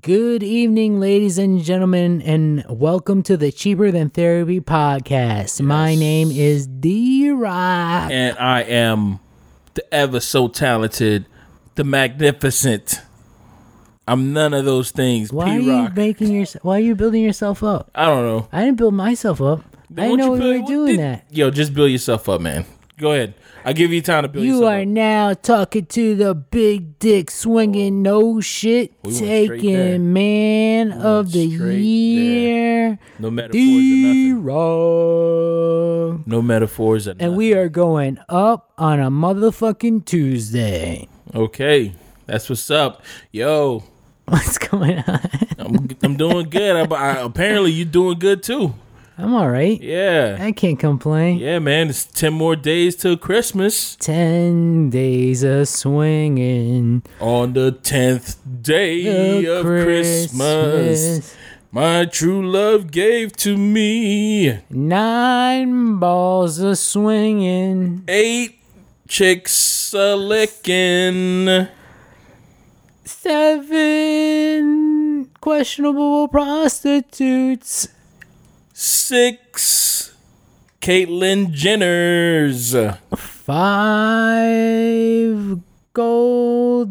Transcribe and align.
Good 0.00 0.44
evening, 0.44 1.00
ladies 1.00 1.36
and 1.36 1.60
gentlemen, 1.64 2.22
and 2.22 2.64
welcome 2.68 3.24
to 3.24 3.36
the 3.36 3.50
Cheaper 3.50 3.90
Than 3.90 4.08
Therapy 4.08 4.60
podcast. 4.60 5.60
My 5.60 5.96
name 5.96 6.30
is 6.30 6.68
D 6.68 7.28
Rock. 7.30 8.08
and 8.12 8.38
I 8.38 8.62
am 8.62 9.18
the 9.74 9.92
ever 9.92 10.20
so 10.20 10.46
talented, 10.46 11.26
the 11.74 11.82
magnificent. 11.82 13.00
I'm 14.06 14.32
none 14.32 14.54
of 14.54 14.64
those 14.64 14.92
things. 14.92 15.32
Why 15.32 15.56
are 15.56 15.58
you 15.60 15.88
making 15.96 16.28
your? 16.34 16.46
Why 16.62 16.76
are 16.76 16.80
you 16.80 16.94
building 16.94 17.24
yourself 17.24 17.64
up? 17.64 17.90
I 17.92 18.06
don't 18.06 18.24
know. 18.24 18.48
I 18.52 18.64
didn't 18.66 18.78
build 18.78 18.94
myself 18.94 19.40
up. 19.42 19.64
I 19.96 20.02
didn't 20.02 20.18
know 20.18 20.24
you 20.26 20.30
we 20.32 20.38
build- 20.38 20.62
were 20.62 20.68
doing 20.68 20.86
did- 20.92 21.00
that. 21.00 21.24
Yo, 21.30 21.50
just 21.50 21.74
build 21.74 21.90
yourself 21.90 22.28
up, 22.28 22.40
man. 22.40 22.64
Go 23.00 23.12
ahead. 23.12 23.32
I'll 23.64 23.72
give 23.72 23.92
you 23.92 24.02
time 24.02 24.24
to 24.24 24.28
build 24.28 24.44
You 24.44 24.64
are 24.66 24.80
up. 24.82 24.88
now 24.88 25.32
talking 25.32 25.86
to 25.86 26.14
the 26.14 26.34
big 26.34 26.98
dick 26.98 27.30
swinging, 27.30 28.02
no 28.02 28.40
shit 28.42 28.92
We 29.02 29.08
went 29.12 29.16
straight 29.16 29.48
there. 29.48 29.56
taking 29.56 30.12
man 30.12 30.92
of 30.92 31.32
the 31.32 31.54
straight 31.54 31.58
there. 31.68 31.78
year, 31.78 32.98
No 33.18 33.30
metaphors 33.30 33.64
or 33.64 33.68
nothing. 36.12 36.24
No 36.26 36.42
metaphors 36.42 37.08
or 37.08 37.14
And 37.18 37.36
we 37.36 37.54
are 37.54 37.68
going 37.70 38.18
up 38.28 38.72
on 38.78 39.00
a 39.00 39.10
motherfucking 39.10 40.04
Tuesday. 40.04 41.08
Okay, 41.34 41.94
that's 42.26 42.48
what's 42.50 42.70
up. 42.70 43.02
Yo, 43.32 43.82
What's 44.26 44.58
going 44.58 44.98
on? 45.00 45.20
I'm, 45.58 45.88
I'm 46.02 46.16
doing 46.16 46.48
good. 46.50 46.92
I, 46.92 46.94
I, 46.94 47.22
apparently, 47.24 47.72
you're 47.72 47.84
doing 47.86 48.18
good 48.18 48.42
too. 48.42 48.74
I'm 49.22 49.34
all 49.34 49.50
right. 49.50 49.80
Yeah. 49.82 50.38
I 50.40 50.52
can't 50.52 50.78
complain. 50.78 51.38
Yeah, 51.38 51.58
man. 51.58 51.88
It's 51.90 52.04
10 52.06 52.32
more 52.32 52.56
days 52.56 52.96
till 52.96 53.16
Christmas. 53.18 53.96
Ten 53.96 54.88
days 54.90 55.42
of 55.42 55.68
swinging. 55.68 57.02
On 57.20 57.52
the 57.52 57.72
10th 57.72 58.36
day 58.62 59.44
of 59.44 59.62
Christmas. 59.64 61.36
My 61.72 62.04
true 62.06 62.50
love 62.50 62.90
gave 62.90 63.32
to 63.36 63.56
me 63.56 64.58
Nine 64.70 65.98
balls 65.98 66.58
of 66.58 66.76
swinging. 66.78 68.02
eight 68.08 68.58
chicks 69.06 69.92
a 69.94 70.16
licking. 70.16 71.68
Seven 73.90 75.28
questionable 75.40 76.26
prostitutes. 76.28 77.88
Six 78.82 80.14
Caitlyn 80.80 81.52
Jenners. 81.54 82.72
Five 83.14 83.60
golden 85.92 86.88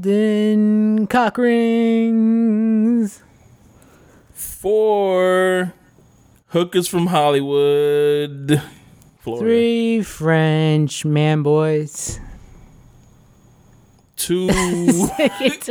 cock 1.08 1.40
rings. 1.40 3.24
Four 4.36 5.74
hookers 6.50 6.88
from 6.88 7.08
Hollywood. 7.08 8.62
Florida. 9.18 9.44
Three 9.44 10.04
French 10.04 11.06
man 11.06 11.42
boys. 11.42 12.20
Two, 14.16 14.48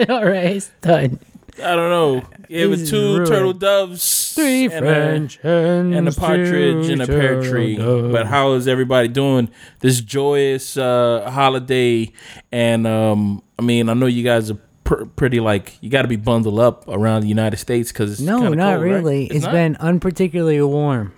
all 0.08 0.24
right. 0.24 0.56
It's 0.56 0.70
done. 0.80 1.20
I 1.60 1.74
don't 1.76 1.90
know. 1.90 2.22
It 2.48 2.66
was 2.66 2.88
two 2.88 2.96
ruined. 3.14 3.26
turtle 3.26 3.52
doves. 3.52 4.32
Three 4.34 4.64
and 4.66 4.72
a- 4.74 4.78
French 4.78 5.36
hens. 5.38 5.96
and 5.96 6.08
a 6.08 6.12
partridge 6.12 6.88
in 6.88 7.00
a 7.00 7.06
pear 7.06 7.42
tree. 7.42 7.76
turtle 7.76 8.12
But 8.12 8.26
how 8.26 8.52
is 8.54 8.68
everybody 8.68 9.08
doing 9.08 9.50
this 9.80 10.00
joyous 10.00 10.76
uh, 10.76 11.28
holiday? 11.30 12.12
And 12.52 12.86
um, 12.86 13.42
I 13.58 13.62
mean, 13.62 13.88
I 13.88 13.94
know 13.94 14.06
you 14.06 14.22
guys 14.24 14.50
are 14.50 14.58
pr- 14.84 15.04
pretty 15.16 15.40
like 15.40 15.76
you 15.80 15.90
got 15.90 16.02
to 16.02 16.08
be 16.08 16.16
bundled 16.16 16.58
up 16.60 16.86
around 16.88 17.22
the 17.22 17.28
United 17.28 17.56
States 17.58 17.90
because 17.92 18.12
it's 18.12 18.20
No, 18.20 18.38
not 18.48 18.74
cold, 18.74 18.84
right? 18.84 18.94
really. 18.94 19.26
It's 19.26 19.36
it's 19.36 19.44
not? 19.44 19.52
been 19.52 19.76
unparticularly 19.80 20.62
warm. 20.62 21.12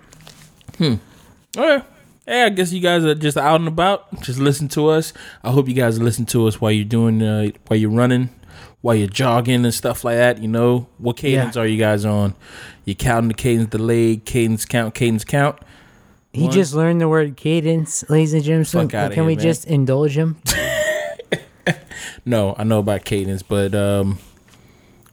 Hmm. 0.77 0.95
All 1.57 1.67
right. 1.67 1.85
Hey, 2.25 2.43
I 2.43 2.49
guess 2.49 2.71
you 2.71 2.79
guys 2.81 3.03
are 3.03 3.15
just 3.15 3.35
out 3.35 3.59
and 3.59 3.67
about. 3.67 4.21
Just 4.21 4.39
listen 4.39 4.67
to 4.69 4.87
us. 4.89 5.11
I 5.43 5.51
hope 5.51 5.67
you 5.67 5.73
guys 5.73 5.99
listen 5.99 6.25
to 6.27 6.47
us 6.47 6.61
while 6.61 6.71
you're 6.71 6.85
doing, 6.85 7.21
uh, 7.21 7.49
while 7.67 7.77
you're 7.79 7.89
running, 7.89 8.29
while 8.81 8.95
you're 8.95 9.07
jogging 9.07 9.63
and 9.63 9.73
stuff 9.73 10.03
like 10.03 10.17
that. 10.17 10.41
You 10.41 10.47
know, 10.47 10.87
what 10.97 11.17
cadence 11.17 11.55
are 11.57 11.67
you 11.67 11.77
guys 11.77 12.05
on? 12.05 12.35
You 12.85 12.95
counting 12.95 13.29
the 13.29 13.33
cadence 13.33 13.69
delayed, 13.69 14.25
cadence 14.25 14.65
count, 14.65 14.95
cadence 14.95 15.23
count. 15.23 15.59
He 16.33 16.43
One. 16.43 16.51
just 16.51 16.73
learned 16.73 17.01
the 17.01 17.09
word 17.09 17.35
cadence, 17.35 18.09
ladies 18.09 18.33
and 18.33 18.43
gentlemen. 18.43 18.87
Can 18.89 19.11
here, 19.11 19.23
we 19.25 19.35
man. 19.35 19.43
just 19.43 19.65
indulge 19.65 20.17
him? 20.17 20.37
No, 22.25 22.55
I 22.57 22.63
know 22.63 22.79
about 22.79 23.03
cadence, 23.03 23.41
but 23.41 23.73
um, 23.73 24.19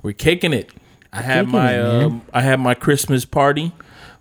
we're 0.02 0.12
kicking 0.12 0.52
it. 0.52 0.70
I 1.12 1.22
had 1.22 1.48
my 1.48 1.72
it, 1.74 1.80
um, 1.80 2.22
I 2.34 2.42
had 2.42 2.60
my 2.60 2.74
Christmas 2.74 3.24
party 3.24 3.72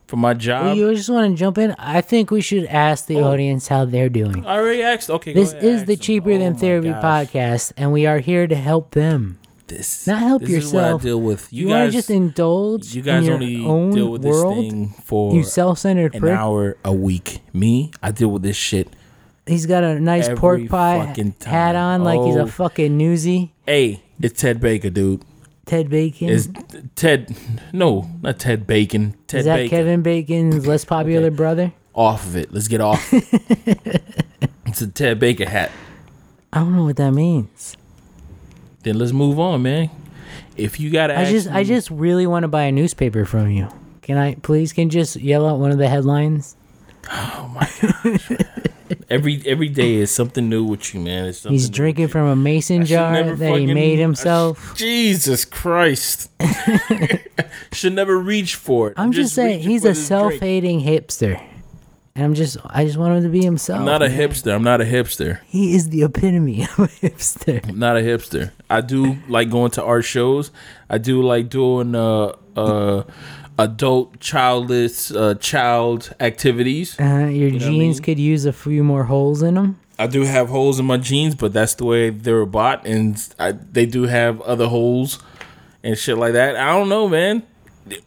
for 0.07 0.16
my 0.18 0.29
Well, 0.29 0.38
job. 0.40 0.78
you 0.78 0.94
just 0.95 1.09
want 1.09 1.31
to 1.31 1.38
jump 1.38 1.57
in? 1.57 1.75
I 1.78 2.01
think 2.01 2.31
we 2.31 2.41
should 2.41 2.66
ask 2.66 3.06
the 3.07 3.18
oh. 3.18 3.25
audience 3.31 3.68
how 3.68 3.85
they're 3.85 4.09
doing. 4.09 4.45
I 4.45 4.57
already 4.57 4.81
asked. 4.81 5.09
Okay, 5.09 5.34
go 5.34 5.40
This 5.40 5.51
ahead, 5.53 5.63
is 5.63 5.79
the 5.85 5.95
them. 5.95 6.01
Cheaper 6.01 6.31
Oh 6.31 6.38
Than 6.40 6.56
Therapy 6.56 6.90
gosh. 6.90 7.03
podcast, 7.03 7.73
and 7.78 7.91
we 7.91 8.06
are 8.06 8.19
here 8.19 8.47
to 8.47 8.56
help 8.56 8.91
them. 8.91 9.38
This 9.68 10.07
Not 10.07 10.19
help 10.19 10.41
this 10.44 10.50
Is 10.51 10.73
what 10.73 10.79
yourself. 10.79 11.01
I 11.01 11.03
deal 11.03 11.22
with. 11.22 11.51
You, 11.51 11.68
You, 11.68 11.73
guys 11.73 11.91
just 11.94 12.09
indulge 12.09 12.95
You 12.95 13.01
guys 13.01 13.19
in 13.19 13.25
your 13.25 13.34
only 13.35 13.66
own 13.66 13.91
deal 13.91 14.09
with 14.12 14.23
world? 14.23 14.63
this 14.63 14.72
thing 14.72 14.94
for 15.03 15.34
you 15.35 15.44
self-centered 15.44 16.16
an 16.16 16.22
prick. 16.22 16.34
hour 16.34 16.78
a 16.85 16.94
week. 16.94 17.41
Me, 17.53 17.91
I 18.01 18.12
deal 18.12 18.29
with 18.29 18.44
this 18.44 18.56
shit. 18.56 18.88
He's 19.45 19.66
got 19.66 19.84
a 19.84 20.00
nice 20.00 20.25
every 20.29 20.38
pork 20.39 20.68
pie 20.69 21.13
hat 21.45 21.75
on, 21.75 22.03
like 22.06 22.22
he's 22.22 22.38
Oh. 22.38 22.44
a 22.44 22.47
fucking 22.47 22.97
newsie. 22.97 23.50
Hey, 23.66 24.03
it's 24.22 24.39
Ted 24.41 24.62
Baker, 24.62 24.89
dude. 24.89 25.22
Ted 25.67 25.89
Bacon. 25.89 26.29
Is 26.29 26.50
Ted? 26.95 27.35
No, 27.72 28.09
not 28.22 28.39
Ted 28.39 28.66
Bacon. 28.66 29.16
Ted 29.28 29.41
Is 29.41 29.45
that 29.45 29.57
Baker. 29.57 29.69
Kevin 29.69 30.01
Bacon's 30.01 30.66
less 30.66 30.83
popular 30.83 31.28
Okay. 31.28 31.35
brother? 31.35 31.73
Off 31.94 32.25
of 32.25 32.35
it. 32.35 32.51
Let's 32.53 32.67
get 32.67 32.81
off. 32.81 33.07
it's 34.66 34.81
a 34.81 34.88
Ted 34.88 35.19
Baker 35.19 35.47
hat. 35.47 35.72
I 36.51 36.59
don't 36.59 36.75
know 36.75 36.85
what 36.85 36.95
that 36.95 37.11
means. 37.11 37.77
Then 38.83 38.97
let's 38.97 39.11
move 39.11 39.39
on, 39.39 39.61
man. 39.61 39.89
If 40.56 40.79
you 40.79 40.89
gotta, 40.89 41.17
I 41.19 41.25
just 41.25 41.47
I 41.50 41.63
just 41.63 41.91
really 41.91 42.25
want 42.25 42.44
to 42.44 42.47
buy 42.47 42.63
a 42.63 42.72
newspaper 42.72 43.25
from 43.25 43.51
you. 43.51 43.67
Can 44.01 44.17
I 44.17 44.35
please 44.35 44.73
can 44.73 44.85
you 44.85 44.89
just 44.91 45.17
yell 45.17 45.47
out 45.47 45.59
one 45.59 45.72
of 45.72 45.77
the 45.77 45.88
headlines? 45.88 46.56
Every 49.09 49.41
every 49.45 49.69
day 49.69 49.95
is 49.95 50.12
something 50.13 50.50
new 50.50 50.63
with 50.63 50.94
you, 50.94 51.00
man. 51.00 51.25
It's 51.25 51.44
He's 51.44 51.69
drinking 51.69 52.07
from 52.09 52.28
a 52.28 52.35
mason 52.35 52.85
jar 52.85 53.13
that 53.23 53.38
he 53.38 53.38
fucking- 53.38 53.73
made 53.73 53.94
I 53.94 53.95
sh- 53.95 54.00
himself. 54.00 54.73
Jesus 54.75 55.45
Christ! 55.45 56.29
should 57.72 57.94
never 57.94 58.18
reach 58.18 58.56
for 58.56 58.90
it. 58.90 58.94
I'm 58.97 59.12
just 59.12 59.34
saying 59.35 59.59
he's 59.62 59.85
a 59.85 59.95
self-hating 59.95 60.81
hipster. 60.81 61.41
And 62.16 62.25
I'm 62.25 62.34
just 62.34 62.57
I 62.66 62.84
just 62.84 62.97
want 62.97 63.16
him 63.16 63.24
to 63.24 63.29
be 63.29 63.44
himself. 63.44 63.79
I'm 63.81 63.85
not 63.85 64.01
a 64.01 64.07
hipster. 64.07 64.51
I'm 64.53 64.63
not 64.63 64.81
a 64.81 64.85
hipster. 64.85 65.39
He 65.45 65.75
is 65.75 65.89
the 65.89 66.01
epitome 66.01 66.63
of 66.63 66.79
a 66.79 66.88
hipster. 66.88 67.68
I'm 67.69 67.78
not 67.78 67.95
a 67.95 68.00
hipster. 68.01 68.51
I 68.72 68.81
do 68.81 69.18
like 69.29 69.51
going 69.51 69.69
to 69.72 69.84
art 69.84 70.03
shows. 70.06 70.50
I 70.89 70.97
do 70.97 71.22
like 71.22 71.50
doing 71.50 71.94
uh 71.94 72.34
uh 72.56 73.03
adult 73.59 74.19
childless 74.19 75.12
uh 75.12 75.34
child 75.35 76.13
activities. 76.19 77.00
Uh, 77.00 77.28
your 77.31 77.50
I 77.53 77.57
jeans 77.57 77.97
mean? 77.97 78.03
could 78.03 78.19
use 78.19 78.45
a 78.45 78.53
few 78.53 78.84
more 78.84 79.06
holes 79.06 79.41
in 79.41 79.56
them. 79.56 79.79
I 80.00 80.06
do 80.07 80.22
have 80.23 80.50
holes 80.50 80.79
in 80.79 80.85
my 80.85 80.97
jeans, 80.97 81.34
but 81.35 81.53
that's 81.53 81.73
the 81.75 81.85
way 81.85 82.12
they 82.12 82.31
were 82.31 82.45
bought, 82.45 82.85
and 82.85 83.18
I, 83.40 83.53
they 83.53 83.88
do 83.88 84.03
have 84.03 84.40
other 84.41 84.68
holes 84.68 85.18
and 85.84 85.97
shit 85.97 86.18
like 86.19 86.34
that. 86.34 86.56
I 86.56 86.68
don't 86.78 86.88
know, 86.90 87.09
man. 87.09 87.41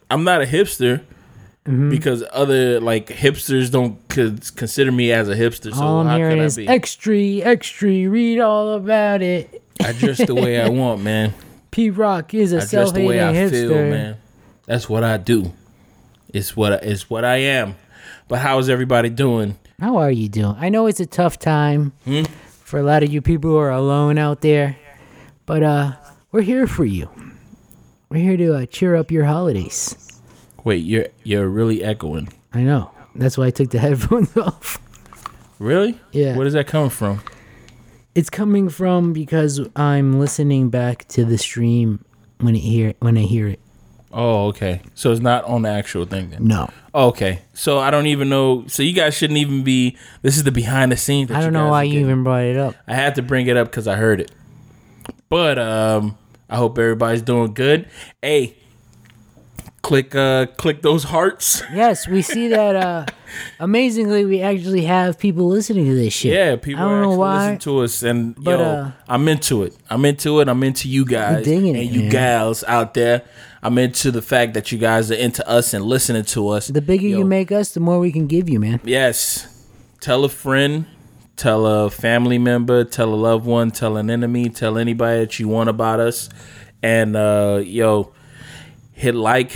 I'm 0.09 0.23
not 0.23 0.41
a 0.41 0.45
hipster 0.45 1.01
Mm-hmm. 1.63 1.91
because 1.91 2.23
other 2.31 2.79
like 2.79 3.05
hipsters 3.05 3.71
don't 3.71 3.99
c- 4.11 4.35
consider 4.55 4.91
me 4.91 5.11
as 5.11 5.29
a 5.29 5.35
hipster. 5.35 5.71
So 5.71 5.79
all 5.83 5.99
I'm 5.99 6.07
how 6.07 6.17
could 6.17 6.39
I 6.39 6.49
be? 6.55 6.67
extra, 6.67 7.15
extra. 7.15 7.87
Read 8.09 8.39
all 8.39 8.73
about 8.73 9.21
it. 9.21 9.61
I 9.79 9.91
dress 9.91 10.17
the 10.25 10.33
way 10.33 10.59
I 10.59 10.69
want, 10.81 11.03
man. 11.03 11.35
P 11.69 11.91
Rock 11.91 12.33
is 12.33 12.51
a 12.51 12.55
dress 12.55 12.63
the 12.71 12.77
self-hating 12.77 13.07
way 13.07 13.21
I 13.23 13.31
hipster. 13.33 13.51
feel, 13.51 13.69
man. 13.75 14.17
That's 14.65 14.87
what 14.89 15.03
I 15.03 15.17
do. 15.17 15.53
It's 16.33 16.55
what 16.55 16.73
I, 16.73 16.75
it's 16.77 17.09
what 17.09 17.25
I 17.25 17.37
am. 17.37 17.75
But 18.27 18.39
how's 18.39 18.69
everybody 18.69 19.09
doing? 19.09 19.57
How 19.79 19.97
are 19.97 20.11
you 20.11 20.29
doing? 20.29 20.55
I 20.59 20.69
know 20.69 20.87
it's 20.87 20.99
a 20.99 21.05
tough 21.05 21.39
time 21.39 21.91
Hmm? 22.05 22.23
for 22.63 22.79
a 22.79 22.83
lot 22.83 23.03
of 23.03 23.11
you 23.11 23.21
people 23.21 23.49
who 23.51 23.57
are 23.57 23.71
alone 23.71 24.17
out 24.17 24.41
there, 24.41 24.77
but 25.45 25.61
uh, 25.63 25.93
we're 26.31 26.41
here 26.43 26.67
for 26.67 26.85
you. 26.85 27.09
We're 28.09 28.21
here 28.21 28.37
to 28.37 28.55
uh, 28.55 28.65
cheer 28.67 28.95
up 28.95 29.11
your 29.11 29.25
holidays. 29.25 29.95
Wait, 30.63 30.77
you're 30.83 31.07
you're 31.23 31.47
really 31.49 31.83
echoing. 31.83 32.29
I 32.53 32.61
know. 32.61 32.91
That's 33.15 33.37
why 33.37 33.47
I 33.47 33.49
took 33.51 33.71
the 33.71 33.79
headphones 33.85 34.35
off. 34.37 34.77
Really? 35.59 35.99
Yeah. 36.11 36.37
Where 36.37 36.47
is 36.47 36.53
that 36.53 36.67
coming 36.67 36.89
from? 36.89 37.21
It's 38.15 38.29
coming 38.29 38.69
from 38.69 39.13
because 39.13 39.59
I'm 39.75 40.19
listening 40.19 40.69
back 40.69 41.07
to 41.09 41.25
the 41.25 41.37
stream 41.37 42.03
when 42.39 42.55
it 42.55 42.59
hear 42.59 42.93
when 42.99 43.17
I 43.17 43.21
hear 43.21 43.47
it. 43.47 43.59
Oh, 44.13 44.47
okay. 44.47 44.81
So 44.93 45.11
it's 45.11 45.21
not 45.21 45.43
on 45.45 45.61
the 45.61 45.69
actual 45.69 46.05
thing 46.05 46.29
then. 46.31 46.45
No, 46.47 46.69
Oh, 46.93 47.07
okay. 47.09 47.41
So 47.53 47.79
I 47.79 47.89
don't 47.91 48.07
even 48.07 48.27
know. 48.29 48.65
So 48.67 48.83
you 48.83 48.93
guys 48.93 49.15
shouldn't 49.15 49.37
even 49.39 49.63
be. 49.63 49.97
This 50.21 50.35
is 50.37 50.43
the 50.43 50.51
behind 50.51 50.91
the 50.91 50.97
scenes. 50.97 51.29
That 51.29 51.37
I 51.37 51.39
don't 51.41 51.47
you 51.47 51.51
know 51.59 51.65
guys 51.65 51.71
why 51.71 51.77
are 51.77 51.83
you 51.85 51.91
getting. 51.93 52.05
even 52.07 52.23
brought 52.23 52.43
it 52.43 52.57
up. 52.57 52.75
I 52.87 52.93
had 52.95 53.15
to 53.15 53.21
bring 53.21 53.47
it 53.47 53.55
up 53.57 53.67
because 53.67 53.87
I 53.87 53.95
heard 53.95 54.19
it. 54.21 54.31
But 55.29 55.57
um, 55.57 56.17
I 56.49 56.57
hope 56.57 56.77
everybody's 56.77 57.21
doing 57.21 57.53
good. 57.53 57.87
Hey, 58.21 58.57
click 59.81 60.13
uh 60.13 60.45
click 60.57 60.81
those 60.81 61.05
hearts. 61.05 61.63
Yes, 61.73 62.07
we 62.07 62.21
see 62.21 62.49
that. 62.49 62.75
Uh, 62.75 63.05
amazingly, 63.59 64.25
we 64.25 64.41
actually 64.41 64.83
have 64.83 65.17
people 65.17 65.47
listening 65.47 65.85
to 65.85 65.95
this 65.95 66.13
shit. 66.13 66.33
Yeah, 66.33 66.55
people 66.57 66.83
I 66.83 66.89
don't 66.89 67.01
know 67.01 67.07
actually 67.11 67.17
why. 67.17 67.45
listen 67.45 67.59
to 67.59 67.79
us, 67.79 68.03
and 68.03 68.35
but, 68.35 68.59
yo, 68.59 68.65
uh, 68.65 68.91
I'm 69.07 69.27
into 69.29 69.63
it. 69.63 69.77
I'm 69.89 70.03
into 70.03 70.41
it. 70.41 70.49
I'm 70.49 70.61
into 70.63 70.89
you 70.89 71.05
guys 71.05 71.45
digging 71.45 71.69
and 71.69 71.77
it, 71.77 71.91
you 71.91 72.01
man. 72.01 72.09
gals 72.11 72.63
out 72.65 72.93
there. 72.93 73.23
I'm 73.63 73.77
into 73.77 74.09
the 74.11 74.21
fact 74.21 74.55
that 74.55 74.71
you 74.71 74.77
guys 74.77 75.11
are 75.11 75.15
into 75.15 75.47
us 75.47 75.73
and 75.73 75.85
listening 75.85 76.25
to 76.25 76.49
us. 76.49 76.67
The 76.67 76.81
bigger 76.81 77.07
Yo, 77.07 77.19
you 77.19 77.25
make 77.25 77.51
us, 77.51 77.73
the 77.73 77.79
more 77.79 77.99
we 77.99 78.11
can 78.11 78.25
give 78.27 78.49
you, 78.49 78.59
man. 78.59 78.81
Yes. 78.83 79.47
Tell 79.99 80.23
a 80.25 80.29
friend, 80.29 80.87
tell 81.35 81.65
a 81.67 81.91
family 81.91 82.39
member, 82.39 82.83
tell 82.83 83.13
a 83.13 83.15
loved 83.15 83.45
one, 83.45 83.69
tell 83.69 83.97
an 83.97 84.09
enemy, 84.09 84.49
tell 84.49 84.79
anybody 84.79 85.19
that 85.19 85.39
you 85.39 85.47
want 85.47 85.69
about 85.69 85.99
us. 85.99 86.27
And 86.81 87.15
uh 87.15 87.61
yo, 87.63 88.13
hit 88.93 89.13
like, 89.13 89.51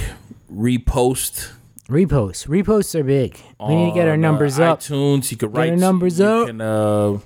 repost. 0.54 1.52
Reposts, 1.90 2.48
reposts 2.48 2.94
are 2.94 3.04
big. 3.04 3.40
We 3.60 3.75
need 3.75 3.90
to 3.90 3.96
get 3.96 4.07
our 4.07 4.18
numbers 4.18 4.60
uh, 4.60 4.72
up. 4.72 4.80
iTunes, 4.81 5.31
you 5.31 5.38
could 5.38 5.50
our 5.50 5.63
write 5.63 5.78
numbers 5.78 6.19
you 6.19 6.25
up. 6.25 6.48
Can 6.48 6.62
uh, 6.62 7.19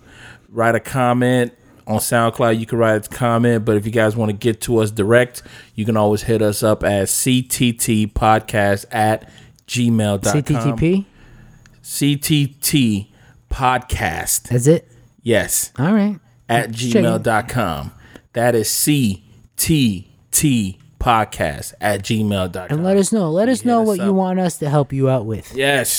write 0.47 0.75
a 0.75 0.79
comment 0.79 1.53
on 1.89 1.97
SoundCloud. 1.99 2.59
You 2.59 2.65
can 2.65 2.77
write 2.77 3.05
a 3.05 3.09
comment, 3.09 3.65
but 3.65 3.75
if 3.75 3.85
you 3.85 3.91
guys 3.91 4.15
want 4.15 4.29
to 4.29 4.37
get 4.37 4.61
to 4.61 4.77
us 4.77 4.91
direct, 4.91 5.41
you 5.75 5.83
can 5.85 5.97
always 5.97 6.23
hit 6.23 6.41
us 6.41 6.63
up 6.63 6.83
at 6.83 7.07
ctt 7.07 8.13
podcast 8.13 8.85
at 8.91 9.29
gmail.com. 9.67 10.41
CTTP. 10.43 11.05
CTT 11.83 13.07
podcast. 13.49 14.43
That's 14.43 14.67
it. 14.67 14.87
Yes, 15.23 15.71
All 15.77 15.93
right. 15.93 16.19
at 16.47 16.69
gmail.com. 16.69 17.91
That 18.33 18.55
is 18.55 18.67
CTT 18.69 20.05
podcast 20.99 21.73
at 21.81 22.03
gmail.com. 22.03 22.67
And 22.69 22.83
let 22.83 22.97
us 22.97 23.11
know. 23.11 23.31
Let 23.31 23.49
us 23.49 23.65
know 23.65 23.81
us 23.81 23.87
what 23.87 23.99
you 23.99 24.13
want 24.13 24.39
us 24.39 24.57
to 24.59 24.69
help 24.69 24.93
you 24.93 25.09
out 25.09 25.25
with. 25.25 25.55
Yes. 25.55 25.89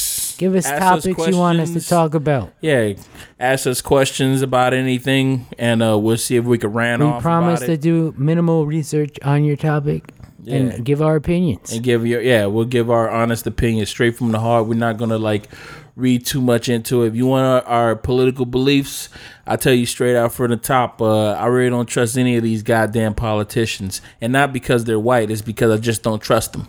Give 0.41 0.55
us 0.55 0.65
topics 0.65 1.27
you 1.27 1.37
want 1.37 1.61
us 1.61 1.75
to 1.75 1.87
talk 1.87 2.15
about. 2.15 2.51
Yeah, 2.63 2.95
ask 3.39 3.67
us 3.67 3.83
questions 3.83 4.41
about 4.41 4.73
anything, 4.73 5.47
and 5.59 5.83
uh, 5.83 5.99
we'll 5.99 6.17
see 6.17 6.37
if 6.37 6.47
we 6.47 6.57
can 6.57 6.73
ran 6.73 7.01
We 7.01 7.05
off 7.07 7.21
promise 7.21 7.61
about 7.61 7.67
to 7.67 7.73
it 7.73 7.81
do 7.83 8.15
minimal 8.17 8.65
research 8.65 9.19
on 9.23 9.45
your 9.45 9.57
topic 9.57 10.11
Yeah. 10.43 10.57
and 10.57 10.83
give 10.83 11.03
our 11.03 11.17
opinions. 11.17 11.75
and 11.75 11.83
give 11.83 12.07
your 12.07 12.23
yeah. 12.23 12.47
We'll 12.47 12.65
give 12.65 12.91
our 12.91 13.11
honest 13.11 13.47
opinion 13.47 13.85
straight 13.85 14.17
from 14.17 14.33
the 14.33 14.41
heart. 14.41 14.67
We're 14.67 14.77
not 14.79 14.97
gonna 14.97 15.19
like 15.19 15.51
read 15.95 16.25
too 16.25 16.41
much 16.41 16.71
into 16.71 17.03
it. 17.03 17.09
If 17.09 17.17
you 17.17 17.27
want 17.27 17.45
our, 17.45 17.63
our 17.91 17.97
political 17.97 18.47
beliefs, 18.47 19.11
I 19.47 19.57
tell 19.57 19.75
you 19.75 19.85
straight 19.85 20.17
out 20.17 20.33
from 20.33 20.53
the 20.53 20.57
top. 20.57 21.03
Uh, 21.03 21.33
I 21.33 21.49
really 21.49 21.69
don't 21.69 21.85
trust 21.85 22.17
any 22.17 22.39
of 22.39 22.43
these 22.43 22.63
goddamn 22.63 23.13
politicians, 23.15 24.01
and 24.23 24.33
not 24.33 24.55
because 24.55 24.85
they're 24.85 24.99
white. 24.99 25.31
It's 25.31 25.43
because 25.43 25.71
I 25.71 25.77
just 25.77 26.03
don't 26.03 26.23
trust 26.23 26.55
them. 26.55 26.67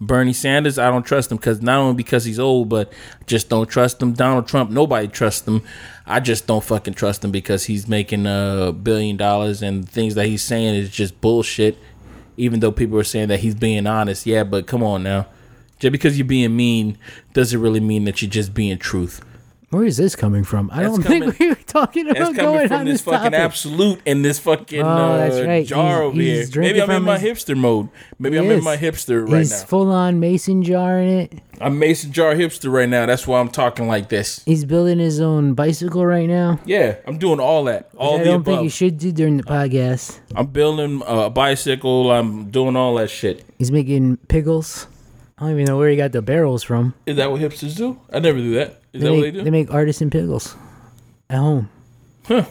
Bernie 0.00 0.32
Sanders, 0.32 0.78
I 0.78 0.90
don't 0.90 1.04
trust 1.04 1.30
him 1.30 1.38
because 1.38 1.62
not 1.62 1.78
only 1.78 1.94
because 1.94 2.24
he's 2.24 2.38
old, 2.38 2.68
but 2.68 2.92
just 3.26 3.48
don't 3.48 3.68
trust 3.68 4.02
him. 4.02 4.12
Donald 4.12 4.48
Trump, 4.48 4.70
nobody 4.70 5.08
trusts 5.08 5.46
him. 5.46 5.62
I 6.06 6.20
just 6.20 6.46
don't 6.46 6.64
fucking 6.64 6.94
trust 6.94 7.24
him 7.24 7.30
because 7.30 7.64
he's 7.64 7.88
making 7.88 8.26
a 8.26 8.72
billion 8.72 9.16
dollars 9.16 9.62
and 9.62 9.88
things 9.88 10.14
that 10.16 10.26
he's 10.26 10.42
saying 10.42 10.74
is 10.74 10.90
just 10.90 11.20
bullshit. 11.20 11.78
Even 12.36 12.60
though 12.60 12.72
people 12.72 12.98
are 12.98 13.04
saying 13.04 13.28
that 13.28 13.40
he's 13.40 13.54
being 13.54 13.86
honest, 13.86 14.26
yeah, 14.26 14.42
but 14.42 14.66
come 14.66 14.82
on 14.82 15.04
now. 15.04 15.26
Just 15.78 15.92
because 15.92 16.18
you're 16.18 16.26
being 16.26 16.56
mean 16.56 16.98
doesn't 17.32 17.60
really 17.60 17.80
mean 17.80 18.04
that 18.04 18.20
you're 18.20 18.30
just 18.30 18.52
being 18.52 18.76
truth. 18.78 19.20
Where 19.74 19.84
is 19.84 19.96
this 19.96 20.14
coming 20.14 20.44
from? 20.44 20.70
I 20.72 20.84
That's 20.84 20.94
don't 20.94 21.02
coming- 21.02 21.22
think 21.32 21.38
we 21.40 21.48
were 21.48 21.54
talking 21.66 22.08
about 22.08 22.34
going 22.36 22.68
from 22.68 22.80
on 22.80 22.84
this 22.86 22.94
this 22.94 23.00
fucking 23.02 23.32
topic. 23.32 23.38
absolute 23.40 24.00
and 24.06 24.24
this 24.24 24.38
fucking 24.38 24.82
Oh, 24.82 24.86
uh, 24.86 25.16
that's 25.16 25.46
right. 25.46 25.66
jar 25.66 25.84
He's- 25.96 26.00
over 26.06 26.16
he's 26.20 26.52
here. 26.54 26.62
Maybe 26.62 26.80
I'm 26.82 26.90
in 26.90 27.02
my 27.02 27.18
his- 27.18 27.44
hipster 27.44 27.56
mode. 27.56 27.88
Maybe 28.18 28.36
He 28.38 28.44
I'm 28.44 28.50
in 28.50 28.62
my 28.62 28.76
hipster 28.76 29.28
right 29.28 29.38
He's 29.38 29.50
now. 29.50 29.66
full 29.66 29.90
on 29.90 30.20
mason 30.20 30.62
jar 30.62 30.98
in 31.00 31.08
it. 31.08 31.32
I'm 31.60 31.78
mason 31.78 32.12
jar 32.12 32.34
hipster 32.34 32.70
right 32.72 32.88
now. 32.88 33.06
That's 33.06 33.26
why 33.26 33.40
I'm 33.40 33.48
talking 33.48 33.86
like 33.88 34.08
this. 34.08 34.42
He's 34.46 34.64
building 34.64 34.98
his 35.00 35.20
own 35.20 35.54
bicycle 35.54 36.04
right 36.06 36.28
now. 36.28 36.58
Yeah, 36.64 36.96
I'm 37.06 37.18
doing 37.18 37.40
all 37.40 37.64
that. 37.64 37.88
All 37.96 38.16
I 38.16 38.18
the 38.18 38.24
don't 38.26 38.34
above. 38.36 38.44
think 38.46 38.62
you 38.64 38.70
should 38.70 38.98
do 38.98 39.10
during 39.12 39.36
the 39.38 39.42
podcast. 39.44 40.18
I'm 40.36 40.46
building 40.46 41.02
a 41.06 41.30
bicycle. 41.30 42.10
I'm 42.12 42.50
doing 42.50 42.76
all 42.76 42.94
that 42.96 43.10
shit. 43.10 43.44
He's 43.58 43.70
making 43.72 44.18
pickles. 44.28 44.86
I 45.44 45.48
don't 45.48 45.60
even 45.60 45.66
know 45.66 45.76
where 45.76 45.90
he 45.90 45.96
got 45.96 46.12
the 46.12 46.22
barrels 46.22 46.62
from. 46.62 46.94
Is 47.04 47.16
that 47.16 47.30
what 47.30 47.40
hipsters 47.40 47.76
do? 47.76 48.00
I 48.10 48.18
never 48.18 48.38
do 48.38 48.54
that. 48.54 48.80
Is 48.94 49.02
that 49.02 49.10
make, 49.10 49.16
what 49.16 49.22
they 49.22 49.30
do? 49.30 49.42
they 49.44 49.50
make 49.50 49.70
artisan 49.70 50.08
pickles 50.08 50.56
at 51.28 51.36
home. 51.38 51.68
Huh. 52.26 52.44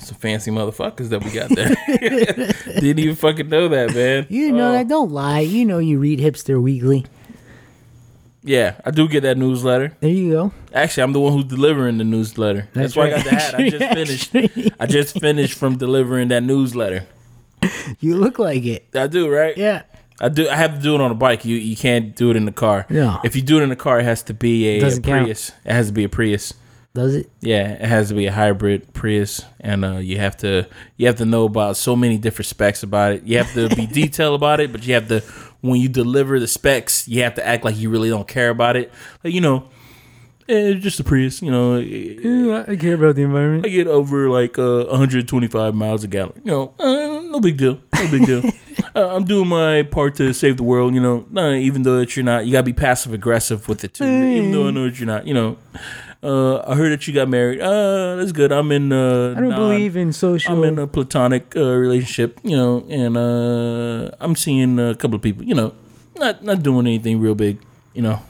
Some 0.00 0.16
fancy 0.18 0.50
motherfuckers 0.50 1.10
that 1.10 1.22
we 1.22 1.30
got 1.30 1.50
there. 1.54 1.68
Didn't 2.80 2.98
even 2.98 3.14
fucking 3.14 3.48
know 3.48 3.68
that, 3.68 3.94
man. 3.94 4.26
You 4.28 4.50
know 4.52 4.70
Oh. 4.70 4.72
that. 4.72 4.88
Don't 4.88 5.12
lie. 5.12 5.40
You 5.40 5.64
know 5.64 5.78
you 5.78 6.00
read 6.00 6.18
Hipster 6.18 6.60
Weekly. 6.60 7.06
Yeah, 8.42 8.80
I 8.84 8.90
do 8.90 9.06
get 9.06 9.20
that 9.22 9.36
newsletter. 9.36 9.96
There 10.00 10.10
you 10.10 10.30
go. 10.30 10.52
Actually, 10.72 11.02
I'm 11.04 11.12
the 11.12 11.20
one 11.20 11.32
who's 11.34 11.44
delivering 11.44 11.98
the 11.98 12.04
newsletter. 12.04 12.68
That's, 12.72 12.94
That's 12.94 12.96
why 12.96 13.06
I 13.06 13.10
got 13.10 13.24
the 13.24 13.30
hat. 13.30 13.54
I 13.54 13.68
just 13.70 14.30
finished. 14.32 14.72
I 14.80 14.86
just 14.86 15.20
finished 15.20 15.54
from 15.58 15.76
delivering 15.76 16.28
that 16.28 16.42
newsletter. 16.42 17.06
You 18.00 18.16
look 18.16 18.38
like 18.38 18.64
it. 18.64 18.86
I 18.94 19.06
do, 19.06 19.28
right? 19.28 19.56
Yeah. 19.56 19.82
I 20.20 20.28
do. 20.28 20.48
I 20.48 20.56
have 20.56 20.74
to 20.74 20.80
do 20.80 20.94
it 20.94 21.00
on 21.00 21.10
a 21.10 21.14
bike. 21.14 21.44
You 21.44 21.56
you 21.56 21.76
can't 21.76 22.14
do 22.16 22.30
it 22.30 22.36
in 22.36 22.44
the 22.44 22.52
car. 22.52 22.86
No. 22.90 23.20
If 23.24 23.36
you 23.36 23.42
do 23.42 23.58
it 23.58 23.62
in 23.62 23.68
the 23.68 23.76
car, 23.76 24.00
it 24.00 24.04
has 24.04 24.22
to 24.24 24.34
be 24.34 24.66
a, 24.66 24.80
Doesn't 24.80 25.02
count. 25.02 25.24
Prius. 25.24 25.52
It 25.64 25.72
has 25.72 25.88
to 25.88 25.92
be 25.92 26.04
a 26.04 26.08
Prius. 26.08 26.54
Does 26.94 27.14
it? 27.14 27.30
Yeah, 27.40 27.72
it 27.74 27.82
has 27.82 28.08
to 28.08 28.14
be 28.14 28.26
a 28.26 28.32
hybrid 28.32 28.92
Prius, 28.92 29.42
and 29.60 29.84
uh, 29.84 29.98
you 29.98 30.18
have 30.18 30.36
to 30.38 30.66
you 30.96 31.06
have 31.06 31.16
to 31.16 31.24
know 31.24 31.44
about 31.44 31.76
so 31.76 31.94
many 31.94 32.18
different 32.18 32.46
specs 32.46 32.82
about 32.82 33.12
it. 33.12 33.22
You 33.24 33.38
have 33.38 33.52
to 33.54 33.68
be 33.76 33.86
detailed 34.00 34.34
about 34.34 34.58
it, 34.58 34.72
but 34.72 34.84
you 34.86 34.94
have 34.94 35.06
to 35.08 35.20
when 35.60 35.80
you 35.80 35.88
deliver 35.88 36.40
the 36.40 36.48
specs, 36.48 37.06
you 37.06 37.22
have 37.22 37.34
to 37.34 37.46
act 37.46 37.64
like 37.64 37.76
you 37.76 37.90
really 37.90 38.08
don't 38.08 38.26
care 38.26 38.50
about 38.50 38.76
it. 38.76 38.92
Like 39.22 39.32
you 39.32 39.40
know, 39.40 39.68
eh, 40.48 40.72
it's 40.72 40.82
just 40.82 40.98
a 40.98 41.04
Prius. 41.04 41.40
You 41.40 41.52
know, 41.52 41.74
eh, 41.74 42.64
I 42.66 42.74
care 42.74 42.94
about 42.94 43.14
the 43.14 43.22
environment. 43.22 43.66
I 43.66 43.68
get 43.68 43.86
over 43.86 44.28
like 44.28 44.58
uh, 44.58 44.86
125 44.86 45.74
miles 45.74 46.02
a 46.02 46.08
gallon. 46.08 46.40
You 46.44 46.50
know, 46.50 46.74
uh, 46.80 47.22
no 47.30 47.38
big 47.38 47.58
deal. 47.58 47.80
No 47.94 48.10
big 48.10 48.26
deal. 48.26 48.42
uh, 48.94 49.14
I'm 49.14 49.24
doing 49.24 49.48
my 49.48 49.82
part 49.82 50.14
to 50.16 50.32
save 50.32 50.56
the 50.56 50.62
world. 50.62 50.94
You 50.94 51.00
know, 51.00 51.26
nah, 51.30 51.50
even 51.52 51.82
though 51.82 51.98
that 51.98 52.16
you're 52.16 52.24
not, 52.24 52.46
you 52.46 52.52
gotta 52.52 52.64
be 52.64 52.72
passive 52.72 53.12
aggressive 53.12 53.68
with 53.68 53.84
it 53.84 53.94
too. 53.94 54.04
Even 54.04 54.52
though 54.52 54.68
I 54.68 54.70
know 54.70 54.84
that 54.84 54.98
you're 54.98 55.06
not. 55.06 55.26
You 55.26 55.34
know, 55.34 55.58
uh, 56.22 56.58
I 56.66 56.74
heard 56.74 56.90
that 56.92 57.06
you 57.06 57.14
got 57.14 57.28
married. 57.28 57.60
Uh, 57.60 58.16
that's 58.16 58.32
good. 58.32 58.50
I'm 58.52 58.72
in. 58.72 58.92
Uh, 58.92 59.34
I 59.36 59.40
don't 59.40 59.50
non- 59.50 59.58
believe 59.58 59.96
in 59.96 60.12
social. 60.12 60.52
I'm 60.56 60.64
in 60.64 60.78
a 60.78 60.86
platonic 60.86 61.54
uh, 61.56 61.60
relationship. 61.74 62.40
You 62.42 62.56
know, 62.56 62.86
and 62.88 63.16
uh, 63.16 64.10
I'm 64.20 64.34
seeing 64.36 64.78
a 64.78 64.94
couple 64.94 65.16
of 65.16 65.22
people. 65.22 65.44
You 65.44 65.54
know, 65.54 65.74
not 66.16 66.42
not 66.42 66.62
doing 66.62 66.86
anything 66.86 67.20
real 67.20 67.34
big. 67.34 67.58
You 67.94 68.02
know, 68.02 68.20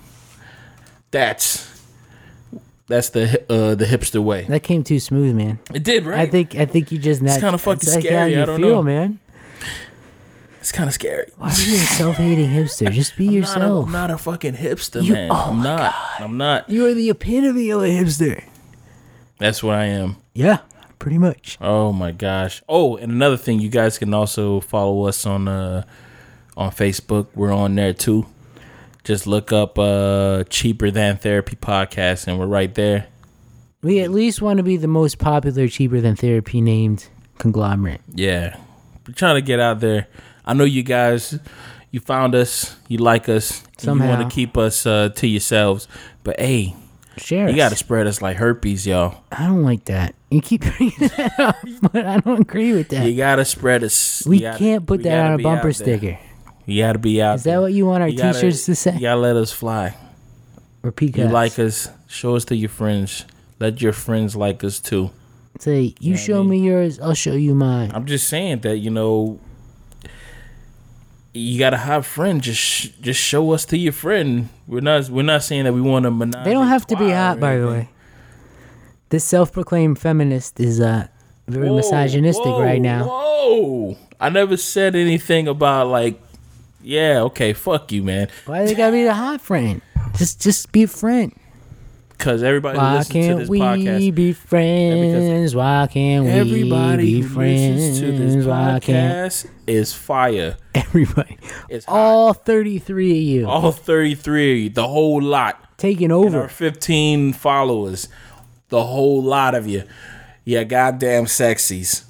that's. 1.10 1.66
That's 2.88 3.10
the 3.10 3.44
uh, 3.52 3.74
the 3.74 3.84
hipster 3.84 4.24
way. 4.24 4.44
that 4.48 4.62
came 4.62 4.82
too 4.82 4.98
smooth, 4.98 5.36
man. 5.36 5.58
It 5.74 5.84
did, 5.84 6.06
right? 6.06 6.20
I 6.20 6.24
think 6.26 6.54
I 6.54 6.64
think 6.64 6.90
you 6.90 6.98
just 6.98 7.20
not. 7.20 7.38
fucking 7.38 7.72
it's 7.82 7.94
like 7.94 8.02
scary, 8.02 8.16
How 8.16 8.24
you 8.38 8.42
I 8.42 8.46
don't 8.46 8.60
feel, 8.60 8.76
know. 8.76 8.82
man. 8.82 9.20
It's 10.68 10.76
kind 10.76 10.86
of 10.86 10.92
scary. 10.92 11.30
Why 11.38 11.46
are 11.48 11.50
you 11.62 11.76
a 11.76 11.78
self-hating 11.78 12.50
hipster? 12.50 12.92
Just 12.92 13.16
be 13.16 13.24
Not 13.24 13.32
a, 13.32 13.36
yourself. 13.36 13.86
I'm 13.86 13.92
not 13.92 14.10
a 14.10 14.18
fucking 14.18 14.52
hipster, 14.52 15.02
You- 15.02 15.14
man. 15.14 15.30
oh 15.32 15.46
I'm 15.48 15.62
not. 15.62 15.94
I'm 16.18 16.36
not. 16.36 16.68
You 16.68 16.84
are 16.84 16.92
the 16.92 17.08
epitome 17.08 17.70
of 17.70 17.80
a 17.80 17.86
hipster. 17.86 18.44
That's 19.38 19.62
what 19.62 19.76
I 19.76 19.86
am. 19.86 20.16
Yeah, 20.34 20.58
pretty 20.98 21.16
much. 21.16 21.56
Oh 21.58 21.94
my 21.94 22.12
gosh. 22.12 22.62
Oh, 22.68 22.96
and 22.98 23.10
another 23.10 23.38
thing, 23.38 23.60
you 23.60 23.70
guys 23.70 23.96
can 23.96 24.12
also 24.12 24.60
follow 24.60 25.06
us 25.06 25.24
on 25.24 25.48
uh 25.48 25.84
on 26.54 26.70
Facebook. 26.70 27.28
We're 27.34 27.50
on 27.50 27.74
there 27.74 27.94
too. 27.94 28.26
Just 29.04 29.26
look 29.26 29.54
up 29.54 29.78
uh 29.78 30.44
cheaper 30.50 30.90
than 30.90 31.16
therapy 31.16 31.56
podcast 31.56 32.26
and 32.28 32.38
we're 32.38 32.44
right 32.46 32.74
there. 32.74 33.06
We 33.80 34.00
at 34.00 34.10
least 34.10 34.42
want 34.42 34.58
to 34.58 34.62
be 34.62 34.76
the 34.76 34.86
most 34.86 35.16
popular, 35.16 35.66
cheaper 35.66 36.02
than 36.02 36.14
therapy 36.14 36.60
named 36.60 37.08
conglomerate. 37.38 38.02
Yeah. 38.14 38.58
We're 39.06 39.14
trying 39.14 39.36
to 39.36 39.40
get 39.40 39.60
out 39.60 39.80
there. 39.80 40.08
I 40.48 40.54
know 40.54 40.64
you 40.64 40.82
guys 40.82 41.38
you 41.90 42.00
found 42.00 42.34
us, 42.34 42.76
you 42.88 42.98
like 42.98 43.28
us, 43.28 43.62
and 43.86 44.00
you 44.00 44.06
want 44.06 44.28
to 44.28 44.34
keep 44.34 44.56
us 44.56 44.84
uh 44.86 45.10
to 45.16 45.26
yourselves. 45.26 45.86
But 46.24 46.40
hey, 46.40 46.74
Share. 47.18 47.48
you 47.48 47.56
got 47.56 47.68
to 47.70 47.76
spread 47.76 48.06
us 48.06 48.20
like 48.22 48.36
herpes, 48.38 48.86
y'all. 48.86 49.22
I 49.30 49.46
don't 49.46 49.62
like 49.62 49.84
that. 49.86 50.14
You 50.30 50.40
keep 50.42 50.60
bringing 50.76 50.98
that 51.16 51.38
up, 51.38 51.56
but 51.92 52.04
I 52.06 52.18
don't 52.20 52.40
agree 52.40 52.72
with 52.72 52.88
that. 52.90 53.06
You 53.06 53.16
gotta 53.16 53.44
spread 53.44 53.82
us. 53.84 54.24
we 54.26 54.40
gotta- 54.40 54.58
can't 54.58 54.86
put 54.86 54.98
we 54.98 55.04
that 55.04 55.26
on 55.32 55.40
a 55.40 55.42
bumper 55.42 55.72
sticker. 55.72 56.18
You 56.66 56.82
gotta 56.82 56.98
be 56.98 57.20
out. 57.22 57.36
Is 57.36 57.44
that 57.44 57.60
what 57.60 57.72
you 57.72 57.86
want 57.86 58.02
our 58.02 58.08
You 58.08 58.18
gotta- 58.18 58.34
t-shirts 58.40 58.66
to 58.66 58.74
say? 58.74 58.94
You 58.94 59.00
gotta 59.00 59.20
let 59.20 59.36
us 59.36 59.52
fly. 59.52 59.94
Or 60.82 60.92
peacocks? 60.92 61.18
You 61.18 61.28
like 61.28 61.58
us? 61.58 61.88
Show 62.08 62.36
us 62.36 62.44
to 62.46 62.56
your 62.56 62.68
friends. 62.68 63.24
Let 63.58 63.80
your 63.82 63.92
friends 63.92 64.36
like 64.36 64.62
us 64.64 64.78
too. 64.80 65.10
Say, 65.58 65.94
you 65.98 66.12
Yeah, 66.12 66.14
I 66.14 66.16
show 66.18 66.40
mean- 66.44 66.62
me 66.62 66.66
yours, 66.68 67.00
I'll 67.00 67.14
show 67.14 67.32
you 67.32 67.54
mine. 67.54 67.90
I'm 67.94 68.04
just 68.06 68.28
saying 68.28 68.60
that 68.60 68.78
you 68.78 68.90
know. 68.90 69.40
You 71.38 71.58
gotta 71.58 71.76
have 71.76 72.04
friends. 72.06 72.44
Just 72.44 72.60
sh- 72.60 72.88
just 73.00 73.20
show 73.20 73.52
us 73.52 73.64
to 73.66 73.78
your 73.78 73.92
friend. 73.92 74.48
We're 74.66 74.80
not 74.80 75.08
we're 75.08 75.22
not 75.22 75.42
saying 75.42 75.64
that 75.64 75.72
we 75.72 75.80
want 75.80 76.04
to 76.04 76.10
monopolize. 76.10 76.44
They 76.44 76.52
don't 76.52 76.68
have 76.68 76.86
to 76.88 76.96
be 76.96 77.10
hot, 77.10 77.38
by 77.40 77.56
the 77.58 77.66
way. 77.66 77.88
This 79.10 79.24
self-proclaimed 79.24 79.98
feminist 79.98 80.60
is 80.60 80.80
uh 80.80 81.06
very 81.46 81.70
misogynistic 81.70 82.44
right 82.44 82.80
now. 82.80 83.04
Whoa! 83.06 83.96
I 84.20 84.28
never 84.28 84.56
said 84.56 84.94
anything 84.96 85.48
about 85.48 85.88
like 85.88 86.20
Yeah, 86.82 87.20
okay, 87.22 87.52
fuck 87.52 87.90
you, 87.92 88.02
man. 88.02 88.28
Why 88.46 88.64
they 88.66 88.74
gotta 88.74 88.92
be 88.92 89.04
the 89.04 89.14
hot 89.14 89.40
friend? 89.40 89.80
Just 90.16 90.40
just 90.42 90.72
be 90.72 90.82
a 90.82 90.88
friend. 90.88 91.32
Because 92.18 92.42
everybody 92.42 92.76
Why 92.78 92.96
listens 92.96 93.12
to 93.14 93.20
can't 93.20 93.38
this 93.38 93.48
we 93.48 93.60
podcast, 93.60 94.14
be 94.16 94.32
friends? 94.32 95.54
Why 95.54 95.86
can't 95.88 96.24
we 96.24 96.30
everybody 96.32 97.20
be 97.20 97.22
friends? 97.22 97.80
listens 97.80 98.00
to 98.00 98.12
this 98.12 98.44
Why 98.44 98.80
can't 98.80 99.32
podcast 99.32 99.46
is 99.68 99.92
fire. 99.94 100.56
everybody? 100.74 101.38
It's. 101.68 101.84
All 101.86 102.32
thirty 102.34 102.80
three 102.80 103.12
of 103.12 103.16
you 103.24 103.48
All 103.48 103.70
33, 103.70 104.68
the 104.70 104.88
whole 104.88 105.22
lot. 105.22 105.78
taking 105.78 106.06
And 106.06 106.12
over. 106.12 106.42
our 106.42 106.48
15 106.48 107.34
followers, 107.34 108.08
the 108.68 108.82
whole 108.84 109.22
lot 109.22 109.54
of 109.54 109.68
you. 109.68 109.84
Yeah, 110.44 110.64
goddamn 110.64 111.26
sexies. 111.26 112.04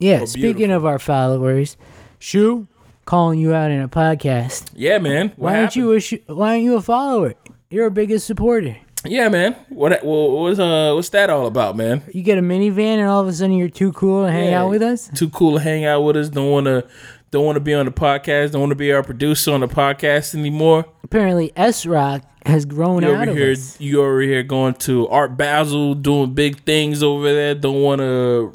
Yeah, 0.00 0.20
Oh, 0.22 0.24
speaking 0.26 0.70
of 0.72 0.84
our 0.84 0.98
followers, 0.98 1.76
Shu 2.18 2.66
calling 3.04 3.38
you 3.38 3.54
out 3.54 3.70
in 3.70 3.80
a 3.80 3.88
podcast. 3.88 4.70
Yeah, 4.74 4.98
man. 4.98 5.28
What 5.36 5.38
Why 5.52 5.58
aren't 5.60 5.76
you 5.76 5.92
a 5.92 6.00
Shu- 6.00 6.20
why 6.26 6.50
aren't 6.54 6.64
you 6.64 6.74
a 6.76 6.82
follower? 6.82 7.34
You're 7.70 7.84
our 7.84 7.90
biggest 7.90 8.26
supporter. 8.26 8.76
Yeah, 9.04 9.28
man. 9.28 9.54
What 9.68 10.02
what 10.04 10.30
what's 10.30 10.58
uh 10.58 10.92
what's 10.94 11.08
that 11.10 11.30
all 11.30 11.46
about, 11.46 11.76
man? 11.76 12.02
You 12.12 12.22
get 12.22 12.36
a 12.38 12.40
minivan 12.42 12.98
and 12.98 13.08
all 13.08 13.20
of 13.20 13.28
a 13.28 13.32
sudden 13.32 13.56
you're 13.56 13.68
too 13.68 13.92
cool 13.92 14.24
to 14.26 14.32
hang 14.32 14.50
Yeah. 14.50 14.62
out 14.64 14.70
with 14.70 14.82
us. 14.82 15.08
Too 15.14 15.28
cool 15.30 15.54
to 15.54 15.60
hang 15.62 15.84
out 15.84 16.02
with 16.02 16.16
us. 16.16 16.28
Don't 16.28 16.50
want 16.50 16.66
to 16.66 16.84
don't 17.30 17.44
want 17.44 17.56
to 17.56 17.60
be 17.60 17.74
on 17.74 17.86
the 17.86 17.92
podcast. 17.92 18.52
Don't 18.52 18.60
want 18.60 18.70
to 18.70 18.76
be 18.76 18.92
our 18.92 19.02
producer 19.02 19.52
on 19.52 19.60
the 19.60 19.68
podcast 19.68 20.34
anymore. 20.34 20.84
Apparently, 21.04 21.52
S 21.56 21.86
Rock 21.86 22.22
has 22.44 22.64
grown 22.64 23.02
You 23.02 23.10
out 23.10 23.22
over 23.22 23.30
of 23.30 23.36
here, 23.36 23.52
us. 23.52 23.78
you 23.80 24.00
over 24.00 24.20
here 24.20 24.42
going 24.42 24.74
to 24.74 25.06
Art 25.08 25.36
Basel, 25.36 25.94
doing 25.94 26.32
big 26.34 26.60
things 26.64 27.02
over 27.02 27.32
there. 27.32 27.54
Don't 27.54 27.82
want 27.82 28.00
to 28.00 28.52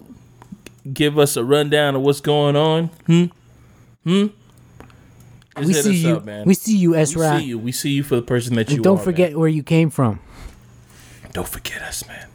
give 0.91 1.17
us 1.19 1.37
a 1.37 1.43
rundown 1.43 1.95
of 1.95 2.01
what's 2.01 2.19
going 2.21 2.55
on. 2.55 2.87
Hmm. 3.05 3.25
Hmm. 4.03 4.25
Just 5.57 5.67
We 5.67 5.73
see 5.73 6.07
you. 6.07 6.15
up, 6.17 6.25
man. 6.25 6.45
We 6.47 6.55
see 6.55 6.75
you, 6.77 6.95
S 6.95 7.15
We 7.15 7.21
Rock. 7.21 7.39
see 7.39 7.45
you. 7.45 7.59
We 7.59 7.71
see 7.71 7.91
you 7.91 8.03
for 8.03 8.15
the 8.15 8.23
person 8.23 8.55
that 8.55 8.69
you 8.69 8.75
And 8.77 8.83
don't 8.83 8.97
are, 8.99 9.03
forget 9.03 9.37
where 9.37 9.47
you 9.47 9.61
came 9.61 9.89
from. 9.91 10.19
Man. 11.35 11.43
Don't 11.43 11.47
forget 11.51 11.81
us, 11.81 12.03
man. 12.07 12.27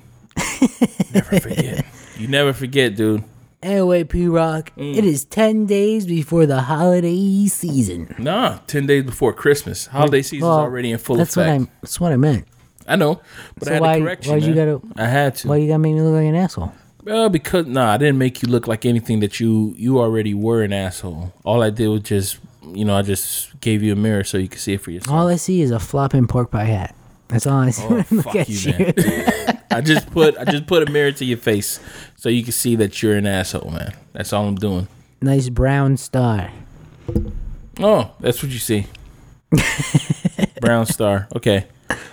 never 1.15 1.41
forget. 1.41 1.85
You 2.19 2.27
never 2.27 2.53
forget, 2.53 2.97
dude. 2.97 3.23
Anyway, 3.63 4.03
P 4.03 4.27
Rock, 4.27 4.73
Mm. 4.77 4.97
it 4.97 5.05
is 5.05 5.25
10 5.25 5.67
days 5.67 6.05
before 6.05 6.47
the 6.47 6.63
holiday 6.63 7.47
season. 7.47 8.13
Nah, 8.19 8.59
ten 8.67 8.87
days 8.87 9.05
before 9.05 9.33
Christmas. 9.33 9.87
Holiday 9.87 10.23
season's 10.23 10.43
Well, 10.43 10.59
already 10.59 10.91
in 10.91 10.99
full 10.99 11.15
that's 11.15 11.37
effect. 11.37 11.61
what 11.61 11.69
I 11.69 11.73
that's 11.83 12.01
what 12.01 12.13
I 12.13 12.17
meant. 12.17 12.45
I 12.89 12.97
know, 12.97 13.21
but 13.57 13.67
So 13.69 13.71
I 13.71 13.75
had 13.75 13.81
why- 13.83 13.95
to 13.99 14.05
correct 14.05 14.27
you. 14.27 14.33
why'd 14.33 14.43
you 14.43 14.55
man. 14.55 14.81
gotta- 14.81 15.01
I 15.01 15.07
had 15.07 15.37
to. 15.37 15.49
Why 15.49 15.57
you 15.59 15.69
gotta 15.69 15.79
make 15.79 15.95
me 15.95 16.01
look 16.01 16.15
like 16.15 16.27
an 16.27 16.35
asshole? 16.35 16.73
Well, 17.05 17.29
because 17.29 17.67
nah, 17.67 17.93
I 17.93 17.99
didn't 17.99 18.19
make 18.19 18.43
you 18.43 18.49
look 18.49 18.67
like 18.67 18.85
anything 18.85 19.21
that 19.21 19.39
you 19.39 19.75
you 19.79 20.01
already 20.01 20.35
were 20.35 20.63
an 20.65 20.73
asshole. 20.73 21.33
All 21.45 21.63
I 21.63 21.71
did 21.71 21.87
was 21.87 22.01
just 22.03 22.39
you 22.75 22.85
know 22.85 22.97
I 22.97 23.03
just 23.03 23.61
gave 23.61 23.81
you 23.85 23.93
a 23.93 23.97
mirror 23.97 24.25
so 24.25 24.39
you 24.39 24.49
could 24.49 24.59
see 24.61 24.73
it 24.75 24.81
for 24.81 24.91
yourself. 24.91 25.15
All 25.17 25.29
I 25.29 25.37
see 25.37 25.61
is 25.61 25.71
a 25.71 25.79
flopping 25.79 26.27
pork 26.27 26.51
pie 26.51 26.65
hat. 26.65 26.97
That's 27.29 27.47
all 27.47 27.59
I 27.59 27.71
see 27.71 27.85
Oh, 27.85 28.05
look 28.11 28.25
fuck 28.25 28.37
at 28.37 28.49
you, 28.49 28.73
you. 28.73 28.79
man. 28.97 29.63
I 29.71 29.81
just 29.83 30.11
put 30.11 30.37
I 30.39 30.45
just 30.45 30.67
put 30.67 30.89
a 30.89 30.91
mirror 30.91 31.13
to 31.13 31.25
your 31.25 31.37
face 31.39 31.79
so 32.17 32.29
you 32.29 32.43
can 32.43 32.53
see 32.53 32.75
that 32.77 33.03
you're 33.03 33.17
an 33.17 33.27
asshole, 33.27 33.71
man. 33.71 33.93
That's 34.15 34.33
all 34.33 34.47
I'm 34.49 34.55
doing. 34.57 34.89
nice 35.21 35.49
brown 35.49 35.97
star. 35.99 36.51
Oh, 37.81 38.13
that's 38.21 38.43
what 38.43 38.51
you 38.51 38.59
see. 38.59 38.87
brown 40.61 40.87
star. 40.97 41.29
Okay. 41.37 41.67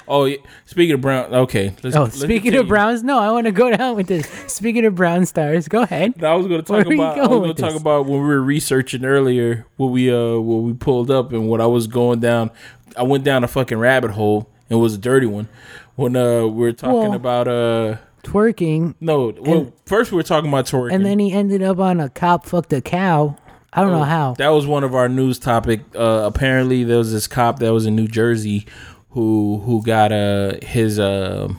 Oh, 0.08 0.32
speaking 0.66 0.94
of 0.94 1.02
brown. 1.02 1.34
Okay. 1.34 1.74
Let's, 1.84 1.96
Oh, 1.96 2.04
let's 2.04 2.16
speaking 2.18 2.38
continue. 2.52 2.60
of 2.62 2.68
browns, 2.68 3.04
no, 3.04 3.18
I 3.20 3.32
want 3.32 3.46
to 3.48 3.52
go 3.52 3.76
down 3.76 3.96
with 3.96 4.08
this. 4.08 4.28
Speaking 4.48 4.86
of 4.86 4.94
brown 4.96 5.26
stars, 5.26 5.68
go 5.68 5.82
ahead. 5.82 6.24
I 6.24 6.36
was 6.36 6.48
going 6.48 6.64
to 6.64 6.72
Where 6.72 6.84
talk 6.84 6.92
you 6.92 7.02
about. 7.02 7.18
I 7.18 7.22
was 7.22 7.30
going 7.30 7.56
to 7.56 7.62
talk 7.62 7.72
this? 7.72 7.82
about 7.82 8.06
when 8.06 8.22
we 8.22 8.28
were 8.28 8.42
researching 8.42 9.04
earlier 9.04 9.66
what 9.78 9.88
we 9.88 10.14
uh 10.14 10.38
what 10.38 10.58
we 10.58 10.74
pulled 10.74 11.10
up 11.10 11.32
and 11.34 11.48
what 11.48 11.60
I 11.62 11.66
was 11.66 11.88
going 11.88 12.20
down. 12.20 12.52
I 12.96 13.04
went 13.04 13.24
down 13.24 13.44
a 13.44 13.48
fucking 13.48 13.78
rabbit 13.78 14.12
hole. 14.12 14.50
It 14.70 14.76
was 14.76 14.96
a 14.96 14.98
dirty 14.98 15.28
one. 15.28 15.48
When 15.96 16.16
uh 16.16 16.42
we 16.44 16.50
were 16.62 16.74
talking 16.74 17.00
Well- 17.00 17.14
about 17.14 17.48
uh 17.48 17.98
Twerking, 18.24 18.96
no 19.00 19.34
well 19.40 19.72
first 19.86 20.12
we 20.12 20.16
were 20.16 20.24
talking 20.24 20.50
about 20.50 20.66
twerking 20.66 20.96
and 20.96 21.06
then 21.06 21.20
he 21.20 21.32
ended 21.32 21.62
up 21.62 21.78
on 21.78 22.00
a 22.00 22.10
cop 22.10 22.48
fucked 22.48 22.74
a 22.74 22.82
cow. 22.82 23.38
I 23.72 23.82
don't 23.82 23.92
know 23.92 24.04
how. 24.04 24.34
That 24.40 24.48
was 24.50 24.66
one 24.66 24.84
of 24.84 24.96
our 24.96 25.08
news 25.10 25.38
topic. 25.38 25.82
Uh, 25.94 26.24
apparently, 26.26 26.84
there 26.86 26.98
was 26.98 27.12
this 27.12 27.28
cop 27.28 27.60
that 27.60 27.72
was 27.74 27.86
in 27.86 27.96
New 27.96 28.08
Jersey 28.08 28.66
who 29.12 29.60
who 29.66 29.84
got 29.84 30.12
uh 30.12 30.54
his 30.64 30.98
uh 30.98 31.50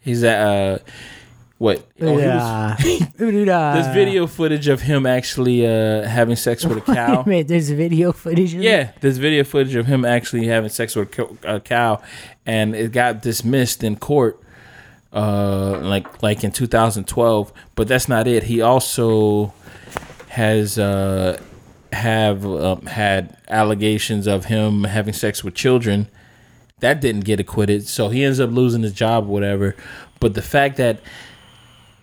his 0.00 0.24
uh 0.24 0.78
what 1.58 1.86
oh, 2.00 2.16
he 2.16 2.26
was- 2.26 2.84
Yeah. 3.18 3.74
this 3.74 3.94
video 3.94 4.26
footage 4.26 4.68
of 4.68 4.82
him 4.82 5.06
actually 5.06 5.66
uh 5.66 6.02
having 6.02 6.36
sex 6.36 6.64
with 6.64 6.78
a 6.78 6.94
cow. 6.94 7.22
Wait, 7.26 7.48
there's 7.48 7.70
video 7.70 8.12
footage. 8.12 8.54
Of 8.54 8.60
it? 8.60 8.64
Yeah, 8.64 8.90
there's 9.00 9.18
video 9.18 9.44
footage 9.44 9.74
of 9.74 9.86
him 9.86 10.04
actually 10.04 10.46
having 10.46 10.70
sex 10.70 10.96
with 10.96 11.16
a 11.18 11.56
a 11.56 11.60
cow, 11.60 12.02
and 12.44 12.74
it 12.74 12.92
got 12.92 13.22
dismissed 13.22 13.84
in 13.84 13.96
court, 13.96 14.40
uh, 15.12 15.78
like 15.80 16.22
like 16.22 16.42
in 16.44 16.50
2012. 16.52 17.52
But 17.74 17.88
that's 17.88 18.08
not 18.08 18.26
it. 18.26 18.44
He 18.44 18.60
also 18.60 19.52
has 20.28 20.78
uh, 20.78 21.40
have 21.92 22.44
um, 22.44 22.86
had 22.86 23.36
allegations 23.48 24.26
of 24.26 24.46
him 24.46 24.84
having 24.84 25.14
sex 25.14 25.44
with 25.44 25.54
children. 25.54 26.08
That 26.80 27.00
didn't 27.00 27.24
get 27.24 27.38
acquitted, 27.40 27.86
so 27.86 28.08
he 28.08 28.24
ends 28.24 28.40
up 28.40 28.50
losing 28.50 28.82
his 28.82 28.92
job, 28.92 29.24
or 29.24 29.28
whatever. 29.32 29.76
But 30.20 30.34
the 30.34 30.42
fact 30.42 30.76
that 30.78 30.98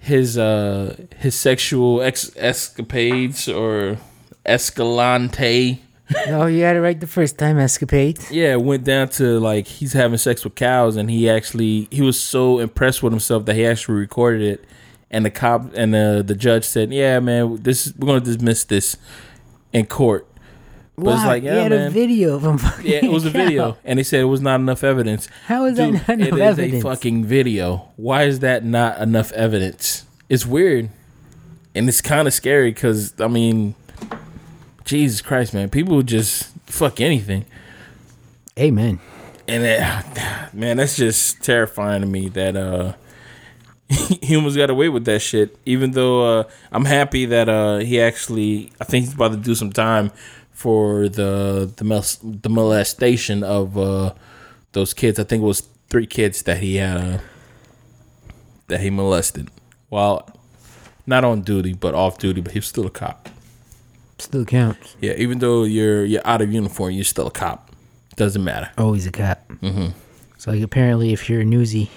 his 0.03 0.36
uh 0.38 0.96
his 1.17 1.36
sexual 1.36 2.01
ex- 2.01 2.31
escapades 2.36 3.48
or 3.48 3.98
escalante 4.46 5.79
No, 6.27 6.46
you 6.48 6.63
had 6.63 6.75
it 6.75 6.81
right 6.81 7.00
the 7.00 7.08
first 7.08 7.38
time, 7.38 7.58
escapade. 7.58 8.17
yeah, 8.29 8.51
it 8.53 8.62
went 8.62 8.84
down 8.84 9.08
to 9.20 9.39
like 9.39 9.67
he's 9.67 9.93
having 9.93 10.17
sex 10.17 10.43
with 10.43 10.55
cows, 10.55 10.98
and 10.98 11.10
he 11.10 11.29
actually 11.29 11.88
he 11.91 12.01
was 12.01 12.20
so 12.20 12.60
impressed 12.60 13.01
with 13.01 13.13
himself 13.13 13.46
that 13.46 13.55
he 13.55 13.65
actually 13.65 14.00
recorded 14.00 14.41
it. 14.41 14.65
And 15.10 15.24
the 15.25 15.29
cop 15.31 15.72
and 15.75 15.93
the 15.93 16.22
the 16.25 16.36
judge 16.36 16.65
said, 16.65 16.91
"Yeah, 16.91 17.20
man, 17.22 17.62
this 17.63 17.93
we're 17.98 18.08
gonna 18.08 18.20
dismiss 18.22 18.63
this 18.65 18.98
in 19.72 19.86
court." 19.86 20.27
But 21.03 21.13
it's 21.15 21.22
Wow, 21.24 21.27
like, 21.27 21.41
he 21.43 21.48
yeah, 21.50 21.62
had 21.63 21.72
man. 21.72 21.88
a 21.88 21.89
video 21.89 22.36
of 22.36 22.43
him. 22.43 22.58
fucking 22.58 22.86
Yeah, 22.91 23.00
it 23.05 23.12
was 23.12 23.25
a 23.25 23.29
video, 23.31 23.77
and 23.84 23.98
they 24.00 24.03
said 24.03 24.20
it 24.22 24.25
was 24.25 24.41
not 24.41 24.60
enough 24.60 24.84
evidence. 24.84 25.27
How 25.48 25.65
is 25.65 25.77
that 25.77 25.86
Dude, 25.91 25.93
not 26.08 26.10
enough 26.10 26.34
is 26.34 26.39
evidence? 26.60 26.84
a 26.86 26.88
fucking 26.89 27.25
video. 27.25 27.89
Why 27.96 28.24
is 28.24 28.39
that 28.39 28.63
not 28.63 29.00
enough 29.01 29.31
evidence? 29.31 30.05
It's 30.29 30.46
weird, 30.46 30.89
and 31.75 31.89
it's 31.89 32.01
kind 32.01 32.27
of 32.27 32.34
scary 32.34 32.72
because 32.72 33.20
I 33.20 33.27
mean, 33.27 33.75
Jesus 34.86 35.22
Christ, 35.22 35.53
man, 35.53 35.70
people 35.70 36.01
just 36.03 36.51
fuck 36.67 37.01
anything. 37.01 37.46
Amen. 38.60 39.00
and 39.48 39.63
it, 39.63 39.79
man, 40.53 40.77
that's 40.77 40.96
just 40.98 41.41
terrifying 41.43 42.01
to 42.01 42.08
me 42.08 42.29
that 42.29 42.55
uh 42.55 42.93
humans 44.22 44.55
got 44.55 44.70
away 44.70 44.89
with 44.89 45.05
that 45.05 45.20
shit. 45.22 45.58
Even 45.65 45.91
though 45.91 46.39
uh, 46.39 46.43
I'm 46.72 46.86
happy 46.86 47.25
that 47.25 47.50
uh 47.50 47.77
he 47.79 48.00
actually, 48.00 48.72
I 48.79 48.84
think 48.86 49.05
he's 49.05 49.13
about 49.13 49.31
to 49.31 49.38
do 49.38 49.55
some 49.55 49.72
time 49.72 50.12
for 50.61 51.09
the 51.09 51.69
the, 51.75 51.83
the 52.43 52.49
molestation 52.49 53.43
of 53.43 53.77
uh 53.77 54.13
those 54.73 54.93
kids. 54.93 55.19
I 55.19 55.23
think 55.25 55.41
it 55.43 55.45
was 55.53 55.61
three 55.89 56.07
kids 56.07 56.43
that 56.43 56.57
he 56.65 56.75
had 56.77 56.97
uh, 56.97 57.17
that 58.67 58.79
he 58.79 58.89
molested 58.89 59.49
while 59.89 60.17
not 61.05 61.23
on 61.25 61.41
duty 61.41 61.73
but 61.73 61.93
off 61.93 62.17
duty. 62.17 62.41
But 62.41 62.53
he 62.53 62.59
was 62.59 62.67
still 62.67 62.85
a 62.85 62.89
cop. 63.03 63.29
Still 64.19 64.45
counts. 64.45 64.95
Yeah, 65.01 65.13
even 65.17 65.39
though 65.39 65.63
you're 65.65 66.05
you're 66.05 66.25
out 66.25 66.41
of 66.41 66.53
uniform, 66.53 66.91
you're 66.91 67.03
still 67.15 67.27
a 67.27 67.31
cop. 67.43 67.71
Doesn't 68.15 68.43
matter. 68.43 68.69
Always 68.77 69.07
a 69.07 69.11
cop. 69.11 69.39
Mm-hmm. 69.49 69.87
So 70.37 70.51
like, 70.51 70.61
apparently, 70.61 71.11
if 71.13 71.29
you're 71.29 71.41
a 71.41 71.45
newsie, 71.45 71.89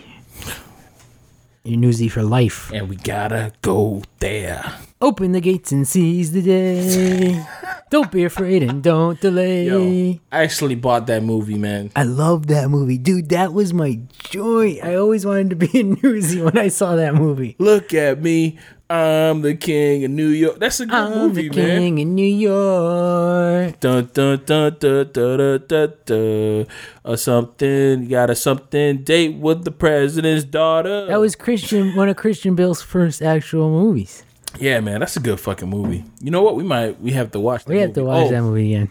you're 1.64 1.78
newsie 1.78 2.10
for 2.10 2.22
life. 2.22 2.70
and 2.72 2.88
we 2.88 2.96
gotta 2.96 3.52
go 3.62 4.02
there. 4.20 4.64
Open 5.04 5.32
the 5.32 5.40
gates 5.42 5.70
and 5.70 5.86
seize 5.86 6.32
the 6.32 6.40
day. 6.40 7.44
don't 7.90 8.10
be 8.10 8.24
afraid 8.24 8.62
and 8.62 8.82
don't 8.82 9.20
delay. 9.20 9.66
Yo, 9.66 10.18
I 10.32 10.44
actually 10.44 10.76
bought 10.76 11.06
that 11.08 11.22
movie, 11.22 11.58
man. 11.58 11.90
I 11.94 12.04
love 12.04 12.46
that 12.46 12.70
movie, 12.70 12.96
dude. 12.96 13.28
That 13.28 13.52
was 13.52 13.74
my 13.74 14.00
joy. 14.20 14.78
I 14.82 14.94
always 14.94 15.26
wanted 15.26 15.50
to 15.50 15.56
be 15.56 15.66
a 15.78 15.84
newsie 15.84 16.42
when 16.42 16.56
I 16.56 16.68
saw 16.68 16.96
that 16.96 17.14
movie. 17.14 17.54
Look 17.58 17.92
at 17.92 18.22
me, 18.22 18.58
I'm 18.88 19.42
the 19.42 19.54
king 19.54 20.04
of 20.04 20.10
New 20.10 20.28
York. 20.28 20.58
That's 20.58 20.80
a 20.80 20.86
good 20.86 20.94
I'm 20.94 21.18
movie, 21.18 21.50
the 21.50 21.56
man. 21.56 21.78
king 21.80 21.98
in 21.98 22.14
New 22.14 22.24
York. 22.24 23.80
Dun 23.80 24.08
dun 24.10 24.42
dun 24.46 24.76
dun 24.78 25.08
dun 25.12 25.36
dun 25.38 25.64
dun 25.68 25.92
dun. 26.06 26.66
Or 27.04 27.18
something. 27.18 28.04
You 28.04 28.08
got 28.08 28.30
a 28.30 28.34
something 28.34 29.04
date 29.04 29.36
with 29.36 29.64
the 29.64 29.70
president's 29.70 30.44
daughter. 30.44 31.04
That 31.08 31.20
was 31.20 31.36
Christian, 31.36 31.94
one 31.94 32.08
of 32.08 32.16
Christian 32.16 32.54
Bale's 32.54 32.80
first 32.80 33.20
actual 33.20 33.68
movies. 33.68 34.23
Yeah, 34.58 34.80
man. 34.80 35.00
That's 35.00 35.16
a 35.16 35.20
good 35.20 35.40
fucking 35.40 35.68
movie. 35.68 36.04
You 36.20 36.30
know 36.30 36.42
what? 36.42 36.56
We 36.56 36.64
might 36.64 37.00
we 37.00 37.12
have 37.12 37.30
to 37.32 37.40
watch. 37.40 37.64
That 37.64 37.72
We 37.72 37.80
have 37.80 37.92
to 37.94 38.00
movie. 38.00 38.08
watch 38.12 38.26
Oh, 38.26 38.30
that 38.30 38.42
movie 38.42 38.74
again. 38.74 38.88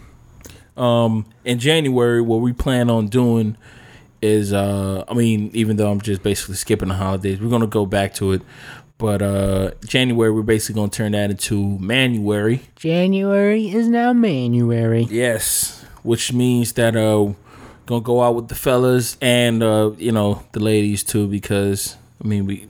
um 0.77 1.25
in 1.46 1.60
January 1.60 2.22
what 2.22 2.38
we 2.38 2.51
plan 2.53 2.89
on 2.89 3.08
doing 3.08 3.55
is 4.22 4.51
uh 4.53 5.03
I 5.08 5.13
mean 5.13 5.51
even 5.53 5.75
though 5.77 5.91
I'm 5.91 6.01
just 6.01 6.24
basically 6.24 6.55
skipping 6.55 6.88
the 6.89 6.96
holidays 6.96 7.39
we're 7.39 7.50
going 7.50 7.62
to 7.62 7.67
go 7.67 7.86
back 7.86 8.13
to 8.15 8.32
it 8.34 8.41
But 8.98 9.22
uh 9.22 9.72
January 9.86 10.32
we're 10.32 10.41
basically 10.41 10.79
gonna 10.79 10.89
turn 10.91 11.12
that 11.12 11.29
into 11.29 11.77
Manuary. 11.79 12.62
January 12.75 13.70
is 13.70 13.88
now 13.88 14.13
Manuary. 14.13 15.08
Yes. 15.12 15.84
Which 16.03 16.34
means 16.34 16.74
that 16.74 16.96
uh 16.96 17.34
gonna 17.86 18.01
go 18.01 18.24
out 18.24 18.34
with 18.36 18.48
the 18.48 18.55
fellas 18.55 19.17
and 19.22 19.62
uh, 19.62 19.91
you 19.98 20.12
know, 20.12 20.41
the 20.53 20.60
ladies 20.62 21.03
too, 21.03 21.27
because 21.27 21.98
I 22.24 22.27
mean 22.27 22.46
we 22.46 22.67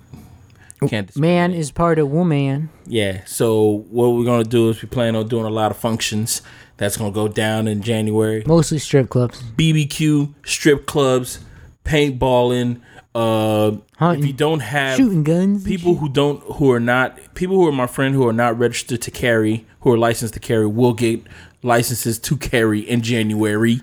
can't 0.89 1.15
Man 1.17 1.53
is 1.53 1.71
part 1.71 1.99
of 1.99 2.09
woman. 2.09 2.69
Yeah. 2.85 3.23
So 3.25 3.85
what 3.89 4.09
we're 4.09 4.25
gonna 4.25 4.43
do 4.43 4.69
is 4.69 4.81
we 4.81 4.87
plan 4.87 5.15
on 5.15 5.27
doing 5.27 5.45
a 5.45 5.49
lot 5.49 5.71
of 5.71 5.77
functions. 5.77 6.41
That's 6.77 6.97
gonna 6.97 7.11
go 7.11 7.27
down 7.27 7.67
in 7.67 7.81
January. 7.81 8.43
Mostly 8.45 8.79
strip 8.79 9.09
clubs. 9.09 9.41
BBQ, 9.41 10.33
strip 10.45 10.85
clubs, 10.85 11.39
paintballing. 11.85 12.81
Uh, 13.15 13.77
if 14.01 14.25
you 14.25 14.33
don't 14.33 14.61
have 14.61 14.97
Shooting 14.97 15.23
guns. 15.23 15.63
people 15.63 15.95
who 15.95 16.09
don't, 16.09 16.41
who 16.53 16.71
are 16.71 16.79
not, 16.79 17.35
people 17.35 17.55
who 17.57 17.67
are 17.67 17.71
my 17.71 17.85
friend 17.85 18.15
who 18.15 18.27
are 18.27 18.33
not 18.33 18.57
registered 18.57 19.03
to 19.03 19.11
carry, 19.11 19.67
who 19.81 19.91
are 19.91 19.97
licensed 19.99 20.33
to 20.33 20.39
carry, 20.39 20.65
will 20.65 20.93
get 20.93 21.21
licenses 21.61 22.17
to 22.19 22.35
carry 22.35 22.79
in 22.79 23.01
January, 23.01 23.81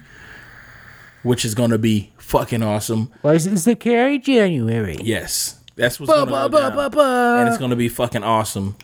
which 1.23 1.45
is 1.45 1.55
gonna 1.55 1.79
be 1.79 2.13
fucking 2.19 2.63
awesome. 2.63 3.11
License 3.23 3.65
to 3.65 3.77
carry 3.77 4.19
January. 4.19 4.97
Yes, 5.01 5.60
that's 5.81 5.99
what's 5.99 6.11
Ba, 6.13 6.27
gonna 6.27 6.49
ba, 6.49 6.71
ba, 6.71 6.71
ba, 6.77 6.91
ba. 6.91 7.37
and 7.41 7.49
it's 7.49 7.59
gonna 7.59 7.77
be 7.77 7.89
fucking 7.89 8.23
awesome. 8.23 8.77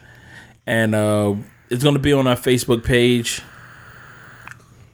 And 0.67 0.95
uh, 0.95 1.35
it's 1.71 1.85
gonna 1.85 1.99
be 1.99 2.13
on 2.13 2.27
our 2.27 2.37
Facebook 2.37 2.85
page. 2.85 3.43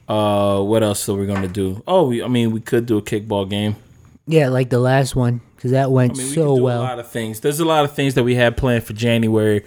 Uh, 0.07 0.61
what 0.61 0.83
else 0.83 1.07
are 1.09 1.15
we 1.15 1.25
gonna 1.25 1.47
do? 1.47 1.81
Oh, 1.87 2.07
we, 2.07 2.21
I 2.23 2.27
mean, 2.27 2.51
we 2.51 2.59
could 2.59 2.85
do 2.85 2.97
a 2.97 3.01
kickball 3.01 3.49
game. 3.49 3.75
Yeah, 4.27 4.49
like 4.49 4.69
the 4.69 4.79
last 4.79 5.15
one, 5.15 5.41
because 5.55 5.71
that 5.71 5.91
went 5.91 6.13
I 6.13 6.17
mean, 6.17 6.27
we 6.27 6.33
so 6.33 6.55
well. 6.55 6.81
a 6.81 6.83
lot 6.83 6.99
of 6.99 7.07
things. 7.09 7.39
There's 7.39 7.59
a 7.59 7.65
lot 7.65 7.85
of 7.85 7.93
things 7.93 8.13
that 8.15 8.23
we 8.23 8.35
had 8.35 8.55
planned 8.57 8.83
for 8.83 8.93
January, 8.93 9.63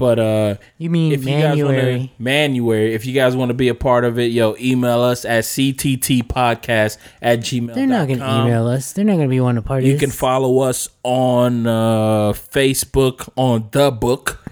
but 0.00 0.18
uh, 0.18 0.56
You 0.78 0.88
mean 0.88 1.12
if 1.12 1.24
you 1.24 1.30
guys 1.38 1.62
want 1.62 1.76
Manuary? 1.76 2.12
to 2.16 2.22
Manuary, 2.22 2.94
if 2.94 3.04
you 3.04 3.12
guys 3.12 3.36
want 3.36 3.50
to 3.50 3.54
be 3.54 3.68
a 3.68 3.74
part 3.74 4.06
of 4.06 4.18
it, 4.18 4.32
yo, 4.32 4.56
email 4.58 5.02
us 5.02 5.26
at 5.26 5.44
cttpodcast 5.44 6.96
at 7.20 7.40
gmail. 7.40 7.74
They're 7.74 7.86
not 7.86 8.08
going 8.08 8.20
to 8.20 8.24
email 8.24 8.66
us. 8.66 8.92
They're 8.92 9.04
not 9.04 9.16
going 9.16 9.28
to 9.28 9.30
be 9.30 9.40
one 9.40 9.58
of 9.58 9.66
part 9.66 9.84
You 9.84 9.98
can 9.98 10.08
follow 10.10 10.60
us 10.60 10.88
on 11.02 11.66
uh, 11.66 12.32
Facebook 12.32 13.28
on 13.36 13.68
the 13.72 13.90
book 13.90 14.42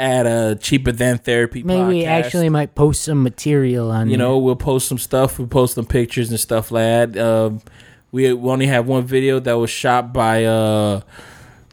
at 0.00 0.26
uh, 0.26 0.56
cheaper 0.56 0.90
than 0.90 1.18
therapy. 1.18 1.62
Maybe 1.62 1.84
we 1.84 2.04
actually 2.04 2.48
might 2.48 2.74
post 2.74 3.02
some 3.02 3.22
material 3.22 3.92
on 3.92 4.08
you 4.10 4.16
there. 4.16 4.26
know, 4.26 4.38
we'll 4.38 4.56
post 4.56 4.88
some 4.88 4.98
stuff. 4.98 5.38
We 5.38 5.44
will 5.44 5.48
post 5.50 5.76
some 5.76 5.86
pictures 5.86 6.28
and 6.30 6.40
stuff 6.40 6.72
like 6.72 7.12
that. 7.12 7.16
Um, 7.16 7.60
we, 8.10 8.32
we 8.32 8.50
only 8.50 8.66
have 8.66 8.88
one 8.88 9.04
video 9.04 9.38
that 9.38 9.52
was 9.52 9.70
shot 9.70 10.12
by 10.12 10.44
uh, 10.44 11.02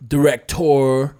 director 0.07 1.15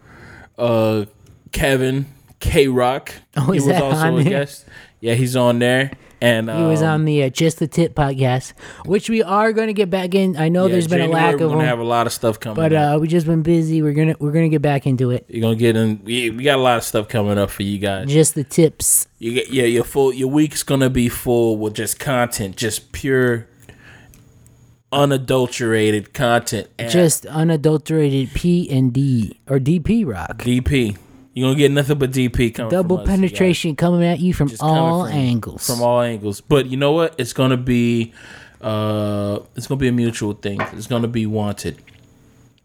uh, 0.60 1.06
Kevin 1.52 2.06
K 2.40 2.68
Rock. 2.68 3.14
Oh, 3.36 3.46
he 3.46 3.52
was 3.60 3.66
that 3.68 3.82
also 3.82 3.98
on 3.98 4.14
a 4.20 4.24
there? 4.24 4.30
guest. 4.42 4.66
Yeah, 5.02 5.14
he's 5.16 5.36
on 5.36 5.60
there. 5.60 5.92
And 6.22 6.50
He 6.50 6.64
was 6.64 6.82
um, 6.82 6.90
on 6.90 7.06
the 7.06 7.24
uh, 7.24 7.30
Just 7.30 7.60
the 7.60 7.68
Tip 7.68 7.96
podcast, 7.96 8.52
which 8.86 9.10
we 9.10 9.24
are 9.24 9.54
going 9.54 9.68
to 9.68 9.74
get 9.74 9.90
back 9.90 10.14
in. 10.14 10.36
I 10.36 10.50
know 10.50 10.66
yeah, 10.66 10.74
there's 10.74 10.88
been 10.90 11.00
a 11.00 11.08
lack 11.08 11.38
we're 11.38 11.46
of 11.46 11.52
gonna 11.54 11.66
have 11.66 11.80
a 11.80 11.84
lot 11.86 12.08
of 12.08 12.12
stuff 12.14 12.38
coming. 12.42 12.58
but 12.58 12.74
uh, 12.74 12.98
we 13.00 13.08
just 13.08 13.26
been 13.26 13.42
busy. 13.42 13.82
We're 13.82 13.94
gonna 13.94 14.16
we're 14.20 14.34
gonna 14.34 14.50
get 14.50 14.62
back 14.62 14.86
into 14.86 15.12
it. 15.12 15.26
You're 15.30 15.40
gonna 15.42 15.56
get 15.56 15.78
in. 15.78 16.02
We, 16.04 16.30
we 16.30 16.44
got 16.44 16.58
a 16.60 16.62
lot 16.62 16.76
of 16.78 16.84
stuff 16.84 17.08
coming 17.08 17.38
up 17.38 17.50
for 17.50 17.64
you 17.64 17.78
guys. 17.78 18.10
Just 18.10 18.36
the 18.36 18.44
tips. 18.44 19.08
You 19.18 19.34
get 19.34 19.50
yeah, 19.50 19.64
your 19.64 19.86
full 19.86 20.12
your 20.14 20.28
week's 20.28 20.62
gonna 20.62 20.90
be 20.90 21.08
full 21.08 21.56
with 21.56 21.74
just 21.76 22.02
content, 22.02 22.58
just 22.58 22.92
pure, 22.92 23.48
unadulterated 24.92 26.14
content. 26.14 26.68
Just 26.78 27.26
unadulterated 27.28 28.32
P 28.34 28.70
and 28.70 28.92
D 28.92 29.40
or 29.48 29.58
DP 29.60 30.06
rock. 30.06 30.40
DP. 30.40 30.98
You're 31.34 31.50
gonna 31.50 31.58
get 31.60 31.72
nothing 31.72 31.98
but 32.00 32.12
DP 32.12 32.54
coming. 32.56 32.72
Double 32.72 32.98
from 32.98 33.04
us, 33.04 33.08
you 33.08 33.12
guys. 33.22 33.30
penetration 33.30 33.76
coming 33.76 34.04
at 34.04 34.20
you 34.20 34.34
from 34.34 34.50
Just 34.50 34.62
all 34.64 35.06
from- 35.06 35.14
angles. 35.16 35.66
From 35.68 35.82
all 35.82 36.02
angles. 36.02 36.42
But 36.42 36.66
you 36.68 36.76
know 36.78 36.92
what? 36.92 37.16
It's 37.18 37.34
gonna 37.34 37.56
be, 37.58 38.14
uh, 38.62 39.40
it's 39.56 39.68
gonna 39.68 39.80
be 39.80 39.88
a 39.88 39.92
mutual 39.92 40.34
thing. 40.34 40.60
It's 40.74 40.88
gonna 40.88 41.08
be 41.08 41.26
wanted 41.26 41.78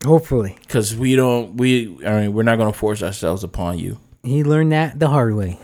Hopefully, 0.04 0.56
because 0.66 0.94
we 0.96 1.14
don't. 1.16 1.56
We 1.56 1.96
I 2.06 2.22
mean, 2.22 2.32
we're 2.34 2.42
not 2.42 2.56
gonna 2.56 2.72
force 2.72 3.02
ourselves 3.02 3.42
upon 3.44 3.78
you. 3.78 3.98
he 4.22 4.42
learned 4.44 4.72
that 4.72 4.98
the 4.98 5.08
hard 5.08 5.34
way. 5.34 5.58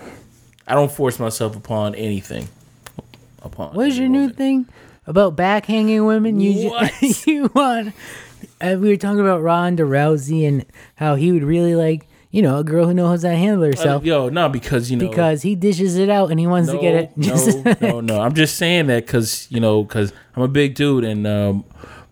I 0.67 0.75
don't 0.75 0.91
force 0.93 1.19
myself 1.19 1.57
upon 1.57 1.95
anything. 1.95 2.49
Upon. 3.43 3.75
What 3.75 3.89
is 3.89 3.97
your 3.99 4.07
any 4.07 4.19
new 4.19 4.29
thing 4.31 4.67
about 5.07 5.35
backhanging 5.37 6.07
women? 6.07 6.39
You 6.41 6.71
ju- 6.71 7.15
you 7.27 7.51
want? 7.55 7.95
Uh, 8.61 8.77
we 8.79 8.89
were 8.91 8.97
talking 8.97 9.21
about 9.21 9.43
Ronda 9.43 9.83
Rousey 9.83 10.47
and 10.47 10.65
how 10.97 11.15
he 11.17 11.33
would 11.33 11.43
really 11.43 11.75
like, 11.75 12.07
you 12.31 12.43
know, 12.43 12.59
a 12.59 12.65
girl 12.65 12.87
who 12.87 12.95
knows 12.95 13.23
how 13.25 13.31
to 13.31 13.37
handle 13.37 13.63
Uh, 13.65 13.67
herself 13.67 14.05
yo, 14.05 14.29
no, 14.29 14.49
because 14.49 14.91
you 14.91 14.97
know 14.97 15.09
because 15.09 15.43
he 15.43 15.55
dishes 15.55 15.97
it 15.97 16.09
out 16.09 16.31
and 16.31 16.39
he 16.39 16.47
wants 16.47 16.71
to 16.71 16.79
get 16.79 16.95
it. 16.95 17.11
No, 17.81 17.89
no, 17.89 18.01
no. 18.01 18.21
I'm 18.21 18.35
just 18.35 18.57
saying 18.57 18.87
that 18.87 19.07
because 19.07 19.47
you 19.51 19.61
know, 19.61 19.83
because 19.85 20.13
I'm 20.37 20.43
a 20.43 20.49
big 20.49 20.75
dude, 20.75 21.05
and 21.05 21.27
um, 21.27 21.65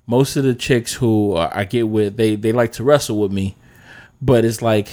most 0.06 0.36
of 0.36 0.44
the 0.44 0.54
chicks 0.54 0.92
who 0.94 1.34
uh, 1.34 1.50
I 1.52 1.64
get 1.64 1.88
with, 1.88 2.16
they 2.16 2.34
they 2.36 2.52
like 2.52 2.72
to 2.72 2.84
wrestle 2.84 3.18
with 3.20 3.32
me, 3.32 3.56
but 4.20 4.44
it's 4.44 4.62
like. 4.62 4.88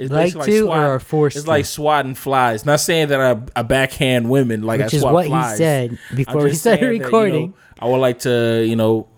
It's 0.00 0.12
Like 0.12 0.32
to 0.32 0.60
swat- 0.62 0.78
or 0.78 1.00
forced 1.00 1.36
It's 1.38 1.44
to? 1.44 1.50
like 1.50 1.64
swatting 1.64 2.14
flies. 2.14 2.64
Not 2.64 2.78
saying 2.78 3.08
that 3.08 3.20
I, 3.20 3.58
I 3.58 3.62
backhand 3.62 4.30
women 4.30 4.62
like 4.62 4.80
Which 4.80 4.94
I 4.94 4.96
is 4.98 5.02
what 5.02 5.26
flies. 5.26 5.58
he 5.58 5.64
said 5.64 5.98
before 6.14 6.44
we 6.44 6.50
just 6.50 6.60
started 6.60 6.78
saying 6.78 6.80
that, 6.80 6.92
you 6.92 6.98
know, 7.00 7.04
recording. 7.04 7.54
I 7.80 7.86
would 7.88 7.96
like 7.96 8.20
to, 8.20 8.64
you 8.64 8.76
know, 8.76 9.08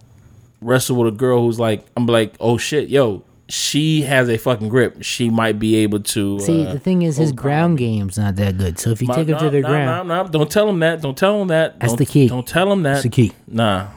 wrestle 0.62 0.96
with 0.96 1.12
a 1.12 1.16
girl 1.16 1.42
who's 1.42 1.60
like, 1.60 1.84
I'm 1.98 2.06
like, 2.06 2.34
oh 2.40 2.56
shit, 2.56 2.88
yo, 2.88 3.22
she 3.50 4.02
has 4.02 4.28
a 4.28 4.38
fucking 4.38 4.68
grip. 4.68 5.02
She 5.02 5.28
might 5.30 5.58
be 5.58 5.76
able 5.76 6.00
to. 6.00 6.40
See, 6.40 6.66
uh, 6.66 6.72
the 6.72 6.78
thing 6.78 7.02
is, 7.02 7.16
his 7.16 7.32
ground 7.32 7.78
game's 7.78 8.16
not 8.16 8.36
that 8.36 8.56
good. 8.58 8.78
So 8.78 8.90
if 8.90 9.02
you 9.02 9.08
my- 9.08 9.16
take 9.16 9.28
him 9.28 9.38
to 9.38 9.50
the 9.50 9.60
no, 9.60 9.68
ground, 9.68 10.08
No, 10.08 10.22
no, 10.22 10.28
don't 10.28 10.50
tell 10.50 10.68
him 10.68 10.78
that. 10.80 11.02
Don't 11.02 11.16
tell 11.16 11.40
him 11.42 11.48
that. 11.48 11.80
That's 11.80 11.92
don't, 11.92 11.98
the 11.98 12.06
key. 12.06 12.28
Don't 12.28 12.46
tell 12.46 12.72
him 12.72 12.82
that. 12.84 12.92
that's 12.92 13.02
the 13.02 13.08
key. 13.08 13.32
Nah, 13.46 13.88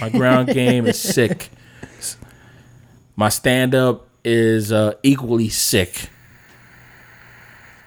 my 0.00 0.08
ground 0.08 0.48
game 0.48 0.86
is 0.86 0.98
sick. 0.98 1.50
My 3.16 3.28
stand 3.28 3.74
up 3.74 4.08
is 4.24 4.72
uh, 4.72 4.94
equally 5.02 5.48
sick. 5.48 6.08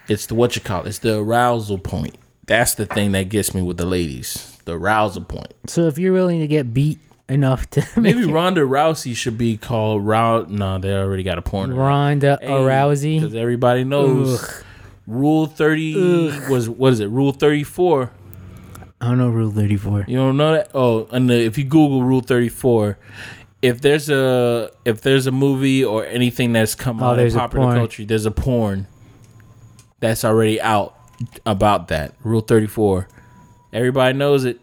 It's 0.08 0.26
the 0.26 0.34
what 0.34 0.54
you 0.54 0.62
call 0.62 0.82
it. 0.82 0.88
It's 0.88 0.98
the 0.98 1.18
arousal 1.18 1.78
point. 1.78 2.16
That's 2.46 2.74
the 2.74 2.86
thing 2.86 3.12
that 3.12 3.30
gets 3.30 3.54
me 3.54 3.62
with 3.62 3.78
the 3.78 3.86
ladies. 3.86 4.58
The 4.64 4.78
arousal 4.78 5.24
point. 5.24 5.52
So 5.66 5.86
if 5.86 5.98
you're 5.98 6.12
willing 6.12 6.40
to 6.40 6.46
get 6.46 6.74
beat 6.74 6.98
enough 7.28 7.68
to 7.70 7.80
make 8.00 8.16
Maybe 8.16 8.30
Ronda 8.30 8.62
Rousey 8.62 9.14
should 9.16 9.38
be 9.38 9.56
called 9.56 10.04
Round. 10.06 10.50
No, 10.50 10.78
they 10.78 10.92
already 10.94 11.22
got 11.22 11.38
a 11.38 11.42
porn. 11.42 11.72
Ronda 11.74 12.38
Rousey, 12.42 13.20
because 13.20 13.34
everybody 13.34 13.84
knows 13.84 14.42
Ugh. 14.42 14.64
Rule 15.06 15.46
thirty 15.46 15.94
was 16.48 16.68
what 16.68 16.92
is 16.94 17.00
it? 17.00 17.06
Rule 17.08 17.32
thirty 17.32 17.62
four. 17.64 18.10
I 19.00 19.08
don't 19.08 19.18
know 19.18 19.28
Rule 19.28 19.50
34. 19.50 20.06
You 20.08 20.16
don't 20.16 20.38
know 20.38 20.52
that? 20.54 20.70
Oh, 20.72 21.06
and 21.12 21.28
the, 21.28 21.34
if 21.34 21.58
you 21.58 21.64
Google 21.64 22.02
Rule 22.04 22.22
Thirty 22.22 22.48
Four, 22.48 22.96
if 23.60 23.82
there's 23.82 24.08
a 24.08 24.70
if 24.86 25.02
there's 25.02 25.26
a 25.26 25.30
movie 25.32 25.84
or 25.84 26.06
anything 26.06 26.54
that's 26.54 26.74
come 26.74 27.02
Oh, 27.02 27.08
out 27.08 27.18
in 27.18 27.30
popular 27.32 27.74
culture, 27.74 28.06
there's 28.06 28.24
a 28.24 28.30
porn 28.30 28.86
that's 30.00 30.24
already 30.24 30.58
out 30.58 30.96
about 31.44 31.88
that 31.88 32.14
Rule 32.22 32.40
Thirty 32.40 32.66
Four. 32.66 33.06
Everybody 33.74 34.16
knows 34.16 34.46
it, 34.46 34.58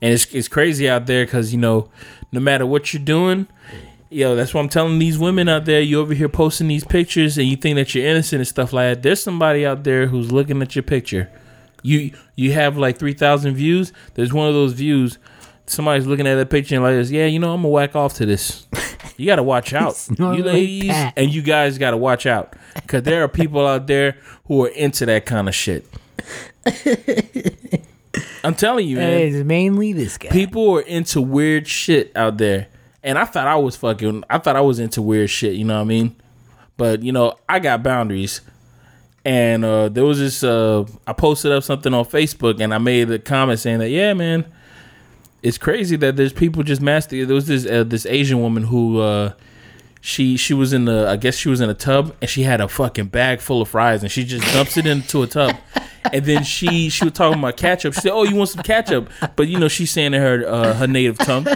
and 0.00 0.12
it's 0.12 0.32
it's 0.34 0.48
crazy 0.48 0.88
out 0.88 1.06
there 1.06 1.24
because 1.24 1.52
you 1.52 1.58
know, 1.58 1.88
no 2.32 2.40
matter 2.40 2.66
what 2.66 2.92
you're 2.92 3.02
doing. 3.02 3.46
Yo, 4.10 4.34
that's 4.34 4.54
what 4.54 4.62
I'm 4.62 4.70
telling 4.70 4.98
these 4.98 5.18
women 5.18 5.50
out 5.50 5.66
there. 5.66 5.82
You 5.82 6.00
over 6.00 6.14
here 6.14 6.30
posting 6.30 6.66
these 6.68 6.82
pictures 6.82 7.36
and 7.36 7.46
you 7.46 7.56
think 7.56 7.76
that 7.76 7.94
you're 7.94 8.06
innocent 8.06 8.40
and 8.40 8.48
stuff 8.48 8.72
like 8.72 8.94
that. 8.94 9.02
There's 9.02 9.22
somebody 9.22 9.66
out 9.66 9.84
there 9.84 10.06
who's 10.06 10.32
looking 10.32 10.62
at 10.62 10.74
your 10.74 10.82
picture. 10.82 11.30
You 11.82 12.12
you 12.34 12.52
have 12.52 12.78
like 12.78 12.98
three 12.98 13.12
thousand 13.12 13.54
views. 13.54 13.92
There's 14.14 14.32
one 14.32 14.48
of 14.48 14.54
those 14.54 14.72
views. 14.72 15.18
Somebody's 15.66 16.06
looking 16.06 16.26
at 16.26 16.36
that 16.36 16.48
picture 16.48 16.76
and 16.76 16.82
like 16.84 16.94
this. 16.94 17.10
Yeah, 17.10 17.26
you 17.26 17.38
know 17.38 17.52
I'm 17.52 17.58
gonna 17.60 17.68
whack 17.68 17.94
off 17.94 18.14
to 18.14 18.24
this. 18.24 18.66
You 19.18 19.26
gotta 19.26 19.42
watch 19.42 19.74
out, 19.74 20.08
you 20.18 20.24
ladies, 20.42 20.90
Pat. 20.90 21.12
and 21.16 21.30
you 21.30 21.42
guys 21.42 21.76
gotta 21.76 21.96
watch 21.98 22.24
out 22.24 22.54
because 22.76 23.02
there 23.02 23.22
are 23.24 23.28
people 23.28 23.66
out 23.66 23.86
there 23.88 24.16
who 24.46 24.64
are 24.64 24.68
into 24.68 25.04
that 25.06 25.26
kind 25.26 25.48
of 25.48 25.54
shit. 25.54 25.84
I'm 28.48 28.54
telling 28.54 28.88
you, 28.88 28.96
man. 28.96 29.12
it's 29.20 29.44
mainly 29.44 29.92
this 29.92 30.16
guy. 30.16 30.30
People 30.30 30.78
are 30.78 30.80
into 30.80 31.20
weird 31.20 31.68
shit 31.68 32.10
out 32.16 32.38
there. 32.38 32.68
And 33.02 33.18
I 33.18 33.26
thought 33.26 33.46
I 33.46 33.56
was 33.56 33.76
fucking 33.76 34.24
I 34.30 34.38
thought 34.38 34.56
I 34.56 34.62
was 34.62 34.78
into 34.78 35.02
weird 35.02 35.28
shit, 35.28 35.54
you 35.54 35.66
know 35.66 35.74
what 35.76 35.82
I 35.82 35.84
mean? 35.84 36.16
But 36.78 37.02
you 37.02 37.12
know, 37.12 37.34
I 37.46 37.58
got 37.58 37.82
boundaries. 37.82 38.40
And 39.22 39.66
uh 39.66 39.90
there 39.90 40.04
was 40.04 40.18
this 40.18 40.42
uh 40.42 40.86
I 41.06 41.12
posted 41.12 41.52
up 41.52 41.62
something 41.62 41.92
on 41.92 42.06
Facebook 42.06 42.58
and 42.58 42.72
I 42.72 42.78
made 42.78 43.10
a 43.10 43.18
comment 43.18 43.60
saying 43.60 43.80
that, 43.80 43.90
yeah, 43.90 44.14
man, 44.14 44.46
it's 45.42 45.58
crazy 45.58 45.96
that 45.96 46.16
there's 46.16 46.32
people 46.32 46.62
just 46.62 46.80
master 46.80 47.26
there 47.26 47.34
was 47.34 47.48
this 47.48 47.66
uh, 47.66 47.84
this 47.84 48.06
Asian 48.06 48.40
woman 48.40 48.62
who 48.62 49.00
uh 49.00 49.34
she 50.00 50.38
she 50.38 50.54
was 50.54 50.72
in 50.72 50.86
the 50.86 51.06
I 51.06 51.16
guess 51.16 51.36
she 51.36 51.50
was 51.50 51.60
in 51.60 51.68
a 51.68 51.74
tub 51.74 52.16
and 52.22 52.30
she 52.30 52.44
had 52.44 52.62
a 52.62 52.68
fucking 52.68 53.08
bag 53.08 53.40
full 53.40 53.60
of 53.60 53.68
fries 53.68 54.02
and 54.02 54.10
she 54.10 54.24
just 54.24 54.50
dumps 54.54 54.78
it 54.78 54.86
into 54.86 55.22
a 55.22 55.26
tub. 55.26 55.54
And 56.12 56.24
then 56.24 56.44
she 56.44 56.88
she 56.88 57.04
was 57.04 57.12
talking 57.14 57.38
about 57.38 57.56
ketchup. 57.56 57.94
She 57.94 58.00
said, 58.02 58.12
"Oh, 58.12 58.22
you 58.24 58.34
want 58.36 58.50
some 58.50 58.62
ketchup?" 58.62 59.10
But 59.36 59.48
you 59.48 59.58
know, 59.58 59.68
she's 59.68 59.90
saying 59.90 60.14
in 60.14 60.20
her 60.20 60.44
uh, 60.46 60.74
her 60.74 60.86
native 60.86 61.18
tongue, 61.18 61.46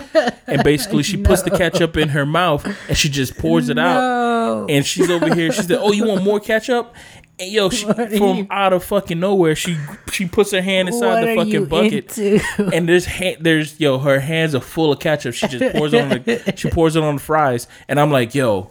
and 0.46 0.62
basically 0.64 1.02
she 1.02 1.16
puts 1.16 1.42
the 1.42 1.50
ketchup 1.50 1.96
in 1.96 2.10
her 2.10 2.26
mouth 2.26 2.64
and 2.88 2.96
she 2.96 3.08
just 3.08 3.38
pours 3.38 3.68
it 3.68 3.78
out. 3.78 4.68
and 4.70 4.84
she's 4.84 5.10
over 5.10 5.34
here. 5.34 5.50
She 5.52 5.62
said, 5.62 5.78
"Oh, 5.80 5.92
you 5.92 6.06
want 6.06 6.22
more 6.24 6.40
ketchup?" 6.40 6.94
And 7.38 7.50
yo, 7.50 7.70
she, 7.70 7.86
from 7.86 8.36
you- 8.36 8.46
out 8.50 8.72
of 8.74 8.84
fucking 8.84 9.18
nowhere, 9.18 9.56
she 9.56 9.76
she 10.12 10.26
puts 10.26 10.50
her 10.52 10.60
hand 10.60 10.88
inside 10.88 11.24
the 11.26 11.34
fucking 11.36 11.64
bucket, 11.64 12.18
into? 12.18 12.44
and 12.74 12.86
there's 12.88 13.06
ha- 13.06 13.36
there's 13.40 13.80
yo, 13.80 13.98
her 13.98 14.20
hands 14.20 14.54
are 14.54 14.60
full 14.60 14.92
of 14.92 14.98
ketchup. 15.00 15.32
She 15.34 15.48
just 15.48 15.74
pours 15.74 15.94
it 15.94 16.00
on 16.02 16.08
the 16.10 16.52
she 16.56 16.68
pours 16.68 16.94
it 16.94 17.02
on 17.02 17.14
the 17.16 17.20
fries, 17.22 17.66
and 17.88 17.98
I'm 17.98 18.10
like, 18.10 18.34
yo. 18.34 18.70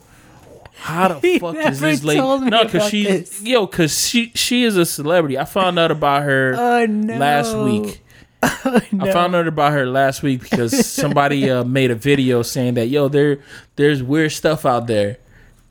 How 0.82 1.08
the 1.08 1.20
He 1.22 1.38
fuck 1.38 1.54
is 1.56 1.80
this 1.80 2.02
lady? 2.04 2.20
No, 2.20 2.64
because 2.64 2.90
this. 2.90 3.42
yo, 3.42 3.66
because 3.66 4.06
she 4.06 4.32
she 4.34 4.64
is 4.64 4.76
a 4.76 4.84
celebrity. 4.84 5.38
I 5.38 5.44
found 5.44 5.78
out 5.78 5.90
about 5.90 6.22
her 6.24 6.54
Oh, 6.58 6.86
no. 6.86 7.16
last 7.16 7.56
week. 7.56 8.00
Oh, 8.44 8.80
no. 8.90 9.04
I 9.06 9.12
found 9.12 9.36
out 9.36 9.46
about 9.46 9.72
her 9.72 9.86
last 9.86 10.24
week 10.24 10.40
because 10.40 10.84
somebody 10.84 11.48
uh, 11.48 11.62
made 11.62 11.92
a 11.92 11.94
video 11.94 12.42
saying 12.42 12.74
that 12.74 12.86
yo, 12.88 13.06
there 13.06 13.38
there's 13.76 14.02
weird 14.02 14.32
stuff 14.32 14.66
out 14.66 14.88
there, 14.88 15.18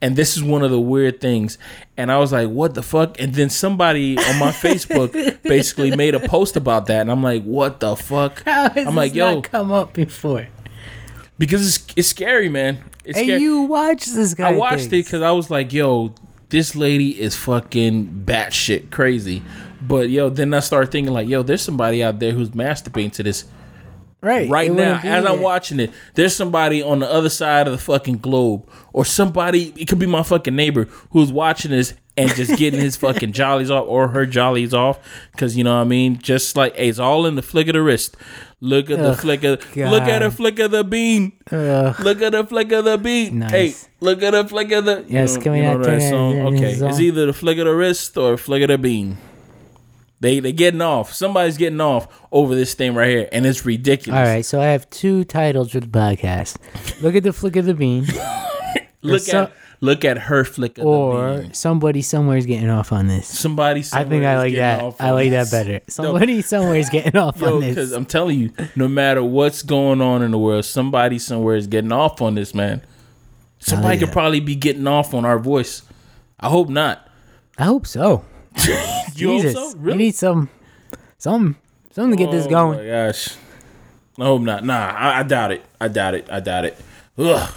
and 0.01 0.15
this 0.15 0.37
is 0.37 0.43
one 0.43 0.63
of 0.63 0.71
the 0.71 0.79
weird 0.79 1.19
things. 1.19 1.57
And 1.97 2.09
I 2.09 2.17
was 2.17 2.31
like, 2.31 2.47
what 2.47 2.73
the 2.73 2.81
fuck? 2.81 3.19
And 3.19 3.33
then 3.33 3.49
somebody 3.49 4.17
on 4.17 4.39
my 4.39 4.51
Facebook 4.51 5.11
basically 5.43 5.93
made 5.97 6.15
a 6.15 6.21
post 6.25 6.55
about 6.55 6.85
that, 6.85 7.01
and 7.01 7.11
I'm 7.11 7.21
like, 7.21 7.43
what 7.43 7.81
the 7.81 7.97
fuck? 7.97 8.41
I'm 8.47 8.95
like, 8.95 9.13
yo, 9.13 9.41
come 9.41 9.73
up 9.73 9.91
before? 9.91 10.47
Because 11.41 11.67
it's 11.67 11.93
it's 11.95 12.07
scary, 12.07 12.49
man. 12.49 12.77
It's 13.03 13.17
Hey, 13.17 13.25
scary. 13.25 13.41
you 13.41 13.61
watch 13.63 14.05
this 14.05 14.35
guy? 14.35 14.49
I 14.49 14.55
watched 14.55 14.85
it 14.85 14.89
because 14.91 15.23
I 15.23 15.31
was 15.31 15.49
like, 15.49 15.73
yo, 15.73 16.13
this 16.49 16.75
lady 16.75 17.19
is 17.19 17.35
fucking 17.35 18.23
batshit 18.25 18.91
crazy. 18.91 19.41
But 19.81 20.11
yo, 20.11 20.29
then 20.29 20.53
I 20.53 20.59
started 20.59 20.91
thinking 20.91 21.11
like, 21.11 21.27
yo, 21.27 21.41
there's 21.41 21.63
somebody 21.63 22.03
out 22.03 22.19
there 22.19 22.31
who's 22.31 22.51
masturbating 22.51 23.11
to 23.13 23.23
this 23.23 23.45
right 24.21 24.47
right 24.47 24.71
now 24.71 24.99
as 25.03 25.25
I'm 25.25 25.41
watching 25.41 25.79
it. 25.79 25.91
There's 26.13 26.35
somebody 26.35 26.83
on 26.83 26.99
the 26.99 27.11
other 27.11 27.29
side 27.29 27.65
of 27.67 27.73
the 27.73 27.79
fucking 27.79 28.19
globe, 28.19 28.69
or 28.93 29.03
somebody. 29.03 29.73
It 29.75 29.87
could 29.87 29.97
be 29.97 30.05
my 30.05 30.21
fucking 30.21 30.55
neighbor 30.55 30.83
who's 31.09 31.31
watching 31.31 31.71
this 31.71 31.95
and 32.17 32.29
just 32.35 32.57
getting 32.57 32.79
his 32.79 32.95
fucking 32.97 33.31
jollies 33.33 33.71
off 33.71 33.85
or 33.87 34.09
her 34.09 34.25
jollies 34.25 34.73
off, 34.73 34.99
because 35.31 35.55
you 35.57 35.63
know 35.63 35.75
what 35.75 35.81
I 35.81 35.85
mean. 35.85 36.17
Just 36.19 36.55
like 36.55 36.75
hey, 36.75 36.89
it's 36.89 36.99
all 36.99 37.25
in 37.25 37.35
the 37.35 37.41
flick 37.41 37.67
of 37.67 37.73
the 37.73 37.81
wrist. 37.81 38.17
Look 38.63 38.91
at 38.91 38.99
the 38.99 39.15
flick 39.15 39.43
of 39.43 39.59
look 39.75 40.03
at 40.03 40.19
the 40.19 40.29
flick 40.29 40.59
of 40.59 40.71
the 40.71 40.83
bean. 40.83 41.31
Ugh. 41.51 41.99
Look 41.99 42.21
at 42.21 42.33
the 42.33 42.45
flick 42.45 42.71
of 42.71 42.85
the 42.85 42.97
bean. 42.97 43.39
Nice. 43.39 43.51
Hey, 43.51 43.73
look 44.01 44.21
at 44.21 44.31
the 44.31 44.47
flick 44.47 44.71
of 44.71 44.85
the. 44.85 45.03
Yes, 45.07 45.31
you 45.31 45.37
know, 45.37 45.43
can 45.43 45.51
we 45.53 45.57
you 45.59 45.63
know 45.63 45.77
that 45.79 46.09
song? 46.09 46.39
Okay, 46.55 46.73
it's 46.73 46.99
either 46.99 47.25
the 47.25 47.33
flick 47.33 47.57
of 47.57 47.65
the 47.65 47.73
wrist 47.73 48.15
or 48.17 48.37
flick 48.37 48.61
of 48.61 48.67
the 48.67 48.77
bean. 48.77 49.17
They 50.19 50.39
they 50.39 50.51
getting 50.53 50.81
off. 50.81 51.11
Somebody's 51.13 51.57
getting 51.57 51.81
off 51.81 52.07
over 52.31 52.53
this 52.53 52.75
thing 52.75 52.93
right 52.93 53.09
here, 53.09 53.29
and 53.31 53.43
it's 53.47 53.65
ridiculous. 53.65 54.19
All 54.19 54.23
right, 54.23 54.45
so 54.45 54.61
I 54.61 54.65
have 54.65 54.87
two 54.91 55.23
titles 55.23 55.71
for 55.71 55.79
the 55.79 55.87
podcast. 55.87 56.57
Look 57.01 57.15
at 57.15 57.23
the 57.23 57.33
flick 57.33 57.55
of 57.55 57.65
the 57.65 57.73
bean, 57.73 58.05
Look 59.01 59.21
so- 59.23 59.43
at 59.45 59.53
look 59.81 60.05
at 60.05 60.17
her 60.17 60.45
flick 60.45 60.77
of 60.77 60.83
the 60.83 60.89
or 60.89 61.45
somebody 61.53 62.01
somewhere's 62.01 62.45
getting 62.45 62.69
off 62.69 62.91
on 62.91 63.07
this. 63.07 63.27
Somebody. 63.27 63.83
I 63.91 64.05
think 64.05 64.23
I 64.23 64.37
like 64.37 64.55
that. 64.55 64.95
I 64.99 65.11
like 65.11 65.31
that 65.31 65.51
better. 65.51 65.81
Somebody 65.87 66.41
somewhere's 66.41 66.89
getting 66.89 67.17
off 67.17 67.39
Yo, 67.41 67.55
on 67.55 67.59
because 67.61 67.89
this. 67.89 67.97
I'm 67.97 68.05
telling 68.05 68.39
you, 68.39 68.53
no 68.75 68.87
matter 68.87 69.23
what's 69.23 69.63
going 69.63 70.01
on 70.01 70.21
in 70.21 70.31
the 70.31 70.37
world, 70.37 70.63
somebody 70.63 71.19
somewhere 71.19 71.55
is 71.55 71.67
getting 71.67 71.91
off 71.91 72.21
on 72.21 72.35
this, 72.35 72.53
man. 72.55 72.81
Somebody 73.59 73.97
could 73.99 74.07
yeah. 74.07 74.13
probably 74.13 74.39
be 74.39 74.55
getting 74.55 74.87
off 74.87 75.13
on 75.13 75.25
our 75.25 75.37
voice. 75.37 75.83
I 76.39 76.49
hope 76.49 76.69
not. 76.69 77.07
I 77.57 77.65
hope 77.65 77.85
so. 77.85 78.23
You 79.13 79.27
Jesus, 79.39 79.55
hope 79.55 79.73
so? 79.73 79.77
we 79.77 79.93
need 79.95 80.15
some, 80.15 80.49
some, 81.17 81.57
something 81.91 82.17
to 82.17 82.23
get 82.23 82.31
this 82.31 82.47
going. 82.47 82.79
Oh 82.79 82.81
going. 82.81 82.89
my 82.89 83.07
gosh. 83.07 83.35
I 84.17 84.23
hope 84.23 84.41
not. 84.41 84.63
Nah, 84.63 84.95
I, 84.95 85.19
I 85.19 85.23
doubt 85.23 85.51
it. 85.51 85.65
I 85.79 85.89
doubt 85.89 86.15
it. 86.15 86.27
I 86.31 86.39
doubt 86.39 86.65
it. 86.65 86.77
Ugh. 87.17 87.53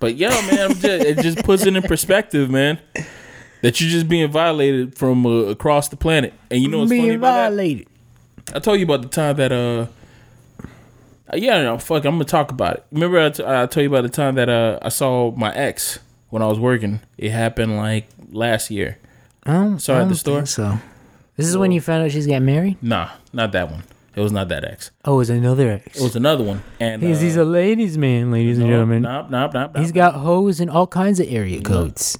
But 0.00 0.16
yeah, 0.16 0.28
man, 0.30 0.70
just, 0.70 0.84
it 0.84 1.18
just 1.18 1.38
puts 1.44 1.66
it 1.66 1.74
in 1.76 1.82
perspective, 1.82 2.50
man. 2.50 2.78
That 3.62 3.80
you're 3.80 3.90
just 3.90 4.08
being 4.08 4.30
violated 4.30 4.96
from 4.96 5.26
uh, 5.26 5.30
across 5.46 5.88
the 5.88 5.96
planet, 5.96 6.32
and 6.50 6.62
you 6.62 6.68
know 6.68 6.78
what's 6.78 6.90
funny 6.92 7.02
Being 7.02 7.14
about 7.16 7.32
that? 7.34 7.48
violated. 7.50 7.88
I 8.54 8.60
told 8.60 8.78
you 8.78 8.84
about 8.84 9.02
the 9.02 9.08
time 9.08 9.36
that 9.36 9.50
uh, 9.50 9.86
yeah, 11.34 11.62
no, 11.62 11.78
fuck, 11.78 12.04
I'm 12.04 12.14
gonna 12.14 12.24
talk 12.24 12.50
about 12.52 12.76
it. 12.76 12.86
Remember, 12.92 13.18
I, 13.20 13.30
t- 13.30 13.44
I 13.44 13.66
told 13.66 13.82
you 13.82 13.88
about 13.88 14.02
the 14.02 14.08
time 14.08 14.36
that 14.36 14.48
uh, 14.48 14.78
I 14.80 14.88
saw 14.88 15.32
my 15.32 15.52
ex 15.54 15.98
when 16.30 16.40
I 16.42 16.46
was 16.46 16.58
working. 16.58 17.00
It 17.18 17.30
happened 17.32 17.76
like 17.76 18.06
last 18.30 18.70
year. 18.70 18.98
I 19.44 19.52
don't, 19.54 19.78
Saw 19.80 19.98
I 19.98 20.02
at 20.02 20.08
the 20.08 20.14
store? 20.14 20.36
think 20.38 20.48
So, 20.48 20.78
this 21.36 21.46
is 21.46 21.56
when 21.56 21.72
you 21.72 21.80
found 21.80 22.04
out 22.04 22.12
she's 22.12 22.26
getting 22.26 22.46
married. 22.46 22.76
Nah, 22.82 23.10
not 23.32 23.52
that 23.52 23.70
one. 23.70 23.82
It 24.18 24.22
was 24.22 24.32
not 24.32 24.48
that 24.48 24.64
ex. 24.64 24.90
Oh, 25.04 25.14
it 25.14 25.16
was 25.18 25.30
another 25.30 25.70
ex. 25.70 25.96
It 25.98 26.02
was 26.02 26.16
another 26.16 26.42
one. 26.42 26.62
And 26.80 27.00
he's, 27.02 27.18
uh, 27.18 27.22
he's 27.22 27.36
a 27.36 27.44
ladies' 27.44 27.96
man, 27.96 28.32
ladies 28.32 28.58
and 28.58 28.66
gentlemen. 28.66 29.02
Nope, 29.02 29.30
nope, 29.30 29.54
nope, 29.54 29.70
nope. 29.74 29.82
He's 29.82 29.92
got 29.92 30.14
hoes 30.14 30.60
in 30.60 30.68
all 30.68 30.86
kinds 30.88 31.20
of 31.20 31.26
area 31.30 31.60
codes. 31.62 32.18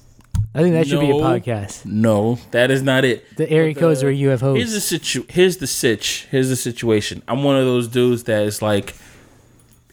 I 0.55 0.61
think 0.61 0.73
that 0.75 0.87
should 0.87 1.01
be 1.01 1.07
a 1.09 1.13
No. 1.13 1.19
podcast. 1.19 1.85
No, 1.85 2.39
that 2.51 2.71
is 2.71 2.81
not 2.81 3.03
it. 3.03 3.25
The 3.35 3.49
area 3.49 3.73
But, 3.73 3.79
codes 3.81 4.01
uh, 4.01 4.05
where 4.05 4.11
you 4.13 4.29
have 4.29 4.39
Here's 4.41 4.69
the 4.71 4.75
hoes. 4.77 4.83
situ. 4.85 5.25
Here's 5.29 5.57
the 5.57 5.67
sitch. 5.67 6.27
Here's 6.31 6.47
the 6.49 6.55
situation. 6.55 7.21
I'm 7.27 7.43
one 7.43 7.57
of 7.57 7.65
those 7.65 7.87
dudes 7.89 8.23
that 8.23 8.43
is 8.43 8.61
like, 8.61 8.95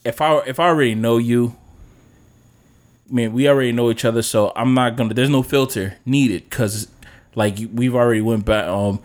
if 0.04 0.20
I 0.20 0.38
if 0.46 0.60
I 0.60 0.66
already 0.68 0.94
know 0.94 1.16
you, 1.18 1.56
I 3.10 3.14
mean, 3.14 3.32
we 3.32 3.48
already 3.48 3.72
know 3.72 3.90
each 3.90 4.04
other, 4.04 4.22
so 4.22 4.52
I'm 4.56 4.74
not 4.74 4.96
gonna. 4.96 5.12
There's 5.14 5.28
no 5.30 5.42
filter 5.42 5.96
needed 6.06 6.48
because, 6.48 6.88
like, 7.34 7.58
we've 7.72 7.94
already 7.94 8.20
went 8.20 8.44
back 8.44 8.66
um 8.66 9.00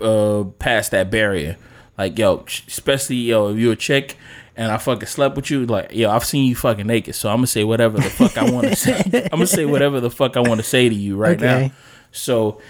uh 0.00 0.44
past 0.58 0.90
that 0.90 1.10
barrier. 1.10 1.56
Like, 2.00 2.18
yo, 2.18 2.44
especially 2.66 3.16
yo, 3.16 3.48
if 3.50 3.58
you're 3.58 3.74
a 3.74 3.76
chick. 3.76 4.16
And 4.56 4.70
I 4.70 4.76
fucking 4.76 5.06
slept 5.06 5.36
with 5.36 5.50
you, 5.50 5.64
like 5.64 5.92
yo, 5.92 6.10
I've 6.10 6.24
seen 6.24 6.44
you 6.46 6.54
fucking 6.54 6.86
naked, 6.86 7.14
so 7.14 7.30
I'm 7.30 7.36
gonna 7.36 7.46
say 7.46 7.64
whatever 7.64 7.96
the 7.98 8.10
fuck 8.10 8.36
I 8.36 8.50
want 8.50 8.66
to 8.68 8.76
say. 8.76 9.00
I'm 9.32 9.38
gonna 9.38 9.46
say 9.46 9.64
whatever 9.64 10.00
the 10.00 10.10
fuck 10.10 10.36
I 10.36 10.40
want 10.40 10.60
to 10.60 10.66
say 10.66 10.88
to 10.88 10.94
you 10.94 11.16
right 11.16 11.36
Okay. 11.42 11.68
now. 11.68 11.72
So 12.12 12.60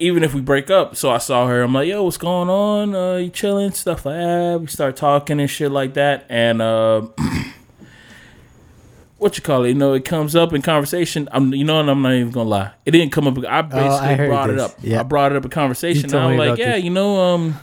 even 0.00 0.24
if 0.24 0.34
we 0.34 0.40
break 0.40 0.70
up, 0.70 0.96
so 0.96 1.10
I 1.10 1.18
saw 1.18 1.46
her, 1.46 1.62
I'm 1.62 1.72
like, 1.74 1.86
yo, 1.88 2.02
what's 2.02 2.16
going 2.16 2.48
on? 2.48 2.94
Uh, 2.96 3.16
you 3.16 3.30
chilling? 3.30 3.70
Stuff 3.72 4.06
like 4.06 4.16
that. 4.16 4.58
We 4.60 4.66
start 4.66 4.96
talking 4.96 5.38
and 5.40 5.48
shit 5.48 5.70
like 5.70 5.94
that. 5.94 6.24
And 6.28 6.60
uh, 6.62 7.02
what 9.18 9.36
you 9.36 9.42
call 9.42 9.64
it? 9.64 9.68
You 9.68 9.74
know, 9.74 9.92
it 9.92 10.04
comes 10.04 10.34
up 10.34 10.52
in 10.52 10.62
conversation. 10.62 11.28
I'm, 11.32 11.52
you 11.52 11.64
know, 11.64 11.80
and 11.80 11.90
I'm 11.90 12.02
not 12.02 12.14
even 12.14 12.30
gonna 12.32 12.48
lie. 12.48 12.72
It 12.86 12.92
didn't 12.92 13.12
come 13.12 13.28
up. 13.28 13.38
I 13.46 13.62
basically 13.62 13.88
Oh, 13.88 13.94
I 13.94 14.26
brought 14.26 14.50
it 14.50 14.58
up. 14.58 14.72
Yeah. 14.80 15.00
I 15.00 15.02
brought 15.04 15.32
it 15.32 15.36
up 15.36 15.44
in 15.44 15.50
conversation. 15.50 16.06
And 16.06 16.14
I'm 16.14 16.36
like, 16.38 16.58
yeah, 16.58 16.76
this. 16.76 16.84
you 16.84 16.90
know, 16.90 17.20
um. 17.20 17.60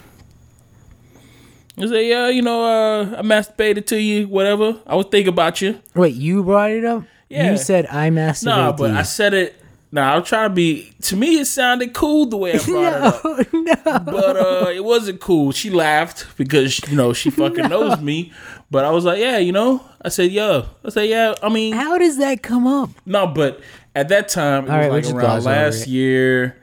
I 1.79 1.85
say, 1.85 2.09
yeah, 2.09 2.29
you 2.29 2.41
know, 2.41 2.63
uh, 2.63 3.17
I 3.19 3.21
masturbated 3.21 3.85
to 3.87 4.01
you, 4.01 4.27
whatever. 4.27 4.77
I 4.87 4.95
was 4.95 5.05
thinking 5.11 5.29
about 5.33 5.61
you. 5.61 5.79
Wait, 5.93 6.15
you 6.15 6.43
brought 6.43 6.71
it 6.71 6.83
up? 6.85 7.03
Yeah. 7.29 7.51
You 7.51 7.57
said 7.57 7.85
I 7.87 8.09
masturbated. 8.09 8.45
Nah, 8.45 8.71
but 8.71 8.91
I 8.91 9.03
said 9.03 9.33
it. 9.33 9.55
Nah, 9.91 10.15
I'm 10.15 10.23
trying 10.23 10.49
to 10.49 10.53
be. 10.55 10.91
To 11.03 11.15
me, 11.15 11.39
it 11.39 11.45
sounded 11.45 11.93
cool 11.93 12.25
the 12.25 12.35
way 12.37 12.53
I 12.53 12.57
brought 12.65 12.93
it 12.93 13.01
up. 13.03 13.53
No. 13.67 13.75
but 14.05 14.37
uh, 14.37 14.69
it 14.73 14.83
wasn't 14.83 15.19
cool. 15.21 15.51
She 15.51 15.69
laughed 15.69 16.25
because 16.37 16.79
you 16.89 16.95
know 16.95 17.13
she 17.13 17.29
fucking 17.41 17.69
knows 17.69 17.99
me. 18.01 18.31
But 18.71 18.83
I 18.85 18.91
was 18.91 19.05
like, 19.05 19.19
yeah, 19.19 19.37
you 19.37 19.51
know. 19.51 19.81
I 20.01 20.09
said, 20.09 20.31
yeah. 20.31 20.65
I 20.85 20.89
said, 20.89 21.03
yeah. 21.09 21.35
I 21.43 21.49
mean, 21.49 21.73
How 21.73 21.97
does 21.97 22.17
that 22.17 22.41
come 22.43 22.65
up? 22.67 22.89
no, 23.05 23.27
but 23.27 23.61
at 23.95 24.09
that 24.09 24.29
time 24.29 24.65
it 24.65 24.69
All 24.69 24.77
right, 24.77 24.91
was 24.91 25.05
let's 25.05 25.13
like 25.13 25.23
around 25.25 25.43
last 25.43 25.87
year, 25.87 26.57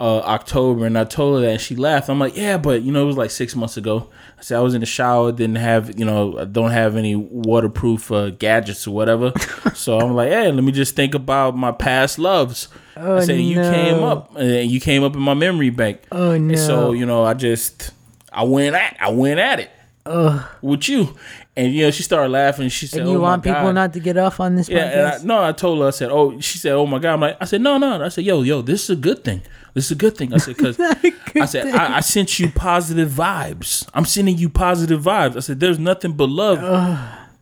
uh, 0.00 0.18
October, 0.20 0.86
and 0.86 0.96
I 0.96 1.04
told 1.04 1.36
her 1.36 1.40
that, 1.46 1.50
and 1.52 1.60
she 1.60 1.74
laughed. 1.74 2.08
I'm 2.08 2.20
like, 2.20 2.36
yeah, 2.36 2.56
but 2.56 2.82
you 2.82 2.92
know, 2.92 3.02
it 3.02 3.06
was 3.06 3.16
like 3.16 3.30
six 3.30 3.56
months 3.56 3.76
ago. 3.76 4.08
I 4.38 4.42
said 4.42 4.56
I 4.58 4.60
was 4.60 4.74
in 4.74 4.80
the 4.80 4.86
shower, 4.86 5.32
didn't 5.32 5.56
have, 5.56 5.98
you 5.98 6.04
know, 6.04 6.38
I 6.38 6.44
don't 6.44 6.70
have 6.70 6.94
any 6.94 7.16
waterproof 7.16 8.12
uh, 8.12 8.30
gadgets 8.30 8.86
or 8.86 8.94
whatever. 8.94 9.32
so 9.74 9.98
I'm 9.98 10.14
like, 10.14 10.28
hey, 10.28 10.52
let 10.52 10.62
me 10.62 10.70
just 10.70 10.94
think 10.94 11.14
about 11.14 11.56
my 11.56 11.72
past 11.72 12.18
loves. 12.18 12.68
Oh, 12.96 13.16
I 13.16 13.24
said 13.24 13.40
you 13.40 13.56
came 13.56 14.02
up, 14.04 14.36
and 14.36 14.70
you 14.70 14.80
came 14.80 15.02
up 15.02 15.14
in 15.14 15.20
my 15.22 15.34
memory 15.34 15.70
bank. 15.70 16.00
Oh, 16.12 16.36
no. 16.38 16.50
And 16.50 16.58
so 16.58 16.92
you 16.92 17.04
know, 17.06 17.24
I 17.24 17.34
just 17.34 17.90
I 18.32 18.44
went 18.44 18.76
at 18.76 18.96
I 19.00 19.10
went 19.10 19.40
at 19.40 19.58
it 19.58 19.70
Ugh. 20.06 20.44
with 20.62 20.88
you, 20.88 21.16
and 21.56 21.72
you 21.72 21.84
know, 21.86 21.90
she 21.90 22.04
started 22.04 22.30
laughing. 22.30 22.68
She 22.68 22.86
said, 22.86 23.00
And 23.00 23.10
you 23.10 23.16
"Oh 23.16 23.20
want 23.22 23.42
people 23.42 23.60
God. 23.62 23.74
not 23.74 23.92
to 23.94 24.00
get 24.00 24.16
off 24.16 24.38
on 24.38 24.54
this 24.54 24.68
Yeah, 24.68 25.18
I, 25.20 25.24
no, 25.24 25.42
I 25.42 25.50
told 25.50 25.80
her. 25.80 25.88
I 25.88 25.90
said, 25.90 26.10
"Oh," 26.12 26.38
she 26.40 26.58
said, 26.58 26.72
"Oh 26.72 26.86
my 26.86 27.00
god." 27.00 27.14
I'm 27.14 27.20
like, 27.20 27.36
I 27.40 27.44
said, 27.46 27.60
"No, 27.60 27.78
no." 27.78 28.02
I 28.04 28.08
said, 28.08 28.24
"Yo, 28.24 28.42
yo, 28.42 28.62
this 28.62 28.84
is 28.84 28.90
a 28.90 28.96
good 28.96 29.24
thing. 29.24 29.42
This 29.78 29.86
is 29.86 29.92
a 29.92 29.94
good 29.96 30.16
thing." 30.16 30.34
I 30.34 30.38
said, 30.38 30.58
"Cause 30.58 30.78
I 31.36 31.44
said 31.46 31.74
I, 31.74 31.96
I 31.96 32.00
sent 32.00 32.38
you 32.38 32.50
positive 32.50 33.10
vibes. 33.10 33.88
I'm 33.94 34.04
sending 34.04 34.36
you 34.38 34.48
positive 34.48 35.02
vibes." 35.02 35.36
I 35.36 35.40
said, 35.40 35.60
"There's 35.60 35.78
nothing 35.78 36.12
but 36.12 36.28
love." 36.28 36.58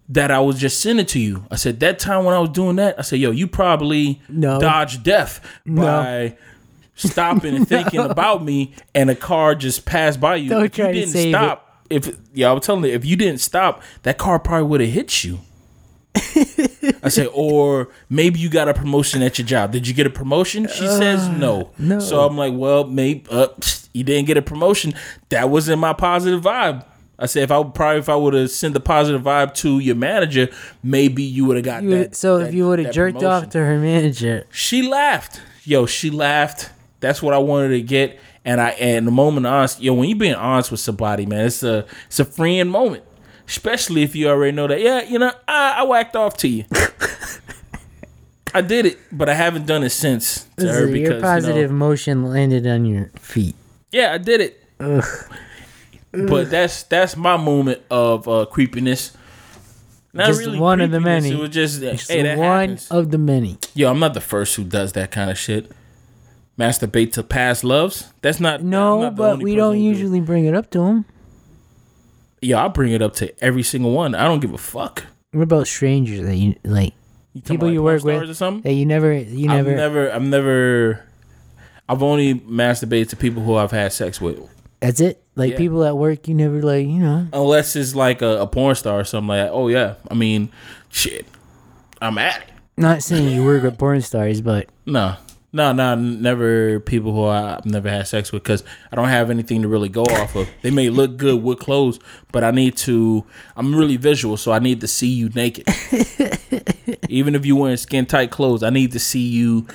That 0.09 0.31
I 0.31 0.39
was 0.39 0.61
just 0.61 0.81
sending 0.81 1.05
to 1.07 1.19
you. 1.19 1.47
I 1.51 1.57
said 1.57 1.81
that 1.81 1.99
time 1.99 2.25
when 2.25 2.33
I 2.33 2.39
was 2.39 2.51
doing 2.51 2.77
that, 2.77 2.97
I 2.97 3.03
said, 3.03 3.19
"Yo, 3.19 3.33
you 3.33 3.49
probably 3.49 4.21
No. 4.29 4.61
dodged 4.61 5.03
death 5.03 5.41
by 5.67 6.37
stopping 6.95 7.57
and 7.57 7.67
thinking 7.75 7.99
about 8.01 8.45
me, 8.45 8.73
and 8.95 9.11
a 9.11 9.17
car 9.17 9.57
just 9.57 9.85
passed 9.85 10.21
by 10.21 10.37
you. 10.37 10.49
Don't 10.51 10.65
if 10.65 10.79
you 10.79 10.87
didn't 10.93 11.09
save 11.11 11.27
it. 11.27 11.31
stop, 11.33 11.83
if 11.91 12.17
yeah, 12.33 12.51
I 12.51 12.53
was 12.53 12.65
telling 12.65 12.85
you, 12.85 12.91
if 12.93 13.05
you 13.05 13.17
didn't 13.17 13.41
stop, 13.41 13.83
that 14.05 14.17
car 14.17 14.39
probably 14.39 14.69
would 14.69 14.81
have 14.81 14.91
hit 14.91 15.25
you." 15.25 15.41
I 17.03 17.09
say, 17.09 17.27
or 17.33 17.89
maybe 18.09 18.41
you 18.41 18.49
got 18.49 18.69
a 18.69 18.75
promotion 18.75 19.23
at 19.23 19.39
your 19.39 19.47
job. 19.47 19.73
Did 19.73 19.87
you 19.87 19.95
get 19.95 20.07
a 20.07 20.11
promotion? 20.11 20.67
She 20.69 20.87
says 20.87 21.29
no. 21.29 21.71
no. 21.79 21.99
So 22.01 22.21
I'm 22.21 22.37
like, 22.37 22.53
well, 22.55 22.85
maybe 22.85 23.25
uh, 23.31 23.49
you 23.93 24.05
didn't 24.05 24.27
get 24.27 24.37
a 24.37 24.43
promotion. 24.43 24.95
That 25.29 25.51
wasn't 25.51 25.81
my 25.81 25.93
positive 25.93 26.43
vibe. 26.43 26.85
I 27.19 27.27
say 27.27 27.43
if 27.43 27.51
I 27.51 27.59
would 27.59 27.75
probably 27.75 28.01
if 28.01 28.09
I 28.11 28.17
would 28.17 28.35
have 28.35 28.51
sent 28.51 28.75
the 28.75 28.81
positive 28.81 29.23
vibe 29.23 29.55
to 29.55 29.79
your 29.79 29.95
manager, 29.95 30.49
maybe 30.83 31.23
you 31.23 31.47
would 31.47 31.57
have 31.57 31.65
got 31.65 31.83
You 31.83 31.91
that. 31.91 32.15
so 32.15 32.39
that- 32.39 32.49
if 32.49 32.55
you 32.55 32.69
would 32.69 32.79
have 32.79 32.93
jerked 32.93 33.19
promotion. 33.19 33.45
off 33.45 33.51
to 33.51 33.59
her 33.59 33.79
manager, 33.79 34.47
she 34.51 34.83
laughed. 34.83 35.41
Yo, 35.65 35.87
she 35.87 36.11
laughed. 36.11 36.71
That's 37.01 37.23
what 37.23 37.33
I 37.35 37.39
wanted 37.39 37.69
to 37.71 37.81
get. 37.83 38.19
And 38.45 38.61
I 38.61 38.71
and 38.71 39.07
the 39.07 39.11
moment 39.11 39.47
of 39.47 39.53
honest, 39.53 39.81
yo, 39.83 39.95
when 39.95 40.09
you 40.09 40.15
being 40.15 40.35
honest 40.35 40.71
with 40.71 40.81
somebody, 40.81 41.25
man, 41.27 41.47
it's 41.47 41.63
a 41.63 41.87
it's 42.07 42.21
a 42.21 42.25
freeing 42.25 42.69
moment. 42.69 43.03
Especially 43.49 44.03
if 44.03 44.17
you 44.17 44.29
already 44.29 44.53
know 44.53 44.67
that, 44.67 44.81
yeah, 44.81 45.03
you 45.03 45.19
know, 45.19 45.33
I, 45.47 45.77
I 45.79 45.83
whacked 45.85 46.17
off 46.17 46.37
to 46.39 46.49
you. 46.49 46.65
I 48.55 48.61
did 48.63 48.87
it, 48.87 48.99
but 49.13 49.29
I 49.29 49.35
haven't 49.35 49.67
done 49.67 49.83
it 49.85 49.91
since 49.91 50.47
to 50.57 50.67
her 50.73 50.81
your 50.81 50.89
because 50.89 51.09
you 51.09 51.15
know- 51.15 51.21
positive 51.21 51.71
motion 51.71 52.25
landed 52.25 52.67
on 52.67 52.85
your 52.87 53.11
feet. 53.19 53.55
yeah, 53.93 54.13
I 54.13 54.19
did 54.19 54.41
it. 54.41 54.63
But 56.13 56.51
that's 56.51 56.83
that's 56.85 57.17
my 57.17 57.37
moment 57.37 57.83
of 57.91 58.27
uh, 58.27 58.47
creepiness. 58.47 59.15
Not 60.15 60.29
Just 60.29 60.57
one 60.57 60.81
of 60.81 60.91
the 60.91 61.01
many. 61.01 61.31
It 61.33 61.39
was 61.39 61.51
just 61.51 61.83
It's 61.83 62.09
hey, 62.09 62.35
one 62.37 62.71
happens. 62.71 62.91
of 62.91 63.11
the 63.11 63.19
many. 63.19 63.59
Yo, 63.75 63.91
I'm 63.91 63.99
not 63.99 64.15
the 64.15 64.21
first 64.23 64.57
who 64.57 64.65
does 64.65 64.93
that 64.95 65.11
kind 65.11 65.31
of 65.31 65.37
shit. 65.39 65.71
Masturbate 66.59 67.13
to 67.13 67.23
past 67.23 67.65
loves. 67.65 68.15
That's 68.23 68.41
not 68.41 68.63
No, 68.63 69.03
not 69.03 69.15
but 69.17 69.43
we 69.43 69.55
don't 69.55 69.75
who 69.75 69.81
do 69.81 69.85
usually 69.89 70.21
bring 70.21 70.47
it 70.47 70.55
up 70.55 70.71
to 70.71 70.81
him. 70.85 71.05
Yeah, 72.47 72.65
I 72.65 72.69
bring 72.69 72.93
it 72.93 73.03
up 73.03 73.15
to 73.17 73.45
every 73.45 73.63
single 73.65 73.91
one. 73.93 74.15
I 74.15 74.25
don't 74.25 74.41
give 74.41 74.53
a 74.55 74.59
fuck. 74.59 75.05
What 75.33 75.43
about 75.43 75.67
strangers 75.67 76.21
that 76.25 76.37
you 76.37 76.55
like? 76.65 76.95
You 77.33 77.43
People 77.43 77.71
you 77.71 77.83
work 77.83 78.03
with 78.05 78.31
or 78.31 78.35
something? 78.35 78.63
that 78.63 78.73
you 78.73 78.87
never, 78.87 79.13
you 79.13 79.51
I've 79.51 79.67
never. 79.67 79.77
never, 79.77 80.13
I've 80.13 80.23
never, 80.23 81.05
I've 81.89 82.03
only 82.03 82.35
masturbated 82.41 83.09
to 83.11 83.17
people 83.17 83.43
who 83.43 83.57
I've 83.57 83.73
had 83.73 83.93
sex 83.93 84.21
with. 84.21 84.39
That's 84.81 85.01
it. 85.01 85.23
Like 85.35 85.53
Yeah. 85.53 85.59
people 85.59 85.85
at 85.85 85.97
work, 85.99 86.29
you 86.29 86.35
never 86.35 86.63
like, 86.63 86.87
you 86.87 86.99
know. 86.99 87.27
Unless 87.33 87.77
it's 87.77 87.95
like 87.95 88.23
a, 88.23 88.41
a 88.43 88.47
porn 88.47 88.75
star 88.77 89.01
or 89.01 89.05
something 89.05 89.29
like 89.29 89.47
that. 89.47 89.53
Oh 89.53 89.69
yeah, 89.69 89.95
I 90.11 90.15
mean, 90.15 90.51
shit, 90.89 91.27
I'm 92.01 92.17
at 92.19 92.43
it. 92.43 92.49
Not 92.79 93.03
saying 93.03 93.29
you 93.29 93.45
work 93.45 93.63
with 93.65 93.77
porn 93.79 94.01
stars, 94.03 94.41
but 94.41 94.69
No, 94.87 95.17
no, 95.57 95.73
no, 95.73 95.95
never 95.97 96.79
people 96.81 97.13
who 97.13 97.25
I've 97.25 97.65
never 97.65 97.89
had 97.89 98.07
sex 98.07 98.31
with 98.31 98.43
because 98.43 98.63
I 98.93 98.97
don't 98.97 99.09
have 99.09 99.31
anything 99.31 99.63
to 99.63 99.69
really 99.69 99.89
go 99.89 100.03
off 100.05 100.37
of. 100.37 100.49
They 100.63 100.71
may 100.71 100.91
look 100.91 101.17
good 101.17 101.43
with 101.43 101.59
clothes, 101.59 101.99
but 102.31 102.45
I 102.45 102.51
need 102.51 102.77
to. 102.79 103.25
I'm 103.57 103.75
really 103.75 103.97
visual, 103.97 104.37
so 104.37 104.53
I 104.53 104.59
need 104.59 104.81
to 104.83 104.87
see 104.87 105.09
you 105.09 105.29
naked. 105.31 105.67
even 107.09 107.35
if 107.35 107.45
you're 107.47 107.57
wearing 107.57 107.77
skin 107.77 108.07
tight 108.07 108.31
clothes, 108.31 108.63
I 108.63 108.71
need 108.71 108.93
to 108.93 108.99
see 108.99 109.27
you 109.27 109.67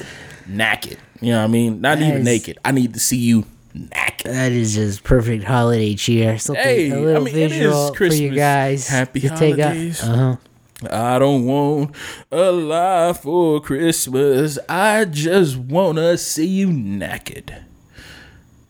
naked. 0.48 0.98
You 1.20 1.32
know 1.32 1.40
what 1.40 1.44
I 1.46 1.48
mean? 1.48 1.82
Not 1.82 1.98
even 2.00 2.16
Yes. 2.18 2.26
naked. 2.26 2.58
I 2.66 2.72
need 2.72 2.94
to 2.94 3.00
see 3.00 3.18
you 3.18 3.46
naked. 3.74 4.32
that 4.32 4.52
is 4.52 4.76
just 4.76 5.04
perfect 5.04 5.44
holiday 5.44 5.96
cheer. 5.96 6.38
Something 6.40 6.64
Hey, 6.64 6.90
a 6.92 6.96
I 6.96 7.00
little 7.00 7.24
mean, 7.24 7.36
it 7.36 7.52
is 7.52 7.58
visual 7.58 7.94
for 7.94 8.06
you 8.06 8.32
guys. 8.36 8.88
Happy 8.88 9.20
to 9.22 9.30
take 9.30 9.60
holidays. 9.60 10.04
Uh-huh. 10.04 10.36
I 10.90 11.20
don't 11.20 11.46
want 11.46 11.96
a 12.32 12.52
lie 12.52 13.14
for 13.14 13.62
Christmas. 13.62 14.58
I 14.68 15.06
just 15.06 15.58
wanna 15.58 16.18
see 16.18 16.48
you 16.48 16.72
naked. 16.72 17.56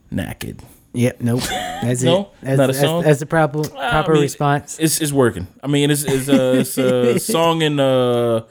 Naked. 0.09 0.61
Yep. 0.93 1.21
Nope. 1.21 1.41
That's 1.43 2.03
No? 2.03 2.21
it. 2.21 2.27
That's, 2.41 2.57
Not 2.57 2.63
a 2.69 2.73
that's, 2.73 2.79
song? 2.79 3.03
that's 3.03 3.19
the 3.19 3.25
proper 3.25 3.63
proper 3.63 4.13
mean, 4.13 4.23
response. 4.23 4.77
It's 4.79 4.99
it's 4.99 5.13
working. 5.13 5.47
I 5.63 5.67
mean, 5.67 5.89
it's 5.89 6.03
it's 6.03 6.27
a, 6.27 6.59
it's 6.59 6.77
a 6.77 7.19
song 7.31 7.61
in 7.61 7.79
uh 7.79 8.41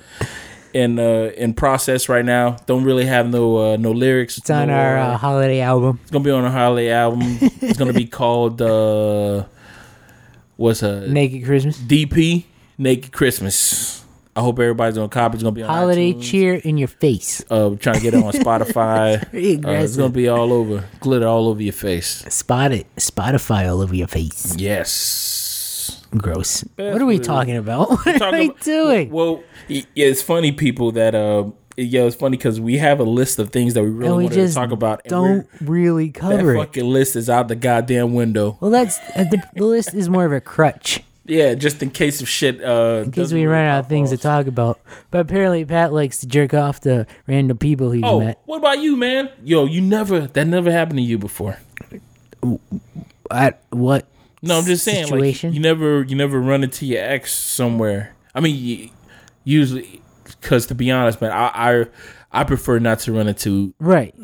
in 0.72 0.98
uh 0.98 1.32
in 1.36 1.52
process 1.52 2.08
right 2.08 2.24
now. 2.24 2.56
Don't 2.66 2.84
really 2.84 3.04
have 3.04 3.28
no 3.28 3.72
uh, 3.72 3.76
no 3.76 3.90
lyrics. 3.92 4.38
It's 4.38 4.48
on 4.48 4.68
no, 4.68 4.74
our 4.74 4.96
uh, 4.98 5.06
uh, 5.08 5.16
holiday 5.18 5.60
album. 5.60 5.98
It's 6.02 6.10
gonna 6.10 6.24
be 6.24 6.30
on 6.30 6.44
our 6.44 6.50
holiday 6.50 6.90
album. 6.90 7.38
it's 7.40 7.78
gonna 7.78 7.92
be 7.92 8.06
called 8.20 8.62
uh 8.62 9.44
what's 10.56 10.82
a 10.82 11.06
Naked 11.08 11.44
Christmas. 11.44 11.76
DP 11.78 12.44
Naked 12.80 13.12
Christmas. 13.12 14.02
I 14.34 14.40
hope 14.40 14.58
everybody's 14.58 14.94
gonna 14.94 15.10
copy. 15.10 15.34
It's 15.34 15.42
gonna 15.42 15.54
be 15.54 15.62
on 15.62 15.68
Holiday 15.68 16.14
iTunes. 16.14 16.22
cheer 16.22 16.54
in 16.54 16.78
your 16.78 16.88
face. 16.88 17.44
Uh, 17.50 17.74
trying 17.76 17.96
to 17.96 18.00
get 18.00 18.14
it 18.14 18.24
on 18.24 18.32
Spotify. 18.32 19.22
Uh, 19.66 19.82
it's 19.82 19.98
gonna 19.98 20.08
be 20.08 20.28
all 20.28 20.50
over, 20.50 20.84
glitter 21.00 21.26
all 21.26 21.48
over 21.48 21.62
your 21.62 21.74
face. 21.74 22.24
Spot 22.34 22.72
it. 22.72 22.86
Spotify 22.96 23.70
all 23.70 23.82
over 23.82 23.94
your 23.94 24.06
face. 24.06 24.56
Yes. 24.56 26.02
Gross. 26.16 26.62
That's 26.76 26.94
what 26.94 27.02
are 27.02 27.06
we 27.06 27.18
talking 27.18 27.58
about? 27.58 27.90
What 27.90 28.22
are 28.22 28.32
we 28.32 28.46
about- 28.46 28.60
doing? 28.62 29.10
Well, 29.10 29.42
yeah, 29.68 29.82
it's 29.94 30.22
funny, 30.22 30.52
people. 30.52 30.90
That 30.92 31.14
uh, 31.14 31.50
yeah, 31.76 32.04
it's 32.04 32.16
funny 32.16 32.38
because 32.38 32.58
we 32.62 32.78
have 32.78 32.98
a 32.98 33.04
list 33.04 33.38
of 33.38 33.50
things 33.50 33.74
that 33.74 33.82
we 33.82 33.90
really 33.90 34.16
we 34.16 34.24
wanted 34.24 34.48
to 34.48 34.54
talk 34.54 34.70
about. 34.70 35.02
and 35.04 35.10
don't 35.10 35.46
really 35.60 36.08
cover 36.08 36.54
that 36.54 36.58
it. 36.58 36.58
fucking 36.58 36.88
list 36.88 37.14
is 37.14 37.28
out 37.28 37.48
the 37.48 37.56
goddamn 37.56 38.14
window. 38.14 38.56
Well, 38.60 38.70
that's 38.70 38.98
uh, 39.14 39.24
the, 39.30 39.42
the 39.54 39.66
list 39.66 39.92
is 39.92 40.08
more 40.08 40.24
of 40.24 40.32
a 40.32 40.40
crutch 40.40 41.02
Yeah, 41.30 41.54
just 41.54 41.80
in 41.82 41.90
case 41.90 42.20
of 42.20 42.28
shit. 42.28 42.62
Uh, 42.62 43.02
in 43.04 43.12
case 43.12 43.32
we 43.32 43.46
run 43.46 43.64
out 43.64 43.78
of 43.80 43.88
things 43.88 44.10
to 44.10 44.16
talk 44.16 44.46
about. 44.48 44.80
But 45.12 45.20
apparently, 45.20 45.64
Pat 45.64 45.92
likes 45.92 46.18
to 46.18 46.26
jerk 46.26 46.54
off 46.54 46.80
to 46.80 47.06
random 47.28 47.56
people 47.56 47.92
he's 47.92 48.02
Oh, 48.04 48.18
met. 48.20 48.40
what 48.46 48.58
about 48.58 48.80
you, 48.80 48.96
man? 48.96 49.30
Yo, 49.44 49.64
you 49.64 49.80
never 49.80 50.22
that 50.26 50.46
never 50.48 50.72
happened 50.72 50.98
to 50.98 51.02
you 51.04 51.18
before. 51.18 51.56
At 53.30 53.62
what? 53.70 54.06
No, 54.42 54.58
I'm 54.58 54.64
just 54.64 54.84
saying, 54.84 55.06
Situation? 55.06 55.50
like 55.50 55.54
you 55.54 55.60
never 55.60 56.02
you 56.02 56.16
never 56.16 56.40
run 56.40 56.64
into 56.64 56.86
your 56.86 57.02
ex 57.02 57.32
somewhere. 57.32 58.14
I 58.34 58.40
mean, 58.40 58.90
usually, 59.44 60.02
because 60.24 60.66
to 60.66 60.74
be 60.74 60.90
honest, 60.90 61.20
man, 61.20 61.30
I, 61.30 61.50
I 61.54 61.84
I 62.32 62.44
prefer 62.44 62.78
not 62.78 63.00
to 63.00 63.12
run 63.12 63.28
into 63.28 63.74
Right. 63.78 64.14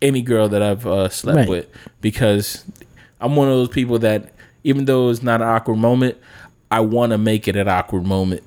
any 0.00 0.22
girl 0.22 0.48
that 0.50 0.62
I've 0.62 0.86
uh, 0.86 1.08
slept 1.08 1.36
Right. 1.38 1.48
with 1.48 1.66
because 2.00 2.64
I'm 3.20 3.34
one 3.34 3.48
of 3.48 3.54
those 3.54 3.68
people 3.68 3.98
that 4.00 4.32
even 4.64 4.84
though 4.84 5.08
it's 5.10 5.22
not 5.22 5.40
an 5.42 5.48
awkward 5.48 5.76
moment, 5.78 6.18
I 6.72 6.80
want 6.80 7.12
to 7.12 7.18
make 7.18 7.48
it 7.48 7.54
an 7.54 7.68
awkward 7.68 8.06
moment. 8.06 8.42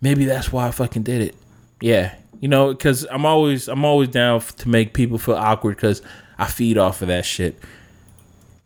Maybe 0.00 0.26
that's 0.26 0.52
why 0.52 0.68
I 0.68 0.70
fucking 0.70 1.02
did 1.02 1.22
it. 1.22 1.34
Yeah, 1.80 2.14
you 2.38 2.46
know, 2.46 2.72
because 2.72 3.04
I'm 3.10 3.26
always 3.26 3.66
I'm 3.66 3.84
always 3.84 4.10
down 4.10 4.40
to 4.40 4.68
make 4.68 4.94
people 4.94 5.18
feel 5.18 5.34
awkward 5.34 5.74
because 5.74 6.02
I 6.38 6.46
feed 6.46 6.78
off 6.78 7.02
of 7.02 7.08
that 7.08 7.24
shit. 7.24 7.58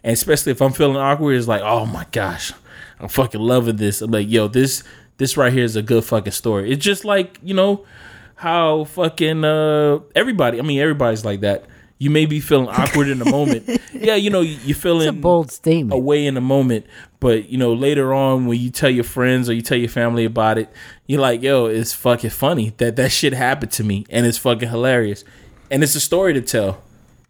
And 0.04 0.12
especially 0.12 0.52
if 0.52 0.60
I'm 0.60 0.72
feeling 0.72 0.98
awkward, 0.98 1.36
it's 1.36 1.48
like, 1.48 1.62
oh 1.62 1.86
my 1.86 2.04
gosh, 2.12 2.52
I'm 3.00 3.08
fucking 3.08 3.40
loving 3.40 3.76
this. 3.76 4.02
I'm 4.02 4.10
like, 4.10 4.28
yo, 4.28 4.46
this 4.46 4.84
this 5.16 5.38
right 5.38 5.54
here 5.54 5.64
is 5.64 5.76
a 5.76 5.82
good 5.82 6.04
fucking 6.04 6.32
story. 6.32 6.70
It's 6.70 6.84
just 6.84 7.06
like 7.06 7.38
you 7.42 7.54
know 7.54 7.86
how 8.34 8.84
fucking 8.84 9.42
uh 9.42 10.00
everybody. 10.14 10.58
I 10.58 10.62
mean, 10.62 10.80
everybody's 10.80 11.24
like 11.24 11.40
that. 11.40 11.64
You 11.98 12.10
may 12.10 12.26
be 12.26 12.40
feeling 12.40 12.68
awkward 12.68 13.08
in 13.08 13.18
the 13.18 13.24
moment. 13.30 13.68
Yeah, 13.96 14.14
you 14.14 14.28
know, 14.28 14.42
you- 14.42 14.58
you're 14.64 14.76
feeling 14.76 15.08
It's 15.08 15.16
a 15.16 15.20
bold 15.20 15.50
statement. 15.50 15.92
away 15.94 16.26
in 16.26 16.34
the 16.34 16.40
moment, 16.42 16.84
but 17.18 17.48
you 17.48 17.56
know, 17.56 17.72
later 17.72 18.12
on 18.12 18.44
when 18.46 18.60
you 18.60 18.70
tell 18.70 18.90
your 18.90 19.04
friends 19.04 19.48
or 19.48 19.54
you 19.54 19.62
tell 19.62 19.78
your 19.78 19.88
family 19.88 20.24
about 20.26 20.58
it, 20.58 20.68
you're 21.06 21.20
like, 21.20 21.42
yo, 21.42 21.64
it's 21.66 21.94
fucking 21.94 22.30
funny 22.30 22.74
that 22.76 22.96
that 22.96 23.10
shit 23.10 23.32
happened 23.32 23.72
to 23.72 23.82
me, 23.84 24.04
and 24.10 24.26
it's 24.26 24.36
fucking 24.36 24.68
hilarious, 24.68 25.24
and 25.70 25.82
it's 25.82 25.94
a 25.94 26.00
story 26.00 26.34
to 26.34 26.42
tell. 26.42 26.82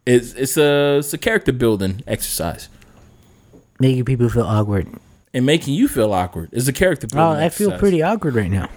It's 0.05 0.33
it's 0.35 0.57
a 0.57 0.99
it's 0.99 1.15
a 1.15 1.19
character 1.19 1.53
building 1.53 2.03
exercise, 2.07 2.69
Making 3.79 4.05
people 4.05 4.29
feel 4.29 4.43
awkward. 4.45 4.89
and 5.33 5.47
making 5.47 5.75
you 5.75 5.87
feel 5.87 6.13
awkward 6.13 6.49
is 6.53 6.67
a 6.67 6.73
character 6.73 7.07
building. 7.07 7.23
Oh, 7.23 7.31
building. 7.31 7.45
I 7.45 7.49
feel 7.49 7.79
pretty 7.79 8.03
awkward 8.03 8.35
right 8.35 8.51
now. 8.51 8.69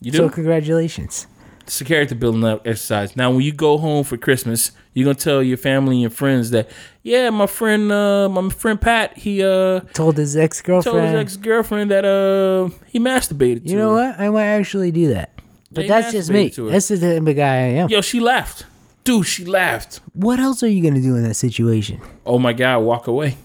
You 0.00 0.10
do. 0.10 0.18
So 0.18 0.28
congratulations. 0.30 1.26
It's 1.66 1.80
a 1.80 1.84
character 1.84 2.14
building 2.14 2.44
up 2.44 2.66
exercise. 2.66 3.16
Now, 3.16 3.30
when 3.30 3.40
you 3.42 3.52
go 3.52 3.76
home 3.78 4.04
for 4.04 4.16
Christmas, 4.16 4.70
you're 4.94 5.04
gonna 5.04 5.14
tell 5.16 5.42
your 5.42 5.56
family 5.56 5.96
and 5.96 6.00
your 6.02 6.10
friends 6.10 6.50
that, 6.50 6.70
yeah, 7.02 7.28
my 7.30 7.46
friend, 7.46 7.90
uh, 7.90 8.28
my 8.28 8.48
friend 8.50 8.80
Pat, 8.80 9.16
he 9.18 9.42
uh 9.42 9.80
Told 9.92 10.16
his 10.16 10.36
ex 10.36 10.62
girlfriend, 10.62 10.98
told 10.98 11.04
his 11.10 11.14
ex 11.20 11.36
girlfriend 11.36 11.90
that 11.90 12.04
uh 12.04 12.68
he 12.86 12.98
masturbated. 12.98 13.64
to 13.64 13.70
You 13.70 13.76
know 13.76 13.96
her. 13.96 14.10
what? 14.10 14.20
I 14.20 14.28
might 14.30 14.46
actually 14.46 14.90
do 14.92 15.08
that. 15.14 15.32
But 15.72 15.88
that's 15.88 16.12
just 16.12 16.30
me. 16.30 16.48
masturbated 16.50 16.54
to 16.54 16.64
her. 16.66 16.70
That's 16.72 16.88
the 16.88 16.98
type 16.98 17.26
of 17.28 17.36
guy 17.36 17.54
I 17.54 17.68
am. 17.82 17.88
Yo, 17.90 18.00
she 18.00 18.20
laughed. 18.20 18.64
Dude, 19.04 19.26
she 19.26 19.44
laughed. 19.44 20.00
What 20.14 20.38
else 20.40 20.62
are 20.62 20.68
you 20.68 20.82
gonna 20.82 21.02
do 21.02 21.16
in 21.16 21.22
that 21.24 21.34
situation? 21.34 22.00
Oh 22.24 22.38
my 22.38 22.52
god, 22.52 22.78
walk 22.80 23.06
away. 23.06 23.36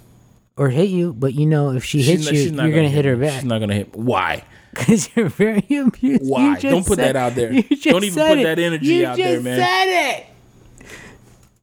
Or 0.57 0.69
hit 0.69 0.89
you? 0.89 1.13
But 1.13 1.33
you 1.33 1.45
know, 1.47 1.71
if 1.71 1.83
she 1.83 2.01
hits 2.03 2.25
not- 2.25 2.33
you, 2.33 2.41
you're 2.43 2.51
not 2.53 2.69
gonna, 2.69 2.89
hit 2.89 3.05
her 3.05 3.15
back 3.15 3.33
She's 3.33 3.43
not 3.45 3.59
gonna 3.59 3.73
hit. 3.75 3.95
Why? 3.95 4.43
because 4.75 5.09
you're 5.15 5.29
very 5.29 5.65
abused. 5.77 6.27
Why? 6.29 6.55
Don't 6.59 6.85
put 6.85 6.97
said- 6.97 7.15
that 7.15 7.15
out 7.15 7.35
there. 7.35 7.51
Don't 7.51 8.03
even 8.03 8.27
put 8.27 8.37
it. 8.39 8.43
that 8.43 8.59
energy 8.59 8.85
You 8.87 9.05
out 9.07 9.17
there, 9.17 9.39
man. 9.41 9.59
Said 9.59 10.17
it. 10.19 10.25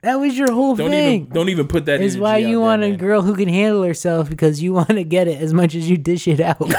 That 0.03 0.15
was 0.21 0.39
your 0.39 0.53
whole 0.53 0.77
Don't 0.77 0.91
thing. 0.91 1.23
even 1.23 1.33
don't 1.35 1.49
even 1.49 1.67
put 1.67 1.87
that. 1.87 2.01
is 2.01 2.17
why 2.17 2.37
you 2.39 2.47
there, 2.49 2.61
want 2.61 2.85
a 2.85 2.91
man. 2.91 2.99
girl 2.99 3.21
who 3.23 3.35
can 3.35 3.49
handle 3.49 3.83
herself 3.83 4.31
because 4.31 4.63
you 4.63 4.73
want 4.73 4.91
to 4.91 5.03
get 5.03 5.27
it 5.27 5.43
as 5.43 5.53
much 5.53 5.75
as 5.75 5.91
you 5.91 5.97
dish 5.97 6.29
it 6.29 6.39
out. 6.41 6.61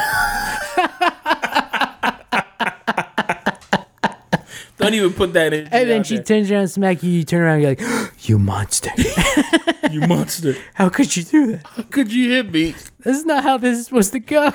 Don't 4.77 4.93
even 4.93 5.11
put 5.11 5.33
that 5.33 5.51
energy. 5.51 5.69
and 5.73 5.89
then 5.89 6.03
she 6.05 6.15
there. 6.15 6.23
turns 6.23 6.49
around 6.49 6.61
and 6.61 6.71
smack 6.71 7.03
you. 7.03 7.11
You 7.11 7.23
turn 7.25 7.41
around 7.41 7.61
and 7.63 7.77
you're 7.79 7.89
like, 8.01 8.13
"You 8.29 8.39
monster! 8.39 8.91
you 9.91 9.99
monster. 10.07 10.55
How 10.73 10.87
could 10.87 11.17
you 11.17 11.23
do 11.23 11.51
that? 11.51 11.65
How 11.67 11.83
could 11.83 12.13
you 12.13 12.31
hit 12.31 12.51
me? 12.53 12.71
This 12.99 13.17
is 13.17 13.25
not 13.25 13.43
how 13.43 13.57
this 13.57 13.77
is 13.79 13.85
supposed 13.87 14.13
to 14.13 14.19
go." 14.21 14.53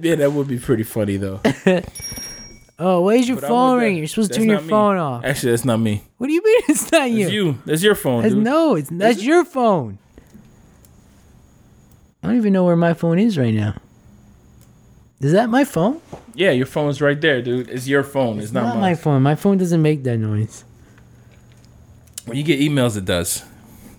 Yeah, 0.00 0.16
that 0.16 0.32
would 0.32 0.48
be 0.48 0.58
pretty 0.58 0.82
funny 0.82 1.16
though. 1.16 1.40
oh, 2.78 3.00
where's 3.02 3.26
your 3.26 3.36
But 3.36 3.44
I 3.44 3.48
phone 3.48 3.80
ring? 3.80 3.96
You're 3.96 4.06
supposed 4.06 4.32
to 4.32 4.34
that's 4.34 4.38
turn 4.38 4.48
your 4.48 4.56
not 4.56 4.64
me. 4.64 4.70
phone 4.70 4.96
off. 4.98 5.24
Actually, 5.24 5.52
that's 5.52 5.64
not 5.64 5.78
me. 5.78 6.02
What 6.18 6.26
do 6.26 6.32
you 6.34 6.42
mean 6.44 6.60
it's 6.68 6.92
not 6.92 7.10
you? 7.10 7.24
It's 7.24 7.32
you. 7.32 7.58
That's 7.64 7.82
your 7.82 7.94
phone, 7.94 8.22
That's- 8.22 8.34
dude. 8.34 8.44
no, 8.44 8.74
it's 8.74 8.90
that's 8.90 9.22
your 9.22 9.44
phone. 9.44 9.98
I 12.22 12.26
don't 12.28 12.36
even 12.36 12.52
know 12.52 12.64
where 12.64 12.76
my 12.76 12.94
phone 12.94 13.18
is 13.18 13.38
right 13.38 13.54
now. 13.54 13.76
Is 15.20 15.32
that 15.32 15.48
my 15.48 15.64
phone? 15.64 16.00
Yeah, 16.34 16.50
your 16.50 16.66
phone's 16.66 17.00
right 17.00 17.18
there, 17.18 17.40
dude. 17.40 17.70
It's 17.70 17.86
your 17.86 18.02
phone. 18.02 18.40
It's, 18.40 18.52
not, 18.52 18.64
mine. 18.74 18.80
my 18.80 18.94
phone. 18.94 19.22
My 19.22 19.34
phone 19.36 19.56
doesn't 19.58 19.80
make 19.80 20.02
that 20.04 20.18
noise. 20.18 20.64
When 22.26 22.36
you 22.36 22.42
get 22.42 22.60
emails, 22.60 22.96
it 22.96 23.04
does. 23.04 23.42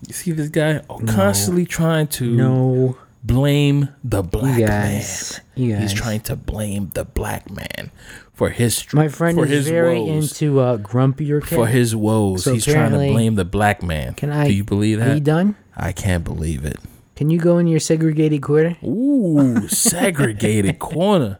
You 0.08 0.14
see 0.14 0.32
this 0.34 0.50
guy 0.50 0.82
oh, 0.90 1.00
constantly 1.00 1.66
trying 1.66 2.08
to 2.08 2.30
No, 2.30 2.98
blame 3.26 3.90
the 4.04 4.22
black. 4.22 4.60
You 4.60 4.66
man. 4.68 4.92
guys. 4.94 5.42
He's 5.56 5.94
trying 5.94 6.22
to 6.22 6.36
blame 6.36 6.92
the 6.94 7.06
black 7.06 7.50
man 7.50 7.92
for 8.34 8.50
his 8.50 8.86
My 8.94 9.08
friend 9.08 9.38
for 9.38 9.46
is 9.46 9.52
his 9.52 9.68
very 9.70 10.00
woes. 10.00 10.32
into 10.42 10.60
uh, 10.60 10.78
grumpier 10.78 11.42
cat. 11.42 11.50
for 11.58 11.68
his 11.68 11.96
woes. 11.96 12.44
So 12.44 12.54
He's 12.54 12.66
trying 12.66 12.92
to 12.92 12.98
blame 12.98 13.36
the 13.36 13.46
black 13.46 13.82
man. 13.82 14.14
Can 14.14 14.32
I? 14.32 14.48
Do 14.48 14.54
you 14.54 14.64
believe 14.64 15.02
Are 15.02 15.14
you 15.14 15.20
done? 15.22 15.56
I 15.76 15.92
can't 15.92 16.24
believe 16.24 16.66
it. 16.66 16.78
Can 17.16 17.30
you 17.30 17.40
go 17.40 17.58
in 17.58 17.68
your 17.68 17.80
segregated 17.80 18.42
quarter? 18.42 18.76
Ooh, 18.84 19.68
segregated 19.70 20.80
corner. 20.80 21.40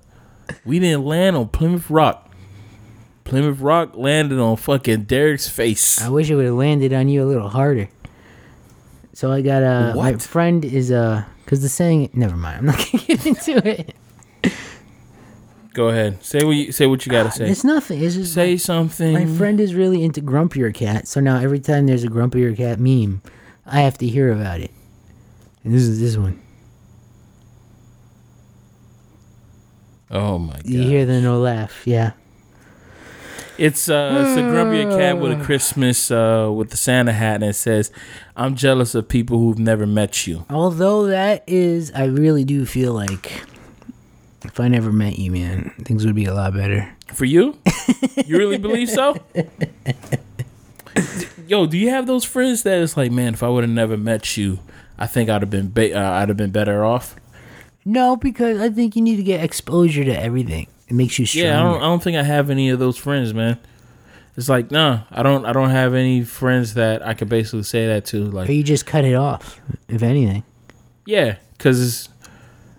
We 0.64 0.80
didn't 0.80 1.04
land 1.06 1.36
on 1.36 1.50
Plymouth 1.50 1.90
Rock. 1.90 2.32
Plymouth 3.26 3.60
Rock 3.60 3.92
landed 3.96 4.40
on 4.40 4.56
fucking 4.56 5.04
Derek's 5.04 5.50
face. 5.50 6.00
I 6.02 6.10
wish 6.10 6.30
it 6.30 6.36
would 6.36 6.46
have 6.46 6.54
landed 6.54 6.94
on 6.94 7.10
you 7.10 7.24
a 7.24 7.28
little 7.28 7.50
harder. 7.50 7.90
So 9.14 9.32
I 9.32 9.42
got 9.42 9.64
a 9.64 9.94
my 9.96 10.12
What? 10.12 10.22
friend 10.22 10.64
is 10.64 10.92
uh 10.92 11.26
because 11.46 11.62
the 11.62 11.70
saying 11.70 12.10
never 12.14 12.36
mind 12.36 12.58
I'm 12.58 12.66
not 12.66 12.78
gonna 12.92 13.04
get 13.06 13.26
into 13.26 13.68
it. 13.68 13.96
Go 15.74 15.90
ahead. 15.90 16.24
Say 16.24 16.44
what 16.44 16.52
you 16.52 16.72
say. 16.72 16.88
What 16.88 17.06
you 17.06 17.12
gotta 17.12 17.30
uh, 17.30 17.32
say. 17.34 17.50
It's 17.50 17.64
nothing. 17.64 18.02
It's 18.02 18.16
just 18.16 18.34
Say 18.34 18.54
my, 18.54 18.58
something. 18.58 19.14
my 19.14 19.26
friend 19.26 19.60
is 19.60 19.76
really 19.76 20.04
into 20.04 20.22
Grumpier 20.22 20.74
Cat. 20.74 21.06
So 21.08 21.20
now 21.20 21.38
every 21.38 21.60
time 21.60 21.86
there's 21.86 22.04
a 22.06 22.08
Grumpier 22.08 22.56
Cat 22.56 22.80
meme, 22.80 23.22
I 23.66 23.82
have 23.82 23.98
to 23.98 24.08
hear 24.08 24.32
about 24.32 24.62
it. 24.62 24.72
And 25.64 25.74
this 25.74 25.84
is 25.84 26.00
this 26.00 26.16
one. 26.16 26.42
Oh 30.12 30.40
my 30.40 30.54
god. 30.54 30.66
You 30.66 30.84
hear 30.84 31.06
the 31.06 31.20
no 31.20 31.40
laugh? 31.40 31.86
Yeah. 31.86 32.12
It's 33.58 33.88
uh, 33.90 34.26
it's 34.26 34.38
a 34.38 34.44
grumpier 34.44 34.98
cat 34.98 35.18
with 35.18 35.40
a 35.40 35.44
Christmas 35.46 36.12
uh 36.12 36.52
with 36.54 36.72
the 36.72 36.78
Santa 36.78 37.14
hat, 37.14 37.36
and 37.36 37.44
it 37.46 37.56
says, 37.56 37.92
"I'm 38.36 38.56
jealous 38.56 38.96
of 38.96 39.08
people 39.08 39.40
who've 39.40 39.60
never 39.60 39.88
met 39.88 40.28
you." 40.28 40.46
Although 40.50 41.06
that 41.08 41.44
is, 41.48 41.92
I 41.94 42.06
really 42.06 42.44
do 42.44 42.66
feel 42.66 42.94
like 42.94 43.44
if 44.44 44.60
I 44.60 44.68
never 44.68 44.92
met 44.92 45.18
you, 45.18 45.32
man, 45.32 45.72
things 45.84 46.06
would 46.06 46.16
be 46.16 46.26
a 46.26 46.34
lot 46.34 46.54
better. 46.54 46.94
For 47.14 47.26
you, 47.26 47.58
you 48.26 48.38
really 48.38 48.58
believe 48.58 48.90
so? 48.90 49.16
Yo, 51.48 51.68
do 51.68 51.78
you 51.78 51.90
have 51.92 52.08
those 52.08 52.26
friends 52.26 52.64
that 52.64 52.80
it's 52.80 52.98
like, 52.98 53.12
man, 53.12 53.34
if 53.34 53.44
I 53.44 53.50
would 53.50 53.64
have 53.64 53.72
never 53.72 53.98
met 53.98 54.38
you, 54.38 54.60
I 54.98 55.08
think 55.08 55.30
I'd 55.30 55.42
have 55.42 55.50
been 55.50 55.72
ba- 55.72 55.98
uh, 55.98 56.12
I'd 56.20 56.30
have 56.30 56.38
been 56.38 56.52
better 56.52 56.84
off. 56.84 57.16
No, 57.86 58.16
because 58.16 58.60
I 58.60 58.70
think 58.70 58.96
you 58.96 59.02
need 59.02 59.18
to 59.18 59.24
get 59.24 59.44
exposure 59.44 60.04
to 60.04 60.20
everything. 60.20 60.68
It 60.88 60.94
makes 60.94 61.18
you 61.20 61.26
stronger. 61.26 61.48
Yeah, 61.50 61.60
I 61.60 61.64
don't. 61.64 61.78
I 61.82 61.86
don't 61.86 62.04
think 62.04 62.18
I 62.18 62.24
have 62.24 62.50
any 62.50 62.70
of 62.70 62.80
those 62.80 62.98
friends, 62.98 63.34
man. 63.34 63.58
It's 64.38 64.50
like, 64.50 64.70
nah, 64.70 65.02
I 65.12 65.24
don't. 65.24 65.46
I 65.46 65.54
don't 65.54 65.70
have 65.72 65.94
any 65.94 66.24
friends 66.24 66.74
that 66.76 67.06
I 67.06 67.14
could 67.14 67.30
basically 67.30 67.64
say 67.64 67.88
that 67.88 68.06
to. 68.08 68.24
Or 68.28 68.30
Like, 68.32 68.50
you 68.50 68.64
just 68.64 68.86
cut 68.86 69.06
it 69.06 69.16
off, 69.16 69.60
if 69.88 70.04
anything. 70.04 70.44
yeah, 71.06 71.38
because 71.58 72.10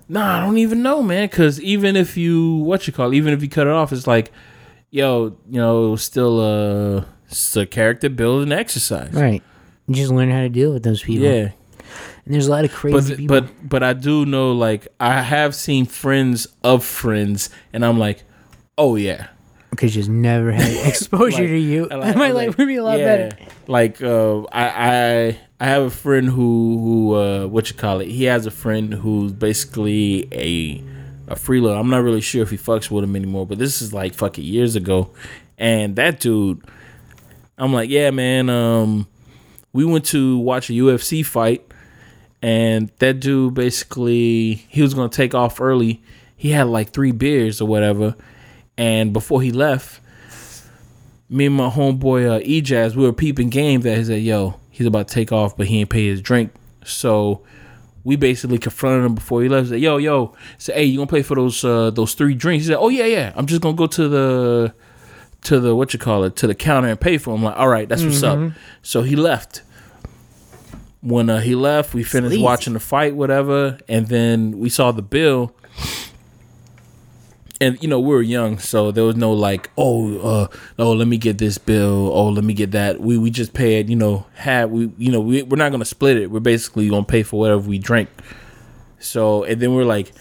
nah, 0.08 0.38
I 0.38 0.40
don't 0.44 0.58
even 0.58 0.82
know, 0.82 1.02
man. 1.02 1.28
Because 1.28 1.60
even 1.62 1.96
if 1.96 2.16
you 2.16 2.56
what 2.56 2.86
you 2.86 2.92
call, 2.92 3.12
it, 3.12 3.16
even 3.16 3.32
if 3.32 3.42
you 3.42 3.48
cut 3.48 3.66
it 3.66 3.72
off, 3.72 3.92
it's 3.92 4.06
like, 4.06 4.30
yo, 4.90 5.36
you 5.50 5.58
know, 5.58 5.96
still 5.96 6.40
a, 6.40 7.06
it's 7.28 7.56
a 7.56 7.66
character 7.66 8.08
building 8.10 8.52
exercise. 8.52 9.12
Right. 9.12 9.42
You 9.88 9.94
just 9.94 10.12
learn 10.12 10.30
how 10.30 10.40
to 10.42 10.48
deal 10.48 10.72
with 10.72 10.82
those 10.82 11.02
people. 11.02 11.26
Yeah, 11.26 11.50
And 12.26 12.34
there's 12.34 12.48
a 12.48 12.50
lot 12.50 12.64
of 12.64 12.72
crazy 12.72 12.96
but 13.10 13.16
people. 13.18 13.40
but 13.40 13.68
but 13.68 13.82
I 13.82 13.92
do 13.94 14.26
know, 14.26 14.52
like, 14.52 14.88
I 15.00 15.22
have 15.22 15.54
seen 15.54 15.86
friends 15.86 16.46
of 16.62 16.84
friends, 16.84 17.48
and 17.72 17.84
I'm 17.84 17.98
like, 17.98 18.24
oh 18.76 18.96
yeah. 18.96 19.28
because 19.70 19.94
just 19.94 20.08
never 20.08 20.50
had 20.52 20.86
exposure 20.88 21.42
Like- 21.42 21.50
to 21.50 21.56
you. 21.58 21.86
like- 21.90 22.16
My 22.16 22.30
like, 22.30 22.34
life 22.34 22.58
would 22.58 22.66
be 22.66 22.76
a 22.76 22.82
lot 22.84 22.98
yeah, 22.98 23.04
better. 23.28 23.36
Like 23.68 24.02
uh, 24.02 24.42
I 24.52 24.64
I 24.68 25.38
I 25.60 25.64
have 25.66 25.84
a 25.84 25.90
friend 25.90 26.28
who 26.28 26.78
who 26.82 27.14
uh, 27.14 27.46
what 27.46 27.70
you 27.70 27.76
call 27.76 28.00
it? 28.00 28.08
He 28.08 28.24
has 28.24 28.44
a 28.44 28.50
friend 28.50 28.92
who's 28.92 29.32
basically 29.32 30.26
a 30.32 30.82
a 31.28 31.34
freeloader. 31.36 31.78
I'm 31.78 31.90
not 31.90 32.02
really 32.02 32.20
sure 32.20 32.42
if 32.42 32.50
he 32.50 32.56
fucks 32.56 32.90
with 32.90 33.04
him 33.04 33.14
anymore, 33.16 33.46
but 33.46 33.58
this 33.58 33.80
is 33.82 33.92
like 33.92 34.14
fucking 34.14 34.44
years 34.44 34.76
ago. 34.76 35.10
And 35.58 35.96
that 35.96 36.20
dude, 36.20 36.62
I'm 37.56 37.72
like, 37.72 37.88
yeah, 37.88 38.10
man. 38.10 38.50
Um, 38.50 39.06
we 39.72 39.84
went 39.84 40.04
to 40.06 40.38
watch 40.38 40.70
a 40.70 40.72
UFC 40.74 41.24
fight, 41.24 41.66
and 42.42 42.90
that 42.98 43.20
dude 43.20 43.54
basically 43.54 44.54
he 44.68 44.82
was 44.82 44.94
gonna 44.94 45.08
take 45.08 45.34
off 45.34 45.60
early. 45.60 46.02
He 46.36 46.50
had 46.50 46.66
like 46.66 46.90
three 46.90 47.12
beers 47.12 47.60
or 47.60 47.66
whatever, 47.66 48.14
and 48.76 49.12
before 49.12 49.42
he 49.42 49.50
left, 49.50 50.00
me 51.28 51.46
and 51.46 51.54
my 51.54 51.68
homeboy 51.70 52.28
uh, 52.28 52.40
Ejaz, 52.40 52.94
we 52.94 53.04
were 53.04 53.12
peeping 53.12 53.50
game 53.50 53.80
that 53.82 53.96
he 53.98 54.04
said, 54.04 54.22
"Yo, 54.22 54.60
he's 54.70 54.86
about 54.86 55.08
to 55.08 55.14
take 55.14 55.32
off, 55.32 55.56
but 55.56 55.66
he 55.66 55.80
ain't 55.80 55.90
pay 55.90 56.06
his 56.08 56.20
drink." 56.20 56.52
So 56.84 57.42
we 58.04 58.14
basically 58.16 58.58
confronted 58.58 59.04
him 59.04 59.14
before 59.14 59.42
he 59.42 59.48
left. 59.48 59.68
Said, 59.68 59.80
"Yo, 59.80 59.96
yo, 59.96 60.34
say, 60.58 60.74
hey, 60.74 60.84
you 60.84 60.98
gonna 60.98 61.08
pay 61.10 61.22
for 61.22 61.34
those 61.34 61.64
uh, 61.64 61.90
those 61.90 62.14
three 62.14 62.34
drinks?" 62.34 62.66
He 62.66 62.72
said, 62.72 62.78
"Oh 62.78 62.88
yeah, 62.88 63.06
yeah. 63.06 63.32
I'm 63.34 63.46
just 63.46 63.60
gonna 63.62 63.76
go 63.76 63.86
to 63.86 64.08
the 64.08 64.74
to 65.42 65.58
the 65.60 65.74
what 65.74 65.92
you 65.92 65.98
call 65.98 66.24
it 66.24 66.36
to 66.36 66.46
the 66.46 66.54
counter 66.54 66.88
and 66.88 67.00
pay 67.00 67.18
for 67.18 67.30
them." 67.30 67.40
I'm 67.40 67.44
like, 67.46 67.56
"All 67.58 67.68
right, 67.68 67.88
that's 67.88 68.02
what's 68.04 68.22
up." 68.22 68.38
So 68.82 69.02
he 69.02 69.16
left. 69.16 69.62
When 71.06 71.30
uh, 71.30 71.38
he 71.38 71.54
left, 71.54 71.94
we 71.94 72.02
finished 72.02 72.32
Sleazy. 72.32 72.42
watching 72.42 72.72
the 72.72 72.80
fight, 72.80 73.14
whatever, 73.14 73.78
and 73.88 74.08
then 74.08 74.58
we 74.58 74.68
saw 74.68 74.90
the 74.90 75.02
bill. 75.02 75.54
And 77.60 77.80
you 77.80 77.88
know 77.88 78.00
we 78.00 78.08
were 78.08 78.20
young 78.20 78.58
so 78.58 78.90
there 78.90 79.04
was 79.04 79.16
no 79.16 79.32
like 79.32 79.70
oh 79.78 80.18
uh 80.18 80.46
oh 80.78 80.92
let 80.92 81.06
me 81.06 81.16
get 81.16 81.38
this 81.38 81.58
bill. 81.58 82.10
Oh 82.12 82.28
let 82.28 82.42
me 82.42 82.54
get 82.54 82.72
that. 82.72 83.00
We 83.00 83.16
we 83.18 83.30
just 83.30 83.54
paid 83.54 83.88
you 83.88 83.94
know 83.94 84.26
had 84.34 84.72
we 84.72 84.90
you 84.98 85.12
know 85.12 85.20
we, 85.20 85.42
we're 85.44 85.56
not 85.56 85.70
gonna 85.70 85.84
split 85.84 86.16
it. 86.16 86.30
We're 86.30 86.40
basically 86.40 86.88
gonna 86.88 87.04
pay 87.04 87.22
for 87.22 87.38
whatever 87.38 87.60
we 87.60 87.78
drink. 87.78 88.10
So 88.98 89.44
and 89.44 89.62
then 89.62 89.74
we're 89.74 89.84
like 89.84 90.12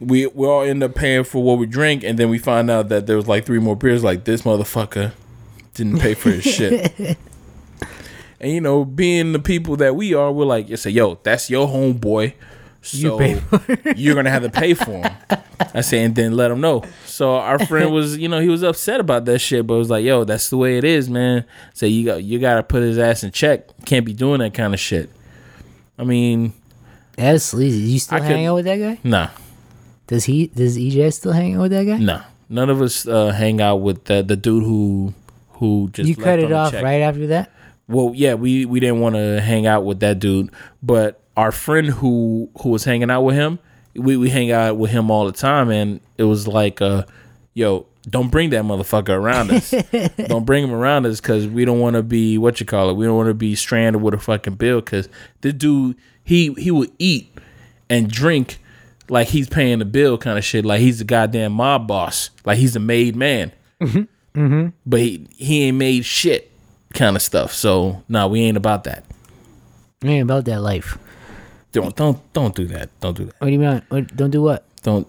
we 0.00 0.26
we 0.28 0.46
all 0.46 0.62
end 0.62 0.82
up 0.82 0.94
paying 0.94 1.24
for 1.24 1.42
what 1.42 1.58
we 1.58 1.66
drink 1.66 2.02
and 2.04 2.18
then 2.18 2.30
we 2.30 2.38
find 2.38 2.70
out 2.70 2.88
that 2.88 3.06
there 3.06 3.16
was 3.16 3.28
like 3.28 3.44
three 3.44 3.60
more 3.60 3.76
beers. 3.76 4.02
Like 4.02 4.24
this 4.24 4.42
motherfucker 4.42 5.12
didn't 5.74 6.00
pay 6.00 6.14
for 6.14 6.30
his 6.30 6.42
shit 6.42 7.16
and 8.40 8.50
you 8.52 8.60
know 8.60 8.84
being 8.84 9.32
the 9.32 9.38
people 9.38 9.76
that 9.76 9.94
we 9.96 10.14
are 10.14 10.32
we're 10.32 10.44
like 10.44 10.68
you 10.68 10.76
say 10.76 10.90
yo 10.90 11.18
that's 11.22 11.50
your 11.50 11.66
homeboy 11.68 12.32
so 12.82 13.18
pay 13.18 13.40
you're 13.96 14.14
gonna 14.14 14.30
have 14.30 14.42
to 14.42 14.50
pay 14.50 14.74
for 14.74 14.90
him 15.02 15.12
I 15.74 15.82
said, 15.82 15.98
and 16.06 16.14
then 16.14 16.32
let 16.36 16.50
him 16.50 16.62
know. 16.62 16.82
So 17.04 17.36
our 17.36 17.58
friend 17.66 17.92
was, 17.92 18.16
you 18.16 18.28
know, 18.28 18.40
he 18.40 18.48
was 18.48 18.62
upset 18.62 18.98
about 18.98 19.26
that 19.26 19.40
shit, 19.40 19.66
but 19.66 19.74
it 19.74 19.78
was 19.78 19.90
like, 19.90 20.02
yo, 20.02 20.24
that's 20.24 20.48
the 20.48 20.56
way 20.56 20.78
it 20.78 20.84
is, 20.84 21.10
man. 21.10 21.44
So 21.74 21.84
you 21.84 22.06
got 22.06 22.24
you 22.24 22.38
gotta 22.38 22.62
put 22.62 22.82
his 22.82 22.98
ass 22.98 23.22
in 23.22 23.30
check. 23.30 23.68
Can't 23.84 24.06
be 24.06 24.14
doing 24.14 24.40
that 24.40 24.54
kind 24.54 24.72
of 24.72 24.80
shit. 24.80 25.10
I 25.98 26.04
mean, 26.04 26.54
That's 27.16 27.44
sleazy. 27.44 27.78
You 27.90 27.98
still 27.98 28.16
I 28.18 28.20
hang 28.22 28.36
could- 28.38 28.48
out 28.50 28.54
with 28.54 28.64
that 28.64 28.76
guy? 28.78 28.98
nah, 29.04 29.28
Does 30.06 30.24
he? 30.24 30.46
Does 30.46 30.78
EJ 30.78 31.12
still 31.12 31.32
hang 31.32 31.56
out 31.56 31.60
with 31.62 31.72
that 31.72 31.84
guy? 31.84 31.98
nah. 31.98 32.22
None 32.48 32.70
of 32.70 32.80
us 32.80 33.06
uh, 33.06 33.28
hang 33.30 33.60
out 33.60 33.76
with 33.76 34.06
the, 34.06 34.22
the 34.22 34.36
dude 34.36 34.64
who 34.64 35.12
who 35.50 35.90
just 35.92 36.08
you 36.08 36.16
cut 36.16 36.38
it 36.38 36.50
off 36.50 36.72
check. 36.72 36.82
right 36.82 37.02
after 37.02 37.26
that. 37.28 37.52
Well, 37.90 38.12
yeah, 38.14 38.34
we 38.34 38.64
we 38.64 38.78
didn't 38.78 39.00
want 39.00 39.16
to 39.16 39.40
hang 39.40 39.66
out 39.66 39.84
with 39.84 40.00
that 40.00 40.20
dude, 40.20 40.50
but 40.82 41.20
our 41.36 41.50
friend 41.50 41.88
who 41.88 42.48
who 42.62 42.68
was 42.68 42.84
hanging 42.84 43.10
out 43.10 43.22
with 43.22 43.34
him, 43.34 43.58
we 43.94 44.16
we 44.16 44.30
hang 44.30 44.52
out 44.52 44.76
with 44.76 44.92
him 44.92 45.10
all 45.10 45.26
the 45.26 45.32
time, 45.32 45.70
and 45.70 46.00
it 46.16 46.24
was 46.24 46.46
like, 46.46 46.80
uh, 46.80 47.04
yo, 47.52 47.86
don't 48.08 48.30
bring 48.30 48.50
that 48.50 48.64
motherfucker 48.64 49.10
around 49.10 49.50
us. 49.50 49.74
don't 50.28 50.46
bring 50.46 50.62
him 50.62 50.72
around 50.72 51.04
us 51.04 51.20
because 51.20 51.48
we 51.48 51.64
don't 51.64 51.80
want 51.80 51.96
to 51.96 52.02
be 52.02 52.38
what 52.38 52.60
you 52.60 52.66
call 52.66 52.90
it. 52.90 52.94
We 52.94 53.06
don't 53.06 53.16
want 53.16 53.28
to 53.28 53.34
be 53.34 53.54
stranded 53.56 54.00
with 54.00 54.14
a 54.14 54.18
fucking 54.18 54.54
bill 54.54 54.80
because 54.80 55.08
this 55.40 55.54
dude 55.54 55.96
he 56.22 56.52
he 56.54 56.70
would 56.70 56.92
eat 56.98 57.36
and 57.88 58.08
drink 58.08 58.60
like 59.08 59.28
he's 59.28 59.48
paying 59.48 59.80
the 59.80 59.84
bill 59.84 60.16
kind 60.16 60.38
of 60.38 60.44
shit. 60.44 60.64
Like 60.64 60.80
he's 60.80 60.98
the 60.98 61.04
goddamn 61.04 61.52
mob 61.52 61.88
boss. 61.88 62.30
Like 62.44 62.58
he's 62.58 62.76
a 62.76 62.80
made 62.80 63.16
man. 63.16 63.52
But 64.86 65.00
he, 65.00 65.26
he 65.36 65.64
ain't 65.64 65.76
made 65.76 66.04
shit 66.04 66.49
kind 66.94 67.16
of 67.16 67.22
stuff. 67.22 67.52
So 67.52 68.02
nah, 68.08 68.26
we 68.26 68.40
ain't 68.42 68.56
about 68.56 68.84
that. 68.84 69.04
I 70.02 70.08
ain't 70.08 70.22
about 70.22 70.44
that 70.46 70.60
life. 70.60 70.98
Don't 71.72 71.94
don't 71.94 72.32
don't 72.32 72.54
do 72.54 72.66
that. 72.66 72.88
Don't 73.00 73.16
do 73.16 73.24
that. 73.26 73.34
What 73.38 73.46
do 73.46 73.52
you 73.52 73.58
mean? 73.58 73.82
What, 73.88 74.16
don't 74.16 74.30
do 74.30 74.42
what? 74.42 74.64
Don't. 74.82 75.06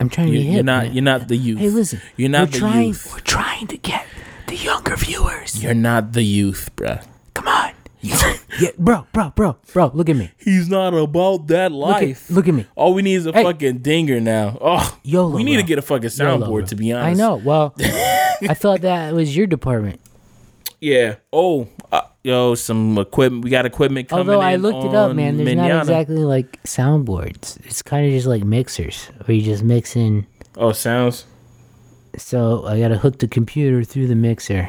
I'm 0.00 0.08
trying 0.08 0.26
to 0.28 0.32
You, 0.32 0.38
be 0.40 0.44
hip. 0.46 0.54
you're 0.56 0.64
not. 0.64 0.84
man. 0.84 0.92
You're 0.94 1.04
not 1.04 1.28
the 1.28 1.36
youth. 1.36 1.58
Hey, 1.60 1.70
listen. 1.70 2.00
You're 2.16 2.28
not 2.30 2.48
we're 2.48 2.52
the 2.52 2.58
trying, 2.58 2.86
youth. 2.88 3.12
We're 3.12 3.20
trying 3.20 3.66
to 3.68 3.76
get 3.78 4.06
the 4.48 4.56
younger 4.56 4.96
viewers. 4.96 5.62
You're 5.62 5.72
not 5.74 6.12
the 6.12 6.22
youth, 6.22 6.70
bruh. 6.76 7.06
Come 7.34 7.48
on. 7.48 7.70
yeah, 8.02 8.68
bro, 8.76 9.06
bro, 9.12 9.30
bro, 9.34 9.56
bro. 9.72 9.90
Look 9.94 10.10
at 10.10 10.16
me. 10.16 10.30
He's 10.36 10.68
not 10.68 10.92
about 10.92 11.46
that 11.46 11.72
Look 11.72 11.88
life. 11.88 12.28
at, 12.30 12.34
look 12.34 12.48
at 12.48 12.52
me. 12.54 12.66
All 12.74 12.92
we 12.92 13.00
need 13.00 13.14
is 13.14 13.26
a 13.26 13.32
Hey. 13.32 13.42
fucking 13.44 13.78
dinger 13.78 14.20
now. 14.20 14.58
Oh, 14.60 14.98
YOLO, 15.04 15.34
we 15.36 15.42
need 15.44 15.56
to 15.56 15.62
get 15.62 15.78
a 15.78 15.82
fucking 15.82 16.10
soundboard 16.10 16.46
bro. 16.48 16.60
to 16.66 16.74
be 16.76 16.92
honest. 16.92 17.18
I 17.18 17.24
know. 17.24 17.36
Well, 17.36 17.74
I 17.80 18.52
thought 18.54 18.82
that 18.82 19.14
was 19.14 19.34
your 19.34 19.46
department. 19.46 20.00
Yeah. 20.80 21.16
Oh, 21.32 21.68
uh, 21.92 22.02
yo, 22.22 22.54
some 22.54 22.98
equipment. 22.98 23.44
We 23.44 23.50
got 23.50 23.66
equipment 23.66 24.08
coming. 24.08 24.28
Although 24.28 24.40
I 24.40 24.52
in 24.52 24.62
looked 24.62 24.84
it 24.84 24.94
up, 24.94 25.14
man, 25.14 25.36
there's 25.36 25.46
Manana. 25.46 25.74
not 25.74 25.80
exactly 25.82 26.24
like 26.24 26.62
soundboards. 26.64 27.64
It's 27.66 27.82
kind 27.82 28.06
of 28.06 28.12
just 28.12 28.26
like 28.26 28.44
mixers, 28.44 29.06
where 29.24 29.36
you 29.36 29.42
just 29.42 29.62
mix 29.62 29.96
in. 29.96 30.26
Oh, 30.56 30.72
sounds. 30.72 31.26
So 32.16 32.64
I 32.66 32.78
gotta 32.78 32.96
hook 32.98 33.18
the 33.18 33.28
computer 33.28 33.82
through 33.82 34.06
the 34.06 34.14
mixer. 34.14 34.68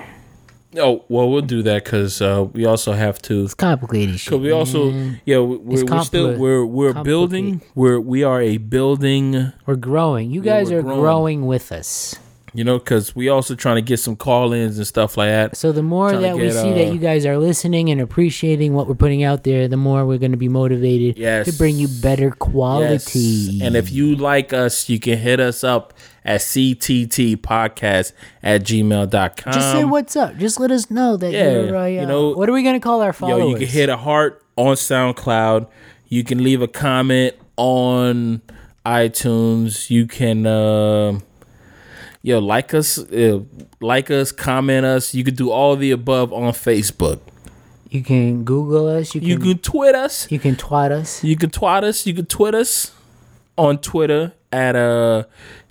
Oh, 0.78 1.06
well, 1.08 1.30
we'll 1.30 1.42
do 1.42 1.62
that 1.64 1.86
because 1.86 2.22
uh, 2.22 2.46
we 2.52 2.66
also 2.66 2.92
have 2.94 3.22
to. 3.24 3.44
It's 3.46 3.54
complicated 3.54 4.20
shit. 4.20 4.32
Because 4.32 4.42
we 4.44 4.52
also, 4.52 4.92
man. 4.92 5.22
yeah, 5.26 5.40
we- 5.40 5.58
we're, 5.58 5.86
we're 5.86 6.04
still 6.04 6.38
we're 6.38 6.66
we're 6.66 7.04
building. 7.04 7.62
We're 7.76 8.00
we 8.00 8.24
are 8.24 8.42
a 8.42 8.58
building. 8.58 9.54
we're 9.66 9.76
growing. 9.76 10.32
You 10.32 10.42
guys 10.42 10.72
we're 10.72 10.80
are 10.80 10.82
growing. 10.82 11.00
growing 11.00 11.46
with 11.46 11.72
us. 11.72 12.16
You 12.56 12.64
know, 12.64 12.80
because 12.80 13.16
we 13.16 13.28
also 13.30 13.54
trying 13.54 13.76
to 13.76 13.82
get 13.82 14.00
some 14.00 14.16
call-ins 14.16 14.78
and 14.78 14.88
stuff 14.88 15.18
like 15.18 15.28
that. 15.30 15.58
So 15.58 15.72
the 15.74 15.84
more 15.84 16.16
that 16.16 16.36
we 16.38 16.50
see 16.50 16.58
uh, 16.72 16.74
that 16.74 16.94
you 16.94 17.00
guys 17.00 17.26
are 17.26 17.38
listening 17.38 17.90
and 17.90 18.00
appreciating 18.00 18.74
what 18.74 18.88
we're 18.88 18.96
putting 18.96 19.24
out 19.24 19.44
there, 19.44 19.68
the 19.68 19.76
more 19.78 20.06
we're 20.06 20.18
going 20.18 20.32
to 20.32 20.38
be 20.38 20.48
motivated 20.50 21.18
Yes. 21.18 21.46
to 21.48 21.54
bring 21.54 21.76
you 21.76 21.88
better 22.02 22.32
quality. 22.32 23.20
Yes. 23.20 23.62
And 23.62 23.76
if 23.76 23.92
you 23.92 24.16
like 24.16 24.54
us, 24.54 24.88
you 24.88 25.00
can 25.00 25.18
hit 25.18 25.40
us 25.42 25.64
up 25.64 25.94
at 26.24 26.40
cttpodcast 26.42 28.14
at 28.42 28.64
gmail.com. 28.64 29.54
just 29.54 29.72
say 29.72 29.84
what's 29.84 30.16
up. 30.16 30.38
Just 30.38 30.60
let 30.60 30.72
us 30.72 30.90
know 30.90 31.18
that 31.18 31.32
yeah, 31.32 31.52
you're. 31.52 31.76
Uh, 31.78 31.86
you 31.86 32.06
know- 32.06 32.32
what 32.32 32.50
are 32.50 32.54
we 32.54 32.64
going 32.64 32.76
to 32.76 32.80
call 32.84 33.02
our 33.02 33.14
followers? 33.14 33.40
Yo, 33.40 33.50
you 33.50 33.58
can 33.58 33.68
hit 33.68 33.90
a 33.90 33.98
heart 33.98 34.42
on 34.56 34.76
SoundCloud. 34.76 35.68
You 36.08 36.24
can 36.24 36.44
leave 36.44 36.62
a 36.62 36.68
comment 36.68 37.36
on 37.58 38.42
iTunes. 38.86 39.90
You 39.90 40.08
can, 40.08 40.46
uh, 40.46 41.20
yo, 42.26 42.40
like 42.40 42.74
us, 42.74 42.98
uh, 42.98 43.40
like 43.80 44.10
us, 44.10 44.32
comment 44.32 44.86
us. 44.86 45.14
You 45.14 45.24
can 45.24 45.36
do 45.36 45.52
all 45.52 45.76
the 45.76 45.92
above 45.92 46.34
on 46.34 46.52
Facebook. 46.54 47.20
You 47.90 48.04
can 48.04 48.44
Google 48.44 48.88
us. 48.88 49.14
You 49.14 49.22
can. 49.22 49.30
You 49.30 49.40
can 49.40 49.58
tweet 49.60 49.96
us. 49.96 50.30
you 50.32 50.40
can 50.40 50.56
twat 50.56 50.92
us. 50.92 51.24
You 51.24 51.38
can 51.38 51.52
twat 51.52 51.84
us. 51.84 52.06
You 52.08 52.16
can 52.16 52.26
tweet 52.26 52.56
us 52.56 52.92
on 53.58 53.78
Twitter 53.78 54.34
at 54.52 54.76
uh 54.76 55.24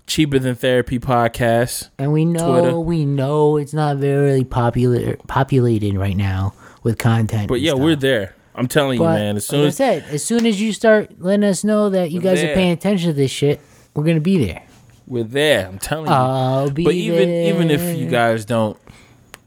cheaper 0.07 0.39
than 0.39 0.55
therapy 0.55 0.99
podcast. 0.99 1.91
And 1.99 2.13
we 2.13 2.25
know, 2.25 2.61
Twitter. 2.61 2.79
we 2.79 3.05
know 3.05 3.57
it's 3.57 3.75
not 3.75 3.97
very 3.97 4.45
popular, 4.45 5.17
populated 5.27 5.97
right 5.97 6.17
now 6.17 6.55
with 6.83 6.99
content. 6.99 7.49
But 7.49 7.63
yeah, 7.63 7.73
stuff. 7.73 7.83
we're 7.83 7.97
there. 7.97 8.37
I'm 8.55 8.69
telling 8.69 9.01
you, 9.01 9.05
man. 9.05 9.37
As 9.37 9.47
soon 9.47 9.61
like 9.61 9.65
I 9.65 9.69
as 9.69 9.77
said, 9.77 10.05
as 10.05 10.25
soon 10.25 10.47
as 10.47 10.61
you 10.61 10.73
start 10.73 11.21
letting 11.21 11.43
us 11.43 11.65
know 11.65 11.91
that 11.91 12.13
you 12.13 12.21
guys 12.21 12.41
there. 12.41 12.53
are 12.53 12.55
paying 12.55 12.71
attention 12.71 13.09
to 13.09 13.13
this 13.13 13.33
shit, 13.33 13.61
we're 13.95 14.05
gonna 14.05 14.21
be 14.21 14.47
there. 14.47 14.63
We're 15.07 15.25
there, 15.25 15.67
I'm 15.69 15.79
telling 15.79 16.07
you. 16.07 16.13
I'll 16.13 16.71
be 16.71 16.85
but 16.85 16.95
even 16.95 17.29
there. 17.29 17.55
even 17.55 17.71
if 17.71 17.97
you 17.99 18.09
guys 18.09 18.45
don't, 18.45 18.79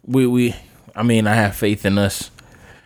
we 0.06 0.28
we, 0.28 0.56
I 0.96 1.04
mean, 1.04 1.26
I 1.28 1.34
have 1.34 1.56
faith 1.56 1.86
in 1.86 1.98
us. 1.98 2.30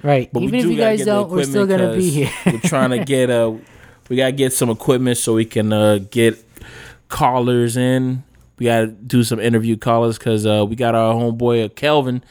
right, 0.03 0.29
But 0.31 0.43
even 0.43 0.55
if 0.59 0.65
you 0.65 0.77
guys 0.77 1.03
don't, 1.05 1.29
we're 1.29 1.43
still 1.43 1.67
gonna 1.67 1.95
be 1.95 2.09
here. 2.09 2.31
we're 2.45 2.59
trying 2.59 2.91
to 2.97 3.03
get 3.03 3.29
a. 3.29 3.57
we 4.09 4.15
gotta 4.15 4.31
get 4.31 4.53
some 4.53 4.69
equipment 4.69 5.17
so 5.17 5.33
we 5.33 5.45
can 5.45 5.73
uh 5.73 5.99
get 6.09 6.37
callers 7.09 7.75
in. 7.77 8.23
We 8.57 8.65
gotta 8.67 8.87
do 8.87 9.23
some 9.23 9.39
interview 9.39 9.75
callers 9.75 10.17
because 10.17 10.45
uh 10.45 10.65
we 10.67 10.75
got 10.75 10.95
our 10.95 11.13
homeboy 11.13 11.65
uh, 11.65 11.69
Kelvin 11.69 12.23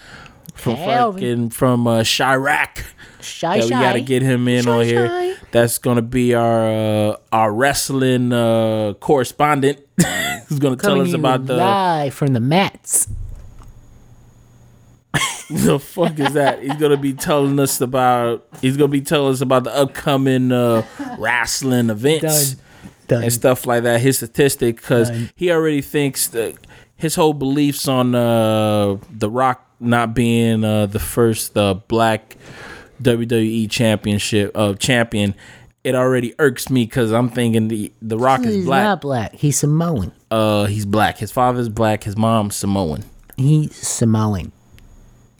from 0.54 0.76
Kelvin. 0.76 1.20
fucking 1.20 1.50
from 1.50 1.86
uh, 1.86 2.00
Chiraq. 2.00 2.84
Shy, 3.22 3.58
that 3.58 3.64
we 3.64 3.70
gotta 3.70 4.00
get 4.00 4.22
him 4.22 4.48
in 4.48 4.64
Shy, 4.64 4.70
on 4.70 4.84
here. 4.84 5.06
shy. 5.08 5.34
That's 5.50 5.78
gonna 5.78 6.02
be 6.02 6.34
our 6.34 7.10
uh, 7.10 7.16
our 7.32 7.52
wrestling 7.52 8.32
uh, 8.32 8.94
correspondent. 9.00 9.80
Who's 10.48 10.58
gonna 10.58 10.76
tell 10.76 11.00
us 11.00 11.12
about 11.12 11.46
the 11.46 11.56
live 11.56 12.14
from 12.14 12.32
the 12.32 12.40
mats. 12.40 13.08
the 15.50 15.78
fuck 15.78 16.18
is 16.18 16.34
that? 16.34 16.62
He's 16.62 16.74
gonna 16.74 16.96
be 16.96 17.12
telling 17.12 17.58
us 17.58 17.80
about. 17.80 18.46
He's 18.60 18.76
gonna 18.76 18.88
be 18.88 19.00
telling 19.00 19.32
us 19.32 19.40
about 19.40 19.64
the 19.64 19.74
upcoming 19.74 20.52
uh, 20.52 20.84
wrestling 21.18 21.90
events 21.90 22.54
Done. 22.54 22.64
Done. 23.08 23.22
and 23.24 23.32
stuff 23.32 23.66
like 23.66 23.82
that. 23.82 24.00
His 24.00 24.18
statistic, 24.18 24.76
because 24.76 25.10
he 25.34 25.50
already 25.50 25.82
thinks 25.82 26.28
that 26.28 26.56
his 26.96 27.14
whole 27.14 27.32
beliefs 27.32 27.88
on 27.88 28.14
uh, 28.14 28.96
the 29.10 29.28
Rock 29.28 29.66
not 29.80 30.14
being 30.14 30.62
uh, 30.62 30.86
the 30.86 30.98
first 30.98 31.56
uh, 31.56 31.74
black 31.74 32.36
WWE 33.02 33.70
championship 33.70 34.52
uh, 34.54 34.74
champion. 34.74 35.34
It 35.82 35.94
already 35.94 36.34
irks 36.38 36.68
me 36.68 36.84
because 36.84 37.10
I'm 37.12 37.30
thinking 37.30 37.68
the 37.68 37.92
the 38.02 38.18
Rock 38.18 38.40
is 38.44 38.64
black. 38.64 38.80
He's 38.80 38.84
not 38.84 39.00
black. 39.00 39.34
He's 39.34 39.58
Samoan. 39.58 40.12
Uh, 40.30 40.66
he's 40.66 40.84
black. 40.84 41.18
His 41.18 41.32
father's 41.32 41.68
black. 41.68 42.04
His 42.04 42.16
mom's 42.16 42.56
Samoan. 42.56 43.04
He's 43.36 43.74
Samoan. 43.74 44.52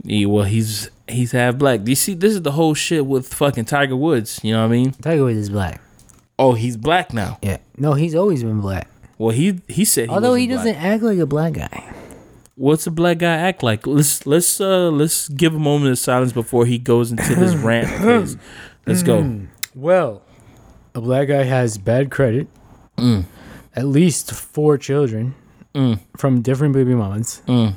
He, 0.04 0.24
well, 0.24 0.44
he's 0.44 0.90
he's 1.08 1.32
half 1.32 1.58
black. 1.58 1.84
Do 1.84 1.90
you 1.92 1.96
see? 1.96 2.14
This 2.14 2.32
is 2.32 2.42
the 2.42 2.52
whole 2.52 2.72
shit 2.74 3.04
with 3.04 3.32
fucking 3.32 3.66
Tiger 3.66 3.96
Woods. 3.96 4.40
You 4.42 4.54
know 4.54 4.60
what 4.60 4.72
I 4.72 4.76
mean? 4.76 4.92
Tiger 4.92 5.24
Woods 5.24 5.38
is 5.38 5.50
black. 5.50 5.82
Oh, 6.38 6.54
he's 6.54 6.78
black 6.78 7.12
now. 7.12 7.38
Yeah. 7.42 7.58
No, 7.76 7.92
he's 7.92 8.14
always 8.14 8.42
been 8.42 8.62
black. 8.62 8.88
Well, 9.18 9.34
he 9.34 9.60
he 9.68 9.84
said. 9.84 10.08
He 10.08 10.14
Although 10.14 10.34
he 10.34 10.46
doesn't 10.46 10.76
act 10.76 11.02
like 11.02 11.18
a 11.18 11.26
black 11.26 11.52
guy. 11.52 11.94
What's 12.60 12.86
a 12.86 12.90
black 12.90 13.16
guy 13.24 13.32
act 13.48 13.62
like? 13.62 13.86
Let's 13.86 14.26
let's 14.26 14.60
uh 14.60 14.90
let's 14.90 15.30
give 15.30 15.54
a 15.54 15.58
moment 15.58 15.92
of 15.92 15.98
silence 15.98 16.32
before 16.34 16.66
he 16.66 16.76
goes 16.78 17.10
into 17.10 17.34
this 17.34 17.54
rant. 17.68 17.88
of. 18.04 18.36
Let's 18.86 19.02
go. 19.02 19.46
Well, 19.74 20.20
a 20.94 21.00
black 21.00 21.28
guy 21.28 21.44
has 21.44 21.78
bad 21.78 22.10
credit. 22.10 22.48
Mm. 22.98 23.24
At 23.74 23.86
least 23.86 24.32
four 24.32 24.76
children 24.76 25.34
from 26.18 26.42
different 26.42 26.74
baby 26.74 26.94
mamas. 26.94 27.40
Mm. 27.48 27.76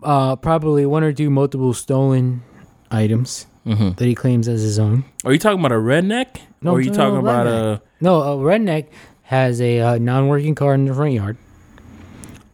Uh, 0.00 0.36
probably 0.36 0.86
one 0.86 1.02
or 1.02 1.12
two 1.12 1.28
multiple 1.28 1.74
stolen 1.74 2.42
items 2.90 3.46
Mhm. 3.66 3.96
that 3.96 4.04
he 4.06 4.14
claims 4.14 4.46
as 4.46 4.62
his 4.62 4.78
own. 4.78 5.02
Are 5.24 5.32
you 5.32 5.38
talking 5.40 5.58
about 5.58 5.72
a 5.72 5.82
redneck? 5.82 6.38
No, 6.62 6.70
or 6.70 6.78
are 6.78 6.80
you 6.80 6.90
talking 6.90 6.98
talking 6.98 7.18
about 7.18 7.46
about 7.48 7.64
a 7.66 7.72
a? 7.72 7.82
No, 8.00 8.22
a 8.22 8.36
redneck 8.36 8.86
has 9.24 9.60
a 9.60 9.80
uh, 9.80 9.98
non-working 9.98 10.54
car 10.54 10.72
in 10.74 10.84
the 10.86 10.94
front 10.94 11.14
yard. 11.14 11.36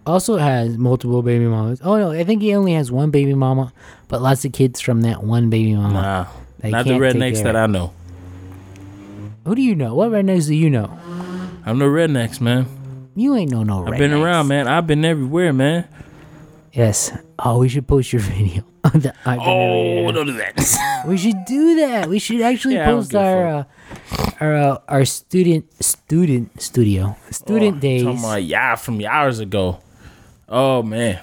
Also 0.07 0.37
has 0.37 0.79
multiple 0.79 1.23
baby 1.23 1.47
mamas. 1.47 1.81
Oh 1.83 1.97
no, 1.99 2.13
I 2.13 2.23
think 2.25 2.41
he 2.43 2.55
only 2.55 2.75
has 2.75 2.93
one 2.93 3.11
baby 3.11 3.35
mama, 3.35 3.73
but 4.09 4.23
lots 4.23 4.45
of 4.45 4.53
kids 4.53 4.81
from 4.81 5.01
that 5.03 5.25
one 5.25 5.51
baby 5.51 5.75
mama. 5.75 6.29
Nah, 6.63 6.71
not 6.71 6.85
the 6.87 6.93
rednecks 6.93 7.43
that. 7.43 7.57
I 7.57 7.67
know. 7.67 7.93
Who 9.45 9.55
do 9.55 9.63
you 9.63 9.75
know? 9.75 9.95
What 9.95 10.11
rednecks 10.11 10.47
do 10.47 10.55
you 10.55 10.71
know? 10.71 10.97
I'm 11.65 11.79
no 11.79 11.87
rednecks, 11.87 12.41
man. 12.41 12.67
You 13.17 13.35
ain't 13.35 13.51
know 13.51 13.63
no 13.65 13.81
rednecks. 13.81 13.93
I've 13.93 13.99
been 13.99 14.13
around, 14.13 14.49
man. 14.49 14.69
I've 14.69 14.87
been 14.87 15.05
everywhere, 15.05 15.53
man. 15.53 15.89
Yes. 16.73 17.11
Oh, 17.39 17.59
we 17.59 17.69
should 17.69 17.87
post 17.89 18.13
your 18.13 18.21
video. 18.23 18.63
on 18.85 19.01
the 19.01 19.13
Oh, 19.27 19.33
everywhere. 19.33 20.13
don't 20.13 20.27
do 20.27 20.33
that. 20.35 21.03
we 21.09 21.17
should 21.17 21.45
do 21.47 21.77
that. 21.77 22.09
We 22.09 22.19
should 22.21 22.41
actually 22.43 22.75
Yeah, 22.75 22.87
post 22.87 23.15
our 23.15 23.47
uh, 23.49 23.65
our 24.41 24.57
uh, 24.57 24.79
our 24.87 25.05
student 25.05 25.67
student 25.83 26.61
studio 26.63 27.17
student 27.31 27.79
Oh, 27.79 27.81
days. 27.81 28.03
Talking 28.05 28.19
about 28.21 28.45
yeah 28.45 28.77
from 28.77 29.01
hours 29.05 29.41
ago. 29.41 29.81
Oh 30.49 30.83
man, 30.83 31.21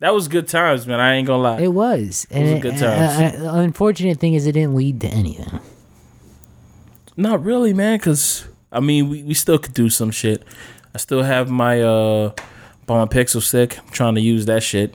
that 0.00 0.12
was 0.14 0.28
good 0.28 0.48
times, 0.48 0.86
man. 0.86 0.98
I 1.00 1.14
ain't 1.14 1.26
gonna 1.26 1.42
lie. 1.42 1.60
It 1.60 1.72
was, 1.72 2.26
and 2.30 2.42
was 2.44 2.52
it- 2.52 2.62
good 2.62 2.74
uh, 2.74 2.78
times. 2.78 3.34
uh, 3.36 3.38
the 3.42 3.54
unfortunate 3.54 4.18
thing 4.18 4.34
is, 4.34 4.46
it 4.46 4.52
didn't 4.52 4.74
lead 4.74 5.00
to 5.02 5.08
anything. 5.08 5.60
Not 7.16 7.44
really, 7.44 7.72
man. 7.72 7.98
Cause 8.00 8.46
I 8.72 8.80
mean, 8.80 9.08
we, 9.08 9.22
we 9.22 9.34
still 9.34 9.58
could 9.58 9.74
do 9.74 9.88
some 9.88 10.10
shit. 10.10 10.42
I 10.94 10.98
still 10.98 11.22
have 11.22 11.48
my 11.48 11.80
uh 11.80 12.32
bomb 12.86 13.08
pixel 13.08 13.40
stick. 13.40 13.78
I'm 13.78 13.88
trying 13.90 14.14
to 14.16 14.20
use 14.20 14.46
that 14.46 14.62
shit. 14.62 14.94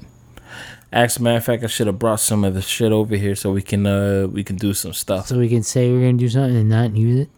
As 0.91 1.17
a 1.17 1.21
matter 1.21 1.37
of 1.37 1.45
fact, 1.45 1.63
I 1.63 1.67
should 1.67 1.87
have 1.87 1.99
brought 1.99 2.19
some 2.19 2.43
of 2.43 2.53
the 2.55 2.61
shit 2.61 2.91
over 2.91 3.15
here 3.15 3.35
so 3.35 3.51
we 3.51 3.61
can 3.61 3.85
uh 3.87 4.27
we 4.29 4.43
can 4.43 4.57
do 4.57 4.73
some 4.73 4.91
stuff. 4.93 5.27
So 5.27 5.37
we 5.37 5.47
can 5.47 5.63
say 5.63 5.91
we're 5.91 6.01
gonna 6.01 6.13
do 6.17 6.27
something 6.29 6.57
and 6.57 6.69
not 6.69 6.95
use 6.95 7.19
it, 7.21 7.29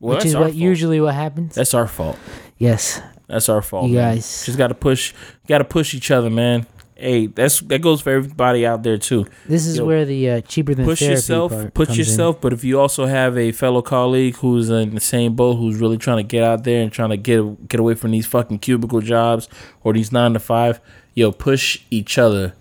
Well, 0.00 0.16
which 0.16 0.26
is 0.26 0.34
what 0.34 0.44
fault. 0.48 0.54
usually 0.54 1.00
what 1.00 1.14
happens. 1.14 1.54
That's 1.54 1.72
our 1.72 1.86
fault. 1.88 2.18
yes, 2.58 3.00
That's 3.28 3.48
our 3.48 3.62
fault. 3.62 3.88
You 3.90 3.96
man. 3.96 4.14
guys- 4.16 4.46
just 4.46 4.58
gotta 4.58 4.74
push. 4.74 5.12
Gotta 5.48 5.64
push 5.64 5.94
each 5.94 6.10
other, 6.10 6.30
man. 6.30 6.66
Hey, 6.98 7.26
that's 7.26 7.60
that 7.60 7.82
goes 7.82 8.00
for 8.00 8.10
everybody 8.10 8.64
out 8.64 8.82
there 8.82 8.96
too. 8.96 9.26
this 9.46 9.66
is 9.66 9.76
Yo, 9.76 9.84
where 9.84 10.06
the 10.06 10.30
uh, 10.30 10.40
cheaper 10.40 10.74
than 10.74 10.86
push 10.86 11.02
yourself 11.02 11.52
part 11.52 11.74
push 11.74 11.88
comes 11.88 11.98
in. 11.98 12.04
yourself 12.06 12.40
but 12.40 12.54
if 12.54 12.64
you 12.64 12.80
also 12.80 13.04
have 13.04 13.36
a 13.36 13.52
fellow 13.52 13.82
colleague 13.82 14.34
who's 14.36 14.70
in 14.70 14.94
the 14.94 15.00
same 15.00 15.34
boat 15.36 15.56
who's 15.56 15.76
really 15.78 15.98
trying 15.98 16.16
to 16.16 16.22
get 16.22 16.42
out 16.42 16.64
there 16.64 16.80
and 16.82 16.90
trying 16.90 17.10
to 17.10 17.18
get 17.18 17.68
get 17.68 17.80
away 17.80 17.94
from 17.94 18.12
these 18.12 18.24
fucking 18.26 18.58
cubicle 18.60 19.02
jobs 19.02 19.46
or 19.84 19.92
these 19.92 20.10
nine 20.10 20.32
to 20.32 20.38
five 20.38 20.80
yo 21.12 21.30
push 21.32 21.80
each 21.90 22.16
other 22.16 22.54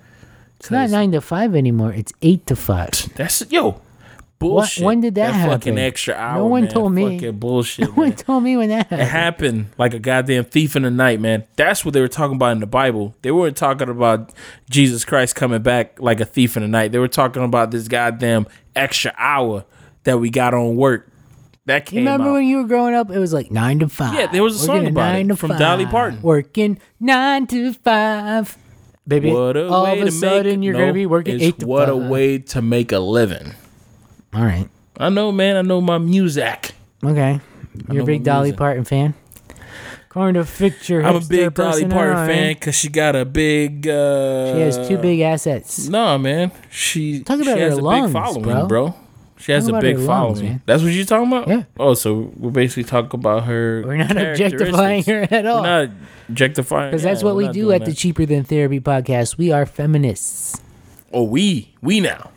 It's 0.60 0.70
not 0.70 0.90
nine 0.90 1.14
to 1.14 1.22
five 1.22 1.56
anymore. 1.56 1.94
It's 1.94 2.12
eight 2.22 2.46
to 2.48 2.58
five. 2.58 2.92
that's 3.16 3.42
yo 3.50 3.80
bullshit 4.40 4.84
when 4.84 5.02
did 5.02 5.16
that 5.16 5.32
fucking 5.48 5.74
happen? 5.74 5.78
extra 5.80 6.14
hour 6.14 6.46
one 6.46 6.64
man, 6.64 6.72
told 6.72 6.94
me. 6.94 7.16
fucking 7.18 7.40
bullshit 7.40 7.88
No 7.88 7.94
one 7.94 8.14
told 8.14 8.44
me 8.44 8.58
when 8.58 8.70
that 8.70 8.88
happened. 8.88 9.02
It 9.02 9.06
happened. 9.08 9.66
like 9.78 9.94
a 9.94 10.00
goddamn 10.00 10.46
thief 10.46 10.76
in 10.76 10.84
the 10.84 10.92
night, 10.92 11.20
man. 11.22 11.46
That's 11.56 11.84
what 11.86 11.94
they 11.94 12.02
were 12.02 12.08
talking 12.08 12.36
about 12.36 12.52
in 12.52 12.60
the 12.60 12.66
Bible. 12.68 13.16
They 13.22 13.32
weren't 13.32 13.58
talking 13.58 13.90
about 13.90 14.32
Jesus 14.70 15.06
Christ 15.06 15.36
coming 15.36 15.62
back 15.62 16.00
like 16.00 16.20
a 16.20 16.26
thief 16.26 16.56
in 16.58 16.64
the 16.64 16.70
night. 16.70 16.92
They 16.92 17.00
were 17.00 17.08
talking 17.08 17.44
about 17.44 17.72
this 17.72 17.88
goddamn 17.88 18.48
extra 18.76 19.14
hour 19.18 19.66
that 20.04 20.20
we 20.20 20.30
got 20.30 20.54
on 20.54 20.76
work. 20.76 21.10
That 21.68 21.92
You 21.92 21.96
came 21.98 22.06
remember 22.06 22.30
out. 22.30 22.34
when 22.34 22.46
you 22.46 22.58
were 22.58 22.68
growing 22.68 22.94
up? 22.94 23.10
It 23.10 23.18
was 23.18 23.34
like 23.34 23.50
nine 23.50 23.80
to 23.80 23.90
five. 23.90 24.14
Yeah, 24.14 24.28
there 24.28 24.44
was 24.44 24.56
a 24.56 24.60
song 24.64 24.76
Working 24.78 24.92
about 24.92 25.10
it 25.10 25.14
nine 25.14 25.28
to 25.30 25.36
from 25.36 25.58
Dolly 25.58 25.86
Parton. 25.88 26.22
Working 26.22 26.78
nine 27.00 27.48
to 27.48 27.74
five. 27.74 28.56
Baby, 29.08 29.32
What 29.32 29.58
a 29.58 29.68
all 29.68 29.84
way 29.86 30.00
of 30.00 30.02
a 30.04 30.06
to 30.06 30.12
sudden 30.12 30.60
make, 30.60 30.66
you're 30.66 30.74
no, 30.74 30.80
gonna 30.80 30.94
be 30.94 31.06
working 31.08 31.40
eight 31.42 31.60
to 31.60 31.66
what 31.68 31.90
a 31.90 31.96
way 31.96 32.38
to 32.40 32.62
make 32.62 32.92
a 32.92 33.00
living. 33.00 33.54
All 34.36 34.44
right. 34.44 34.68
I 34.98 35.10
know, 35.10 35.32
man. 35.32 35.56
I 35.56 35.62
know 35.62 35.80
my 35.80 35.98
music. 35.98 36.74
Okay. 37.04 37.40
You're 37.90 38.04
a 38.04 38.06
big 38.06 38.24
Dolly 38.24 38.48
music. 38.50 38.58
Parton 38.58 38.84
fan. 38.84 39.14
According 40.10 40.42
to 40.44 40.50
Picture, 40.50 41.02
I'm 41.04 41.16
a 41.16 41.22
big 41.22 41.54
Dolly 41.54 41.86
Parton 41.88 42.28
fan 42.28 42.54
because 42.54 42.76
she 42.76 42.90
got 42.90 43.16
a 43.16 43.24
big. 43.26 43.88
Uh, 43.88 44.54
She 44.54 44.60
has 44.62 44.88
two 44.88 44.98
big 44.98 45.20
assets. 45.22 45.88
No, 45.88 46.18
man. 46.18 46.52
She 46.70 47.22
Talk 47.22 47.42
about 47.42 47.56
she 47.56 47.60
has 47.62 47.74
her 47.74 47.80
a 47.80 47.84
lungs, 47.84 48.06
big 48.08 48.14
following, 48.14 48.44
bro. 48.44 48.68
bro. 48.68 48.96
She 49.38 49.52
has 49.52 49.68
Talk 49.68 49.76
a 49.76 49.82
big 49.82 49.98
her 49.98 50.04
lungs, 50.04 50.40
following. 50.40 50.62
That's 50.66 50.84
what 50.84 50.92
you're 50.94 51.06
talking 51.06 51.28
about. 51.28 51.48
Yeah. 51.50 51.64
Oh, 51.78 51.94
so 51.94 52.32
we're 52.38 52.52
basically 52.52 52.86
talking 52.86 53.20
about 53.20 53.44
her. 53.44 53.84
We're 53.86 53.98
not 53.98 54.16
objectifying 54.16 55.04
her 55.04 55.28
at 55.32 55.46
all. 55.46 55.62
We're 55.64 55.86
not 55.88 55.96
objectifying. 56.30 56.92
Because 56.92 57.04
yeah, 57.04 57.12
that's 57.12 57.24
what 57.24 57.36
we're 57.36 57.40
we 57.40 57.46
not 57.46 57.54
do 57.54 57.62
doing 57.64 57.82
at 57.82 57.86
the. 57.86 57.94
Cheaper 57.94 58.26
Than 58.26 58.44
Therapy 58.46 58.80
podcast. 58.80 59.38
We 59.38 59.52
are 59.52 59.66
feminists. 59.66 60.62
Oh, 61.12 61.24
we 61.24 61.74
we 61.82 62.00
now. 62.00 62.32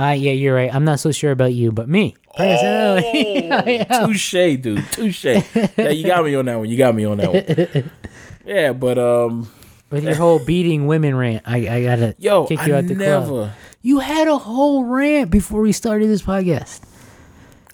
Ah, 0.00 0.12
yeah, 0.12 0.30
you're 0.30 0.54
right. 0.54 0.72
I'm 0.72 0.84
not 0.84 1.00
so 1.00 1.10
sure 1.10 1.32
about 1.32 1.52
you, 1.54 1.72
but 1.72 1.88
me 1.88 2.14
personally, 2.36 3.50
I 3.50 3.86
Oh, 3.90 4.04
am. 4.04 4.06
touche, 4.12 4.30
dude. 4.60 4.84
Touche. 4.92 5.24
yeah, 5.24 5.88
you 5.90 6.06
got 6.06 6.24
me 6.24 6.36
on 6.36 6.44
that 6.44 6.56
one. 6.56 6.68
You 6.68 6.76
got 6.78 6.94
me 6.94 7.04
on 7.04 7.16
that 7.18 7.32
one. 7.74 7.90
Yeah, 8.46 8.72
but 8.72 8.96
um, 8.98 9.50
with 9.90 10.04
your 10.04 10.14
whole 10.14 10.38
beating 10.38 10.86
women 10.86 11.14
rant, 11.16 11.42
I, 11.46 11.68
I 11.68 11.82
gotta 11.82 12.14
yo, 12.18 12.46
kick 12.46 12.64
you 12.66 12.74
I 12.74 12.78
out 12.78 12.86
the 12.86 12.94
never, 12.94 13.26
club. 13.26 13.50
You 13.82 13.98
had 13.98 14.26
a 14.28 14.38
whole 14.38 14.84
rant 14.84 15.30
before 15.30 15.60
we 15.60 15.72
started 15.72 16.08
this 16.08 16.22
podcast. 16.22 16.80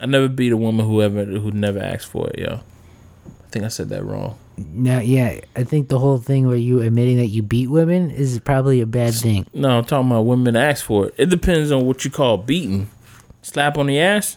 I 0.01 0.07
never 0.07 0.29
beat 0.29 0.51
a 0.51 0.57
woman 0.57 0.85
who 0.87 1.01
ever 1.01 1.25
who 1.27 1.51
never 1.53 1.79
asked 1.79 2.07
for 2.09 2.29
it. 2.31 2.41
Yo, 2.41 2.55
I 2.57 3.49
think 3.51 3.65
I 3.65 3.69
said 3.69 3.89
that 3.91 4.03
wrong. 4.03 4.37
Now, 4.57 5.01
yeah, 5.01 5.41
I 5.57 5.65
think 5.65 5.89
the 5.89 5.99
whole 5.99 6.19
thing 6.19 6.47
where 6.47 6.57
you 6.57 6.81
admitting 6.81 7.17
that 7.17 7.27
you 7.27 7.43
beat 7.43 7.69
women 7.69 8.11
is 8.11 8.39
probably 8.39 8.81
a 8.81 8.87
bad 8.87 9.15
thing. 9.15 9.47
No, 9.53 9.79
I'm 9.79 9.85
talking 9.85 10.09
about 10.11 10.23
women 10.23 10.55
ask 10.55 10.85
for 10.85 11.07
it. 11.09 11.15
It 11.19 11.27
depends 11.31 11.73
on 11.73 11.85
what 11.87 12.05
you 12.05 12.11
call 12.11 12.39
beating. 12.39 12.89
Slap 13.43 13.77
on 13.77 13.87
the 13.87 13.99
ass, 13.99 14.37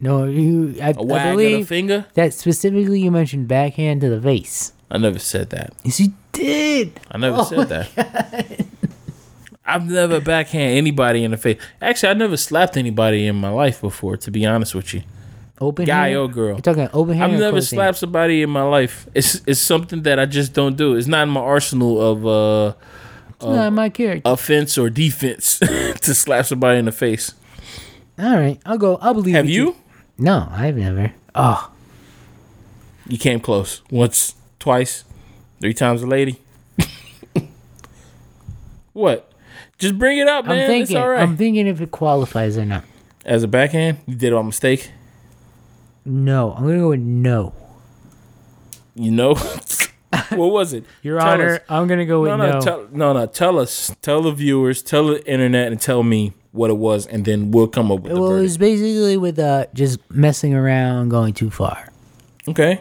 No, 0.00 0.24
you. 0.24 0.74
I, 0.82 0.90
a 0.90 0.98
I 0.98 1.02
wag 1.02 1.32
of 1.34 1.38
the 1.38 1.44
believe 1.44 1.68
finger. 1.68 2.06
that 2.14 2.34
specifically 2.34 3.00
you 3.00 3.10
mentioned 3.10 3.46
backhand 3.48 4.00
to 4.02 4.08
the 4.10 4.20
face. 4.20 4.72
I 4.90 4.98
never 4.98 5.18
said 5.18 5.50
that. 5.50 5.72
Yes, 5.84 6.00
you 6.00 6.12
did. 6.32 6.98
I 7.10 7.18
never 7.18 7.44
said 7.44 7.68
that. 7.68 7.88
Oh 7.96 8.64
I've 9.64 9.88
never 9.90 10.20
backhand 10.20 10.76
anybody 10.78 11.24
in 11.24 11.30
the 11.30 11.36
face. 11.36 11.60
Actually, 11.82 12.08
I 12.10 12.14
never 12.14 12.36
slapped 12.38 12.76
anybody 12.76 13.26
in 13.26 13.36
my 13.36 13.50
life 13.50 13.80
before. 13.80 14.16
To 14.16 14.30
be 14.30 14.46
honest 14.46 14.74
with 14.74 14.94
you, 14.94 15.02
Open 15.60 15.84
guy 15.86 16.08
hand? 16.10 16.18
or 16.18 16.28
girl. 16.28 16.48
You're 16.50 16.60
talking 16.60 16.88
open 16.92 17.14
hand. 17.16 17.32
I've 17.32 17.38
never 17.40 17.50
closed 17.52 17.70
hand? 17.70 17.76
slapped 17.78 17.98
somebody 17.98 18.42
in 18.42 18.50
my 18.50 18.62
life. 18.62 19.08
It's 19.14 19.42
it's 19.46 19.60
something 19.60 20.02
that 20.02 20.18
I 20.18 20.26
just 20.26 20.52
don't 20.52 20.76
do. 20.76 20.94
It's 20.94 21.06
not 21.08 21.24
in 21.24 21.30
my 21.30 21.40
arsenal 21.40 22.00
of 22.00 22.26
uh, 22.26 22.74
It's 23.36 23.44
not 23.44 23.72
my 23.72 23.88
character. 23.88 24.22
offense 24.30 24.78
or 24.78 24.88
defense 24.90 25.58
to 25.60 26.14
slap 26.14 26.46
somebody 26.46 26.78
in 26.78 26.84
the 26.84 26.92
face. 26.92 27.34
All 28.18 28.36
right, 28.36 28.60
I'll 28.66 28.78
go. 28.78 28.96
I'll 29.00 29.14
believe. 29.14 29.34
Have 29.34 29.44
with 29.46 29.54
you? 29.54 29.76
No, 30.18 30.48
I've 30.50 30.76
never. 30.76 31.12
Oh, 31.34 31.70
You 33.06 33.16
came 33.18 33.38
close 33.40 33.82
once, 33.90 34.34
twice, 34.58 35.04
three 35.60 35.74
times 35.74 36.02
a 36.02 36.06
lady. 36.06 36.40
what? 38.92 39.30
Just 39.78 39.96
bring 39.98 40.18
it 40.18 40.26
up, 40.28 40.44
man. 40.46 40.58
I'm 40.60 40.66
thinking. 40.66 40.96
it's 40.96 41.00
all 41.00 41.08
right. 41.08 41.20
I'm 41.22 41.36
thinking 41.36 41.66
if 41.68 41.80
it 41.80 41.90
qualifies 41.90 42.58
or 42.58 42.64
not. 42.64 42.84
As 43.24 43.42
a 43.44 43.48
backhand, 43.48 43.98
you 44.06 44.14
did 44.16 44.28
it 44.28 44.32
on 44.32 44.46
mistake. 44.46 44.90
No, 46.08 46.52
I'm 46.54 46.64
gonna 46.64 46.78
go 46.78 46.88
with 46.90 47.00
no. 47.00 47.52
You 48.94 49.10
know, 49.10 49.34
what 50.30 50.50
was 50.50 50.72
it? 50.72 50.84
Your 51.02 51.18
Tell 51.18 51.28
Honor, 51.28 51.54
us. 51.56 51.60
I'm 51.68 51.86
gonna 51.86 52.06
go 52.06 52.22
with 52.22 52.30
No, 52.30 52.36
no. 52.36 52.50
no, 52.52 52.60
tell, 52.60 52.88
no, 52.90 53.12
no. 53.12 53.26
Tell 53.26 53.58
us, 53.58 53.94
tell 54.02 54.22
the 54.22 54.32
viewers, 54.32 54.82
tell 54.82 55.06
the 55.08 55.24
internet, 55.30 55.70
and 55.70 55.80
tell 55.80 56.02
me 56.02 56.32
what 56.52 56.70
it 56.70 56.76
was, 56.78 57.06
and 57.06 57.24
then 57.24 57.50
we'll 57.50 57.68
come 57.68 57.92
up 57.92 58.00
with 58.00 58.12
the 58.12 58.20
well, 58.20 58.36
it 58.36 58.40
was 58.40 58.58
basically 58.58 59.16
with 59.16 59.38
uh 59.38 59.66
just 59.74 59.98
messing 60.10 60.54
around, 60.54 61.10
going 61.10 61.34
too 61.34 61.50
far. 61.50 61.90
Okay, 62.48 62.80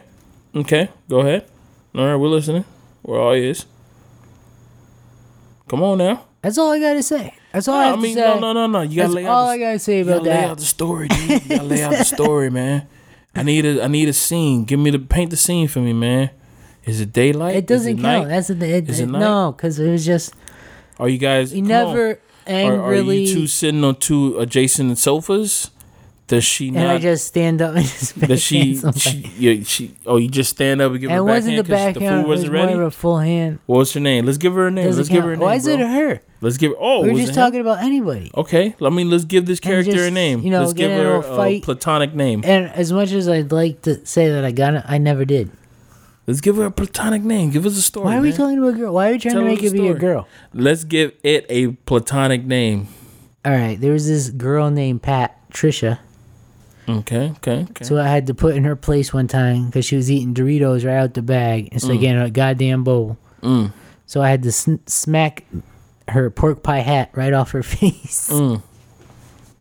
okay, 0.55 0.89
go 1.09 1.19
ahead. 1.19 1.45
All 1.93 2.05
right, 2.05 2.15
we're 2.15 2.29
listening. 2.29 2.63
We're 3.03 3.19
all 3.21 3.33
ears. 3.33 3.65
Come 5.67 5.83
on 5.83 5.97
now. 5.97 6.23
That's 6.41 6.57
all 6.57 6.71
I 6.71 6.79
gotta 6.79 7.03
say. 7.03 7.33
That's 7.51 7.67
all 7.67 7.75
I 7.75 7.91
I 7.91 7.95
mean, 7.95 8.15
no, 8.15 8.39
no, 8.39 8.53
no, 8.53 8.67
no. 8.67 8.81
You 8.81 8.95
gotta 8.97 9.07
That's 9.09 9.15
lay 9.15 9.25
all 9.25 9.47
out. 9.47 9.49
I 9.49 9.57
gotta 9.57 9.79
say 9.79 9.99
about 10.01 10.23
you 10.23 10.29
gotta 10.29 10.29
about 10.29 10.41
lay 10.43 10.49
out 10.51 10.57
the 10.59 10.63
story, 10.65 11.07
dude. 11.09 11.29
You 11.29 11.39
gotta 11.49 11.63
lay 11.63 11.83
out 11.83 11.91
the 11.91 12.03
story, 12.15 12.49
man. 12.49 12.87
I 13.39 13.43
need 13.43 13.65
a, 13.65 13.83
I 13.83 13.87
need 13.87 14.09
a 14.09 14.13
scene. 14.13 14.65
Give 14.65 14.79
me 14.79 14.89
the 14.89 14.99
paint 14.99 15.31
the 15.31 15.37
scene 15.37 15.67
for 15.67 15.79
me, 15.79 15.93
man. 15.93 16.29
Is 16.85 17.01
it 17.01 17.11
daylight? 17.13 17.55
It 17.55 17.67
doesn't 17.67 17.99
it 17.99 18.01
count. 18.01 18.23
night? 18.23 18.27
That's 18.29 18.47
the 18.47 18.55
thing. 18.55 18.71
It, 18.71 18.89
it 18.89 18.99
it- 18.99 19.05
no, 19.07 19.51
because 19.55 19.77
it 19.79 19.89
was 19.91 20.05
just 20.05 20.33
Are 20.99 21.09
you 21.09 21.17
guys? 21.17 21.53
you 21.53 21.61
never 21.61 22.09
on. 22.11 22.15
Are, 22.15 22.19
angrily. 22.47 23.17
are 23.17 23.27
you 23.27 23.33
two 23.33 23.47
sitting 23.47 23.83
on 23.83 23.95
two 23.97 24.37
adjacent 24.39 24.97
sofas? 24.97 25.69
Does 26.27 26.43
she 26.43 26.69
and 26.69 26.79
I 26.79 26.93
not? 26.93 27.01
just 27.01 27.25
stand 27.27 27.61
up 27.61 27.75
and 27.75 27.85
just 27.85 28.19
does 28.19 28.41
she? 28.41 28.75
she, 28.97 29.17
yeah, 29.37 29.63
she. 29.63 29.95
Oh, 30.05 30.17
you 30.17 30.27
just 30.29 30.49
stand 30.51 30.81
up 30.81 30.91
and 30.91 30.99
give 30.99 31.09
and 31.09 31.15
her 31.15 31.19
it 31.25 31.29
a 31.29 31.33
wasn't 31.33 31.57
the 31.57 31.63
backhand 31.63 31.95
the 31.95 32.09
food 32.09 32.19
it 32.19 32.27
was 32.27 32.39
wasn't 32.39 32.53
more 32.53 32.61
ready. 32.65 32.73
of 32.73 32.81
a 32.81 32.91
full 32.91 33.19
hand. 33.19 33.59
What's 33.65 33.93
her 33.93 33.99
name? 34.01 34.25
Let's 34.25 34.37
give 34.37 34.53
her 34.53 34.67
a 34.67 34.71
name. 34.71 34.85
Doesn't 34.87 34.97
Let's 35.03 35.09
give 35.09 35.23
her 35.23 35.31
a 35.31 35.37
name. 35.37 35.45
Why 35.45 35.55
is 35.55 35.63
bro. 35.65 35.73
it 35.75 35.79
her? 35.79 36.21
Let's 36.39 36.57
give. 36.57 36.73
Oh, 36.77 37.01
we 37.03 37.11
are 37.11 37.13
just 37.15 37.29
him? 37.29 37.35
talking 37.35 37.61
about 37.61 37.79
anybody. 37.83 38.29
Okay, 38.35 38.75
let 38.79 38.93
me 38.93 39.03
let's 39.03 39.25
give 39.25 39.45
this 39.45 39.59
character 39.59 40.03
a 40.05 40.11
name. 40.11 40.41
you 40.41 40.51
know, 40.51 40.61
let's 40.61 40.73
give 40.73 40.91
her 40.91 41.15
a 41.21 41.59
platonic 41.61 42.13
name. 42.13 42.41
And 42.45 42.65
as 42.69 42.91
much 42.91 43.11
as 43.11 43.27
I'd 43.27 43.51
like 43.51 43.81
to 43.83 44.05
say 44.05 44.29
that 44.29 44.45
I 44.45 44.51
got 44.51 44.75
it, 44.75 44.83
I 44.87 44.97
never 44.99 45.25
did. 45.25 45.49
Let's 46.27 46.41
give 46.41 46.57
her 46.57 46.65
a 46.65 46.71
platonic 46.71 47.23
name. 47.23 47.51
Give 47.51 47.65
us 47.65 47.77
a 47.77 47.81
story. 47.81 48.05
Why 48.05 48.17
are 48.17 48.21
we 48.21 48.29
man. 48.29 48.37
talking 48.37 48.57
about 48.59 48.73
a 48.75 48.77
girl? 48.77 48.93
Why 48.93 49.09
are 49.09 49.11
we 49.13 49.17
trying 49.17 49.33
Tell 49.35 49.43
to 49.43 49.47
make 49.47 49.63
it 49.63 49.71
be 49.71 49.87
a 49.87 49.93
girl? 49.93 50.27
Let's 50.53 50.83
give 50.83 51.13
it 51.23 51.45
a 51.49 51.67
platonic 51.87 52.43
name. 52.43 52.87
All 53.45 53.53
right, 53.53 53.79
there 53.79 53.93
was 53.93 54.07
this 54.07 54.29
girl 54.29 54.69
named 54.69 55.01
Pat 55.01 55.39
Trisha, 55.51 55.99
Okay, 56.89 57.31
okay, 57.37 57.65
okay. 57.69 57.83
so 57.85 57.97
I 57.97 58.07
had 58.07 58.27
to 58.27 58.33
put 58.33 58.55
in 58.55 58.65
her 58.65 58.75
place 58.75 59.13
one 59.13 59.27
time 59.27 59.67
because 59.67 59.85
she 59.85 59.95
was 59.95 60.11
eating 60.11 60.33
Doritos 60.33 60.85
right 60.85 60.97
out 60.97 61.13
the 61.13 61.21
bag 61.21 61.69
instead 61.71 61.95
of 61.95 62.01
getting 62.01 62.21
a 62.21 62.29
goddamn 62.29 62.83
bowl. 62.83 63.17
Mm, 63.41 63.71
So 64.05 64.21
I 64.21 64.29
had 64.29 64.43
to 64.43 64.51
sn- 64.51 64.85
smack 64.85 65.45
her 66.09 66.29
pork 66.29 66.63
pie 66.63 66.79
hat 66.79 67.09
right 67.13 67.33
off 67.33 67.51
her 67.51 67.63
face. 67.75 68.29
mm, 68.31 68.61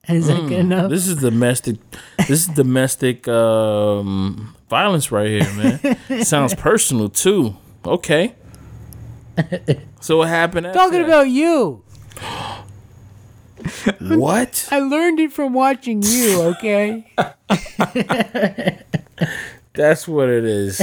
Is 0.09 0.27
that 0.29 0.41
good 0.49 0.53
enough? 0.53 0.91
This 0.91 1.07
is 1.09 1.17
domestic. 1.17 1.77
This 2.19 2.31
is 2.31 2.47
domestic 2.49 3.27
um, 3.29 4.55
violence 4.71 5.11
right 5.13 5.29
here, 5.29 5.53
man. 5.55 6.25
Sounds 6.25 6.55
personal 6.55 7.09
too. 7.09 7.57
Okay. 7.85 8.35
So 10.01 10.19
what 10.19 10.29
happened? 10.29 10.67
After 10.69 10.79
Talking 10.79 11.01
that? 11.03 11.09
about 11.09 11.29
you. 11.29 11.83
what? 14.17 14.69
I 14.71 14.79
learned 14.81 15.19
it 15.21 15.33
from 15.33 15.53
watching 15.53 16.03
you. 16.03 16.41
Okay. 16.57 17.13
That's 19.75 20.09
what 20.09 20.29
it 20.31 20.45
is. 20.45 20.81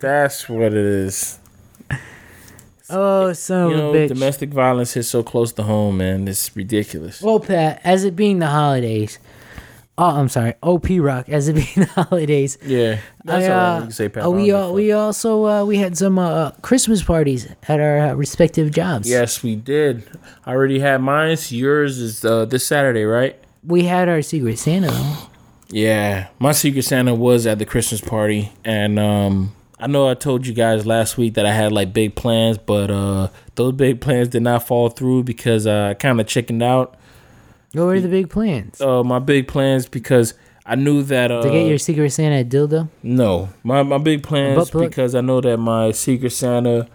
That's 0.00 0.48
what 0.48 0.72
it 0.72 0.74
is. 0.74 1.38
Oh, 2.90 3.32
so 3.32 3.68
You 3.70 3.76
know, 3.76 4.08
domestic 4.08 4.50
violence 4.50 4.94
hits 4.94 5.08
so 5.08 5.22
close 5.22 5.52
to 5.54 5.62
home, 5.62 5.98
man. 5.98 6.26
It's 6.28 6.54
ridiculous. 6.56 7.20
Well, 7.22 7.40
Pat, 7.40 7.80
as 7.84 8.04
it 8.04 8.14
being 8.16 8.38
the 8.38 8.46
holidays, 8.48 9.18
oh, 9.98 10.10
I'm 10.18 10.28
sorry, 10.28 10.54
OP 10.62 10.86
Rock, 10.90 11.28
as 11.28 11.48
it 11.48 11.54
being 11.54 11.66
the 11.94 12.04
holidays, 12.04 12.58
Yeah, 12.64 12.98
that's 13.24 13.46
I, 13.46 13.52
all 13.52 13.60
uh, 13.60 13.74
You 13.76 13.82
can 13.82 13.92
say 13.92 14.08
Pat. 14.08 14.24
uh, 14.26 14.30
we 14.30 14.52
uh, 14.52 14.70
we 14.70 14.92
also 14.92 15.44
uh, 15.46 15.64
we 15.64 15.78
had 15.78 15.96
some 15.96 16.18
uh, 16.18 16.50
Christmas 16.62 17.02
parties 17.02 17.46
at 17.68 17.80
our 17.80 17.98
uh, 18.00 18.14
respective 18.14 18.70
jobs. 18.72 19.08
Yes, 19.08 19.42
we 19.42 19.56
did. 19.56 20.04
I 20.46 20.52
already 20.52 20.80
had 20.80 21.00
mine. 21.00 21.36
Yours 21.48 21.98
is 21.98 22.24
uh, 22.24 22.44
this 22.44 22.66
Saturday, 22.66 23.04
right? 23.04 23.36
we 23.66 23.84
had 23.84 24.10
our 24.10 24.20
Secret 24.20 24.58
Santa 24.58 24.88
though. 24.90 25.16
Yeah, 25.70 26.28
my 26.38 26.52
Secret 26.52 26.82
Santa 26.82 27.14
was 27.14 27.46
at 27.46 27.58
the 27.58 27.64
Christmas 27.64 28.00
party, 28.00 28.52
and 28.64 28.98
um, 28.98 29.54
I 29.84 29.86
know 29.86 30.08
I 30.08 30.14
told 30.14 30.46
you 30.46 30.54
guys 30.54 30.86
last 30.86 31.18
week 31.18 31.34
that 31.34 31.44
I 31.44 31.52
had 31.52 31.70
like 31.70 31.92
big 31.92 32.14
plans, 32.14 32.56
but 32.56 32.90
uh, 32.90 33.28
those 33.54 33.74
big 33.74 34.00
plans 34.00 34.28
did 34.28 34.42
not 34.42 34.66
fall 34.66 34.88
through 34.88 35.24
because 35.24 35.66
uh, 35.66 35.88
I 35.90 35.94
kind 35.94 36.18
of 36.18 36.26
chickened 36.26 36.62
out. 36.62 36.96
What 37.74 37.84
were 37.84 38.00
the 38.00 38.08
big 38.08 38.30
plans? 38.30 38.80
Uh, 38.80 39.04
my 39.04 39.18
big 39.18 39.46
plans 39.46 39.86
because 39.86 40.32
I 40.64 40.76
knew 40.76 41.02
that 41.02 41.30
uh, 41.30 41.42
to 41.42 41.50
get 41.50 41.66
your 41.66 41.76
Secret 41.76 42.08
Santa 42.12 42.48
dildo? 42.48 42.88
No, 43.02 43.50
my 43.62 43.82
my 43.82 43.98
big 43.98 44.22
plans 44.22 44.70
because 44.70 45.14
I 45.14 45.20
know 45.20 45.42
that 45.42 45.58
my 45.58 45.90
Secret 45.90 46.30
Santa, 46.30 46.88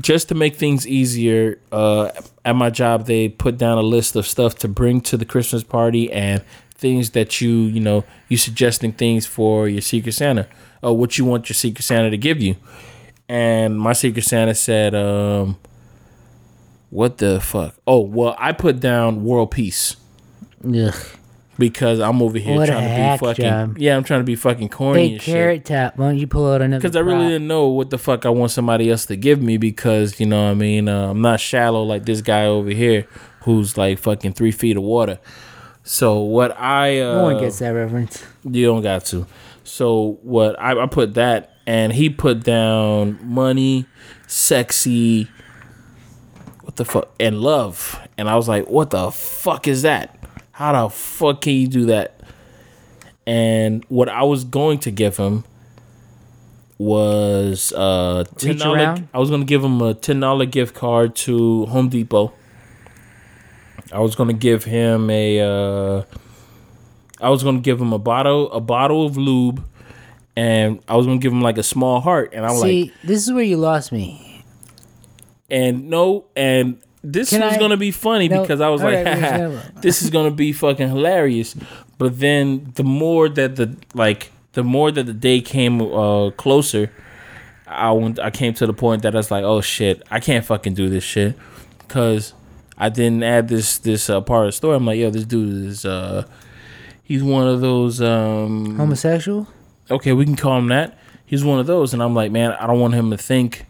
just 0.00 0.28
to 0.30 0.34
make 0.34 0.56
things 0.56 0.84
easier, 0.84 1.60
uh, 1.70 2.10
at 2.44 2.56
my 2.56 2.70
job 2.70 3.06
they 3.06 3.28
put 3.28 3.56
down 3.56 3.78
a 3.78 3.82
list 3.82 4.16
of 4.16 4.26
stuff 4.26 4.56
to 4.56 4.68
bring 4.68 5.00
to 5.02 5.16
the 5.16 5.24
Christmas 5.24 5.62
party 5.62 6.10
and 6.10 6.42
things 6.74 7.10
that 7.10 7.40
you 7.40 7.52
you 7.52 7.78
know 7.78 8.02
you 8.28 8.36
suggesting 8.36 8.90
things 8.90 9.26
for 9.26 9.68
your 9.68 9.80
Secret 9.80 10.14
Santa 10.14 10.48
or 10.82 10.96
what 10.96 11.18
you 11.18 11.24
want 11.24 11.48
your 11.48 11.54
Secret 11.54 11.82
Santa 11.84 12.10
to 12.10 12.16
give 12.18 12.40
you, 12.40 12.56
and 13.28 13.78
my 13.78 13.92
Secret 13.92 14.24
Santa 14.24 14.54
said, 14.54 14.94
um, 14.94 15.56
"What 16.90 17.18
the 17.18 17.40
fuck? 17.40 17.74
Oh 17.86 18.00
well, 18.00 18.34
I 18.38 18.52
put 18.52 18.80
down 18.80 19.24
world 19.24 19.50
peace." 19.50 19.96
Ugh. 20.64 20.94
because 21.56 22.00
I'm 22.00 22.20
over 22.22 22.36
here 22.38 22.56
What 22.56 22.66
trying 22.66 22.82
to 22.88 23.12
be 23.22 23.26
fucking 23.26 23.44
job. 23.44 23.78
yeah, 23.78 23.96
I'm 23.96 24.02
trying 24.04 24.20
to 24.20 24.24
be 24.24 24.34
fucking 24.34 24.68
corny 24.70 25.06
Hey, 25.08 25.12
and 25.14 25.22
shit. 25.22 25.34
carrot 25.34 25.64
tap. 25.64 25.96
Why 25.96 26.06
don't 26.06 26.18
you 26.18 26.26
pull 26.26 26.52
out 26.52 26.62
another? 26.62 26.80
Because 26.80 26.96
I 26.96 27.00
really 27.00 27.26
didn't 27.28 27.46
know 27.46 27.68
what 27.68 27.90
the 27.90 27.98
fuck 27.98 28.26
I 28.26 28.30
want 28.30 28.50
somebody 28.50 28.90
else 28.90 29.06
to 29.06 29.16
give 29.16 29.40
me 29.40 29.56
because 29.56 30.18
you 30.18 30.26
know 30.26 30.44
what 30.44 30.50
I 30.50 30.54
mean 30.54 30.88
uh, 30.88 31.10
I'm 31.10 31.20
not 31.20 31.38
shallow 31.40 31.82
like 31.84 32.06
this 32.06 32.20
guy 32.22 32.44
over 32.46 32.70
here 32.70 33.06
who's 33.42 33.76
like 33.78 33.98
fucking 33.98 34.32
three 34.32 34.50
feet 34.52 34.76
of 34.76 34.82
water. 34.82 35.18
So 35.84 36.18
what 36.20 36.58
I 36.60 37.00
uh, 37.00 37.14
No 37.18 37.22
one 37.24 37.40
gets 37.40 37.60
that 37.60 37.70
reference. 37.70 38.22
you 38.44 38.66
don't 38.66 38.82
got 38.82 39.04
to. 39.06 39.26
So 39.68 40.18
what 40.22 40.58
I, 40.58 40.78
I 40.80 40.86
put 40.86 41.14
that 41.14 41.54
and 41.66 41.92
he 41.92 42.08
put 42.10 42.42
down 42.42 43.18
money, 43.22 43.86
sexy, 44.26 45.28
what 46.62 46.76
the 46.76 46.84
fuck, 46.84 47.14
and 47.20 47.40
love. 47.40 48.00
And 48.16 48.28
I 48.28 48.36
was 48.36 48.48
like, 48.48 48.68
what 48.68 48.90
the 48.90 49.10
fuck 49.10 49.68
is 49.68 49.82
that? 49.82 50.18
How 50.52 50.72
the 50.72 50.88
fuck 50.88 51.42
can 51.42 51.52
you 51.52 51.68
do 51.68 51.86
that? 51.86 52.20
And 53.26 53.84
what 53.88 54.08
I 54.08 54.22
was 54.22 54.44
going 54.44 54.78
to 54.80 54.90
give 54.90 55.18
him 55.18 55.44
was 56.78 57.72
uh 57.72 58.24
ten 58.36 58.56
dollar. 58.56 59.04
I 59.12 59.18
was 59.18 59.30
gonna 59.30 59.44
give 59.44 59.62
him 59.62 59.82
a 59.82 59.94
ten 59.94 60.20
dollar 60.20 60.46
gift 60.46 60.74
card 60.74 61.14
to 61.16 61.66
Home 61.66 61.88
Depot. 61.88 62.32
I 63.92 63.98
was 64.00 64.14
gonna 64.14 64.32
give 64.32 64.64
him 64.64 65.10
a. 65.10 65.40
Uh, 65.40 66.02
I 67.20 67.30
was 67.30 67.42
gonna 67.42 67.60
give 67.60 67.80
him 67.80 67.92
a 67.92 67.98
bottle, 67.98 68.50
a 68.52 68.60
bottle 68.60 69.04
of 69.06 69.16
lube, 69.16 69.64
and 70.36 70.80
I 70.88 70.96
was 70.96 71.06
gonna 71.06 71.18
give 71.18 71.32
him 71.32 71.42
like 71.42 71.58
a 71.58 71.62
small 71.62 72.00
heart. 72.00 72.32
And 72.32 72.44
I'm 72.46 72.56
like, 72.58 72.92
this 73.04 73.26
is 73.26 73.32
where 73.32 73.42
you 73.44 73.56
lost 73.56 73.90
me. 73.92 74.44
and 75.50 75.88
no, 75.88 76.26
and 76.36 76.78
this 77.02 77.30
Can 77.30 77.40
was 77.42 77.54
I- 77.54 77.58
gonna 77.58 77.76
be 77.76 77.90
funny 77.90 78.28
No, 78.28 78.42
because 78.42 78.60
I 78.60 78.68
was 78.68 78.82
like, 78.82 79.04
right, 79.04 79.18
"Haha, 79.18 79.60
this 79.80 80.02
is 80.02 80.10
gonna 80.10 80.30
be 80.30 80.52
fucking 80.52 80.88
hilarious. 80.88 81.54
But 81.96 82.18
then 82.20 82.72
the 82.74 82.84
more 82.84 83.28
that 83.28 83.56
the 83.56 83.76
like, 83.94 84.30
the 84.52 84.62
more 84.64 84.90
that 84.92 85.04
the 85.06 85.12
day 85.14 85.40
came 85.40 85.80
uh, 85.82 86.30
closer, 86.32 86.92
I 87.66 87.90
went, 87.92 88.18
I 88.20 88.30
came 88.30 88.54
to 88.54 88.66
the 88.66 88.72
point 88.72 89.02
that 89.02 89.14
I 89.14 89.18
was 89.18 89.30
like, 89.30 89.44
oh 89.44 89.60
shit, 89.60 90.02
I 90.10 90.20
can't 90.20 90.44
fucking 90.44 90.74
do 90.74 90.88
this 90.88 91.02
shit 91.04 91.36
because 91.80 92.34
I 92.76 92.88
didn't 92.88 93.22
add 93.24 93.48
this 93.48 93.78
this 93.78 94.08
uh, 94.08 94.20
part 94.20 94.44
of 94.46 94.48
the 94.48 94.52
story. 94.52 94.76
I'm 94.76 94.86
like, 94.86 94.98
yo, 94.98 95.10
this 95.10 95.24
dude 95.24 95.66
is 95.66 95.84
uh, 95.84 96.24
he's 97.08 97.22
one 97.22 97.48
of 97.48 97.60
those 97.62 98.00
um, 98.02 98.76
Homosexual? 98.76 99.48
okay, 99.90 100.12
we 100.12 100.24
can 100.26 100.36
call 100.36 100.58
him 100.58 100.68
that. 100.68 100.98
He's 101.24 101.42
one 101.42 101.58
of 101.58 101.66
those, 101.66 101.92
and 101.92 102.02
I'm 102.02 102.14
like, 102.14 102.30
man, 102.30 102.52
I 102.52 102.66
don't 102.66 102.78
want 102.78 102.94
him 102.94 103.10
to 103.10 103.16
think 103.16 103.66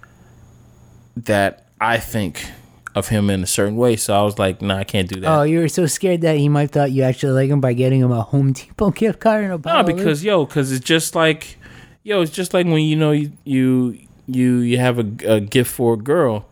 that 1.17 1.67
I 1.81 1.99
think 1.99 2.51
of 2.95 3.09
him 3.09 3.31
in 3.31 3.43
a 3.43 3.47
certain 3.47 3.77
way. 3.77 3.97
So 3.97 4.19
I 4.19 4.23
was 4.23 4.39
like, 4.39 4.61
nah, 4.61 4.77
I 4.79 4.85
can't 4.85 5.09
do 5.09 5.21
that. 5.21 5.29
Oh, 5.29 5.43
you 5.43 5.61
were 5.61 5.69
so 5.69 5.87
scared 5.87 6.21
that 6.23 6.37
he 6.37 6.49
might 6.49 6.71
thought 6.71 6.91
you 6.91 7.05
actually 7.05 7.33
like 7.33 7.51
him 7.51 7.61
by 7.61 7.73
getting 7.73 8.01
him 8.01 8.11
a 8.11 8.23
Home 8.23 8.53
Depot 8.53 8.91
gift 9.03 9.21
card 9.21 9.45
and 9.45 9.53
a 9.53 9.57
no, 9.57 9.59
bottle. 9.59 9.97
because 9.97 10.25
yo, 10.25 10.45
because 10.45 10.73
it's 10.73 10.85
just 10.85 11.15
like, 11.15 11.57
yo, 12.03 12.21
it's 12.23 12.33
just 12.33 12.53
like 12.55 12.67
when 12.67 12.83
you 12.83 12.97
know 12.97 13.13
you 13.13 13.33
you 13.45 13.99
you, 14.27 14.57
you 14.59 14.79
have 14.79 14.99
a, 14.99 15.37
a 15.37 15.41
gift 15.41 15.71
for 15.71 15.95
a 15.95 15.97
girl, 15.97 16.47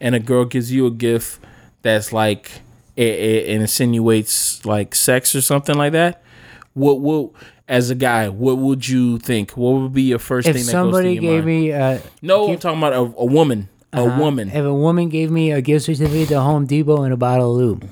and 0.00 0.14
a 0.14 0.20
girl 0.20 0.44
gives 0.44 0.72
you 0.72 0.86
a 0.86 0.90
gift 0.90 1.40
that's 1.82 2.12
like 2.12 2.62
it, 2.98 3.06
it, 3.06 3.46
it 3.46 3.60
insinuates 3.60 4.64
like 4.66 4.92
sex 4.92 5.34
or 5.36 5.40
something 5.40 5.76
like 5.76 5.92
that. 5.92 6.20
What 6.74 7.00
will 7.00 7.32
as 7.68 7.90
a 7.90 7.94
guy, 7.94 8.28
what 8.28 8.58
would 8.58 8.88
you 8.88 9.18
think? 9.18 9.52
What 9.52 9.80
would 9.80 9.92
be 9.92 10.02
your 10.02 10.18
first 10.18 10.48
if 10.48 10.56
thing 10.56 10.64
that 10.64 10.72
somebody 10.72 11.14
goes 11.14 11.20
to 11.20 11.24
your 11.24 11.34
gave 11.36 11.44
mind? 11.44 11.62
me 11.62 11.70
a 11.70 12.02
No, 12.22 12.50
I'm 12.50 12.58
talking 12.58 12.78
about 12.78 12.92
a, 12.94 13.20
a 13.20 13.24
woman. 13.24 13.68
A 13.92 14.00
uh, 14.00 14.18
woman. 14.18 14.48
if 14.48 14.64
a 14.64 14.74
woman 14.74 15.08
gave 15.08 15.30
me 15.30 15.52
a 15.52 15.62
gift 15.62 15.86
certificate 15.86 16.28
to 16.28 16.40
Home 16.40 16.66
Depot 16.66 17.02
and 17.02 17.14
a 17.14 17.16
bottle 17.16 17.52
of 17.52 17.56
lube, 17.56 17.88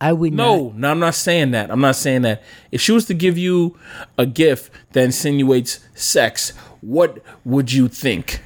I 0.00 0.12
would 0.12 0.34
not. 0.34 0.44
No, 0.44 0.72
no, 0.76 0.90
I'm 0.90 0.98
not 0.98 1.14
saying 1.14 1.52
that. 1.52 1.70
I'm 1.70 1.80
not 1.80 1.96
saying 1.96 2.22
that. 2.22 2.42
If 2.70 2.80
she 2.82 2.92
was 2.92 3.06
to 3.06 3.14
give 3.14 3.38
you 3.38 3.78
a 4.18 4.26
gift 4.26 4.70
that 4.92 5.02
insinuates 5.02 5.80
sex, 5.94 6.50
what 6.82 7.22
would 7.44 7.72
you 7.72 7.88
think? 7.88 8.42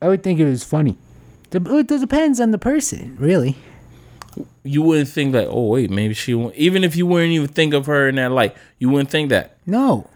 I 0.00 0.08
would 0.08 0.22
think 0.22 0.40
it 0.40 0.46
was 0.46 0.64
funny. 0.64 0.96
It 1.56 1.88
depends 1.88 2.40
on 2.40 2.50
the 2.50 2.58
person, 2.58 3.16
really. 3.18 3.56
You 4.62 4.82
wouldn't 4.82 5.08
think 5.08 5.32
that. 5.32 5.48
Oh 5.48 5.66
wait, 5.66 5.90
maybe 5.90 6.14
she. 6.14 6.34
won't. 6.34 6.54
Even 6.56 6.84
if 6.84 6.96
you 6.96 7.06
wouldn't 7.06 7.32
even 7.32 7.48
think 7.48 7.72
of 7.72 7.86
her 7.86 8.08
in 8.08 8.16
that 8.16 8.32
light, 8.32 8.54
you 8.78 8.88
wouldn't 8.90 9.10
think 9.10 9.30
that. 9.30 9.56
No. 9.64 10.08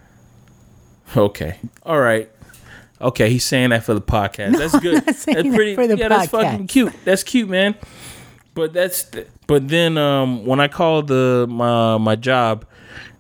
Okay, 1.17 1.59
all 1.83 2.01
right. 2.01 2.31
Okay, 3.01 3.31
he's 3.31 3.45
saying 3.45 3.71
that 3.71 3.83
for 3.83 3.95
the 3.95 4.01
podcast. 4.01 4.59
that's 4.59 4.79
good. 4.79 5.05
that's 5.05 5.25
that 5.25 5.37
pretty. 5.55 5.75
the 5.75 5.97
yeah, 5.97 6.09
that's 6.09 6.31
fucking 6.31 6.67
cute. 6.67 6.93
That's 7.05 7.23
cute, 7.25 7.49
man. 7.49 7.75
But 8.55 8.73
that's. 8.73 9.11
But 9.47 9.69
then, 9.69 9.97
um, 9.97 10.45
when 10.45 10.61
I 10.61 10.69
called 10.69 11.09
the 11.09 11.47
my 11.49 11.97
my 11.99 12.17
job, 12.17 12.67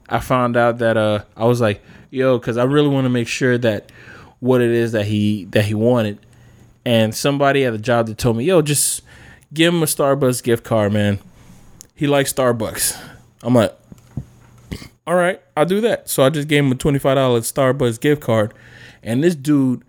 I 0.09 0.21
found 0.21 0.57
out 0.57 0.79
that 0.79 0.97
uh, 0.97 1.25
I 1.37 1.47
was 1.47 1.61
like, 1.61 1.83
yo, 2.11 2.39
because 2.39 2.59
I 2.59 2.64
really 2.64 2.89
want 2.89 3.07
to 3.07 3.09
make 3.11 3.29
sure 3.29 3.57
that 3.59 3.91
what 4.41 4.61
it 4.61 4.71
is 4.71 4.93
that 4.93 5.07
he 5.07 5.45
that 5.47 5.64
he 5.64 5.75
wanted, 5.75 6.18
and 6.85 7.14
somebody 7.14 7.64
at 7.64 7.72
the 7.72 7.78
job 7.78 8.07
that 8.07 8.18
told 8.18 8.37
me, 8.37 8.45
yo, 8.45 8.62
just 8.62 9.03
give 9.53 9.72
him 9.74 9.83
a 9.83 9.87
Starbucks 9.87 10.43
gift 10.43 10.64
card, 10.64 10.93
man. 10.93 11.18
He 11.95 12.07
likes 12.07 12.33
Starbucks. 12.33 12.99
I'm 13.43 13.55
like, 13.55 13.74
all 15.07 15.14
right, 15.14 15.41
I'll 15.57 15.64
do 15.66 15.81
that. 15.83 16.09
So 16.09 16.22
I 16.22 16.31
just 16.31 16.49
gave 16.49 16.64
him 16.64 16.72
a 16.72 16.74
twenty 16.76 16.99
five 16.99 17.16
dollars 17.16 17.51
Starbucks 17.53 18.01
gift 18.01 18.22
card, 18.22 18.55
and 19.03 19.22
this 19.24 19.35
dude, 19.35 19.83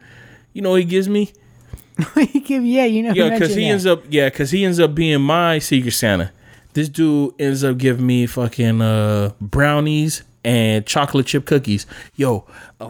you 0.53 0.61
know, 0.61 0.71
what 0.71 0.79
he 0.79 0.85
gives 0.85 1.07
me 1.09 1.31
You 2.17 2.41
give- 2.41 2.65
yeah, 2.65 2.85
you 2.85 3.03
know. 3.03 3.13
yeah, 3.13 3.29
because 3.29 3.53
he 3.55 3.63
that. 3.65 3.69
ends 3.71 3.85
up 3.85 4.03
yeah, 4.09 4.29
because 4.29 4.51
he 4.51 4.65
ends 4.65 4.79
up 4.79 4.95
being 4.95 5.21
my 5.21 5.59
Secret 5.59 5.91
Santa. 5.91 6.31
This 6.73 6.87
dude 6.89 7.33
ends 7.39 7.63
up 7.63 7.77
giving 7.77 8.05
me 8.05 8.25
fucking 8.25 8.81
uh 8.81 9.33
brownies 9.41 10.23
and 10.43 10.85
chocolate 10.87 11.27
chip 11.27 11.45
cookies. 11.45 11.85
Yo, 12.15 12.45
a 12.79 12.85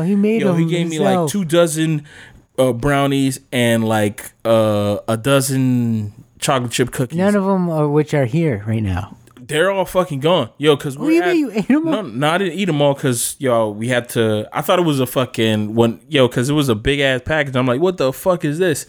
fucking 0.00 0.08
he 0.08 0.16
made 0.16 0.40
yo, 0.42 0.52
them 0.52 0.62
he 0.62 0.66
gave 0.70 0.88
me 0.88 0.98
like 1.00 1.28
two 1.28 1.44
dozen 1.44 2.04
uh 2.58 2.72
brownies 2.72 3.40
and 3.52 3.84
like 3.86 4.32
uh 4.44 4.98
a 5.08 5.16
dozen 5.16 6.12
chocolate 6.38 6.72
chip 6.72 6.90
cookies. 6.92 7.18
None 7.18 7.34
of 7.34 7.44
them 7.44 7.68
are 7.70 7.88
which 7.88 8.14
are 8.14 8.26
here 8.26 8.62
right 8.66 8.82
now. 8.82 9.16
They're 9.46 9.70
all 9.70 9.84
fucking 9.84 10.20
gone, 10.20 10.48
yo. 10.56 10.74
Because 10.74 10.96
What 10.96 11.08
do 11.08 11.12
you 11.12 11.22
mean 11.22 11.36
you 11.36 11.50
ate 11.52 11.70
'em 11.70 11.84
No, 11.84 11.96
all? 11.98 12.02
no, 12.02 12.30
I 12.30 12.38
didn't 12.38 12.58
eat 12.58 12.64
them 12.64 12.80
all 12.80 12.94
because 12.94 13.36
yo, 13.38 13.68
we 13.70 13.88
had 13.88 14.08
to. 14.10 14.48
I 14.52 14.62
thought 14.62 14.78
it 14.78 14.82
was 14.86 15.00
a 15.00 15.06
fucking 15.06 15.74
one, 15.74 16.00
yo, 16.08 16.28
because 16.28 16.48
it 16.48 16.54
was 16.54 16.68
a 16.70 16.74
big 16.74 17.00
ass 17.00 17.20
package. 17.24 17.54
I'm 17.56 17.66
like, 17.66 17.80
what 17.80 17.98
the 17.98 18.10
fuck 18.12 18.44
is 18.44 18.58
this? 18.58 18.86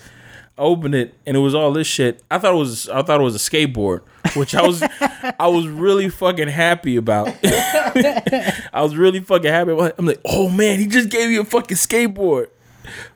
I 0.57 0.61
opened 0.61 0.95
it 0.95 1.13
and 1.25 1.35
it 1.35 1.41
was 1.41 1.53
all 1.53 1.73
this 1.73 1.87
shit. 1.87 2.23
I 2.31 2.37
thought 2.37 2.53
it 2.53 2.57
was, 2.57 2.87
I 2.87 3.01
thought 3.01 3.19
it 3.19 3.23
was 3.25 3.35
a 3.35 3.39
skateboard, 3.49 3.99
which 4.37 4.55
I 4.55 4.65
was, 4.65 4.81
I 5.39 5.47
was 5.47 5.67
really 5.67 6.07
fucking 6.07 6.47
happy 6.47 6.95
about. 6.95 7.27
I 7.43 8.81
was 8.81 8.95
really 8.95 9.19
fucking 9.19 9.51
happy. 9.51 9.71
About 9.71 9.95
I'm 9.97 10.05
like, 10.05 10.21
oh 10.23 10.49
man, 10.49 10.79
he 10.79 10.87
just 10.87 11.09
gave 11.09 11.29
me 11.29 11.35
a 11.35 11.43
fucking 11.43 11.75
skateboard. 11.75 12.47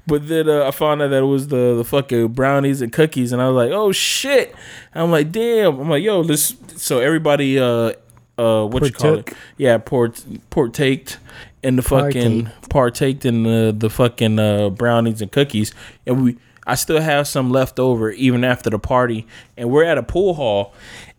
But 0.10 0.28
then 0.28 0.49
uh, 0.49 0.68
I 0.68 0.72
found 0.72 1.01
out 1.01 1.10
that 1.10 1.22
it 1.22 1.26
was 1.26 1.47
the 1.47 1.76
the 1.76 1.84
fucking 1.86 2.30
brownies 2.30 2.82
and 2.82 2.91
cookies, 2.91 3.32
and 3.32 3.41
I 3.41 3.47
was 3.47 3.55
like, 3.55 3.72
"Oh 3.72 3.91
shit!" 3.91 4.53
I'm 4.93 5.12
like, 5.12 5.32
"Damn!" 5.32 5.80
I'm 5.80 5.89
like, 5.89 6.03
"Yo, 6.03 6.24
this." 6.24 6.55
So 6.76 6.99
everybody, 6.99 7.60
uh, 7.60 7.93
uh, 8.38 8.66
what 8.66 8.84
you 8.84 8.91
call 8.91 9.14
it? 9.20 9.34
Yeah, 9.57 9.78
port 9.78 10.24
partaked 10.49 11.18
in 11.62 11.76
the 11.76 11.82
fucking 11.82 12.49
partaked 12.70 13.26
in 13.26 13.43
the 13.43 13.74
the 13.78 13.89
fucking 13.89 14.39
uh, 14.39 14.70
brownies 14.72 15.22
and 15.22 15.32
cookies, 15.32 15.74
and 16.05 16.24
we. 16.24 16.38
I 16.68 16.76
still 16.76 17.01
have 17.01 17.28
some 17.28 17.49
left 17.49 17.80
over 17.80 18.12
even 18.12 18.43
after 18.43 18.70
the 18.70 18.78
party, 18.78 19.26
and 19.57 19.72
we're 19.72 19.86
at 19.86 19.97
a 19.97 20.03
pool 20.03 20.36
hall. 20.36 20.74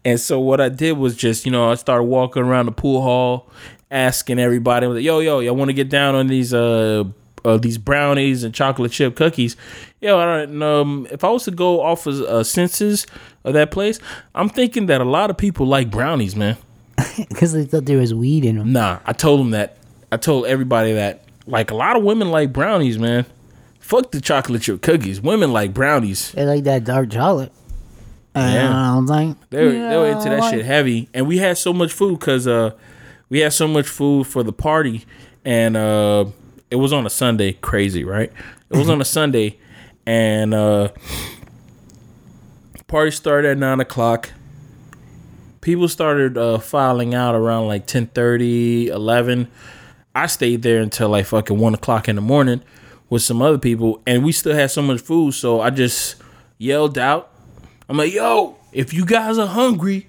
And 0.05 0.21
so 0.21 0.39
what 0.39 0.61
I 0.61 0.69
did 0.69 0.93
was 0.97 1.17
just, 1.17 1.45
you 1.45 1.51
know, 1.51 1.71
I 1.71 1.75
started 1.75 2.05
walking 2.05 2.45
around 2.45 2.67
the 2.67 2.73
pool 2.73 3.03
hall, 3.03 3.49
asking 3.91 4.39
everybody, 4.39 4.87
like, 4.87 5.03
"Yo, 5.03 5.19
yo, 5.19 5.41
y'all 5.41 5.57
want 5.57 5.69
to 5.69 5.73
get 5.73 5.89
down 5.89 6.15
on 6.15 6.29
these 6.29 6.55
uh, 6.55 7.03
uh 7.45 7.57
these 7.57 7.79
brownies 7.79 8.45
and 8.45 8.55
chocolate 8.55 8.93
chip 8.93 9.17
cookies?" 9.17 9.57
Yo, 10.01 10.19
I 10.19 10.25
don't 10.47 10.63
um 10.63 11.07
if 11.11 11.25
I 11.25 11.31
was 11.31 11.45
to 11.45 11.51
go 11.51 11.81
off 11.81 12.07
of 12.07 12.21
uh, 12.21 12.45
senses 12.45 13.07
of 13.45 13.55
that 13.55 13.71
place, 13.71 13.99
I'm 14.35 14.49
thinking 14.49 14.87
that 14.87 15.01
a 15.01 15.05
lot 15.05 15.31
of 15.31 15.37
people 15.37 15.67
like 15.67 15.91
brownies, 15.91 16.37
man. 16.37 16.57
Because 17.29 17.53
they 17.53 17.65
thought 17.65 17.87
there 17.87 17.99
was 17.99 18.15
weed 18.15 18.45
in 18.45 18.59
them. 18.59 18.73
Nah, 18.73 18.99
I 19.07 19.13
told 19.13 19.41
them 19.41 19.51
that. 19.51 19.77
I 20.13 20.17
told 20.17 20.47
everybody 20.47 20.93
that. 20.95 21.25
Like 21.47 21.71
a 21.71 21.75
lot 21.75 21.97
of 21.97 22.03
women 22.05 22.31
like 22.31 22.53
brownies, 22.53 22.99
man. 22.99 23.27
Fuck 23.81 24.13
the 24.13 24.21
chocolate 24.21 24.63
chip 24.63 24.83
cookies. 24.83 25.21
Women 25.21 25.53
like 25.53 25.75
brownies. 25.75 26.33
They 26.33 26.45
like 26.45 26.65
that 26.65 26.85
dark 26.85 27.11
chocolate. 27.11 27.51
Yeah. 28.37 28.71
I 28.71 28.95
don't 28.95 29.07
think. 29.07 29.39
They 29.51 29.65
were, 29.65 29.73
they 29.73 29.97
were 29.97 30.07
into 30.11 30.29
that 30.29 30.51
shit 30.51 30.65
heavy, 30.65 31.09
and 31.13 31.27
we 31.27 31.39
had 31.39 31.59
so 31.59 31.73
much 31.73 31.93
food 31.93 32.21
because 32.21 32.47
uh, 32.47 32.73
we 33.29 33.41
had 33.41 33.53
so 33.53 33.67
much 33.67 33.89
food 33.89 34.27
for 34.27 34.43
the 34.43 34.53
party, 34.53 35.05
and 35.45 35.77
uh, 35.77 36.27
it 36.71 36.77
was 36.77 36.93
on 36.93 37.07
a 37.07 37.11
Sunday. 37.11 37.53
Crazy, 37.55 38.05
right? 38.05 38.33
It 38.71 38.77
was 38.77 38.89
on 38.89 39.01
a 39.01 39.05
Sunday, 39.17 39.59
and 40.07 40.55
uh, 40.55 40.89
party 42.87 43.11
started 43.11 43.51
at 43.51 43.59
nine 43.59 43.81
o'clock. 43.81 44.31
People 45.61 45.89
started 45.89 46.39
uh, 46.39 46.59
filing 46.59 47.15
out 47.15 47.35
around 47.35 47.67
like 47.67 47.87
10, 47.87 48.07
30, 48.09 48.89
11. 48.89 49.49
I 50.15 50.27
stayed 50.27 50.63
there 50.63 50.81
until 50.81 51.11
like 51.11 51.27
fucking 51.27 51.59
one 51.59 51.75
o'clock 51.75 52.09
in 52.09 52.17
the 52.17 52.23
morning 52.23 52.63
with 53.11 53.23
some 53.23 53.43
other 53.43 53.59
people, 53.59 54.03
and 54.07 54.25
we 54.25 54.33
still 54.33 54.55
had 54.55 54.71
so 54.71 54.83
much 54.83 55.01
food. 55.01 55.35
So 55.35 55.61
I 55.61 55.71
just 55.71 56.17
yelled 56.59 56.97
out, 56.99 57.31
"I'm 57.89 57.97
like, 57.97 58.13
yo, 58.13 58.57
if 58.73 58.95
you 58.95 59.05
guys 59.05 59.39
are 59.39 59.47
hungry, 59.47 60.07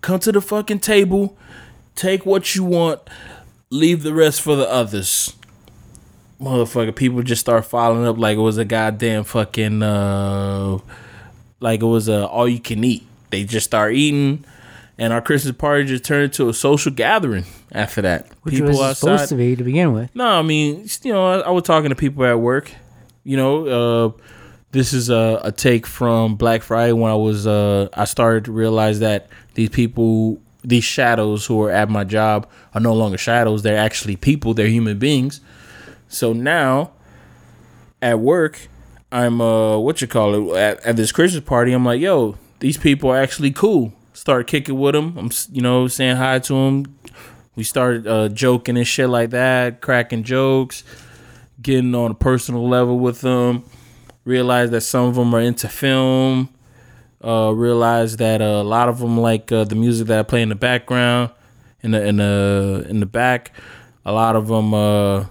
come 0.00 0.20
to 0.20 0.32
the 0.32 0.40
fucking 0.40 0.80
table, 0.80 1.36
take 1.94 2.24
what 2.26 2.54
you 2.54 2.64
want, 2.64 3.00
leave 3.70 4.02
the 4.02 4.14
rest 4.14 4.42
for 4.42 4.56
the 4.56 4.70
others. 4.70 5.34
Motherfucker, 6.40 6.94
people 6.94 7.22
just 7.22 7.40
start 7.40 7.64
following 7.66 8.06
up 8.06 8.16
like 8.18 8.36
it 8.38 8.40
was 8.40 8.56
a 8.58 8.64
goddamn 8.64 9.24
fucking 9.24 9.82
uh 9.82 10.78
like 11.60 11.82
it 11.82 11.86
was 11.86 12.08
a 12.08 12.26
all 12.26 12.48
you 12.48 12.60
can 12.60 12.82
eat. 12.82 13.06
They 13.30 13.44
just 13.44 13.66
start 13.66 13.94
eating 13.94 14.44
and 15.00 15.14
our 15.14 15.22
Christmas 15.22 15.56
party 15.56 15.86
just 15.86 16.04
turned 16.04 16.24
into 16.24 16.50
a 16.50 16.54
social 16.54 16.92
gathering 16.92 17.46
after 17.72 18.02
that. 18.02 18.28
Which 18.42 18.60
was 18.60 18.98
supposed 18.98 19.30
to 19.30 19.34
be 19.34 19.56
to 19.56 19.64
begin 19.64 19.94
with. 19.94 20.14
No, 20.14 20.26
I 20.26 20.42
mean, 20.42 20.86
you 21.02 21.12
know, 21.12 21.26
I, 21.26 21.38
I 21.40 21.50
was 21.50 21.62
talking 21.62 21.88
to 21.88 21.96
people 21.96 22.22
at 22.24 22.38
work. 22.38 22.70
You 23.24 23.38
know, 23.38 23.66
uh, 23.66 24.22
this 24.72 24.92
is 24.92 25.08
a, 25.08 25.40
a 25.42 25.52
take 25.52 25.86
from 25.86 26.36
Black 26.36 26.62
Friday 26.62 26.92
when 26.92 27.10
I 27.10 27.14
was 27.14 27.46
uh, 27.46 27.88
I 27.94 28.04
started 28.04 28.44
to 28.44 28.52
realize 28.52 29.00
that 29.00 29.28
these 29.54 29.70
people, 29.70 30.38
these 30.62 30.84
shadows 30.84 31.46
who 31.46 31.62
are 31.62 31.70
at 31.70 31.88
my 31.88 32.04
job, 32.04 32.46
are 32.74 32.80
no 32.80 32.92
longer 32.92 33.16
shadows. 33.16 33.62
They're 33.62 33.78
actually 33.78 34.16
people. 34.16 34.52
They're 34.52 34.68
human 34.68 34.98
beings. 34.98 35.40
So 36.10 36.32
now, 36.32 36.90
at 38.02 38.18
work, 38.18 38.68
I'm 39.12 39.40
uh, 39.40 39.78
what 39.78 40.00
you 40.02 40.08
call 40.08 40.52
it 40.52 40.56
at, 40.56 40.84
at 40.84 40.96
this 40.96 41.12
Christmas 41.12 41.42
party. 41.44 41.72
I'm 41.72 41.84
like, 41.84 42.00
yo, 42.00 42.36
these 42.58 42.76
people 42.76 43.10
are 43.10 43.16
actually 43.16 43.52
cool. 43.52 43.92
Start 44.12 44.48
kicking 44.48 44.78
with 44.78 44.94
them. 44.94 45.16
I'm 45.16 45.30
you 45.52 45.62
know 45.62 45.86
saying 45.86 46.16
hi 46.16 46.40
to 46.40 46.52
them. 46.52 46.98
We 47.54 47.62
started 47.62 48.06
uh, 48.08 48.28
joking 48.28 48.76
and 48.76 48.86
shit 48.86 49.08
like 49.08 49.30
that, 49.30 49.80
cracking 49.80 50.24
jokes, 50.24 50.82
getting 51.62 51.94
on 51.94 52.10
a 52.10 52.14
personal 52.14 52.68
level 52.68 52.98
with 52.98 53.20
them. 53.20 53.64
Realize 54.24 54.70
that 54.70 54.80
some 54.82 55.06
of 55.06 55.14
them 55.14 55.32
are 55.32 55.40
into 55.40 55.68
film. 55.68 56.48
Uh, 57.24 57.52
realize 57.54 58.16
that 58.16 58.42
uh, 58.42 58.44
a 58.44 58.64
lot 58.64 58.88
of 58.88 58.98
them 58.98 59.16
like 59.16 59.52
uh, 59.52 59.62
the 59.62 59.76
music 59.76 60.08
that 60.08 60.18
I 60.18 60.22
play 60.24 60.42
in 60.42 60.48
the 60.48 60.54
background, 60.56 61.30
in 61.82 61.92
the 61.92 62.04
in 62.04 62.16
the 62.16 62.84
in 62.88 62.98
the 62.98 63.06
back. 63.06 63.52
A 64.04 64.12
lot 64.12 64.34
of 64.34 64.48
them 64.48 64.74
uh, 64.74 65.26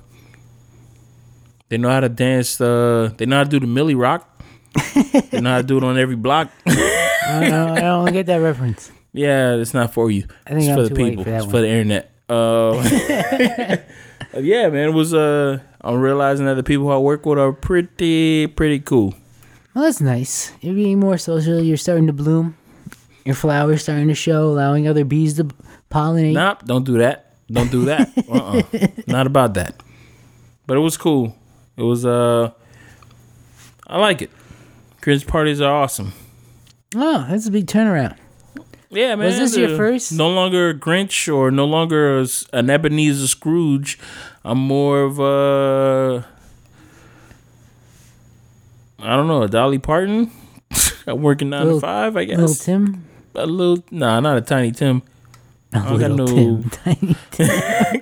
they 1.70 1.78
know 1.78 1.90
how 1.90 2.00
to 2.00 2.10
dance. 2.10 2.60
Uh, 2.60 3.12
they 3.18 3.26
know 3.26 3.38
how 3.38 3.44
to 3.44 3.50
do 3.50 3.60
the 3.60 3.68
Milly 3.68 3.96
Rock. 3.96 4.28
they 5.32 5.42
know 5.42 5.52
how 5.52 5.58
to 5.58 5.64
do 5.64 5.78
it 5.78 5.84
on 5.84 5.98
every 5.98 6.16
block. 6.16 6.52
I 6.68 7.48
don't, 7.50 7.78
I 7.78 7.82
don't 7.82 8.12
get 8.12 8.26
that 8.28 8.38
reference. 8.38 8.92
Yeah, 9.14 9.56
it's 9.56 9.74
not 9.74 9.94
for 9.94 10.12
you. 10.12 10.26
I 10.46 10.52
think 10.52 10.62
it's 10.62 10.70
I'm 10.70 10.76
for 10.76 10.90
the 10.90 10.96
people. 10.96 11.24
for 11.24 11.30
it's 11.30 11.46
one. 11.46 11.52
for 11.52 11.62
the 11.62 11.68
internet. 11.68 12.12
Uh, 12.30 12.74
yeah, 14.40 14.70
man. 14.70 14.90
It 14.90 14.94
was. 14.94 15.14
Uh, 15.14 15.60
I'm 15.82 16.00
realizing 16.00 16.46
that 16.46 16.56
the 16.56 16.64
people 16.64 16.92
I 16.92 16.98
work 16.98 17.26
with 17.26 17.40
are 17.40 17.54
pretty, 17.54 18.48
pretty 18.48 18.80
cool. 18.80 19.16
Well, 19.74 19.86
that's 19.86 20.02
nice. 20.02 20.52
You're 20.62 20.76
being 20.76 21.00
more 21.00 21.18
social. 21.18 21.62
You're 21.62 21.78
starting 21.78 22.08
to 22.08 22.14
bloom. 22.14 22.58
Your 23.26 23.36
flowers 23.36 23.84
starting 23.84 24.08
to 24.08 24.16
show, 24.16 24.46
allowing 24.50 24.88
other 24.88 25.06
bees 25.06 25.36
to 25.36 25.46
pollinate. 25.90 26.34
Nope, 26.34 26.66
don't 26.66 26.84
do 26.84 26.98
that. 26.98 27.36
Don't 27.52 27.72
do 27.72 27.86
that. 27.86 28.12
uh-uh. 28.30 28.62
Not 29.08 29.28
about 29.28 29.56
that. 29.56 29.82
But 30.68 30.78
it 30.78 30.82
was 30.82 30.98
cool. 30.98 31.36
It 31.80 31.84
was. 31.84 32.06
Uh, 32.06 32.52
I 33.88 33.98
like 34.00 34.22
it. 34.22 34.30
Christmas 35.02 35.24
parties 35.30 35.62
are 35.62 35.74
awesome. 35.74 36.12
Oh, 36.94 37.26
that's 37.30 37.48
a 37.48 37.52
big 37.52 37.68
turnaround. 37.68 38.18
Yeah, 38.90 39.16
man. 39.16 39.28
Was 39.28 39.38
this 39.38 39.56
your 39.56 39.78
first? 39.78 40.12
No 40.12 40.30
longer 40.30 40.70
a 40.70 40.74
Grinch 40.74 41.34
or 41.34 41.52
no 41.52 41.64
longer 41.66 42.26
an 42.52 42.70
Ebenezer 42.70 43.28
Scrooge. 43.28 43.98
I'm 44.44 44.58
more 44.58 45.04
of 45.04 45.20
a. 45.20 46.28
I 49.02 49.16
don't 49.16 49.28
know, 49.28 49.44
a 49.44 49.48
Dolly 49.48 49.80
Parton. 49.80 50.32
I'm 51.08 51.22
working 51.22 51.50
nine 51.50 51.64
Little- 51.64 51.80
to 51.80 51.86
five, 51.86 52.18
I 52.18 52.26
guess. 52.26 52.38
Little 52.40 52.56
Tim. 52.56 53.06
a 53.36 53.46
little, 53.46 53.84
nah, 53.92 54.20
not 54.20 54.38
a 54.38 54.42
Tiny 54.42 54.72
Tim. 54.74 55.02
A 55.74 55.80
don't 55.82 56.00
got 56.00 56.12
little 56.12 56.28
Tim. 56.64 56.70
Tiny 56.70 57.16
Tim. 57.32 57.50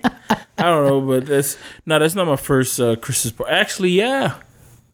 I 0.59 0.63
don't 0.63 0.88
know, 0.88 1.01
but 1.01 1.26
that's 1.26 1.57
no, 1.86 1.99
that's 1.99 2.15
not 2.15 2.26
my 2.28 2.36
first 2.36 2.80
uh, 2.80 2.95
Christmas 2.95 3.32
party. 3.34 3.51
Actually, 3.53 3.89
yeah, 3.91 4.36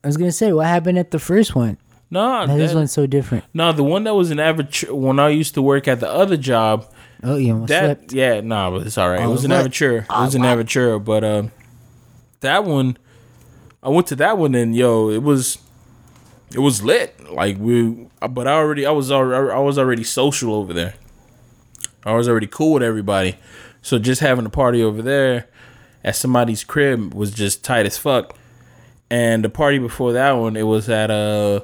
I 0.03 0.07
was 0.07 0.17
gonna 0.17 0.31
say, 0.31 0.51
what 0.53 0.65
happened 0.67 0.97
at 0.97 1.11
the 1.11 1.19
first 1.19 1.55
one? 1.55 1.77
no, 2.09 2.45
That, 2.45 2.57
this 2.57 2.73
one's 2.73 2.91
so 2.91 3.07
different. 3.07 3.43
no, 3.53 3.71
the 3.71 3.83
one 3.83 4.03
that 4.03 4.13
was 4.15 4.29
an 4.31 4.39
average 4.39 4.85
when 4.89 5.19
I 5.19 5.29
used 5.29 5.53
to 5.55 5.61
work 5.61 5.87
at 5.87 5.99
the 5.99 6.09
other 6.09 6.37
job. 6.37 6.85
Oh, 7.23 7.37
you 7.37 7.53
almost 7.53 7.69
That 7.69 7.85
slipped. 7.99 8.13
yeah, 8.13 8.41
nah, 8.41 8.69
but 8.71 8.85
it's 8.85 8.97
all 8.97 9.09
right. 9.09 9.21
It 9.21 9.25
Oh, 9.25 9.31
was 9.31 9.45
an 9.45 9.51
what? 9.51 9.61
amateur. 9.61 9.99
It 9.99 10.09
was 10.09 10.35
an 10.35 10.43
amateur, 10.43 10.99
but 10.99 11.23
uh, 11.23 11.43
that 12.41 12.65
one, 12.65 12.97
I 13.81 13.89
went 13.89 14.07
to 14.07 14.15
that 14.17 14.37
one 14.37 14.53
and 14.55 14.75
yo, 14.75 15.09
it 15.09 15.23
was, 15.23 15.57
it 16.53 16.59
was 16.59 16.83
lit. 16.83 17.31
Like 17.31 17.57
we, 17.57 18.07
but 18.29 18.47
I 18.47 18.53
already, 18.55 18.85
I 18.85 18.91
was 18.91 19.09
already, 19.11 19.51
I 19.53 19.59
was 19.59 19.77
already 19.79 20.03
social 20.03 20.53
over 20.53 20.73
there. 20.73 20.95
I 22.05 22.13
was 22.13 22.27
already 22.27 22.47
cool 22.47 22.73
with 22.73 22.83
everybody, 22.83 23.37
so 23.81 23.99
just 23.99 24.21
having 24.21 24.45
a 24.45 24.49
party 24.49 24.83
over 24.83 25.01
there 25.01 25.47
at 26.03 26.15
somebody's 26.15 26.63
crib 26.63 27.13
was 27.13 27.31
just 27.31 27.63
tight 27.63 27.85
as 27.85 27.97
fuck. 27.97 28.35
And 29.09 29.43
the 29.43 29.49
party 29.49 29.79
before 29.79 30.13
that 30.13 30.31
one, 30.33 30.55
it 30.57 30.63
was 30.63 30.89
at 30.89 31.11
uh 31.11 31.61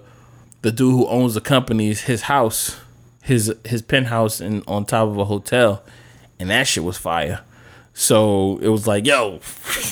the 0.61 0.71
dude 0.71 0.91
who 0.91 1.07
owns 1.07 1.33
the 1.33 1.41
company's 1.41 2.01
his 2.01 2.23
house, 2.23 2.79
his 3.23 3.53
his 3.65 3.81
penthouse 3.81 4.41
in 4.41 4.63
on 4.67 4.85
top 4.85 5.07
of 5.09 5.17
a 5.17 5.25
hotel, 5.25 5.83
and 6.39 6.49
that 6.49 6.67
shit 6.67 6.83
was 6.83 6.97
fire. 6.97 7.41
So 7.93 8.59
it 8.61 8.69
was 8.69 8.87
like, 8.87 9.05
yo, 9.05 9.39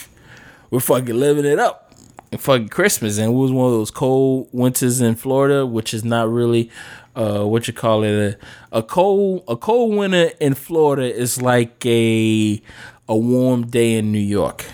we're 0.69 0.79
fucking 0.79 1.19
living 1.19 1.45
it 1.45 1.59
up. 1.59 1.83
And 2.31 2.41
fucking 2.41 2.69
Christmas, 2.69 3.17
and 3.17 3.27
it 3.31 3.35
was 3.35 3.51
one 3.51 3.67
of 3.67 3.71
those 3.71 3.91
cold 3.91 4.49
winters 4.51 4.99
in 4.99 5.15
Florida, 5.15 5.65
which 5.65 5.93
is 5.93 6.03
not 6.03 6.29
really, 6.29 6.69
uh, 7.17 7.43
what 7.43 7.67
you 7.67 7.73
call 7.73 8.03
it, 8.03 8.37
a, 8.71 8.77
a 8.77 8.83
cold 8.83 9.43
a 9.47 9.57
cold 9.57 9.95
winter 9.95 10.31
in 10.39 10.53
Florida 10.53 11.03
is 11.13 11.41
like 11.41 11.83
a 11.85 12.61
a 13.09 13.17
warm 13.17 13.65
day 13.67 13.95
in 13.97 14.11
New 14.11 14.19
York, 14.19 14.65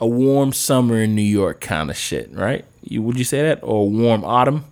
a 0.00 0.06
warm 0.06 0.52
summer 0.52 1.00
in 1.02 1.14
New 1.14 1.22
York 1.22 1.60
kind 1.60 1.90
of 1.90 1.96
shit, 1.96 2.30
right? 2.32 2.64
You 2.82 3.02
would 3.02 3.18
you 3.18 3.24
say 3.24 3.42
that, 3.42 3.60
or 3.62 3.82
a 3.82 3.88
warm 3.88 4.24
autumn 4.24 4.64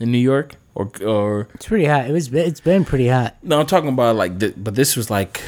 in 0.00 0.12
New 0.12 0.18
York, 0.18 0.56
or 0.74 0.90
or 1.04 1.48
It's 1.54 1.66
pretty 1.66 1.86
hot. 1.86 2.08
It 2.08 2.12
was. 2.12 2.32
It's 2.34 2.60
been 2.60 2.84
pretty 2.84 3.08
hot. 3.08 3.36
no, 3.42 3.60
I'm 3.60 3.66
talking 3.66 3.88
about 3.88 4.16
like, 4.16 4.38
th- 4.38 4.54
but 4.56 4.74
this 4.74 4.96
was 4.96 5.10
like 5.10 5.40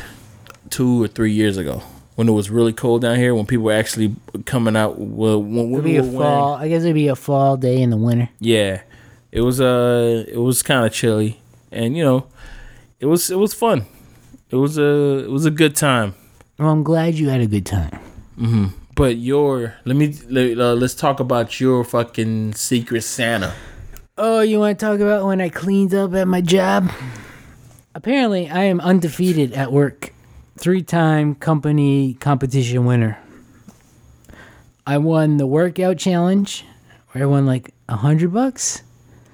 two 0.71 1.03
or 1.03 1.09
three 1.09 1.33
years 1.33 1.57
ago 1.57 1.83
when 2.15 2.29
it 2.29 2.33
was 2.33 2.49
really 2.51 2.73
cold 2.73 3.03
down 3.03 3.17
here. 3.17 3.35
When 3.35 3.47
people 3.47 3.65
were 3.67 3.73
actually 3.75 4.15
coming 4.47 4.77
out, 4.77 4.99
well, 4.99 5.43
when, 5.43 5.73
It'd 5.73 5.85
be 5.85 5.97
a 5.97 6.03
were 6.03 6.09
wearing, 6.09 6.21
fall. 6.23 6.55
I 6.55 6.69
guess 6.69 6.83
it'd 6.85 6.95
be 6.95 7.09
a 7.09 7.17
fall 7.17 7.57
day 7.57 7.83
in 7.83 7.91
the 7.91 7.97
winter. 7.97 8.29
yeah, 8.39 8.81
it 9.33 9.43
was 9.43 9.61
uh, 9.61 10.24
it 10.28 10.39
was 10.39 10.62
kind 10.62 10.85
of 10.85 10.93
chilly, 10.93 11.41
and 11.70 11.97
you 11.97 12.05
know, 12.05 12.26
it 12.99 13.07
was 13.07 13.31
it 13.31 13.39
was 13.39 13.55
fun. 13.55 13.87
It 14.51 14.57
was 14.57 14.78
a 14.78 15.24
it 15.24 15.31
was 15.31 15.47
a 15.47 15.51
good 15.51 15.76
time. 15.76 16.14
Well, 16.59 16.70
I'm 16.70 16.83
glad 16.83 17.14
you 17.14 17.28
had 17.28 17.41
a 17.41 17.47
good 17.47 17.66
time. 17.66 17.99
Mm-hmm. 18.39 18.66
But 18.95 19.16
your 19.16 19.76
let 19.85 19.97
me 19.97 20.14
let, 20.28 20.59
uh, 20.59 20.74
let's 20.74 20.95
talk 20.95 21.20
about 21.20 21.61
your 21.61 21.85
fucking 21.85 22.55
secret 22.55 23.03
Santa. 23.03 23.55
Oh, 24.18 24.41
you 24.41 24.59
want 24.59 24.78
to 24.78 24.85
talk 24.85 25.01
about 25.01 25.24
when 25.24 25.41
I 25.41 25.49
cleaned 25.49 25.95
up 25.95 26.12
at 26.14 26.28
my 26.28 26.41
job? 26.41 26.91
Apparently, 27.95 28.51
I 28.51 28.64
am 28.64 28.81
undefeated 28.81 29.53
at 29.55 29.72
work. 29.72 30.12
Three 30.59 30.83
time 30.83 31.35
company 31.35 32.14
competition 32.14 32.85
winner. 32.85 33.18
I 34.87 34.99
won 34.99 35.37
the 35.39 35.47
workout 35.47 35.97
challenge, 35.97 36.64
where 37.12 37.24
I 37.24 37.26
won 37.26 37.47
like 37.47 37.72
a 37.89 37.97
hundred 37.97 38.35
bucks. 38.35 38.83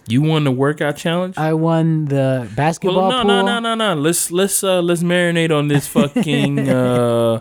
You 0.09 0.23
won 0.23 0.45
the 0.45 0.53
workout 0.53 0.97
challenge. 0.97 1.37
I 1.37 1.53
won 1.55 2.05
the 2.07 2.49
basketball 2.55 3.09
Well, 3.09 3.11
no, 3.11 3.23
pool. 3.23 3.45
no, 3.45 3.59
no, 3.59 3.75
no, 3.75 3.95
no. 3.95 4.01
Let's 4.01 4.31
let's 4.31 4.63
uh 4.63 4.81
let's 4.81 5.03
marinate 5.03 5.51
on 5.57 5.69
this 5.69 5.89
fucking 5.89 6.69
uh 6.69 7.41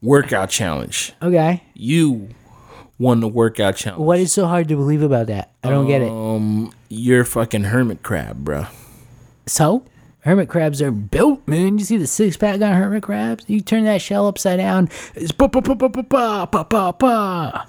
workout 0.00 0.48
challenge. 0.50 1.12
Okay. 1.20 1.62
You 1.74 2.28
won 2.98 3.20
the 3.20 3.28
workout 3.28 3.76
challenge. 3.76 4.04
What 4.04 4.20
is 4.20 4.32
so 4.32 4.46
hard 4.46 4.68
to 4.68 4.76
believe 4.76 5.02
about 5.02 5.26
that? 5.26 5.50
I 5.64 5.70
don't 5.70 5.86
get 5.88 6.02
it. 6.02 6.10
Um, 6.10 6.72
you're 6.88 7.24
fucking 7.24 7.64
hermit 7.64 8.02
crab, 8.04 8.44
bro. 8.44 8.66
So, 9.46 9.84
hermit 10.20 10.48
crabs 10.48 10.80
are 10.82 10.90
built, 10.92 11.46
man. 11.48 11.78
You 11.78 11.84
see 11.84 11.96
the 11.96 12.06
six 12.06 12.36
pack 12.36 12.60
on 12.60 12.72
hermit 12.74 13.02
crabs? 13.02 13.44
You 13.48 13.60
turn 13.60 13.84
that 13.84 14.00
shell 14.02 14.26
upside 14.28 14.58
down. 14.58 14.88
It's 15.16 15.32
pa 15.32 15.48
pa 15.48 15.60
pa 15.60 15.74
pa 15.74 15.88
pa 15.88 16.46
pa 16.46 16.62
pa 16.64 16.92
pa. 16.92 17.66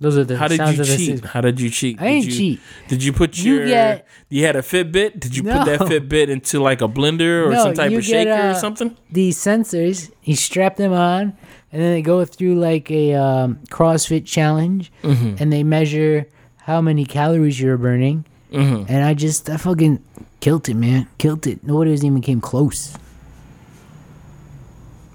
Those 0.00 0.16
are 0.16 0.24
the 0.24 0.36
How 0.38 0.48
did 0.48 0.56
sounds 0.56 0.76
you 0.76 0.80
of 0.82 0.88
the 0.88 0.96
cheat? 0.96 1.24
How 1.26 1.40
did 1.42 1.60
you 1.60 1.68
cheat? 1.68 2.00
I 2.00 2.04
Did 2.04 2.10
ain't 2.10 2.24
you, 2.24 2.32
cheat. 2.32 2.60
Did 2.88 3.04
you 3.04 3.12
put 3.12 3.36
You 3.38 3.54
your? 3.56 3.66
get- 3.66 4.06
you 4.30 4.46
had 4.46 4.56
a 4.56 4.62
Fitbit. 4.62 5.20
Did 5.20 5.36
you 5.36 5.42
put 5.42 5.66
that 5.66 5.80
No. 5.80 5.86
Fitbit 5.86 6.28
into 6.28 6.58
like 6.60 6.80
a 6.80 6.88
blender 6.88 7.46
or 7.46 7.50
No, 7.50 7.64
some 7.64 7.74
type 7.74 7.90
you 7.92 7.98
of 7.98 8.04
get, 8.04 8.10
shaker 8.10 8.30
or 8.30 8.50
uh, 8.50 8.54
something? 8.54 8.96
These 9.10 9.36
sensors, 9.36 10.10
you 10.24 10.36
strap 10.36 10.76
them 10.76 10.92
on, 10.94 11.36
and 11.70 11.82
then 11.82 11.92
they 11.92 12.00
go 12.00 12.24
through 12.24 12.54
like 12.54 12.90
a 12.90 13.12
um, 13.14 13.58
CrossFit 13.68 14.24
challenge, 14.24 14.90
Mm-hmm. 15.02 15.34
and 15.38 15.52
they 15.52 15.62
measure 15.62 16.26
how 16.62 16.80
many 16.80 17.04
calories 17.04 17.60
you're 17.60 17.76
burning. 17.76 18.24
Mm-hmm. 18.52 18.86
And 18.90 19.04
I 19.04 19.12
just, 19.14 19.50
I 19.50 19.58
fucking 19.58 20.02
killed 20.40 20.68
it, 20.70 20.74
man. 20.74 21.08
Killed 21.18 21.46
it. 21.46 21.62
Nobody 21.62 21.90
was 21.90 22.02
even 22.04 22.22
came 22.22 22.40
close. 22.40 22.96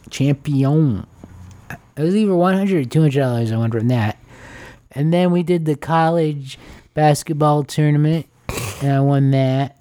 Champion. 0.10 1.08
It 1.98 2.02
was 2.02 2.16
either 2.16 2.36
100 2.36 2.86
or 2.86 2.90
200 2.90 3.20
dollars. 3.20 3.52
I 3.52 3.58
won 3.58 3.72
from 3.72 3.88
that. 3.88 4.18
And 4.96 5.14
then 5.14 5.32
we 5.32 5.44
did 5.44 5.66
the 5.66 5.76
college 5.76 6.58
basketball 6.94 7.64
tournament, 7.64 8.26
and 8.82 8.92
I 8.94 9.00
won 9.02 9.32
that. 9.32 9.78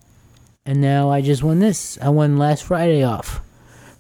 and 0.67 0.81
now 0.81 1.11
I 1.11 1.21
just 1.21 1.43
won 1.43 1.61
this. 1.61 1.99
I 2.03 2.09
won 2.09 2.37
last 2.37 2.65
Friday 2.65 3.03
off 3.05 3.41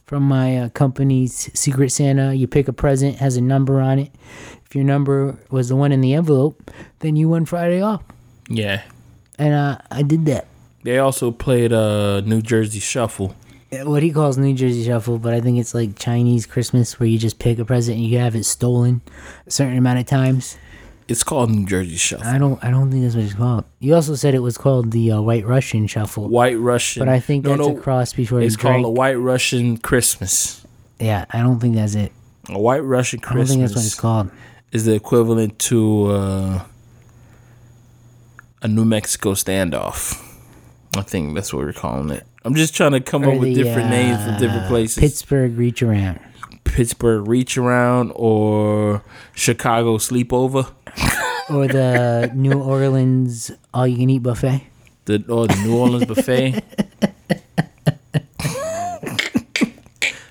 from 0.06 0.22
my 0.24 0.58
uh, 0.58 0.68
company's 0.70 1.50
Secret 1.58 1.90
Santa. 1.90 2.34
You 2.34 2.46
pick 2.46 2.68
a 2.68 2.72
present, 2.72 3.16
has 3.18 3.36
a 3.36 3.40
number 3.40 3.80
on 3.80 3.98
it. 3.98 4.10
If 4.66 4.74
your 4.74 4.84
number 4.84 5.38
was 5.50 5.68
the 5.68 5.76
one 5.76 5.92
in 5.92 6.00
the 6.00 6.14
envelope, 6.14 6.70
then 6.98 7.16
you 7.16 7.28
won 7.28 7.44
Friday 7.44 7.80
off. 7.80 8.02
Yeah. 8.48 8.82
And 9.38 9.54
uh, 9.54 9.78
I 9.90 10.02
did 10.02 10.24
that. 10.26 10.46
They 10.82 10.98
also 10.98 11.30
played 11.30 11.72
uh 11.72 12.20
New 12.22 12.42
Jersey 12.42 12.80
Shuffle. 12.80 13.34
What 13.72 14.02
he 14.02 14.12
calls 14.12 14.36
New 14.38 14.54
Jersey 14.54 14.84
Shuffle, 14.84 15.18
but 15.18 15.32
I 15.34 15.40
think 15.40 15.58
it's 15.58 15.74
like 15.74 15.98
Chinese 15.98 16.46
Christmas 16.46 17.00
where 17.00 17.08
you 17.08 17.18
just 17.18 17.38
pick 17.40 17.58
a 17.58 17.64
present 17.64 17.96
and 17.98 18.06
you 18.06 18.18
have 18.18 18.36
it 18.36 18.44
stolen 18.44 19.00
a 19.46 19.50
certain 19.50 19.76
amount 19.78 19.98
of 19.98 20.06
times. 20.06 20.56
It's 21.06 21.22
called 21.22 21.50
New 21.50 21.66
Jersey 21.66 21.96
Shuffle. 21.96 22.26
I 22.26 22.38
don't. 22.38 22.62
I 22.64 22.70
don't 22.70 22.90
think 22.90 23.02
that's 23.02 23.14
what 23.14 23.24
it's 23.24 23.34
called. 23.34 23.64
You 23.78 23.94
also 23.94 24.14
said 24.14 24.34
it 24.34 24.38
was 24.38 24.56
called 24.56 24.90
the 24.90 25.12
uh, 25.12 25.20
White 25.20 25.44
Russian 25.44 25.86
Shuffle, 25.86 26.28
White 26.28 26.58
Russian. 26.58 27.00
but 27.00 27.08
I 27.10 27.20
think 27.20 27.44
no, 27.44 27.50
that's 27.50 27.68
no, 27.68 27.76
a 27.76 27.80
cross 27.80 28.12
before 28.14 28.40
It's 28.40 28.54
it's 28.54 28.62
called 28.62 28.84
a 28.84 28.88
White 28.90 29.18
Russian 29.18 29.76
Christmas. 29.76 30.64
Yeah, 30.98 31.26
I 31.30 31.42
don't 31.42 31.60
think 31.60 31.74
that's 31.74 31.94
it. 31.94 32.12
A 32.48 32.58
White 32.58 32.84
Russian 32.84 33.20
I 33.24 33.34
don't 33.34 33.46
think 33.46 33.60
that's 33.60 33.72
what 33.72 33.74
Christmas 33.74 33.86
it's 33.86 34.00
called. 34.00 34.30
is 34.72 34.84
the 34.86 34.94
equivalent 34.94 35.58
to 35.60 36.06
uh, 36.06 36.64
a 38.62 38.68
New 38.68 38.84
Mexico 38.84 39.32
standoff. 39.32 40.20
I 40.96 41.02
think 41.02 41.34
that's 41.34 41.52
what 41.52 41.64
we're 41.64 41.72
calling 41.72 42.10
it. 42.10 42.24
I'm 42.44 42.54
just 42.54 42.74
trying 42.74 42.92
to 42.92 43.00
come 43.00 43.24
Or 43.24 43.32
up 43.32 43.40
with 43.40 43.54
the, 43.54 43.62
different 43.62 43.90
names 43.90 44.22
for 44.22 44.32
different 44.38 44.64
uh, 44.64 44.68
places. 44.68 44.98
Pittsburgh 45.00 45.56
reach 45.56 45.82
around. 45.82 46.20
Pittsburgh 46.64 47.26
reach 47.28 47.56
around 47.56 48.12
or 48.16 49.02
Chicago 49.34 49.98
sleepover. 49.98 50.70
or 51.50 51.66
the 51.68 52.30
New 52.34 52.60
Orleans 52.60 53.50
all 53.72 53.86
you 53.86 53.96
can 53.98 54.10
eat 54.10 54.22
buffet. 54.22 54.64
The 55.04 55.22
or 55.28 55.46
the 55.46 55.56
New 55.64 55.76
Orleans 55.76 56.06
buffet. 56.06 56.62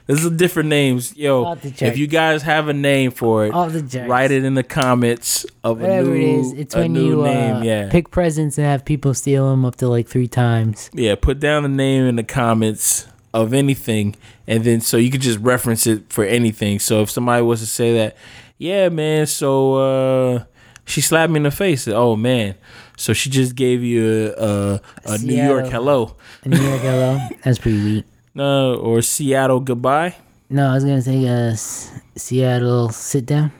There's 0.05 0.25
a 0.25 0.29
different 0.29 0.67
names, 0.67 1.15
yo. 1.15 1.53
If 1.63 1.97
you 1.97 2.07
guys 2.07 2.41
have 2.41 2.67
a 2.67 2.73
name 2.73 3.11
for 3.11 3.45
it, 3.45 3.53
Off 3.53 3.71
the 3.71 3.81
charts. 3.81 4.09
write 4.09 4.31
it 4.31 4.43
in 4.43 4.53
the 4.53 4.63
comments 4.63 5.45
of 5.63 5.79
a 5.79 5.81
Whatever 5.83 6.09
new, 6.09 6.15
it 6.15 6.39
is, 6.39 6.53
it's 6.53 6.75
a 6.75 6.79
when 6.79 6.93
new 6.93 7.05
you 7.19 7.23
name. 7.23 7.55
uh, 7.55 7.61
yeah, 7.61 7.89
pick 7.89 8.11
presents 8.11 8.57
and 8.57 8.67
have 8.67 8.83
people 8.83 9.13
steal 9.13 9.49
them 9.49 9.63
up 9.63 9.77
to 9.77 9.87
like 9.87 10.07
three 10.09 10.27
times. 10.27 10.89
yeah. 10.93 11.15
Put 11.15 11.39
down 11.39 11.63
the 11.63 11.69
name 11.69 12.03
in 12.05 12.17
the 12.17 12.23
comments 12.23 13.07
of 13.33 13.53
anything, 13.53 14.15
and 14.47 14.63
then 14.63 14.79
so 14.81 14.97
you 14.97 15.09
could 15.09 15.21
just 15.21 15.39
reference 15.39 15.87
it 15.87 16.11
for 16.11 16.23
anything. 16.23 16.79
So 16.79 17.01
if 17.01 17.09
somebody 17.11 17.41
was 17.43 17.59
to 17.61 17.65
say 17.65 17.93
that, 17.95 18.15
yeah, 18.57 18.89
man, 18.89 19.25
so 19.27 19.75
uh, 19.75 20.43
she 20.85 21.01
slapped 21.01 21.31
me 21.31 21.37
in 21.37 21.43
the 21.43 21.51
face. 21.51 21.87
Oh 21.87 22.15
man, 22.15 22.55
so 22.97 23.13
she 23.13 23.29
just 23.29 23.55
gave 23.55 23.83
you 23.83 24.33
a, 24.37 24.45
a, 24.45 24.81
a 25.05 25.17
New 25.19 25.35
York 25.43 25.67
hello, 25.67 26.15
A 26.43 26.49
New 26.49 26.57
York 26.61 26.81
hello. 26.81 27.19
That's 27.43 27.57
pretty 27.59 27.83
weak. 27.83 28.05
no, 28.35 28.75
or 28.75 29.01
Seattle 29.01 29.59
goodbye. 29.59 30.15
No, 30.49 30.69
I 30.69 30.75
was 30.75 30.83
gonna 30.83 31.01
say 31.01 31.27
uh, 31.27 31.51
S- 31.53 31.91
Seattle 32.15 32.89
sit 32.89 33.25
down. 33.25 33.51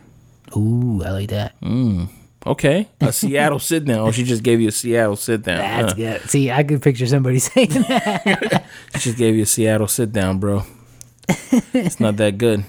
Ooh, 0.56 1.02
I 1.04 1.10
like 1.10 1.30
that. 1.30 1.60
Mm, 1.62 2.10
okay, 2.46 2.88
a 3.02 3.12
Seattle 3.12 3.58
sit 3.58 3.86
down. 3.86 4.00
Oh, 4.08 4.12
she 4.12 4.24
just 4.24 4.44
gave 4.44 4.62
you 4.62 4.68
a 4.68 4.72
Seattle 4.72 5.16
sit 5.16 5.42
down. 5.42 5.58
That's 5.60 5.94
Huh. 5.94 5.98
good. 5.98 6.30
See, 6.30 6.52
I 6.52 6.62
could 6.64 6.84
picture 6.84 7.08
somebody 7.08 7.40
saying 7.40 7.70
that. 7.70 8.66
She 8.96 9.00
just 9.00 9.18
gave 9.18 9.36
you 9.36 9.44
a 9.44 9.46
Seattle 9.46 9.88
sit 9.88 10.12
down, 10.12 10.40
bro. 10.40 10.64
it's 11.28 12.00
not 12.00 12.18
that 12.18 12.38
good. 12.38 12.64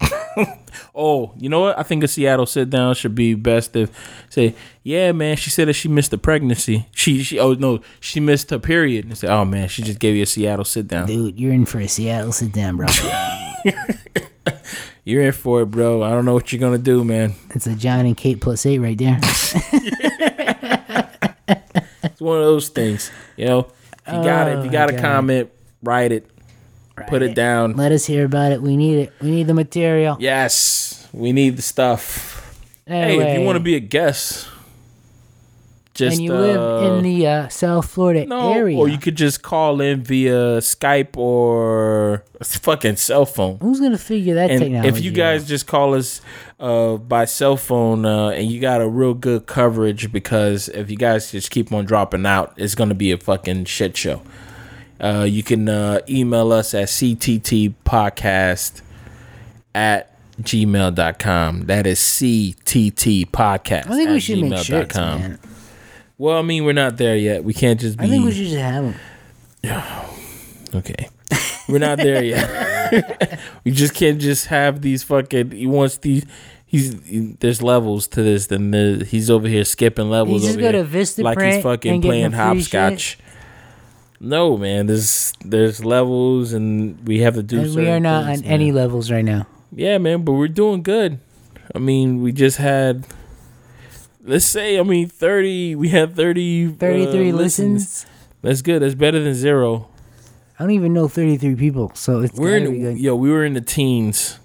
oh, 0.94 1.32
you 1.36 1.48
know 1.48 1.60
what? 1.60 1.78
I 1.78 1.82
think 1.82 2.02
a 2.04 2.08
Seattle 2.08 2.46
sit 2.46 2.70
down 2.70 2.94
should 2.94 3.14
be 3.14 3.34
best 3.34 3.76
if 3.76 3.90
say, 4.30 4.54
yeah, 4.82 5.12
man. 5.12 5.36
She 5.36 5.50
said 5.50 5.68
that 5.68 5.74
she 5.74 5.88
missed 5.88 6.10
the 6.10 6.18
pregnancy. 6.18 6.86
She 6.92 7.22
she 7.22 7.38
oh 7.38 7.54
no, 7.54 7.80
she 7.98 8.20
missed 8.20 8.50
her 8.50 8.58
period. 8.58 9.04
And 9.06 9.18
say, 9.18 9.28
oh 9.28 9.44
man, 9.44 9.68
she 9.68 9.82
just 9.82 9.98
gave 9.98 10.16
you 10.16 10.22
a 10.22 10.26
Seattle 10.26 10.64
sit 10.64 10.88
down. 10.88 11.06
Dude, 11.06 11.38
you're 11.38 11.52
in 11.52 11.66
for 11.66 11.80
a 11.80 11.88
Seattle 11.88 12.32
sit 12.32 12.52
down, 12.52 12.76
bro. 12.76 12.86
You're 15.04 15.22
in 15.22 15.32
for 15.32 15.62
it, 15.62 15.70
bro. 15.70 16.02
I 16.02 16.10
don't 16.10 16.24
know 16.24 16.34
what 16.34 16.52
you're 16.52 16.60
gonna 16.60 16.78
do, 16.78 17.02
man. 17.04 17.34
It's 17.50 17.66
a 17.66 17.74
Jon 17.74 18.06
and 18.06 18.16
Kate 18.16 18.40
plus 18.40 18.66
eight 18.66 18.78
right 18.78 18.96
there. 18.96 19.18
It's 22.02 22.20
one 22.20 22.38
of 22.38 22.44
those 22.44 22.68
things, 22.68 23.10
you 23.38 23.46
know. 23.46 23.66
If 24.06 24.14
you 24.14 24.22
got 24.24 24.48
it, 24.48 24.58
if 24.58 24.64
you 24.64 24.70
Oh, 24.70 24.72
got 24.72 24.88
a 24.90 24.92
God. 24.92 25.00
comment, 25.02 25.50
write 25.82 26.12
it, 26.12 26.26
put 27.08 27.22
it 27.22 27.34
down. 27.34 27.76
Let 27.76 27.92
us 27.92 28.06
hear 28.06 28.24
about 28.24 28.52
it. 28.52 28.60
We 28.62 28.76
need 28.76 28.98
it. 28.98 29.12
We 29.20 29.30
need 29.30 29.46
the 29.46 29.54
material. 29.54 30.16
Yes, 30.20 31.08
we 31.12 31.32
need 31.32 31.56
the 31.56 31.62
stuff. 31.62 32.36
Hey, 32.86 33.18
if 33.18 33.38
you 33.38 33.44
want 33.46 33.56
to 33.56 33.60
be 33.62 33.76
a 33.76 33.80
guest, 33.80 34.48
just 36.00 36.16
and 36.16 36.24
you 36.24 36.32
live 36.32 36.60
uh, 36.60 36.86
in 36.96 37.02
the 37.04 37.26
uh, 37.26 37.48
South 37.48 37.88
Florida 37.90 38.26
no, 38.26 38.52
area, 38.52 38.76
or 38.76 38.88
you 38.88 38.98
could 38.98 39.16
just 39.16 39.42
call 39.42 39.80
in 39.80 40.02
via 40.02 40.58
Skype 40.58 41.16
or 41.16 42.24
fucking 42.42 42.96
cell 42.96 43.24
phone. 43.26 43.58
who's 43.60 43.78
gonna 43.80 43.96
figure 43.98 44.34
that 44.34 44.50
And 44.50 44.60
technology? 44.60 44.88
if 44.88 45.04
you 45.04 45.12
guys 45.12 45.42
out? 45.42 45.48
just 45.48 45.66
call 45.66 45.94
us 45.94 46.20
uh, 46.58 46.96
by 46.96 47.24
cell 47.26 47.56
phone 47.56 48.04
uh, 48.04 48.30
and 48.30 48.50
you 48.50 48.60
got 48.60 48.80
a 48.80 48.88
real 48.88 49.14
good 49.14 49.46
coverage, 49.46 50.10
because 50.10 50.68
if 50.70 50.90
you 50.90 50.96
guys 50.96 51.30
just 51.30 51.50
keep 51.50 51.72
on 51.72 51.84
dropping 51.84 52.26
out, 52.26 52.52
it's 52.56 52.74
gonna 52.74 52.94
be 52.94 53.12
a 53.12 53.18
fucking 53.18 53.66
shit 53.66 53.96
show. 53.96 54.22
Uh, 55.00 55.24
you 55.28 55.42
can 55.42 55.68
uh, 55.68 56.00
email 56.08 56.52
us 56.52 56.74
at 56.74 56.88
cttpodcast 56.88 58.82
at 59.74 60.06
gmail.com. 60.42 61.66
That 61.66 61.86
is 61.86 61.98
cttpodcast. 62.00 63.86
I 63.86 63.96
think 63.96 64.10
we 64.10 64.20
should 64.20 64.42
make 64.44 64.64
shirts, 64.64 64.94
man. 64.96 65.38
Well, 66.20 66.36
I 66.36 66.42
mean, 66.42 66.66
we're 66.66 66.74
not 66.74 66.98
there 66.98 67.16
yet. 67.16 67.44
We 67.44 67.54
can't 67.54 67.80
just 67.80 67.96
be. 67.96 68.04
I 68.04 68.08
think 68.08 68.26
we 68.26 68.32
should 68.32 68.44
just 68.44 68.58
have 68.58 68.84
them. 68.84 68.94
Okay. 70.72 71.08
We're 71.68 71.78
not 71.80 71.98
there 71.98 72.22
yet. 72.22 73.40
we 73.64 73.72
just 73.72 73.92
can't 73.92 74.20
just 74.20 74.46
have 74.46 74.82
these 74.82 75.02
fucking. 75.02 75.50
He 75.50 75.66
wants 75.66 75.96
these. 75.96 76.26
He's 76.64 76.92
he- 77.04 77.36
there's 77.40 77.60
levels 77.60 78.06
to 78.08 78.22
this. 78.22 78.46
Then 78.48 78.70
the, 78.70 79.04
he's 79.08 79.30
over 79.30 79.48
here 79.48 79.64
skipping 79.64 80.10
levels. 80.10 80.42
You 80.42 80.48
just 80.48 80.58
over 80.58 80.70
go 80.70 80.78
to 80.78 80.84
Vista 80.84 81.22
like 81.22 81.40
he's 81.40 81.62
fucking 81.62 82.02
playing 82.02 82.32
hopscotch. 82.32 83.18
No, 84.20 84.56
man. 84.56 84.86
There's 84.86 85.32
there's 85.44 85.84
levels, 85.84 86.52
and 86.52 87.04
we 87.08 87.20
have 87.20 87.34
to 87.34 87.42
do. 87.42 87.62
And 87.62 87.74
we 87.74 87.88
are 87.88 87.98
not 87.98 88.26
things, 88.26 88.42
on 88.42 88.46
any 88.46 88.70
levels 88.70 89.10
right 89.10 89.24
now. 89.24 89.46
Yeah, 89.72 89.98
man. 89.98 90.22
But 90.22 90.32
we're 90.32 90.48
doing 90.48 90.82
good. 90.84 91.18
I 91.74 91.78
mean, 91.78 92.22
we 92.22 92.30
just 92.30 92.58
had. 92.58 93.06
Let's 94.22 94.44
say, 94.44 94.78
I 94.78 94.82
mean, 94.82 95.08
thirty. 95.08 95.74
We 95.74 95.88
had 95.88 96.14
thirty. 96.14 96.66
uh, 96.66 96.72
33 96.72 97.32
listens. 97.32 98.06
That's 98.42 98.62
good. 98.62 98.80
That's 98.82 98.94
better 98.94 99.20
than 99.22 99.34
zero. 99.34 99.88
I 100.58 100.64
don't 100.64 100.72
even 100.72 100.92
know 100.92 101.08
33 101.08 101.54
people, 101.56 101.90
so 101.94 102.20
it's 102.20 102.38
We're 102.38 102.58
in 102.58 102.80
good. 102.82 102.98
yo, 102.98 103.16
we 103.16 103.30
were 103.30 103.44
in 103.46 103.54
the 103.54 103.62
teens 103.62 104.38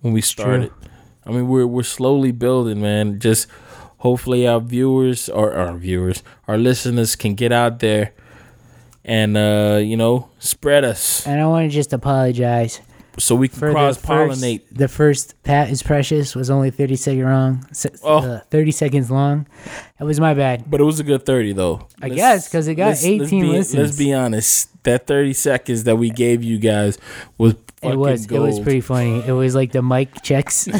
when 0.00 0.14
we 0.14 0.22
started. 0.22 0.72
I 1.26 1.30
mean, 1.30 1.46
we're 1.48 1.66
we're 1.66 1.82
slowly 1.82 2.32
building, 2.32 2.80
man. 2.80 3.20
Just 3.20 3.48
hopefully 3.98 4.46
our 4.48 4.60
viewers 4.60 5.28
or 5.28 5.52
our 5.54 5.76
viewers, 5.76 6.22
our 6.46 6.56
listeners 6.56 7.16
can 7.16 7.34
get 7.34 7.52
out 7.52 7.80
there 7.80 8.12
and 9.04 9.36
uh, 9.36 9.78
you 9.82 9.96
know, 9.96 10.30
spread 10.38 10.84
us 10.84 11.26
And 11.26 11.40
I 11.40 11.46
want 11.46 11.70
to 11.70 11.74
just 11.74 11.92
apologize 11.92 12.80
so 13.18 13.34
we 13.34 13.48
can 13.48 13.58
cross 13.72 14.00
pollinate. 14.00 14.62
The 14.70 14.88
first 14.88 15.34
Pat 15.42 15.70
is 15.70 15.82
precious 15.82 16.34
was 16.34 16.50
only 16.50 16.70
30 16.70 16.96
second 16.96 17.24
wrong, 17.24 17.66
se- 17.72 17.90
Oh. 18.02 18.18
uh, 18.18 18.40
30 18.50 18.70
seconds 18.72 19.10
long. 19.10 19.46
That 19.98 20.04
was 20.04 20.20
my 20.20 20.34
bad. 20.34 20.70
But 20.70 20.80
it 20.80 20.84
was 20.84 21.00
a 21.00 21.04
good 21.04 21.26
thirty 21.26 21.52
though. 21.52 21.86
I 22.00 22.08
guess 22.08 22.48
because 22.48 22.68
it 22.68 22.74
got 22.76 22.88
let's- 22.88 23.02
let's 23.04 23.26
18 23.26 23.42
be, 23.42 23.48
listens. 23.48 23.82
Let's 23.82 23.98
be 23.98 24.12
honest. 24.12 24.70
That 24.84 25.06
thirty 25.06 25.32
seconds 25.34 25.84
that 25.84 25.96
we 25.96 26.10
gave 26.10 26.42
you 26.42 26.58
guys 26.58 26.98
was 27.36 27.54
It 27.82 27.96
was 27.96 28.26
gold. 28.26 28.40
it 28.42 28.44
was 28.46 28.60
pretty 28.60 28.80
funny. 28.80 29.22
It 29.26 29.32
was 29.32 29.54
like 29.54 29.70
the 29.72 29.82
mic 29.82 30.22
checks. 30.22 30.66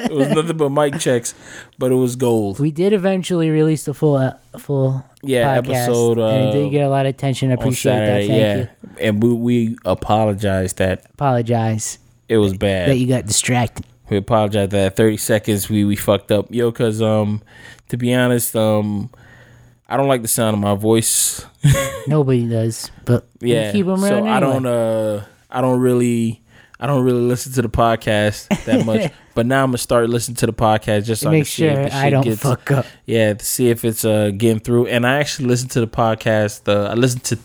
It 0.00 0.12
was 0.12 0.28
nothing 0.30 0.56
but 0.56 0.70
mic 0.70 0.98
checks, 0.98 1.34
but 1.78 1.92
it 1.92 1.94
was 1.96 2.16
gold. 2.16 2.58
we 2.60 2.70
did 2.70 2.92
eventually 2.92 3.50
release 3.50 3.84
the 3.84 3.94
full 3.94 4.16
uh, 4.16 4.32
full 4.58 5.04
Yeah, 5.22 5.58
podcast, 5.60 5.68
episode 5.84 6.18
and 6.18 6.44
it 6.44 6.48
uh, 6.48 6.52
did 6.52 6.70
get 6.70 6.80
a 6.86 6.88
lot 6.88 7.06
of 7.06 7.10
attention. 7.10 7.50
I 7.50 7.54
appreciate 7.54 7.92
Saturday. 7.92 8.26
that. 8.26 8.26
Thank 8.26 8.40
yeah, 8.86 8.90
you. 9.02 9.06
and 9.06 9.22
we 9.22 9.32
we 9.34 9.76
apologize 9.84 10.72
that 10.74 11.04
Apologize 11.14 11.98
it 12.28 12.38
was 12.38 12.54
bad 12.56 12.88
that 12.90 12.96
you 12.96 13.06
got 13.06 13.26
distracted. 13.26 13.84
we 14.10 14.16
apologize 14.16 14.68
that 14.70 14.96
30 14.96 15.16
seconds 15.18 15.68
we 15.68 15.84
we 15.84 15.94
fucked 15.96 16.32
up, 16.32 16.46
yo. 16.50 16.72
Cause 16.72 17.00
um, 17.02 17.42
to 17.90 17.96
be 17.96 18.12
honest, 18.14 18.56
um, 18.56 19.10
I 19.88 19.96
don't 19.96 20.08
like 20.08 20.22
the 20.22 20.28
sound 20.28 20.54
of 20.54 20.60
my 20.60 20.74
voice. 20.74 21.44
Nobody 22.08 22.48
does, 22.48 22.90
but 23.04 23.26
we 23.40 23.52
Yeah, 23.54 23.72
keep 23.72 23.86
them 23.86 24.02
around. 24.04 24.08
so 24.08 24.24
around. 24.24 24.26
I 24.28 24.40
don't 24.40 24.66
uh, 24.66 25.24
I 25.50 25.60
don't 25.60 25.80
really. 25.80 26.42
I 26.80 26.86
don't 26.86 27.04
really 27.04 27.22
listen 27.22 27.52
to 27.54 27.62
the 27.62 27.68
podcast 27.68 28.46
that 28.66 28.86
much, 28.86 29.10
but 29.34 29.46
now 29.46 29.64
I'm 29.64 29.70
gonna 29.70 29.78
start 29.78 30.08
listening 30.08 30.36
to 30.36 30.46
the 30.46 30.52
podcast 30.52 31.06
just 31.06 31.22
so 31.22 31.28
I 31.28 31.32
can 31.32 31.38
make 31.40 31.46
see 31.48 31.64
if 31.66 31.90
sure 31.90 31.98
I 32.00 32.08
don't 32.10 32.22
gets, 32.22 32.40
fuck 32.40 32.70
up. 32.70 32.86
Yeah, 33.04 33.34
to 33.34 33.44
see 33.44 33.68
if 33.68 33.84
it's 33.84 34.04
uh 34.04 34.30
getting 34.30 34.60
through. 34.60 34.86
And 34.86 35.04
I 35.04 35.18
actually 35.18 35.46
listened 35.48 35.72
to 35.72 35.80
the 35.80 35.88
podcast. 35.88 36.68
Uh, 36.72 36.88
I 36.90 36.94
listened 36.94 37.24
to 37.24 37.38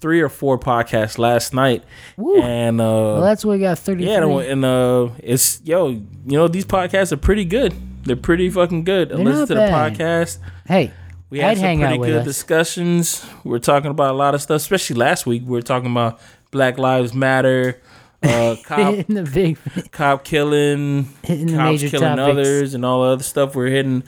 three 0.00 0.20
or 0.20 0.28
four 0.28 0.56
podcasts 0.56 1.18
last 1.18 1.52
night, 1.52 1.82
Woo. 2.16 2.40
and 2.40 2.80
uh, 2.80 2.84
Well, 2.84 3.22
that's 3.22 3.44
why 3.44 3.54
we 3.54 3.60
got 3.60 3.76
thirty. 3.80 4.04
yeah, 4.04 4.22
and, 4.24 4.64
uh, 4.64 5.08
it's 5.20 5.60
yo, 5.64 5.88
you 5.88 6.04
know, 6.26 6.46
these 6.46 6.64
podcasts 6.64 7.10
are 7.10 7.16
pretty 7.16 7.44
good. 7.44 7.74
They're 8.04 8.14
pretty 8.14 8.48
fucking 8.50 8.84
good. 8.84 9.10
I 9.12 9.16
They're 9.16 9.24
listen 9.24 9.48
to 9.48 9.54
bad. 9.56 9.96
the 9.96 10.04
podcast. 10.04 10.38
hey, 10.66 10.92
We 11.28 11.40
had 11.40 11.58
I'd 11.58 11.58
some 11.58 11.80
pretty 11.80 11.98
good 11.98 12.16
us. 12.18 12.24
discussions. 12.24 13.26
We 13.42 13.56
are 13.56 13.60
talking 13.60 13.90
about 13.90 14.14
a 14.14 14.16
lot 14.16 14.34
of 14.36 14.42
stuff, 14.42 14.56
especially 14.58 14.94
last 14.96 15.26
week. 15.26 15.42
We 15.44 15.50
were 15.50 15.62
talking 15.62 15.90
about 15.90 16.20
Black 16.50 16.78
Lives 16.78 17.14
Matter, 17.14 17.80
uh, 18.22 18.56
cop 18.64 18.94
hitting 18.94 19.14
the 19.14 19.22
big, 19.24 19.58
cop 19.92 20.24
killing, 20.24 21.08
hitting 21.22 21.46
the 21.46 21.54
cops 21.56 21.80
killing 21.82 22.16
topics. 22.16 22.20
others, 22.30 22.74
and 22.74 22.84
all 22.84 23.02
the 23.04 23.08
other 23.10 23.22
stuff. 23.22 23.54
We're 23.54 23.68
hitting 23.68 24.02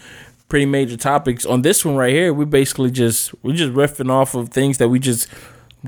pretty 0.48 0.66
major 0.66 0.96
topics. 0.96 1.46
On 1.46 1.62
this 1.62 1.84
one 1.84 1.96
right 1.96 2.12
here, 2.12 2.32
we 2.34 2.44
basically 2.44 2.90
just 2.90 3.32
we're 3.44 3.54
just 3.54 3.72
riffing 3.72 4.10
off 4.10 4.34
of 4.34 4.48
things 4.50 4.78
that 4.78 4.88
we 4.88 4.98
just 4.98 5.28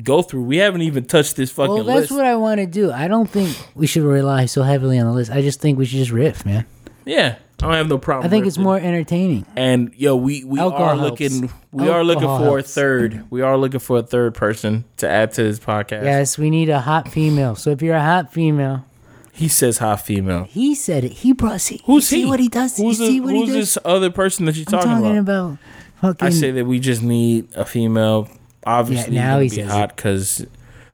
go 0.03 0.23
through. 0.23 0.43
We 0.45 0.59
haven't 0.59 0.83
even 0.83 1.05
touched 1.05 1.37
this 1.37 1.51
fucking 1.51 1.75
Well, 1.75 1.85
that's 1.85 2.03
list. 2.03 2.13
what 2.13 2.25
I 2.25 2.37
want 2.37 2.61
to 2.61 2.67
do. 2.67 2.91
I 2.93 3.09
don't 3.09 3.29
think 3.29 3.57
we 3.75 3.87
should 3.87 4.03
rely 4.05 4.47
so 4.47 4.63
heavily 4.63 4.99
on 4.99 5.07
the 5.07 5.13
list. 5.13 5.31
I 5.31 5.43
just 5.43 5.61
think 5.61 5.79
we 5.79 5.85
should 5.85 5.99
just 5.99 6.11
riff, 6.13 6.47
man. 6.47 6.65
yeah, 7.05 7.37
I 7.63 7.67
don't 7.67 7.75
have 7.75 7.89
no 7.89 7.99
problem. 7.99 8.27
I 8.27 8.29
think 8.31 8.47
it's 8.47 8.57
riffing. 8.59 8.63
more 8.63 8.79
entertaining. 8.79 9.47
And 9.57 9.93
yo, 9.97 10.17
we 10.17 10.45
we 10.45 10.59
Alcohol 10.59 10.85
are 10.85 10.97
helps. 10.97 11.21
looking 11.21 11.51
we 11.71 11.89
are 11.89 12.03
looking 12.05 12.25
Alcohol 12.25 12.47
for 12.51 12.59
a 12.59 12.63
third. 12.63 13.25
We 13.31 13.41
are 13.43 13.57
looking 13.57 13.81
for 13.81 13.99
a 13.99 14.03
third 14.03 14.35
person 14.35 14.85
to 14.99 15.09
add 15.09 15.33
to 15.35 15.43
this 15.43 15.59
podcast. 15.59 16.05
Yes, 16.05 16.37
we 16.39 16.51
need 16.51 16.69
a 16.69 16.81
hot 16.81 17.09
female. 17.09 17.55
So 17.55 17.71
if 17.71 17.81
you're 17.83 17.95
a 17.97 18.01
hot 18.03 18.33
female, 18.33 18.85
He 19.33 19.49
says 19.49 19.79
hot 19.79 20.01
female. 20.05 20.45
he 20.45 20.75
said 20.75 21.05
it. 21.05 21.13
He 21.13 21.33
brought. 21.33 21.61
See, 21.61 21.81
Who's 21.85 22.07
see 22.09 22.23
he? 22.23 22.27
what 22.29 22.41
he 22.41 22.49
does. 22.49 22.77
Who's, 22.77 22.99
see 22.99 23.21
what 23.21 23.31
who's 23.35 23.49
he 23.49 23.55
does. 23.55 23.75
this 23.75 23.79
other 23.85 24.11
person 24.11 24.45
that 24.47 24.57
you're 24.57 24.65
talking, 24.65 24.91
talking 24.91 25.19
about? 25.19 25.53
about, 25.53 25.59
fucking. 26.01 26.27
I 26.27 26.31
say 26.31 26.51
that 26.51 26.65
we 26.67 26.79
just 26.81 27.03
need 27.03 27.49
a 27.55 27.65
female. 27.65 28.29
Obviously, 28.67 29.15
Yeah, 29.15 29.23
now 29.25 29.37
yeah, 29.39 29.43
he 29.43 29.49
be 29.49 29.55
says 29.57 29.71
hot 29.71 29.97
because 29.97 30.47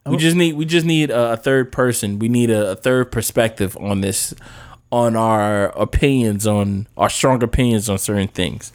we 0.07 0.15
Oh. 0.15 0.19
just 0.19 0.37
need 0.37 0.53
we 0.55 0.65
just 0.65 0.87
need 0.87 1.11
a, 1.11 1.33
a 1.33 1.37
third 1.37 1.73
person. 1.73 2.19
We 2.19 2.29
need 2.29 2.51
a, 2.51 2.71
a 2.73 2.77
third 2.77 3.11
perspective 3.13 3.77
on 3.79 4.01
this, 4.01 4.33
on 4.91 5.17
our 5.17 5.67
opinions 5.79 6.47
on 6.47 6.87
our 6.97 7.11
strong 7.11 7.43
opinions 7.43 7.89
on 7.89 7.99
certain 7.99 8.29
things. 8.29 8.73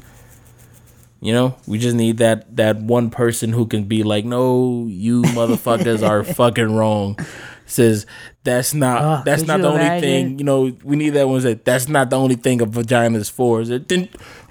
You 1.21 1.31
know, 1.31 1.55
we 1.67 1.77
just 1.79 1.95
need 1.95 2.17
that 2.17 2.55
that 2.57 2.77
one 2.81 3.09
person 3.09 3.53
who 3.53 3.65
can 3.65 3.85
be 3.85 4.03
like, 4.03 4.25
"No, 4.25 4.85
you 4.89 5.21
motherfuckers 5.37 6.07
are 6.07 6.23
fucking 6.23 6.75
wrong." 6.75 7.17
Says 7.65 8.05
that's 8.43 8.73
not 8.73 9.01
Oh, 9.01 9.23
that's 9.25 9.43
not 9.47 9.61
the 9.61 9.69
only 9.69 9.79
imagine? 9.81 10.01
thing. 10.01 10.39
You 10.39 10.43
know, 10.45 10.75
we 10.83 10.97
need 10.97 11.11
that 11.11 11.29
one 11.29 11.41
that 11.41 11.63
that's 11.63 11.87
not 11.87 12.09
the 12.09 12.17
only 12.17 12.35
thing 12.35 12.59
a 12.61 12.65
vagina 12.65 13.17
is 13.17 13.29
for. 13.29 13.61
Is 13.61 13.69
it? 13.69 13.87
Then 13.87 14.09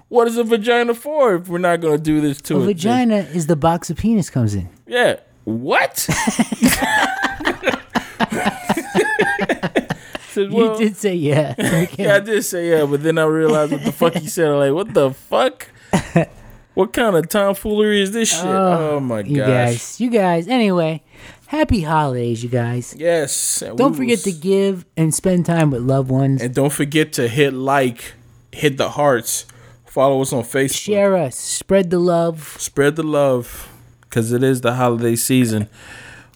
what 0.08 0.26
is 0.28 0.38
a 0.38 0.44
vagina 0.44 0.94
for 0.94 1.34
if 1.36 1.48
we're 1.48 1.58
not 1.58 1.82
gonna 1.82 1.98
do 1.98 2.22
this 2.22 2.40
to 2.42 2.56
a 2.56 2.62
it? 2.62 2.66
vagina 2.66 3.16
is 3.18 3.46
the 3.48 3.56
box 3.56 3.90
a 3.90 3.94
penis 3.94 4.30
comes 4.30 4.54
in. 4.54 4.70
Yeah. 4.86 5.20
What? 5.44 6.08
Said, 10.32 10.50
well, 10.50 10.72
you 10.80 10.88
did 10.88 10.96
say 10.96 11.14
yeah. 11.14 11.54
yeah, 11.98 12.16
I 12.16 12.20
did 12.20 12.42
say 12.44 12.70
yeah, 12.70 12.86
but 12.86 13.02
then 13.02 13.18
I 13.18 13.24
realized 13.24 13.72
what 13.72 13.84
the 13.84 13.92
fuck 13.92 14.14
he 14.14 14.28
said. 14.28 14.48
I'm 14.48 14.58
like, 14.58 14.72
what 14.72 14.94
the 14.94 15.12
fuck? 15.12 15.68
What 16.74 16.94
kind 16.94 17.16
of 17.16 17.28
tomfoolery 17.28 18.00
is 18.00 18.12
this 18.12 18.30
shit? 18.30 18.46
Oh, 18.46 18.96
oh, 18.96 19.00
my 19.00 19.20
you 19.20 19.36
gosh. 19.36 19.46
guys, 19.46 20.00
you 20.00 20.08
guys. 20.08 20.48
Anyway, 20.48 21.02
happy 21.46 21.82
holidays, 21.82 22.42
you 22.42 22.48
guys. 22.48 22.94
Yes. 22.96 23.62
Don't 23.76 23.92
forget 23.94 24.20
will 24.20 24.32
to 24.32 24.32
give 24.32 24.86
and 24.96 25.14
spend 25.14 25.44
time 25.44 25.70
with 25.70 25.82
loved 25.82 26.10
ones. 26.10 26.40
And 26.40 26.54
don't 26.54 26.72
forget 26.72 27.12
to 27.14 27.28
hit 27.28 27.52
like, 27.52 28.14
hit 28.52 28.78
the 28.78 28.90
hearts, 28.90 29.44
follow 29.84 30.22
us 30.22 30.32
on 30.32 30.44
Facebook. 30.44 30.80
Share 30.80 31.14
us, 31.14 31.36
spread 31.36 31.90
the 31.90 31.98
love. 31.98 32.56
Spread 32.58 32.96
the 32.96 33.02
love 33.02 33.70
because 34.00 34.32
it 34.32 34.42
is 34.42 34.62
the 34.62 34.74
holiday 34.74 35.14
season. 35.14 35.68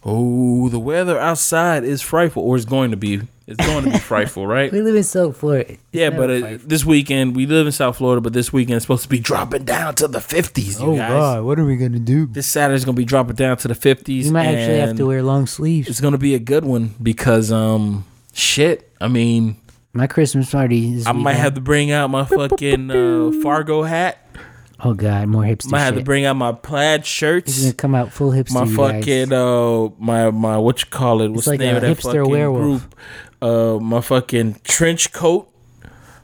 Oh, 0.03 0.69
the 0.69 0.79
weather 0.79 1.19
outside 1.19 1.83
is 1.83 2.03
frightful, 2.03 2.43
or 2.43 2.55
it's 2.55 2.65
going 2.65 2.91
to 2.91 2.97
be. 2.97 3.21
It's 3.47 3.65
going 3.65 3.85
to 3.85 3.91
be 3.91 3.97
frightful, 3.97 4.45
right? 4.45 4.69
We 4.77 4.81
live 4.81 4.95
in 4.95 5.03
South 5.03 5.37
Florida. 5.37 5.71
It's 5.71 5.81
Yeah, 5.93 6.09
but 6.09 6.29
it, 6.29 6.67
this 6.67 6.83
weekend 6.83 7.33
we 7.35 7.45
live 7.45 7.65
in 7.65 7.71
South 7.71 7.97
Florida, 7.97 8.19
but 8.21 8.33
this 8.33 8.51
weekend 8.51 8.75
it's 8.75 8.83
supposed 8.83 9.03
to 9.03 9.09
be 9.09 9.19
dropping 9.19 9.63
down 9.63 9.95
to 9.95 10.07
the 10.07 10.19
fifties. 10.19 10.81
Oh 10.81 10.95
guys, 10.97 11.09
God, 11.09 11.43
what 11.45 11.57
are 11.57 11.65
we 11.65 11.77
gonna 11.77 11.97
do? 11.99 12.27
this 12.27 12.45
Saturday's 12.47 12.83
gonna 12.83 12.97
be 12.97 13.05
dropping 13.05 13.35
down 13.37 13.55
to 13.57 13.69
the 13.69 13.75
fifties. 13.75 14.27
You 14.27 14.33
might 14.33 14.47
actually 14.47 14.79
have 14.79 14.97
to 14.97 15.05
wear 15.05 15.23
long 15.23 15.47
sleeves. 15.47 15.87
It's 15.87 16.01
gonna 16.01 16.17
be 16.17 16.35
a 16.35 16.39
good 16.39 16.65
one 16.65 16.93
because 17.01 17.51
um, 17.51 18.05
shit. 18.33 18.91
I 18.99 19.07
mean, 19.07 19.55
My 19.93 20.07
Christmas 20.07 20.51
party 20.51 20.95
is. 20.95 21.07
I 21.07 21.13
might 21.13 21.33
have 21.35 21.53
to 21.55 21.61
bring 21.61 21.89
out 21.91 22.09
my 22.09 22.25
fucking 22.25 22.91
uh, 22.91 23.31
Fargo 23.41 23.83
hat. 23.83 24.17
Oh 24.79 24.93
God, 24.93 25.27
more 25.27 25.41
hipster 25.43 25.69
I 25.69 25.71
Might 25.71 25.83
have 25.85 25.95
to 25.95 26.03
bring 26.03 26.25
out 26.25 26.35
my 26.35 26.51
plaid 26.51 26.99
He's 27.01 27.07
shirts. 27.07 27.61
gonna 27.61 27.73
come 27.73 27.95
out 27.95 28.11
full 28.11 28.31
hipster. 28.31 28.53
My 28.53 28.63
you 28.65 28.75
fucking 28.75 29.29
guys. 29.29 29.31
uh, 29.31 29.89
my 29.97 30.29
my 30.29 30.57
what 30.57 30.81
you 30.81 30.87
call 30.89 31.21
it? 31.21 31.29
What's 31.29 31.47
like 31.47 31.57
the 31.59 31.65
name 31.65 31.73
a 31.75 31.77
of 31.77 31.81
that 31.81 31.97
hipster 31.97 32.03
fucking 32.17 32.29
werewolf. 32.29 32.81
group? 32.81 32.95
Uh, 33.41 33.77
my 33.81 34.01
fucking 34.01 34.59
trench 34.63 35.11
coat. 35.13 35.49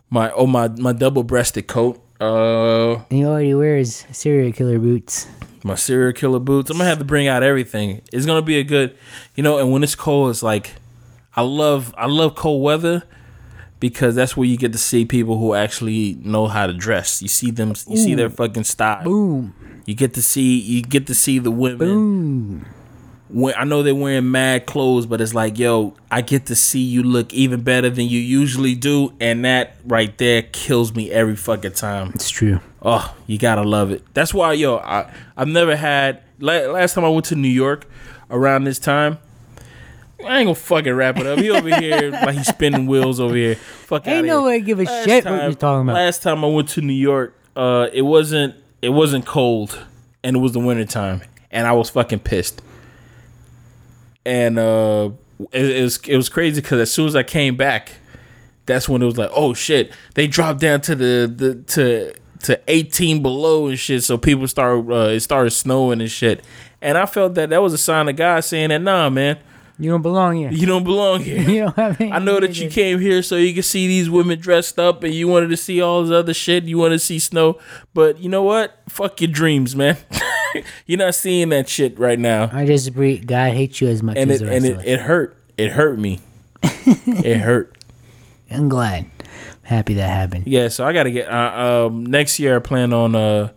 My 0.09 0.32
oh 0.32 0.47
my 0.47 0.68
my 0.70 0.93
double 0.93 1.24
breasted 1.24 1.68
coat. 1.68 1.99
Uh. 2.22 2.93
And 2.95 3.05
he 3.11 3.26
already 3.26 3.53
wears 3.53 4.05
serial 4.11 4.51
killer 4.51 4.80
boots. 4.80 5.28
my 5.64 5.76
serial 5.76 6.14
killer 6.14 6.39
boots. 6.39 6.70
I'm 6.70 6.78
gonna 6.78 6.89
have 6.89 6.99
to 6.99 7.05
bring 7.05 7.28
out 7.28 7.43
everything. 7.43 8.01
It's 8.11 8.26
gonna 8.26 8.41
be 8.41 8.57
a 8.57 8.64
good, 8.64 8.95
you 9.36 9.43
know. 9.43 9.57
And 9.59 9.72
when 9.72 9.84
it's 9.84 9.95
cold, 9.95 10.30
it's 10.32 10.43
like 10.43 10.74
I 11.36 11.41
love 11.41 11.93
I 11.97 12.05
love 12.07 12.36
cold 12.36 12.61
weather 12.64 13.03
because 13.80 14.16
that's 14.16 14.38
where 14.38 14.47
you 14.47 14.55
get 14.57 14.72
to 14.72 14.78
see 14.78 15.03
people 15.05 15.38
who 15.38 15.53
actually 15.55 16.16
know 16.22 16.47
how 16.47 16.68
to 16.68 16.74
dress. 16.74 17.22
You 17.22 17.28
see 17.28 17.51
them, 17.51 17.74
you 17.88 17.97
see 17.97 18.16
their 18.16 18.30
fucking 18.30 18.64
style. 18.64 19.03
Boom, 19.03 19.53
You 19.86 19.93
get 19.95 20.14
to 20.14 20.22
see 20.22 20.59
you 20.59 20.82
get 20.84 21.07
to 21.07 21.16
see 21.16 21.39
the 21.39 21.51
women. 21.51 21.78
boom. 21.89 22.66
When 23.34 23.56
I 23.58 23.64
know 23.64 23.82
they're 23.82 23.96
wearing 23.96 24.30
mad 24.30 24.68
clothes, 24.68 25.08
but 25.08 25.20
it's 25.20 25.34
like, 25.34 25.58
yo, 25.58 25.96
I 26.12 26.22
get 26.22 26.46
to 26.46 26.56
see 26.56 26.82
you 26.82 27.02
look 27.02 27.34
even 27.34 27.62
better 27.62 27.90
than 27.90 28.06
you 28.08 28.20
usually 28.20 28.76
do, 28.76 29.12
and 29.20 29.44
that 29.44 29.76
right 29.86 30.16
there 30.20 30.44
kills 30.44 30.94
me 30.94 31.12
every 31.12 31.36
fucking 31.36 31.72
time. 31.74 32.12
It's 32.14 32.30
true. 32.30 32.60
Oh, 32.84 33.16
you 33.26 33.40
gotta 33.40 33.64
love 33.64 33.90
it. 33.90 34.04
That's 34.14 34.34
why, 34.36 34.54
yo, 34.54 34.78
I 34.78 35.12
I've 35.36 35.48
never 35.48 35.76
had. 35.76 36.22
la- 36.40 36.72
Last 36.72 36.94
time 36.94 37.04
I 37.06 37.10
went 37.10 37.26
to 37.26 37.36
New 37.36 37.48
York, 37.48 37.88
around 38.30 38.66
this 38.66 38.78
time, 38.78 39.18
I 40.24 40.38
ain't 40.40 40.46
gonna 40.48 40.54
fucking 40.56 40.94
wrap 40.94 41.18
it 41.18 41.26
up. 41.26 41.40
He 41.40 41.50
over 41.50 41.76
here 41.76 42.12
like 42.12 42.36
he's 42.36 42.48
spinning 42.48 42.86
wheels 42.86 43.20
over 43.20 43.36
here. 43.36 43.56
Fuck 43.56 44.08
Ain't 44.08 44.28
no 44.28 44.44
way 44.44 44.60
to 44.60 44.66
give 44.66 44.80
a 44.80 44.84
Last 44.84 45.06
shit 45.06 45.26
what 45.26 45.32
time- 45.32 45.42
you're 45.50 45.54
talking 45.58 45.82
about. 45.90 45.94
Last 45.96 46.22
time 46.22 46.46
I 46.46 46.48
went 46.48 46.70
to 46.70 46.82
New 46.82 46.94
York, 46.94 47.36
uh, 47.56 47.88
it 47.92 48.04
wasn't 48.04 48.54
it 48.84 48.90
wasn't 48.90 49.26
cold, 49.26 49.80
and 50.24 50.36
it 50.36 50.40
was 50.40 50.52
the 50.52 50.60
winter 50.60 50.86
time, 50.86 51.22
and 51.50 51.66
I 51.66 51.72
was 51.72 51.90
fucking 51.90 52.20
pissed. 52.20 52.62
And 54.26 54.58
uh, 54.58 55.12
it, 55.52 55.66
it 55.66 55.84
was 55.84 55.98
it 56.08 56.18
was 56.18 56.30
crazy 56.30 56.62
because 56.62 56.80
as 56.80 56.92
soon 56.92 57.08
as 57.08 57.16
I 57.16 57.24
came 57.24 57.56
back, 57.56 57.94
that's 58.66 58.88
when 58.88 59.02
it 59.02 59.06
was 59.06 59.18
like, 59.18 59.32
oh 59.34 59.54
shit, 59.54 59.92
they 60.16 60.28
dropped 60.28 60.60
down 60.60 60.82
to 60.82 60.96
the, 60.96 61.32
the 61.34 61.56
to 61.74 62.14
to 62.44 62.60
18 62.68 63.22
below 63.22 63.68
and 63.68 63.80
shit. 63.80 64.04
So 64.04 64.18
people 64.18 64.48
start 64.48 64.90
uh, 64.90 65.10
it 65.10 65.22
started 65.22 65.52
snowing 65.52 66.02
and 66.02 66.12
shit. 66.12 66.44
And 66.82 66.98
I 66.98 67.06
felt 67.06 67.36
that 67.36 67.50
that 67.50 67.62
was 67.62 67.74
a 67.74 67.78
sign 67.78 68.10
of 68.10 68.16
God 68.16 68.42
saying 68.42 68.70
that 68.70 68.82
nah, 68.82 69.10
man, 69.10 69.40
You 69.80 69.90
don't 69.90 70.04
belong 70.04 70.36
here. 70.36 70.52
you 70.52 70.68
don't 70.68 70.84
belong 70.84 71.22
here. 71.24 71.42
You 71.42 71.60
don't 71.62 71.76
have. 71.76 72.00
I 72.00 72.20
know 72.20 72.40
that 72.40 72.60
you 72.60 72.70
came 72.70 73.00
here 73.00 73.24
so 73.24 73.36
you 73.38 73.54
could 73.54 73.66
see 73.66 73.88
these 73.88 74.10
women 74.10 74.40
dressed 74.40 74.78
up 74.78 75.04
and 75.04 75.14
you 75.14 75.28
wanted 75.28 75.50
to 75.50 75.58
see 75.58 75.82
all 75.82 76.04
this 76.04 76.12
other 76.12 76.34
shit. 76.34 76.66
You 76.66 76.78
want 76.78 76.92
to 76.94 77.00
see 77.00 77.18
snow. 77.20 77.58
But 77.94 78.20
you 78.20 78.30
know 78.30 78.44
what? 78.44 78.78
Fuck 78.88 79.20
your 79.22 79.32
dreams, 79.32 79.76
man. 79.76 79.98
You're 80.86 81.00
not 81.00 81.16
seeing 81.16 81.50
that 81.50 81.68
shit 81.68 81.98
right 81.98 82.20
now. 82.20 82.50
I 82.54 82.66
just 82.66 82.88
agree. 82.88 83.18
God 83.18 83.54
hates 83.54 83.82
you 83.82 83.88
as 83.88 84.04
much 84.04 84.18
And 84.18 84.30
as 84.30 84.42
it 84.42 84.46
the 84.46 84.52
and 84.54 84.66
it, 84.66 84.86
it 84.86 85.00
hurt. 85.00 85.36
It 85.58 85.72
hurt 85.72 85.98
me. 85.98 86.20
it 86.64 87.38
hurt. 87.38 87.76
I'm 88.52 88.70
glad. 88.70 89.10
Happy 89.64 89.96
that 89.96 90.10
happened. 90.10 90.46
Yeah, 90.46 90.68
so 90.68 90.86
I 90.86 90.94
got 90.94 91.04
to 91.04 91.12
get 91.12 91.28
uh, 91.28 91.88
um 91.88 92.06
next 92.06 92.38
year 92.38 92.58
I 92.58 92.60
plan 92.60 92.94
on 92.94 93.16
uh 93.16 93.50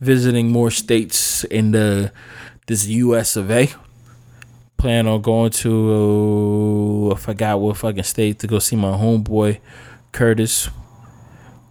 visiting 0.00 0.52
more 0.52 0.70
states 0.70 1.42
in 1.44 1.72
the 1.72 2.12
this 2.66 2.86
US 2.86 3.34
of 3.34 3.50
A. 3.50 3.68
Plan 4.86 5.08
on 5.08 5.20
going 5.20 5.50
to 5.50 7.10
I 7.12 7.18
forgot 7.18 7.58
what 7.58 7.76
fucking 7.76 8.04
state 8.04 8.38
to 8.38 8.46
go 8.46 8.60
see 8.60 8.76
my 8.76 8.92
homeboy 8.92 9.58
Curtis. 10.12 10.70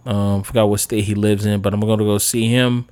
Um 0.04 0.42
forgot 0.42 0.68
what 0.68 0.80
state 0.80 1.04
he 1.04 1.14
lives 1.14 1.46
in, 1.46 1.62
but 1.62 1.72
I'm 1.72 1.80
going 1.80 1.98
to 1.98 2.04
go 2.04 2.18
see 2.18 2.46
him, 2.48 2.86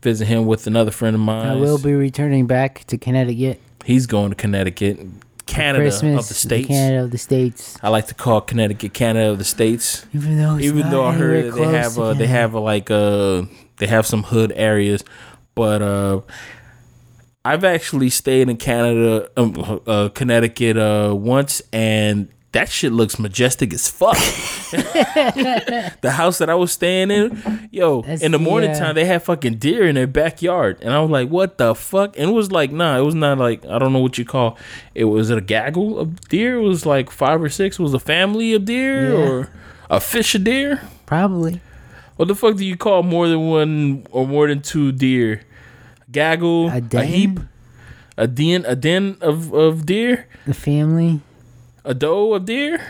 visit 0.00 0.26
him 0.26 0.46
with 0.46 0.66
another 0.66 0.90
friend 0.90 1.14
of 1.14 1.20
mine. 1.20 1.46
I 1.46 1.54
will 1.54 1.78
be 1.78 1.94
returning 1.94 2.48
back 2.48 2.82
to 2.88 2.98
Connecticut. 2.98 3.60
He's 3.84 4.08
going 4.08 4.30
to 4.30 4.34
Connecticut, 4.34 4.98
Canada 5.46 5.84
Christmas, 5.84 6.24
of 6.24 6.28
the 6.28 6.34
states. 6.34 6.66
Canada 6.66 7.04
of 7.04 7.12
the 7.12 7.18
states. 7.18 7.78
I 7.84 7.88
like 7.90 8.08
to 8.08 8.14
call 8.14 8.40
Connecticut 8.40 8.94
Canada 8.94 9.30
of 9.30 9.38
the 9.38 9.44
states. 9.44 10.04
Even 10.12 10.38
though 10.38 10.58
even 10.58 10.90
though 10.90 11.04
I 11.04 11.12
heard 11.12 11.54
they 11.54 11.66
have 11.66 11.94
they 12.18 12.26
have 12.26 12.56
uh, 12.56 12.60
like 12.60 12.90
uh 12.90 13.44
they 13.76 13.86
have 13.86 14.06
some 14.08 14.24
hood 14.24 14.50
areas, 14.56 15.04
but 15.54 15.82
uh 15.82 16.22
I've 17.44 17.64
actually 17.64 18.10
stayed 18.10 18.48
in 18.48 18.56
Canada, 18.56 19.28
um, 19.36 19.80
uh, 19.86 20.08
Connecticut 20.10 20.76
uh 20.76 21.12
once, 21.16 21.60
and 21.72 22.28
that 22.52 22.68
shit 22.68 22.92
looks 22.92 23.18
majestic 23.18 23.72
as 23.72 23.88
fuck. 23.88 24.16
the 26.02 26.10
house 26.14 26.38
that 26.38 26.50
I 26.50 26.54
was 26.54 26.70
staying 26.72 27.10
in, 27.10 27.68
yo, 27.70 28.02
That's 28.02 28.22
in 28.22 28.32
the 28.32 28.38
morning 28.38 28.70
uh, 28.70 28.78
time 28.78 28.94
they 28.94 29.04
had 29.06 29.22
fucking 29.22 29.54
deer 29.56 29.86
in 29.88 29.94
their 29.94 30.06
backyard, 30.06 30.78
and 30.82 30.92
I 30.92 31.00
was 31.00 31.10
like, 31.10 31.28
"What 31.28 31.58
the 31.58 31.74
fuck?" 31.74 32.16
And 32.18 32.30
it 32.30 32.32
was 32.32 32.52
like, 32.52 32.70
nah, 32.70 32.98
it 32.98 33.02
was 33.02 33.14
not 33.14 33.38
like 33.38 33.64
I 33.66 33.78
don't 33.78 33.92
know 33.92 34.00
what 34.00 34.18
you 34.18 34.24
call 34.24 34.58
it. 34.94 35.04
Was 35.04 35.30
it 35.30 35.38
a 35.38 35.42
gaggle 35.42 35.98
of 35.98 36.20
deer? 36.28 36.58
It 36.58 36.62
was 36.62 36.86
like 36.86 37.10
five 37.10 37.42
or 37.42 37.48
six. 37.48 37.78
It 37.78 37.82
was 37.82 37.94
a 37.94 37.98
family 38.00 38.52
of 38.54 38.64
deer 38.64 39.10
Yeah. 39.12 39.18
or 39.18 39.50
a 39.90 40.00
fish 40.00 40.34
of 40.34 40.44
deer? 40.44 40.80
Probably. 41.06 41.60
What 42.16 42.28
the 42.28 42.34
fuck 42.34 42.56
do 42.56 42.64
you 42.64 42.76
call 42.76 43.02
more 43.02 43.26
than 43.28 43.48
one 43.48 44.06
or 44.10 44.26
more 44.28 44.46
than 44.46 44.60
two 44.62 44.92
deer? 44.92 45.42
Gaggle, 46.12 46.68
A 46.70 46.82
a, 46.94 47.04
heap, 47.04 47.40
a 48.16 48.26
den, 48.28 48.64
a 48.66 48.76
den 48.76 49.16
of, 49.20 49.52
of 49.52 49.86
deer, 49.86 50.28
The 50.46 50.54
family. 50.54 51.20
a 51.84 51.94
doe 51.94 52.34
of 52.34 52.44
deer. 52.44 52.80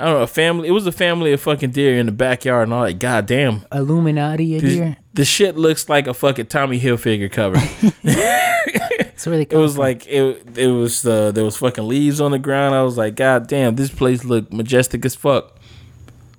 I 0.00 0.04
don't 0.04 0.14
know. 0.14 0.22
A 0.22 0.26
family. 0.28 0.68
It 0.68 0.70
was 0.72 0.86
a 0.86 0.92
family 0.92 1.32
of 1.32 1.40
fucking 1.40 1.72
deer 1.72 1.98
in 1.98 2.06
the 2.06 2.12
backyard 2.12 2.64
and 2.68 2.72
all 2.72 2.84
that. 2.84 3.00
God 3.00 3.26
damn. 3.26 3.64
Illuminati 3.72 4.56
a 4.56 4.60
This, 4.60 4.74
deer. 4.74 4.96
the 5.14 5.24
shit 5.24 5.56
looks 5.56 5.88
like 5.88 6.06
a 6.06 6.14
fucking 6.14 6.46
Tommy 6.46 6.78
Hilfiger 6.78 7.28
cover. 7.30 7.56
That's 8.04 9.26
where 9.26 9.36
they 9.38 9.42
It 9.42 9.52
was 9.54 9.72
from. 9.74 9.80
like 9.80 10.06
it. 10.06 10.56
It 10.56 10.68
was 10.68 11.04
uh, 11.04 11.32
there 11.32 11.42
was 11.42 11.56
fucking 11.56 11.88
leaves 11.88 12.20
on 12.20 12.30
the 12.30 12.38
ground. 12.38 12.76
I 12.76 12.82
was 12.84 12.96
like, 12.96 13.16
God 13.16 13.48
damn, 13.48 13.74
this 13.74 13.90
place 13.90 14.24
looked 14.24 14.52
majestic 14.52 15.04
as 15.04 15.16
fuck. 15.16 15.56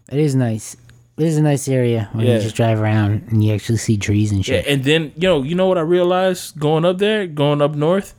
It 0.10 0.20
is 0.20 0.36
nice. 0.36 0.78
It 1.20 1.26
is 1.28 1.38
a 1.38 1.42
nice 1.42 1.68
area 1.68 2.10
when 2.14 2.26
you 2.26 2.40
just 2.40 2.56
drive 2.56 2.80
around 2.80 3.28
and 3.30 3.44
you 3.44 3.54
actually 3.54 3.78
see 3.78 3.98
trees 3.98 4.32
and 4.32 4.46
shit. 4.46 4.66
Yeah, 4.66 4.72
and 4.72 4.84
then 4.84 5.12
you 5.16 5.28
know, 5.28 5.44
you 5.44 5.54
know 5.54 5.68
what 5.68 5.78
I 5.78 5.82
realized 5.82 6.58
going 6.58 6.86
up 6.86 6.98
there, 6.98 7.28
going 7.28 7.62
up 7.62 7.76
north, 7.76 8.16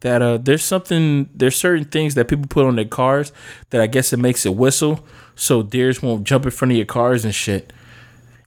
that 0.00 0.22
uh, 0.22 0.38
there's 0.38 0.62
something, 0.64 1.28
there's 1.34 1.56
certain 1.56 1.84
things 1.86 2.14
that 2.14 2.28
people 2.28 2.46
put 2.48 2.64
on 2.64 2.76
their 2.76 2.84
cars 2.84 3.32
that 3.70 3.80
I 3.80 3.88
guess 3.88 4.12
it 4.12 4.18
makes 4.18 4.46
it 4.46 4.54
whistle, 4.54 5.04
so 5.34 5.62
deers 5.62 6.00
won't 6.02 6.22
jump 6.24 6.44
in 6.44 6.52
front 6.52 6.70
of 6.72 6.76
your 6.76 6.86
cars 6.86 7.24
and 7.24 7.34
shit. 7.34 7.72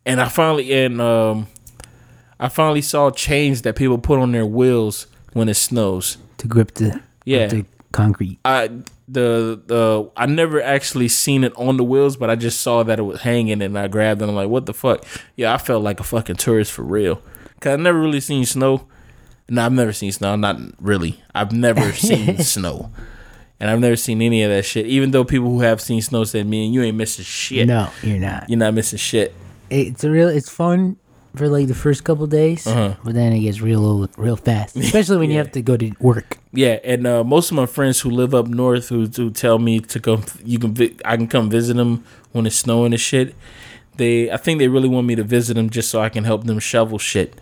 And 0.06 0.22
I 0.22 0.30
finally, 0.30 0.72
and 0.74 1.02
um, 1.02 1.48
I 2.40 2.48
finally 2.48 2.82
saw 2.82 3.12
chains 3.12 3.64
that 3.64 3.76
people 3.76 3.98
put 3.98 4.18
on 4.20 4.32
their 4.32 4.46
wheels 4.46 5.08
when 5.34 5.50
it 5.50 5.56
snows. 5.56 6.18
To 6.38 6.48
grip 6.48 6.74
the 6.76 7.02
Yeah. 7.26 7.48
grip 7.50 7.68
the 7.68 7.84
concrete. 7.92 8.40
I 8.46 8.70
the 9.12 9.62
the 9.66 10.10
I 10.16 10.26
never 10.26 10.62
actually 10.62 11.08
seen 11.08 11.44
it 11.44 11.54
on 11.56 11.78
the 11.78 11.84
wheels, 11.84 12.16
but 12.18 12.30
I 12.30 12.36
just 12.36 12.62
saw 12.62 12.84
that 12.84 13.00
it 13.00 13.04
was 13.04 13.22
hanging 13.22 13.62
and 13.62 13.78
I 13.78 13.88
grabbed 13.88 14.22
it. 14.22 14.26
and 14.26 14.32
I'm 14.32 14.36
like, 14.36 14.50
what 14.50 14.66
the 14.66 14.74
fuck? 14.74 15.06
Yeah, 15.36 15.54
I 15.54 15.58
felt 15.58 15.84
like 15.84 16.00
a 16.00 16.04
fucking 16.04 16.36
tourist 16.36 16.72
for 16.72 16.84
real. 16.84 17.22
Cause 17.60 17.74
I've 17.74 17.80
never 17.80 18.00
really 18.00 18.20
seen 18.22 18.46
snow. 18.46 18.88
No, 19.50 19.66
I've 19.66 19.72
never 19.74 19.92
seen 19.94 20.12
snow. 20.12 20.36
Not 20.36 20.58
really. 20.80 21.22
I've 21.34 21.52
never 21.52 21.92
seen 21.94 22.38
snow, 22.38 22.92
and 23.60 23.70
I've 23.70 23.80
never 23.80 23.96
seen 23.96 24.22
any 24.22 24.44
of 24.44 24.52
that 24.52 24.64
shit. 24.64 24.86
Even 24.86 25.12
though 25.12 25.24
people 25.24 25.50
who 25.50 25.62
have 25.62 25.82
seen 25.82 26.02
snow 26.02 26.24
said, 26.24 26.46
"Man, 26.48 26.72
you 26.72 26.84
ain't 26.84 26.96
missing 26.98 27.26
shit. 27.26 27.68
No, 27.68 27.90
you're 28.04 28.20
not. 28.20 28.50
You're 28.50 28.60
not 28.60 28.74
missing 28.74 29.00
shit." 29.00 29.34
It's 29.70 30.04
a 30.04 30.10
real. 30.12 30.30
It's 30.30 30.50
fun 30.50 30.98
for 31.36 31.48
like 31.48 31.68
the 31.68 31.76
first 31.76 32.04
couple 32.04 32.26
days, 32.28 32.66
Uh-huh. 32.68 32.96
but 33.04 33.14
then 33.14 33.34
it 33.34 33.40
gets 33.42 33.62
real 33.62 33.86
old 33.86 34.10
real 34.18 34.36
fast. 34.36 34.76
Especially 34.78 35.18
when 35.18 35.30
you 35.32 35.38
have 35.38 35.52
to 35.54 35.62
go 35.62 35.78
to 35.78 35.92
work. 36.00 36.38
Yeah, 36.54 36.80
and 36.84 37.06
uh, 37.06 37.24
most 37.24 37.52
of 37.52 37.56
my 37.58 37.66
friends 37.68 38.02
who 38.02 38.10
live 38.10 38.34
up 38.34 38.48
north 38.48 38.90
who, 38.90 39.06
who 39.06 39.30
tell 39.32 39.60
me 39.60 39.80
to 39.80 40.00
come, 40.00 40.24
you 40.44 40.58
can 40.60 40.74
vi- 40.74 40.96
I 41.06 41.16
can 41.18 41.28
come 41.28 41.50
visit 41.50 41.76
them 41.78 42.04
when 42.32 42.46
it's 42.46 42.56
snowing 42.56 42.94
and 42.94 43.00
shit. 43.02 43.36
They, 43.98 44.32
I 44.32 44.38
think 44.38 44.60
they 44.60 44.68
really 44.70 44.88
want 44.90 45.06
me 45.08 45.16
to 45.16 45.24
visit 45.24 45.56
them 45.56 45.70
just 45.70 45.90
so 45.90 46.00
I 46.02 46.10
can 46.10 46.24
help 46.24 46.46
them 46.46 46.58
shovel 46.60 46.98
shit. 47.00 47.34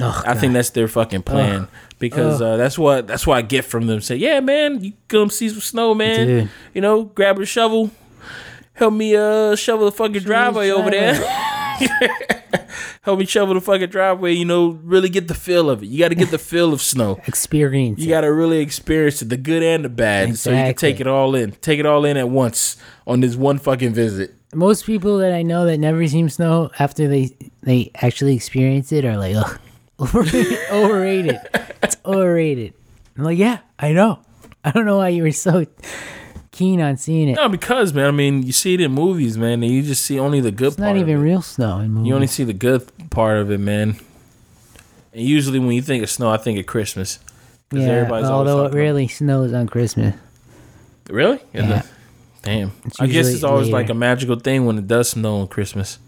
Oh, 0.00 0.22
I 0.24 0.34
think 0.34 0.54
that's 0.54 0.70
their 0.70 0.88
fucking 0.88 1.22
plan 1.24 1.68
because 1.98 2.40
uh, 2.40 2.56
that's 2.56 2.78
what 2.78 3.06
that's 3.06 3.26
what 3.26 3.36
I 3.36 3.42
get 3.42 3.66
from 3.66 3.86
them. 3.86 4.00
Say, 4.00 4.16
yeah, 4.16 4.40
man, 4.40 4.82
you 4.82 4.92
come 5.08 5.28
see 5.28 5.48
some 5.50 5.60
snow, 5.60 5.94
man. 5.94 6.26
Dude. 6.26 6.48
You 6.72 6.80
know, 6.80 7.04
grab 7.04 7.38
a 7.38 7.44
shovel, 7.44 7.90
help 8.72 8.94
me 8.94 9.14
uh 9.14 9.56
shovel 9.56 9.84
the 9.86 9.92
fucking 9.92 10.22
driveway 10.22 10.70
over 10.70 10.90
there. 10.90 11.20
help 13.02 13.18
me 13.18 13.26
shovel 13.26 13.54
the 13.54 13.60
fucking 13.60 13.88
driveway. 13.88 14.32
You 14.34 14.44
know, 14.44 14.68
really 14.82 15.08
get 15.08 15.28
the 15.28 15.34
feel 15.34 15.70
of 15.70 15.82
it. 15.82 15.86
You 15.86 15.98
got 15.98 16.08
to 16.08 16.14
get 16.14 16.30
the 16.30 16.38
feel 16.50 16.72
of 16.72 16.80
snow. 16.82 17.18
experience. 17.26 18.00
You 18.00 18.08
got 18.08 18.22
to 18.22 18.32
really 18.32 18.58
experience 18.58 19.22
it, 19.22 19.28
the 19.28 19.36
good 19.36 19.62
and 19.62 19.84
the 19.84 19.88
bad, 19.88 20.36
so 20.36 20.50
you 20.50 20.56
can 20.56 20.74
take 20.74 21.00
it 21.00 21.06
all 21.06 21.34
in. 21.34 21.52
Take 21.52 21.78
it 21.78 21.86
all 21.86 22.04
in 22.04 22.16
at 22.16 22.28
once 22.28 22.76
on 23.06 23.20
this 23.20 23.36
one 23.36 23.58
fucking 23.58 23.94
visit. 23.94 24.34
Most 24.54 24.84
people 24.84 25.18
that 25.18 25.32
I 25.32 25.42
know 25.42 25.64
that 25.66 25.78
never 25.78 26.06
seen 26.08 26.28
snow 26.28 26.70
after 26.78 27.06
they 27.06 27.36
they 27.62 27.90
actually 27.94 28.34
experience 28.34 28.90
it 28.92 29.04
are 29.04 29.16
like, 29.16 29.36
ugh, 29.36 29.58
overrated. 30.00 30.58
overrated. 30.72 31.38
It's 31.82 31.96
overrated. 32.04 32.74
I'm 33.16 33.24
like, 33.24 33.38
yeah, 33.38 33.58
I 33.78 33.92
know. 33.92 34.20
I 34.64 34.72
don't 34.72 34.86
know 34.86 34.96
why 34.98 35.08
you 35.08 35.22
were 35.22 35.32
so 35.32 35.66
keen 36.60 36.80
on 36.80 36.96
seeing 36.98 37.28
it. 37.30 37.36
No, 37.36 37.48
because 37.48 37.92
man, 37.94 38.06
I 38.06 38.10
mean, 38.10 38.42
you 38.42 38.52
see 38.52 38.74
it 38.74 38.80
in 38.80 38.92
movies, 38.92 39.36
man, 39.38 39.62
and 39.62 39.72
you 39.72 39.82
just 39.82 40.04
see 40.04 40.18
only 40.18 40.40
the 40.40 40.50
good 40.52 40.68
It's 40.68 40.76
part. 40.76 40.94
not 40.94 40.96
of 41.02 41.08
even 41.08 41.20
it. 41.20 41.24
real 41.24 41.42
snow 41.42 41.80
in 41.80 41.90
movies. 41.92 42.08
You 42.08 42.14
only 42.14 42.26
see 42.26 42.44
the 42.44 42.52
good 42.52 42.82
part 43.10 43.38
of 43.38 43.50
it, 43.50 43.58
man. 43.58 43.96
And 45.12 45.22
usually, 45.22 45.58
when 45.58 45.72
you 45.72 45.82
think 45.82 46.02
of 46.02 46.10
snow, 46.10 46.30
I 46.30 46.36
think 46.36 46.58
of 46.58 46.66
Christmas. 46.66 47.18
'Cause 47.70 47.80
yeah, 47.80 47.86
everybody's 47.88 48.28
always 48.28 48.48
although 48.50 48.60
it 48.64 48.68
talking 48.68 48.78
rarely 48.78 49.08
snows 49.08 49.52
on 49.52 49.66
Christmas. 49.68 50.14
about- 50.14 51.14
really? 51.16 51.36
Is 51.54 51.64
Yeah. 51.68 51.82
Damn. 52.42 52.72
It's 52.84 53.00
I 53.00 53.06
guess 53.06 53.14
usually 53.16 53.34
it's 53.34 53.44
always 53.44 53.66
later. 53.66 53.76
like 53.76 53.90
a 53.90 53.94
magical 53.94 54.36
thing 54.36 54.66
when 54.66 54.76
it 54.78 54.86
does 54.86 55.10
snow 55.10 55.36
on 55.40 55.46
Christmas. 55.48 55.98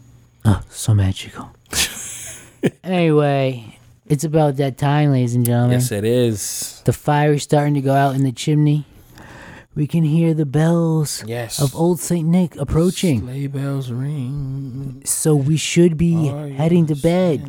Oh, 0.44 0.60
so 0.70 0.92
magical. 0.94 1.50
anyway, 2.84 3.78
it's 4.06 4.24
about 4.24 4.56
that 4.56 4.78
time, 4.78 5.10
ladies 5.12 5.34
and 5.34 5.44
gentlemen. 5.44 5.72
Yes, 5.78 5.92
it 5.92 6.04
is. 6.04 6.82
The 6.84 6.92
fire 6.92 7.34
is 7.34 7.42
starting 7.42 7.74
to 7.74 7.80
go 7.80 7.92
out 7.94 8.14
in 8.14 8.24
the 8.24 8.32
chimney. 8.32 8.86
We 9.74 9.86
can 9.86 10.04
hear 10.04 10.34
the 10.34 10.44
bells 10.44 11.24
Yes. 11.26 11.60
of 11.60 11.74
Old 11.74 11.98
Saint 11.98 12.28
Nick 12.28 12.56
approaching. 12.56 13.20
Sleigh 13.22 13.46
bells 13.46 13.90
ring. 13.90 15.00
So 15.04 15.34
we 15.34 15.56
should 15.56 15.96
be 15.96 16.28
Are 16.28 16.48
heading 16.48 16.86
to 16.86 16.94
bed. 16.94 17.48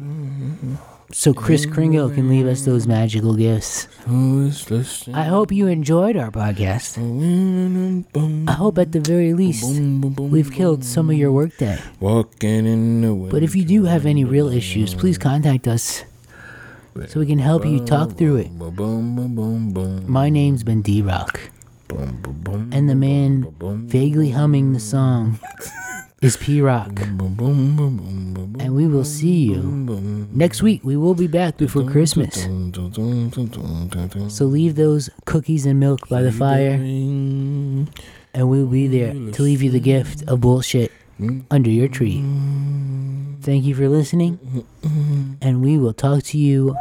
So 1.12 1.32
Kris 1.34 1.66
Kringle 1.68 2.10
can 2.10 2.28
leave 2.30 2.48
us 2.48 2.64
those 2.66 2.88
magical 2.88 3.36
gifts. 3.36 3.88
Who 4.08 4.48
is 4.48 4.72
listening? 4.72 5.16
I 5.16 5.24
hope 5.26 5.52
you 5.52 5.68
enjoyed 5.68 6.16
our 6.18 6.32
podcast. 6.32 6.98
I 6.98 8.52
hope 8.54 8.80
at 8.80 8.94
the 8.94 9.00
very 9.00 9.34
least 9.34 9.80
we've 10.18 10.52
killed 10.52 10.84
some 10.84 11.10
of 11.12 11.16
your 11.18 11.32
workday. 11.32 11.78
Walking 12.00 12.66
in 12.66 13.02
the. 13.02 13.14
But 13.30 13.44
if 13.44 13.54
you 13.56 13.64
do 13.66 13.84
have 13.84 14.06
any 14.08 14.24
real 14.24 14.48
issues, 14.48 14.96
please 14.96 15.18
contact 15.20 15.68
us 15.68 16.04
so 17.08 17.20
we 17.20 17.28
can 17.28 17.38
help 17.40 17.66
you 17.66 17.84
talk 17.86 18.18
through 18.18 18.38
it. 18.38 18.50
My 20.08 20.30
name's 20.30 20.64
been 20.64 20.82
D 20.82 21.04
Rock, 21.04 21.40
and 22.72 22.90
the 22.90 22.96
man 22.96 23.54
vaguely 23.88 24.32
humming 24.32 24.74
the 24.74 24.80
song 24.80 25.40
is 26.22 26.38
P 26.38 26.62
Rock. 26.62 27.02
And 28.60 28.76
we 28.76 28.88
will 28.88 29.04
see 29.04 29.44
you 29.44 29.62
next 30.32 30.62
week. 30.62 30.84
We 30.84 30.96
will 30.96 31.16
be 31.16 31.28
back 31.28 31.58
before 31.58 31.84
Christmas. 31.90 32.48
So 34.34 34.46
leave 34.46 34.76
those 34.76 35.10
cookies 35.26 35.66
and 35.66 35.80
milk 35.80 36.08
by 36.10 36.22
the 36.22 36.32
fire, 36.32 36.74
and 36.74 37.90
we'll 38.36 38.68
be 38.68 38.88
there 38.88 39.14
to 39.14 39.42
leave 39.42 39.62
you 39.62 39.70
the 39.72 39.80
gift 39.80 40.24
of 40.28 40.42
bullshit 40.42 40.92
under 41.52 41.70
your 41.70 41.88
tree. 41.88 42.24
Thank 43.42 43.66
you 43.66 43.76
for 43.76 43.90
listening, 43.90 44.66
and 45.42 45.62
we 45.62 45.78
will 45.78 45.94
talk 45.94 46.24
to 46.24 46.38
you 46.38 46.76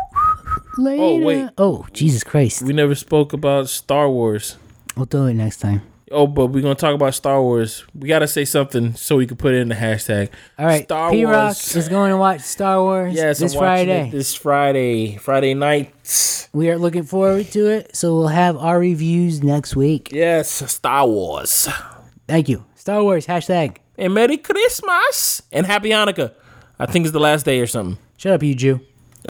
later. 0.78 1.02
Oh, 1.02 1.18
wait. 1.18 1.50
Oh, 1.58 1.86
Jesus 1.92 2.22
Christ. 2.22 2.62
We 2.62 2.72
never 2.72 2.94
spoke 2.94 3.32
about 3.32 3.68
Star 3.68 4.08
Wars. 4.08 4.56
We'll 4.96 5.06
do 5.06 5.26
it 5.26 5.34
next 5.34 5.58
time. 5.58 5.82
Oh, 6.10 6.26
but 6.26 6.48
we're 6.48 6.60
gonna 6.60 6.74
talk 6.74 6.94
about 6.94 7.14
Star 7.14 7.40
Wars. 7.40 7.84
We 7.94 8.06
gotta 8.06 8.28
say 8.28 8.44
something 8.44 8.94
so 8.96 9.16
we 9.16 9.26
can 9.26 9.38
put 9.38 9.54
it 9.54 9.60
in 9.60 9.68
the 9.68 9.74
hashtag. 9.74 10.28
All 10.58 10.66
right, 10.66 10.84
Star 10.84 11.10
P 11.10 11.24
Rock 11.24 11.34
Wars. 11.44 11.74
is 11.76 11.88
going 11.88 12.10
to 12.10 12.18
watch 12.18 12.42
Star 12.42 12.82
Wars 12.82 13.14
Yes, 13.14 13.38
this 13.38 13.54
Friday. 13.54 14.10
this 14.10 14.34
Friday, 14.34 15.16
Friday 15.16 15.54
night. 15.54 16.48
we 16.52 16.68
are 16.68 16.76
looking 16.76 17.04
forward 17.04 17.46
to 17.52 17.66
it, 17.70 17.96
so 17.96 18.14
we'll 18.14 18.28
have 18.28 18.58
our 18.58 18.78
reviews 18.78 19.42
next 19.42 19.74
week. 19.74 20.10
Yes, 20.12 20.50
Star 20.70 21.06
Wars. 21.06 21.66
Thank 22.28 22.50
you. 22.50 22.66
Star 22.74 23.02
Wars 23.02 23.26
hashtag. 23.26 23.78
And 23.96 24.12
Merry 24.12 24.36
Christmas 24.36 25.40
and 25.50 25.64
Happy 25.66 25.90
Hanukkah. 25.90 26.34
I 26.78 26.84
think 26.86 27.06
it's 27.06 27.12
the 27.12 27.20
last 27.20 27.44
day 27.46 27.60
or 27.60 27.66
something. 27.66 27.96
Shut 28.18 28.32
up, 28.34 28.42
you 28.42 28.54
Jew. 28.54 28.80